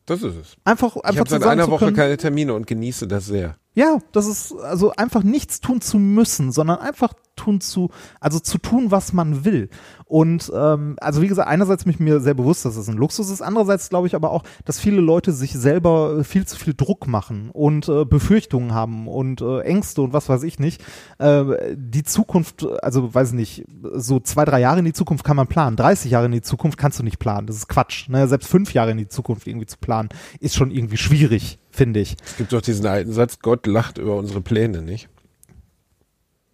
Das 0.08 0.24
ist 0.24 0.36
es. 0.36 0.56
Einfach, 0.64 0.96
Ich 0.96 1.04
einfach 1.04 1.20
habe 1.20 1.30
zu 1.30 1.40
seit 1.40 1.44
einer 1.44 1.68
Woche 1.70 1.86
können, 1.86 1.98
keine 1.98 2.18
Termine 2.18 2.54
und 2.54 2.66
genieße 2.66 3.08
das 3.08 3.26
sehr. 3.28 3.58
Ja, 3.78 4.00
das 4.12 4.26
ist 4.26 4.54
also 4.54 4.92
einfach 4.98 5.22
nichts 5.22 5.62
tun 5.62 5.82
zu 5.82 6.00
müssen, 6.00 6.52
sondern 6.52 6.80
einfach 6.80 7.14
tun 7.36 7.62
zu, 7.62 7.92
also 8.20 8.40
zu 8.40 8.58
tun, 8.58 8.90
was 8.90 9.14
man 9.14 9.46
will. 9.46 9.70
Und 10.06 10.52
ähm, 10.52 10.96
also 11.00 11.22
wie 11.22 11.28
gesagt, 11.28 11.48
einerseits 11.48 11.84
bin 11.84 11.94
ich 11.94 12.00
mir 12.00 12.20
sehr 12.20 12.34
bewusst, 12.34 12.66
dass 12.66 12.76
es 12.76 12.90
ein 12.90 12.98
Luxus 12.98 13.30
ist, 13.30 13.44
andererseits 13.44 13.90
glaube 13.90 14.08
ich 14.08 14.16
aber 14.16 14.32
auch, 14.32 14.42
dass 14.66 14.80
viele 14.80 15.00
Leute 15.00 15.32
sich 15.32 15.54
selber 15.54 16.24
viel 16.24 16.48
zu 16.48 16.58
viel 16.58 16.74
Druck 16.74 17.06
machen 17.06 17.52
und 17.54 17.88
äh, 17.88 18.04
Befürchtungen 18.04 18.74
haben 18.74 19.08
und 19.08 19.42
äh, 19.42 19.60
Ängste 19.60 20.02
und 20.02 20.12
was 20.12 20.28
weiß 20.28 20.42
ich 20.42 20.58
nicht. 20.58 20.84
Äh, 21.20 21.76
die 21.76 22.02
Zukunft, 22.02 22.66
also 22.82 23.14
weiß 23.14 23.30
ich 23.30 23.36
nicht, 23.36 23.66
so 23.94 24.20
zwei, 24.20 24.44
drei 24.44 24.60
Jahre 24.60 24.80
in 24.80 24.86
die 24.86 24.94
Zukunft 24.94 25.24
kann 25.24 25.38
man 25.38 25.46
planen, 25.46 25.76
30 25.76 26.10
Jahre 26.10 26.26
in 26.26 26.32
die 26.32 26.42
Zukunft 26.42 26.80
kannst 26.80 26.98
du 26.98 27.04
nicht 27.04 27.20
planen, 27.20 27.46
das 27.46 27.58
ist 27.58 27.68
Quatsch. 27.68 28.10
Ne? 28.10 28.28
Selbst 28.28 28.50
fünf 28.50 28.74
Jahre 28.74 28.90
in 28.90 28.98
die 28.98 29.08
Zukunft 29.08 29.46
irgendwie 29.46 29.68
zu 29.68 29.78
planen, 29.78 30.10
ist 30.40 30.56
schon 30.56 30.72
irgendwie 30.72 30.98
schwierig, 30.98 31.60
finde 31.78 32.00
ich. 32.02 32.18
Es 32.26 32.38
gibt 32.38 32.52
doch 32.54 32.62
diesen 32.62 32.86
alten 32.86 33.14
Satz, 33.14 33.40
Gott 33.40 33.68
lacht 33.68 33.98
über 33.98 34.16
unsere 34.16 34.42
Pläne, 34.42 34.82
nicht? 34.82 35.08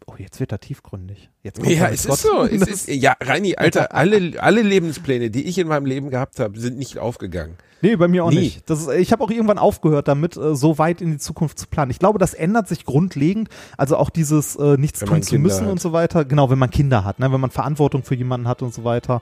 Oh, 0.05 0.15
jetzt 0.17 0.39
wird 0.41 0.51
er 0.51 0.59
tiefgründig. 0.59 1.29
Jetzt 1.43 1.65
Ja, 1.65 1.87
es 1.87 2.05
Gott. 2.05 2.15
ist 2.15 2.23
so. 2.23 2.43
Es 2.43 2.61
ist, 2.67 2.89
ja, 2.89 3.15
Reini, 3.21 3.55
Alter, 3.55 3.93
alle, 3.95 4.33
alle 4.41 4.61
Lebenspläne, 4.61 5.29
die 5.29 5.43
ich 5.45 5.57
in 5.57 5.67
meinem 5.67 5.85
Leben 5.85 6.09
gehabt 6.09 6.39
habe, 6.39 6.59
sind 6.59 6.77
nicht 6.77 6.97
aufgegangen. 6.97 7.55
Nee, 7.81 7.95
bei 7.95 8.07
mir 8.09 8.25
auch 8.25 8.29
Nie. 8.29 8.39
nicht. 8.39 8.69
Ist, 8.69 8.89
ich 8.89 9.11
habe 9.13 9.23
auch 9.23 9.29
irgendwann 9.29 9.57
aufgehört, 9.57 10.07
damit 10.09 10.35
äh, 10.35 10.55
so 10.55 10.77
weit 10.77 11.01
in 11.01 11.11
die 11.11 11.17
Zukunft 11.17 11.57
zu 11.57 11.67
planen. 11.67 11.89
Ich 11.91 11.99
glaube, 11.99 12.19
das 12.19 12.33
ändert 12.33 12.67
sich 12.67 12.83
grundlegend. 12.85 13.49
Also 13.77 13.95
auch 13.97 14.09
dieses 14.09 14.55
äh, 14.57 14.77
nichts 14.77 15.01
Wenn 15.01 15.07
tun 15.09 15.21
zu 15.23 15.29
Kinder 15.31 15.43
müssen 15.47 15.65
hat. 15.65 15.71
und 15.71 15.81
so 15.81 15.93
weiter. 15.93 16.25
Genau, 16.25 16.49
wenn 16.49 16.59
man 16.59 16.69
Kinder 16.69 17.05
hat, 17.05 17.19
ne? 17.19 17.31
wenn 17.31 17.41
man 17.41 17.51
Verantwortung 17.51 18.03
für 18.03 18.15
jemanden 18.15 18.47
hat 18.47 18.61
und 18.61 18.73
so 18.73 18.83
weiter. 18.83 19.21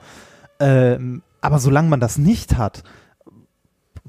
Ähm, 0.59 1.21
aber 1.41 1.59
solange 1.59 1.89
man 1.89 1.99
das 1.99 2.17
nicht 2.17 2.57
hat, 2.57 2.83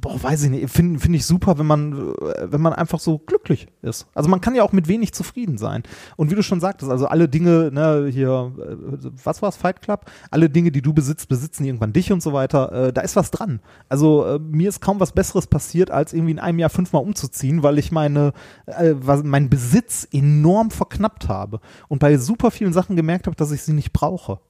boah, 0.02 0.22
weiß 0.22 0.42
ich 0.42 0.50
nicht, 0.50 0.68
finde 0.68 0.98
find 1.00 1.14
ich 1.16 1.24
super, 1.24 1.58
wenn 1.58 1.66
man, 1.66 2.12
wenn 2.42 2.60
man 2.60 2.74
einfach 2.74 3.00
so 3.00 3.18
glücklich 3.18 3.68
ist. 3.80 4.06
Also 4.14 4.28
man 4.28 4.40
kann 4.42 4.54
ja 4.54 4.62
auch 4.64 4.72
mit 4.72 4.88
wenig 4.88 5.14
zufrieden 5.14 5.56
sein. 5.56 5.84
Und 6.16 6.30
wie 6.30 6.34
du 6.34 6.42
schon 6.42 6.60
sagtest, 6.60 6.90
also 6.90 7.06
alle 7.06 7.28
Dinge, 7.28 7.70
ne, 7.72 8.08
hier, 8.12 8.52
äh, 8.58 9.08
was 9.24 9.40
war's, 9.40 9.56
Fight 9.56 9.80
Club? 9.80 10.04
Alle 10.30 10.50
Dinge, 10.50 10.70
die 10.72 10.82
du 10.82 10.92
besitzt, 10.92 11.28
besitzen 11.30 11.64
irgendwann 11.64 11.92
dich 11.94 12.12
und 12.12 12.20
so 12.22 12.32
weiter. 12.34 12.88
Äh, 12.88 12.92
da 12.92 13.00
ist 13.00 13.16
was 13.16 13.30
dran. 13.30 13.60
Also 13.88 14.26
äh, 14.26 14.38
mir 14.38 14.68
ist 14.68 14.80
kaum 14.80 15.00
was 15.00 15.12
Besseres 15.12 15.46
passiert, 15.46 15.90
als 15.90 16.12
irgendwie 16.12 16.32
in 16.32 16.38
einem 16.40 16.58
Jahr 16.58 16.70
fünfmal 16.70 17.02
umzuziehen, 17.02 17.62
weil 17.62 17.78
ich 17.78 17.92
meine, 17.92 18.32
äh, 18.66 18.92
meinen 19.22 19.48
Besitz 19.48 20.06
enorm 20.12 20.70
verknappt 20.70 21.28
habe. 21.28 21.60
Und 21.88 22.00
bei 22.00 22.18
super 22.18 22.50
vielen 22.50 22.72
Sachen 22.72 22.96
gemerkt 22.96 23.26
habe, 23.26 23.36
dass 23.36 23.52
ich 23.52 23.62
sie 23.62 23.72
nicht 23.72 23.92
brauche. 23.92 24.40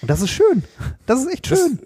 Und 0.00 0.10
das 0.10 0.20
ist 0.20 0.30
schön. 0.30 0.64
Das 1.06 1.20
ist 1.22 1.32
echt 1.32 1.50
Das- 1.50 1.58
schön. 1.60 1.78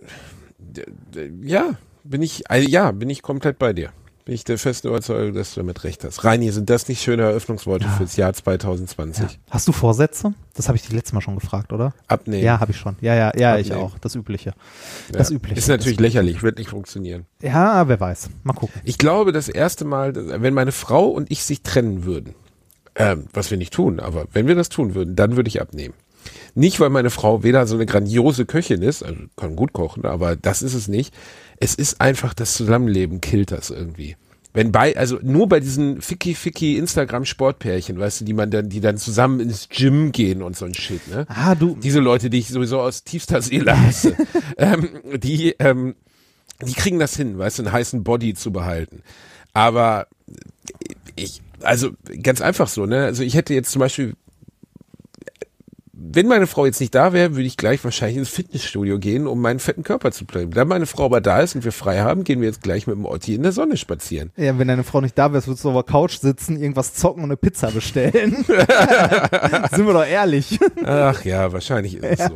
D- 0.58 0.84
d- 1.14 1.32
Ja, 1.42 1.70
bin 2.08 2.22
ich, 2.22 2.50
also 2.50 2.68
ja, 2.68 2.90
bin 2.92 3.10
ich 3.10 3.22
komplett 3.22 3.58
bei 3.58 3.72
dir. 3.72 3.90
Bin 4.24 4.34
ich 4.34 4.42
der 4.42 4.58
festen 4.58 4.88
Überzeugung, 4.88 5.34
dass 5.34 5.54
du 5.54 5.60
damit 5.60 5.84
recht 5.84 6.02
hast. 6.02 6.24
Reini, 6.24 6.50
sind 6.50 6.68
das 6.68 6.88
nicht 6.88 7.00
schöne 7.00 7.22
Eröffnungsworte 7.22 7.86
fürs 7.96 8.16
Jahr 8.16 8.32
2020? 8.32 9.38
Hast 9.50 9.68
du 9.68 9.72
Vorsätze? 9.72 10.34
Das 10.54 10.66
habe 10.66 10.74
ich 10.74 10.82
dich 10.82 10.92
letztes 10.92 11.12
Mal 11.12 11.20
schon 11.20 11.36
gefragt, 11.36 11.72
oder? 11.72 11.94
Abnehmen. 12.08 12.42
Ja, 12.42 12.58
habe 12.58 12.72
ich 12.72 12.76
schon. 12.76 12.96
Ja, 13.00 13.14
ja, 13.14 13.30
ja, 13.36 13.56
ich 13.56 13.70
Abnehmen. 13.70 13.88
auch. 13.92 13.98
Das 14.00 14.16
Übliche. 14.16 14.50
Ja. 14.50 15.18
Das 15.18 15.30
Übliche. 15.30 15.56
Ist 15.56 15.68
natürlich 15.68 16.00
lächerlich, 16.00 16.42
wird 16.42 16.58
nicht 16.58 16.70
funktionieren. 16.70 17.26
Ja, 17.40 17.86
wer 17.86 18.00
weiß. 18.00 18.30
Mal 18.42 18.54
gucken. 18.54 18.80
Ich 18.82 18.98
glaube, 18.98 19.30
das 19.30 19.48
erste 19.48 19.84
Mal, 19.84 20.12
wenn 20.42 20.54
meine 20.54 20.72
Frau 20.72 21.06
und 21.06 21.30
ich 21.30 21.44
sich 21.44 21.62
trennen 21.62 22.04
würden, 22.04 22.34
ähm, 22.96 23.26
was 23.32 23.52
wir 23.52 23.58
nicht 23.58 23.72
tun, 23.72 24.00
aber 24.00 24.26
wenn 24.32 24.48
wir 24.48 24.56
das 24.56 24.70
tun 24.70 24.96
würden, 24.96 25.14
dann 25.14 25.36
würde 25.36 25.46
ich 25.48 25.60
abnehmen. 25.60 25.94
Nicht, 26.54 26.80
weil 26.80 26.90
meine 26.90 27.10
Frau 27.10 27.42
weder 27.42 27.66
so 27.66 27.76
eine 27.76 27.86
grandiose 27.86 28.46
Köchin 28.46 28.82
ist, 28.82 29.02
also 29.02 29.18
kann 29.36 29.56
gut 29.56 29.72
kochen, 29.72 30.04
aber 30.04 30.36
das 30.36 30.62
ist 30.62 30.74
es 30.74 30.88
nicht. 30.88 31.14
Es 31.58 31.74
ist 31.74 32.00
einfach 32.00 32.34
das 32.34 32.54
Zusammenleben 32.54 33.20
killt 33.20 33.50
das 33.50 33.70
irgendwie. 33.70 34.16
Wenn 34.56 34.72
bei, 34.72 34.96
also 34.96 35.18
nur 35.22 35.50
bei 35.50 35.60
diesen 35.60 36.00
ficky 36.00 36.34
ficky 36.34 36.78
Instagram 36.78 37.26
Sportpärchen, 37.26 37.98
weißt 37.98 38.22
du, 38.22 38.24
die 38.24 38.32
man 38.32 38.50
dann, 38.50 38.70
die 38.70 38.80
dann 38.80 38.96
zusammen 38.96 39.38
ins 39.38 39.68
Gym 39.68 40.12
gehen 40.12 40.40
und 40.42 40.56
so 40.56 40.64
ein 40.64 40.72
Shit, 40.72 41.08
ne? 41.08 41.26
Ah, 41.28 41.54
du, 41.54 41.76
Diese 41.76 42.00
Leute, 42.00 42.30
die 42.30 42.38
ich 42.38 42.48
sowieso 42.48 42.80
aus 42.80 43.04
tiefster 43.04 43.42
Seele 43.42 43.78
hasse, 43.78 44.16
ähm, 44.56 44.88
die, 45.18 45.54
ähm, 45.58 45.94
die 46.62 46.72
kriegen 46.72 46.98
das 46.98 47.14
hin, 47.14 47.36
weißt 47.36 47.58
du, 47.58 47.64
einen 47.64 47.72
heißen 47.72 48.02
Body 48.02 48.32
zu 48.32 48.50
behalten. 48.50 49.02
Aber 49.52 50.06
ich, 51.16 51.42
also 51.60 51.90
ganz 52.22 52.40
einfach 52.40 52.68
so, 52.68 52.86
ne? 52.86 53.04
Also 53.04 53.22
ich 53.22 53.34
hätte 53.34 53.52
jetzt 53.52 53.70
zum 53.70 53.80
Beispiel, 53.80 54.14
wenn 55.98 56.26
meine 56.26 56.46
Frau 56.46 56.66
jetzt 56.66 56.80
nicht 56.80 56.94
da 56.94 57.14
wäre, 57.14 57.36
würde 57.36 57.46
ich 57.46 57.56
gleich 57.56 57.82
wahrscheinlich 57.82 58.18
ins 58.18 58.28
Fitnessstudio 58.28 58.98
gehen, 58.98 59.26
um 59.26 59.40
meinen 59.40 59.58
fetten 59.58 59.82
Körper 59.82 60.12
zu 60.12 60.26
bleiben. 60.26 60.50
Da 60.50 60.66
meine 60.66 60.84
Frau 60.84 61.06
aber 61.06 61.22
da 61.22 61.40
ist 61.40 61.54
und 61.54 61.64
wir 61.64 61.72
frei 61.72 62.00
haben, 62.00 62.22
gehen 62.22 62.40
wir 62.42 62.48
jetzt 62.48 62.62
gleich 62.62 62.86
mit 62.86 62.96
dem 62.96 63.06
Otti 63.06 63.34
in 63.34 63.42
der 63.42 63.52
Sonne 63.52 63.78
spazieren. 63.78 64.30
ja, 64.36 64.58
wenn 64.58 64.68
deine 64.68 64.84
Frau 64.84 65.00
nicht 65.00 65.16
da 65.16 65.32
wäre, 65.32 65.46
würdest 65.46 65.64
du 65.64 65.70
auf 65.70 65.74
der 65.74 65.90
Couch 65.90 66.18
sitzen, 66.18 66.60
irgendwas 66.60 66.92
zocken 66.92 67.22
und 67.22 67.30
eine 67.30 67.38
Pizza 67.38 67.70
bestellen. 67.70 68.44
Sind 68.44 69.86
wir 69.86 69.92
doch 69.94 70.06
ehrlich. 70.06 70.58
Ach 70.84 71.24
ja, 71.24 71.50
wahrscheinlich 71.52 71.96
ist 71.96 72.20
es 72.20 72.26
so. 72.26 72.34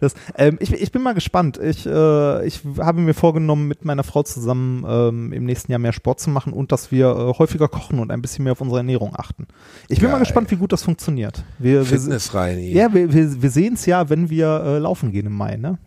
Das, 0.00 0.14
ähm, 0.36 0.58
ich, 0.60 0.72
ich 0.72 0.92
bin 0.92 1.02
mal 1.02 1.12
gespannt. 1.12 1.58
Ich, 1.58 1.86
äh, 1.86 2.46
ich 2.46 2.60
habe 2.78 3.00
mir 3.00 3.14
vorgenommen, 3.14 3.68
mit 3.68 3.84
meiner 3.84 4.04
Frau 4.04 4.22
zusammen 4.22 4.84
ähm, 4.88 5.32
im 5.32 5.44
nächsten 5.44 5.72
Jahr 5.72 5.78
mehr 5.78 5.92
Sport 5.92 6.20
zu 6.20 6.30
machen 6.30 6.52
und 6.52 6.72
dass 6.72 6.90
wir 6.90 7.06
äh, 7.06 7.38
häufiger 7.38 7.68
kochen 7.68 7.98
und 7.98 8.10
ein 8.10 8.22
bisschen 8.22 8.44
mehr 8.44 8.52
auf 8.52 8.60
unsere 8.60 8.78
Ernährung 8.78 9.14
achten. 9.16 9.46
Ich 9.88 10.00
bin 10.00 10.08
mal 10.08 10.14
Geil. 10.14 10.20
gespannt, 10.20 10.50
wie 10.50 10.56
gut 10.56 10.72
das 10.72 10.82
funktioniert. 10.82 11.44
Wir, 11.58 11.80
wir, 11.80 11.84
Fitness 11.84 12.34
Reini. 12.34 12.72
ja, 12.72 12.92
wir, 12.92 13.12
wir, 13.12 13.42
wir 13.42 13.50
sehen 13.50 13.74
es 13.74 13.86
ja, 13.86 14.08
wenn 14.08 14.30
wir 14.30 14.46
äh, 14.64 14.78
laufen 14.78 15.12
gehen 15.12 15.26
im 15.26 15.34
Mai, 15.34 15.56
ne? 15.56 15.78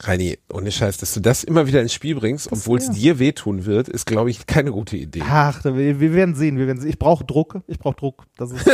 Reini, 0.00 0.38
ohne 0.52 0.70
Scheiß, 0.70 0.98
dass 0.98 1.12
du 1.12 1.20
das 1.20 1.42
immer 1.42 1.66
wieder 1.66 1.82
ins 1.82 1.92
Spiel 1.92 2.14
bringst, 2.14 2.52
obwohl 2.52 2.78
es 2.78 2.86
ja. 2.86 2.92
dir 2.92 3.18
wehtun 3.18 3.66
wird, 3.66 3.88
ist, 3.88 4.06
glaube 4.06 4.30
ich, 4.30 4.46
keine 4.46 4.70
gute 4.70 4.96
Idee. 4.96 5.22
Ach, 5.28 5.64
wir, 5.64 5.98
wir 5.98 6.14
werden 6.14 6.36
sehen, 6.36 6.56
wir 6.56 6.68
werden 6.68 6.80
sehen. 6.80 6.90
Ich 6.90 7.00
brauche 7.00 7.24
Druck, 7.24 7.60
ich 7.66 7.80
brauche 7.80 7.96
Druck. 7.96 8.26
Das 8.36 8.52
ist, 8.52 8.64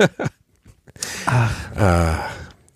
Ah, 1.26 2.18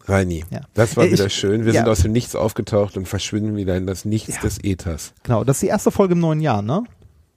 Reini, 0.06 0.44
Ja. 0.50 0.60
das 0.74 0.96
war 0.96 1.04
Äh, 1.04 1.08
ich- 1.08 1.12
wieder 1.14 1.30
schön. 1.30 1.64
Wir 1.64 1.72
ja. 1.72 1.80
sind 1.82 1.90
aus 1.90 2.00
dem 2.00 2.12
Nichts 2.12 2.34
aufgetaucht 2.36 2.96
und 2.96 3.08
verschwinden 3.08 3.56
wieder 3.56 3.76
in 3.76 3.86
das 3.86 4.04
Nichts 4.04 4.38
des 4.40 4.58
Äthers. 4.62 5.12
genau, 5.22 5.44
das 5.44 5.56
ist 5.56 5.62
die 5.62 5.68
erste 5.68 5.90
Folge 5.90 6.12
im 6.14 6.20
neuen 6.20 6.40
Jahr, 6.40 6.62
ne? 6.62 6.84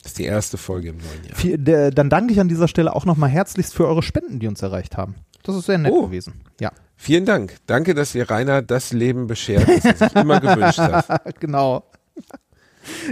Das 0.04 0.12
ist 0.12 0.20
die 0.20 0.26
erste 0.26 0.58
Folge 0.58 0.90
im 0.90 0.98
neuen 0.98 1.26
Jahr. 1.28 1.36
Viel, 1.36 1.58
der, 1.58 1.92
dann 1.92 2.10
danke 2.10 2.34
ich 2.34 2.40
an 2.40 2.48
dieser 2.50 2.68
Stelle 2.68 2.96
auch 2.96 3.06
nochmal 3.06 3.30
herzlichst 3.30 3.74
für 3.74 3.88
eure 3.88 4.04
Spenden, 4.04 4.40
die 4.40 4.48
uns 4.48 4.62
erreicht 4.62 4.96
haben. 4.98 5.16
Das 5.44 5.56
ist 5.56 5.66
sehr 5.66 5.78
nett 5.78 5.92
Oh. 5.94 6.06
gewesen. 6.08 6.42
Ja, 6.60 6.72
Vielen 7.00 7.26
Dank. 7.26 7.58
Danke, 7.68 7.94
dass 7.94 8.16
ihr 8.16 8.28
Rainer 8.30 8.64
das 8.64 8.92
Leben 8.92 9.28
beschert, 9.28 9.68
das 9.70 9.86
er 9.86 9.96
sich 10.10 10.16
immer 10.16 10.40
gewünscht 10.40 10.80
hat. 10.80 11.36
genau. 11.40 11.84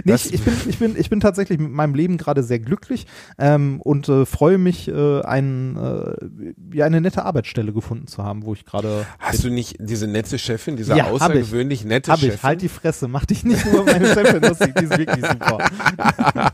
Das- 0.04 0.26
ich, 0.26 0.42
bin, 0.42 0.54
ich, 0.68 0.78
bin, 0.78 0.96
ich 0.98 1.10
bin 1.10 1.20
tatsächlich 1.20 1.58
mit 1.58 1.70
meinem 1.70 1.94
Leben 1.94 2.16
gerade 2.18 2.42
sehr 2.42 2.58
glücklich 2.58 3.06
ähm, 3.38 3.80
und 3.82 4.08
äh, 4.08 4.26
freue 4.26 4.58
mich, 4.58 4.88
äh, 4.88 5.20
ein, 5.22 5.76
äh, 5.76 6.76
ja, 6.76 6.86
eine 6.86 7.00
nette 7.00 7.24
Arbeitsstelle 7.24 7.72
gefunden 7.72 8.06
zu 8.06 8.22
haben, 8.24 8.44
wo 8.44 8.52
ich 8.54 8.64
gerade. 8.64 9.06
Hast 9.18 9.44
du 9.44 9.50
nicht 9.50 9.76
diese 9.80 10.06
nette 10.06 10.38
Chefin, 10.38 10.76
diese 10.76 10.96
Ja, 10.96 11.04
hab 11.04 11.14
ich. 11.16 11.22
außergewöhnlich 11.22 11.84
nette 11.84 12.12
Hab 12.12 12.20
Chefin? 12.20 12.34
ich, 12.36 12.42
halt 12.42 12.62
die 12.62 12.68
Fresse, 12.68 13.08
mach 13.08 13.24
dich 13.26 13.44
nicht 13.44 13.64
nur 13.72 13.84
meine 13.84 14.06
Chefin 14.12 14.42
lustig, 14.42 14.74
die 14.78 14.84
ist 14.84 14.98
wirklich 14.98 15.24
super. 15.26 15.58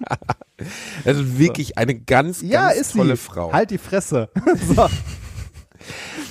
also 1.05 1.39
wirklich 1.39 1.79
eine 1.79 1.95
ganz, 1.95 2.43
Ja, 2.43 2.68
ganz 2.68 2.81
ist 2.81 2.93
tolle 2.93 3.16
sie. 3.16 3.23
Frau. 3.23 3.53
Halt 3.53 3.70
die 3.70 3.79
Fresse. 3.79 4.29
so. 4.75 4.87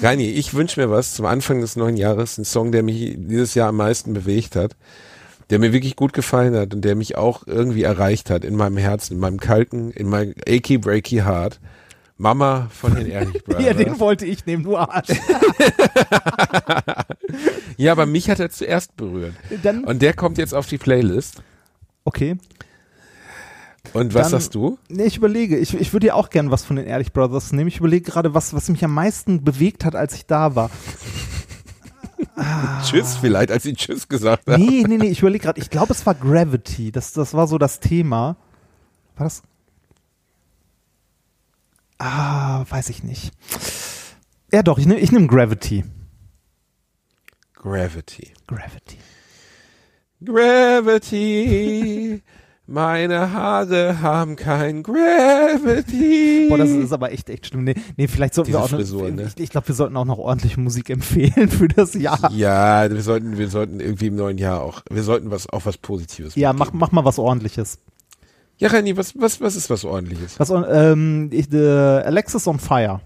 Reini, 0.02 0.30
ich 0.30 0.54
wünsche 0.54 0.80
mir 0.80 0.90
was 0.90 1.14
zum 1.14 1.26
Anfang 1.26 1.62
des 1.62 1.76
neuen 1.76 1.98
Jahres, 1.98 2.38
ein 2.38 2.46
Song, 2.46 2.72
der 2.72 2.84
mich 2.84 3.16
dieses 3.18 3.54
Jahr 3.54 3.70
am 3.70 3.76
meisten 3.78 4.14
bewegt 4.14 4.56
hat, 4.56 4.76
der 5.52 5.60
mir 5.60 5.74
wirklich 5.74 5.96
gut 5.96 6.14
gefallen 6.14 6.56
hat 6.56 6.74
und 6.74 6.82
der 6.82 6.96
mich 6.96 7.18
auch 7.18 7.46
irgendwie 7.46 7.84
erreicht 7.84 8.30
hat 8.30 8.44
in 8.46 8.56
meinem 8.56 8.78
Herzen, 8.78 9.16
in 9.16 9.20
meinem 9.20 9.40
kalten, 9.40 9.92
in 9.92 10.10
meinem 10.10 10.34
achy 10.48 10.78
breaky 10.80 11.18
heart. 11.18 11.60
Mama 12.18 12.68
von 12.72 12.96
den 12.96 13.08
Ehrlich 13.08 13.44
Brothers. 13.44 13.64
Ja, 13.66 13.74
den 13.74 14.00
wollte 14.00 14.26
ich 14.28 14.46
nehmen, 14.46 14.64
du 14.64 14.78
Arsch. 14.78 15.10
ja, 17.78 17.92
aber 17.92 18.06
mich 18.06 18.30
hat 18.30 18.40
er 18.40 18.50
zuerst 18.52 18.96
berührt. 18.96 19.34
Dann, 19.64 19.84
Und 19.84 20.02
der 20.02 20.14
kommt 20.14 20.38
jetzt 20.38 20.54
auf 20.54 20.68
die 20.68 20.78
Playlist. 20.78 21.42
okay. 22.06 22.38
Und 23.94 24.14
was 24.14 24.30
Dann- 24.30 24.40
sagst 24.40 24.56
du? 24.56 24.78
Nee, 24.90 25.06
ich 25.06 25.18
überlege. 25.18 25.58
Ich, 25.58 25.74
ich 25.74 25.92
würde 25.92 26.08
ja 26.08 26.14
auch 26.14 26.30
gern 26.30 26.52
was 26.52 26.64
von 26.64 26.76
den 26.76 26.86
Ehrlich 26.86 27.12
Brothers 27.12 27.52
nehmen. 27.52 27.68
Ich 27.68 27.80
überlege 27.80 28.10
gerade, 28.10 28.34
was, 28.36 28.54
was 28.54 28.70
mich 28.70 28.86
am 28.86 28.94
meisten 28.94 29.44
bewegt 29.44 29.84
hat, 29.84 29.96
als 29.96 30.14
ich 30.14 30.28
da 30.28 30.56
war. 30.56 30.70
Tschüss 32.84 33.18
vielleicht, 33.18 33.52
als 33.52 33.64
sie 33.64 33.74
Tschüss 33.74 34.08
gesagt 34.08 34.48
hat. 34.48 34.60
Nee, 34.60 34.84
nee, 34.88 34.98
nee, 34.98 35.08
ich 35.08 35.20
überlege 35.20 35.44
gerade. 35.44 35.60
Ich 35.60 35.70
glaube, 35.70 35.94
es 35.94 36.06
war 36.06 36.16
Gravity. 36.16 36.92
Das, 36.92 37.14
das 37.14 37.34
war 37.34 37.48
so 37.48 37.58
das 37.58 37.80
Thema. 37.80 38.38
War 39.16 39.26
das? 39.26 39.44
Ah, 41.98 42.66
weiß 42.70 42.90
ich 42.90 43.04
nicht. 43.04 43.32
Ja, 44.52 44.64
doch, 44.64 44.80
ich 44.80 44.86
nehme 44.86 45.00
ich 45.00 45.12
nehm 45.12 45.28
Gravity. 45.28 45.86
Gravity. 47.54 48.34
Gravity. 48.48 48.98
Gravity. 50.24 52.24
Meine 52.72 53.34
Haare 53.34 54.02
haben 54.02 54.38
kein 54.38 54.82
Gravity. 54.82 56.48
Boah, 56.48 56.58
das 56.58 56.70
ist 56.70 56.94
aber 56.94 57.12
echt, 57.12 57.30
echt 57.30 57.48
schlimm. 57.48 57.66
Nee, 57.66 57.76
nee 57.98 58.08
vielleicht 58.08 58.34
sollten 58.34 58.48
Diese 58.48 58.60
wir 58.60 58.64
auch 58.64 58.70
Frisur, 58.70 59.10
noch, 59.10 59.16
ne? 59.18 59.32
ich, 59.36 59.44
ich 59.44 59.50
glaube, 59.50 59.68
wir 59.68 59.76
sollten 59.76 59.98
auch 59.98 60.06
noch 60.06 60.18
ordentliche 60.18 60.58
Musik 60.58 60.90
empfehlen 60.90 61.50
für 61.50 61.68
das 61.68 61.96
Jahr. 61.96 62.32
Ja, 62.32 62.90
wir 62.90 63.02
sollten, 63.02 63.38
wir 63.38 63.50
sollten 63.50 63.82
irgendwie 63.82 64.08
im 64.08 64.16
neuen 64.16 64.38
Jahr 64.38 64.62
auch, 64.62 64.84
wir 64.90 65.04
sollten 65.04 65.32
was, 65.32 65.50
auch 65.50 65.66
was 65.66 65.78
Positives 65.78 66.36
Ja, 66.36 66.54
mach, 66.54 66.72
mach 66.72 66.94
mal 66.94 67.04
was 67.04 67.20
ordentliches. 67.20 67.80
Ja, 68.58 68.70
Reini, 68.70 68.96
was, 68.96 69.20
was, 69.20 69.42
was 69.42 69.58
ist 69.58 69.70
was 69.70 69.84
ordentliches? 69.84 70.40
Was, 70.40 70.50
ähm, 70.50 71.30
ich, 71.34 71.52
äh, 71.52 71.58
Alexis 71.58 72.48
on 72.48 72.58
Fire. 72.58 73.02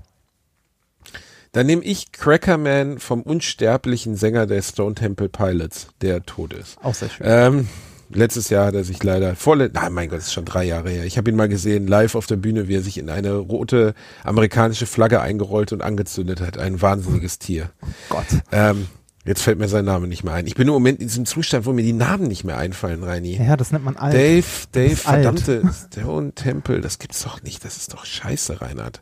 Dann 1.53 1.65
nehme 1.65 1.83
ich 1.83 2.11
Crackerman 2.11 2.99
vom 2.99 3.23
unsterblichen 3.23 4.15
Sänger 4.15 4.45
der 4.45 4.61
Stone 4.61 4.93
Temple 4.93 5.29
Pilots, 5.29 5.87
der 6.01 6.23
tot 6.23 6.53
ist. 6.53 6.77
Auch 6.83 6.93
sehr 6.93 7.09
schön. 7.09 7.25
Ähm, 7.27 7.67
letztes 8.09 8.49
Jahr 8.49 8.67
hat 8.67 8.75
er 8.75 8.83
sich 8.83 9.03
leider, 9.03 9.35
vorle 9.35 9.69
nein, 9.73 9.93
mein 9.93 10.09
Gott, 10.09 10.19
das 10.19 10.27
ist 10.27 10.33
schon 10.33 10.45
drei 10.45 10.63
Jahre 10.63 10.89
her. 10.89 11.05
Ich 11.05 11.17
habe 11.17 11.29
ihn 11.29 11.35
mal 11.35 11.49
gesehen, 11.49 11.87
live 11.87 12.15
auf 12.15 12.27
der 12.27 12.37
Bühne, 12.37 12.67
wie 12.67 12.75
er 12.75 12.81
sich 12.81 12.97
in 12.97 13.09
eine 13.09 13.33
rote 13.33 13.93
amerikanische 14.23 14.85
Flagge 14.85 15.21
eingerollt 15.21 15.73
und 15.73 15.81
angezündet 15.81 16.41
hat. 16.41 16.57
Ein 16.57 16.81
wahnsinniges 16.81 17.39
Tier. 17.39 17.71
Gott. 18.09 18.25
Ähm, 18.51 18.87
jetzt 19.25 19.41
fällt 19.41 19.59
mir 19.59 19.67
sein 19.67 19.85
Name 19.85 20.07
nicht 20.07 20.23
mehr 20.23 20.33
ein. 20.33 20.47
Ich 20.47 20.55
bin 20.55 20.67
im 20.67 20.73
Moment 20.73 20.99
in 20.99 21.07
diesem 21.07 21.25
Zustand, 21.25 21.65
wo 21.65 21.73
mir 21.73 21.83
die 21.83 21.93
Namen 21.93 22.27
nicht 22.27 22.43
mehr 22.43 22.57
einfallen, 22.57 23.03
Reini. 23.03 23.37
Ja, 23.37 23.57
das 23.57 23.71
nennt 23.71 23.85
man 23.85 23.97
alt. 23.97 24.13
Dave, 24.13 24.45
Dave, 24.71 24.91
ist 24.93 25.07
alt. 25.07 25.23
verdammte 25.23 25.63
Stone 25.73 26.33
Temple, 26.33 26.81
das 26.81 26.99
gibt's 26.99 27.23
doch 27.23 27.41
nicht, 27.43 27.65
das 27.65 27.77
ist 27.77 27.93
doch 27.93 28.05
scheiße, 28.05 28.61
Reinhard. 28.61 29.01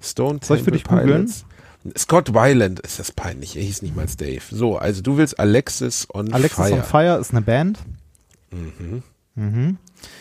Stone 0.00 0.40
Soll 0.42 0.58
ich 0.58 0.64
für 0.64 0.72
Temple 0.72 0.96
dich? 0.96 1.04
Pilots. 1.04 1.44
Scott 1.96 2.34
Weiland 2.34 2.80
ist 2.80 2.98
das 2.98 3.10
peinlich, 3.10 3.56
er 3.56 3.62
hieß 3.62 3.80
nicht 3.82 3.96
mal 3.96 4.06
Dave. 4.18 4.42
So, 4.50 4.76
also 4.76 5.00
du 5.00 5.16
willst 5.16 5.38
Alexis 5.40 6.06
on 6.12 6.32
Alexis 6.32 6.56
Fire. 6.56 6.74
on 6.74 6.82
Fire 6.82 7.18
ist 7.18 7.30
eine 7.30 7.40
Band. 7.40 7.78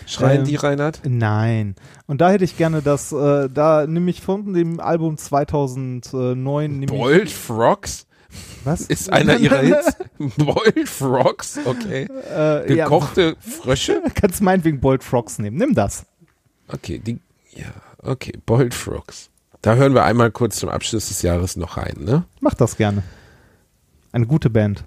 Schreien 0.05 0.41
Ähm, 0.41 0.45
die, 0.45 0.55
Reinhard? 0.55 1.01
Nein. 1.03 1.75
Und 2.07 2.21
da 2.21 2.29
hätte 2.31 2.43
ich 2.43 2.57
gerne 2.57 2.81
das, 2.81 3.11
äh, 3.11 3.49
da 3.49 3.87
nehme 3.87 4.09
ich 4.09 4.21
von 4.21 4.53
dem 4.53 4.79
Album 4.79 5.17
2009, 5.17 6.71
nehme 6.79 6.85
ich, 6.85 6.89
Boiled 6.99 7.29
Frogs 7.29 8.05
was? 8.63 8.81
ist 8.81 9.11
einer 9.11 9.37
ihrer 9.39 9.59
Hits. 9.59 9.97
Boiled 10.37 10.89
Frogs, 10.89 11.59
okay. 11.65 12.07
äh, 12.31 12.75
ja, 12.75 12.85
Gekochte 12.85 13.35
Frösche? 13.39 14.01
kannst 14.15 14.41
meinetwegen 14.41 14.79
Bold 14.79 15.03
Frogs 15.03 15.39
nehmen. 15.39 15.57
Nimm 15.57 15.73
das. 15.73 16.05
Okay, 16.67 16.99
die, 16.99 17.19
ja, 17.51 17.67
okay, 17.97 18.33
Boiled 18.45 18.73
Frogs. 18.73 19.29
Da 19.61 19.75
hören 19.75 19.93
wir 19.93 20.03
einmal 20.03 20.31
kurz 20.31 20.57
zum 20.57 20.69
Abschluss 20.69 21.09
des 21.09 21.21
Jahres 21.21 21.57
noch 21.57 21.77
rein, 21.77 21.95
ne? 21.99 22.23
Mach 22.39 22.53
das 22.53 22.77
gerne. 22.77 23.03
Eine 24.11 24.25
gute 24.25 24.49
Band. 24.49 24.83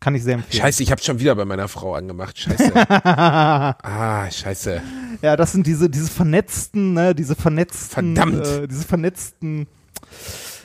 Kann 0.00 0.14
ich 0.14 0.22
sehr 0.22 0.34
empfehlen. 0.34 0.62
Scheiße, 0.62 0.82
ich 0.82 0.92
hab's 0.92 1.04
schon 1.04 1.20
wieder 1.20 1.34
bei 1.34 1.44
meiner 1.44 1.68
Frau 1.68 1.94
angemacht. 1.94 2.38
Scheiße. 2.38 2.72
ah, 2.88 4.30
scheiße. 4.30 4.82
Ja, 5.22 5.36
das 5.36 5.52
sind 5.52 5.66
diese, 5.66 5.88
diese 5.88 6.10
vernetzten, 6.10 6.92
ne, 6.92 7.14
diese 7.14 7.34
vernetzten, 7.34 8.14
Verdammt. 8.16 8.46
Äh, 8.46 8.68
diese 8.68 8.84
vernetzten 8.84 9.66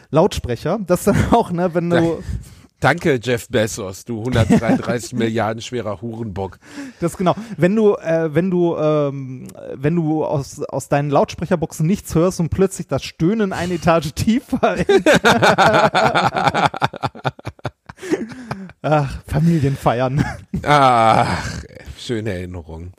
Lautsprecher. 0.09 0.79
Das 0.86 1.05
dann 1.05 1.17
auch, 1.32 1.51
ne, 1.51 1.73
wenn 1.73 1.89
du, 1.89 2.21
Danke, 2.82 3.19
Jeff 3.21 3.47
Bezos, 3.47 4.05
du 4.05 4.17
133 4.21 5.13
Milliarden 5.17 5.61
schwerer 5.61 6.01
Hurenbock. 6.01 6.57
das 6.99 7.15
genau, 7.15 7.36
wenn 7.55 7.75
du, 7.75 7.93
äh, 7.93 8.34
wenn 8.34 8.49
du, 8.49 8.75
ähm, 8.75 9.47
wenn 9.75 9.95
du 9.95 10.25
aus, 10.25 10.63
aus 10.63 10.89
deinen 10.89 11.11
Lautsprecherboxen 11.11 11.86
nichts 11.86 12.15
hörst 12.15 12.39
und 12.39 12.49
plötzlich 12.49 12.88
das 12.88 13.03
Stöhnen 13.03 13.53
eine 13.53 13.75
Etage 13.75 14.13
tiefer. 14.13 14.77
Ach, 18.82 19.22
Familienfeiern. 19.28 20.24
Ach, 20.64 21.62
schöne 21.97 22.34
Erinnerung. 22.34 22.91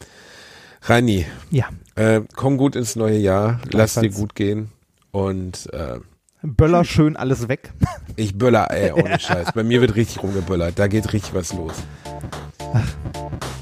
Rani, 0.83 1.27
Ja. 1.51 1.67
äh, 1.95 2.23
komm 2.35 2.57
gut 2.57 2.75
ins 2.77 2.97
neue 2.97 3.19
Jahr, 3.19 3.61
lass 3.71 3.95
dir 3.95 4.11
gut 4.11 4.35
gehen 4.35 4.71
und 5.13 5.73
äh, 5.73 5.99
Böller 6.43 6.85
schön 6.85 7.17
alles 7.17 7.47
weg. 7.49 7.73
ich 8.17 8.37
böller, 8.37 8.71
ey, 8.73 8.91
ohne 9.01 9.19
Scheiß. 9.21 9.53
Bei 9.55 9.63
mir 9.63 9.81
wird 9.81 9.95
richtig 9.95 10.23
rumgeböllert, 10.23 10.77
da 10.79 10.89
geht 10.89 11.13
richtig 11.13 11.35
was 11.35 11.53
los. 11.53 11.75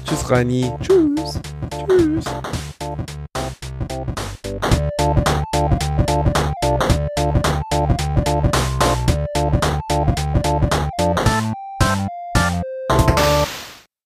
Tschüss, 0.05 0.29
Reini. 0.31 0.71
Tschüss. 0.81 1.39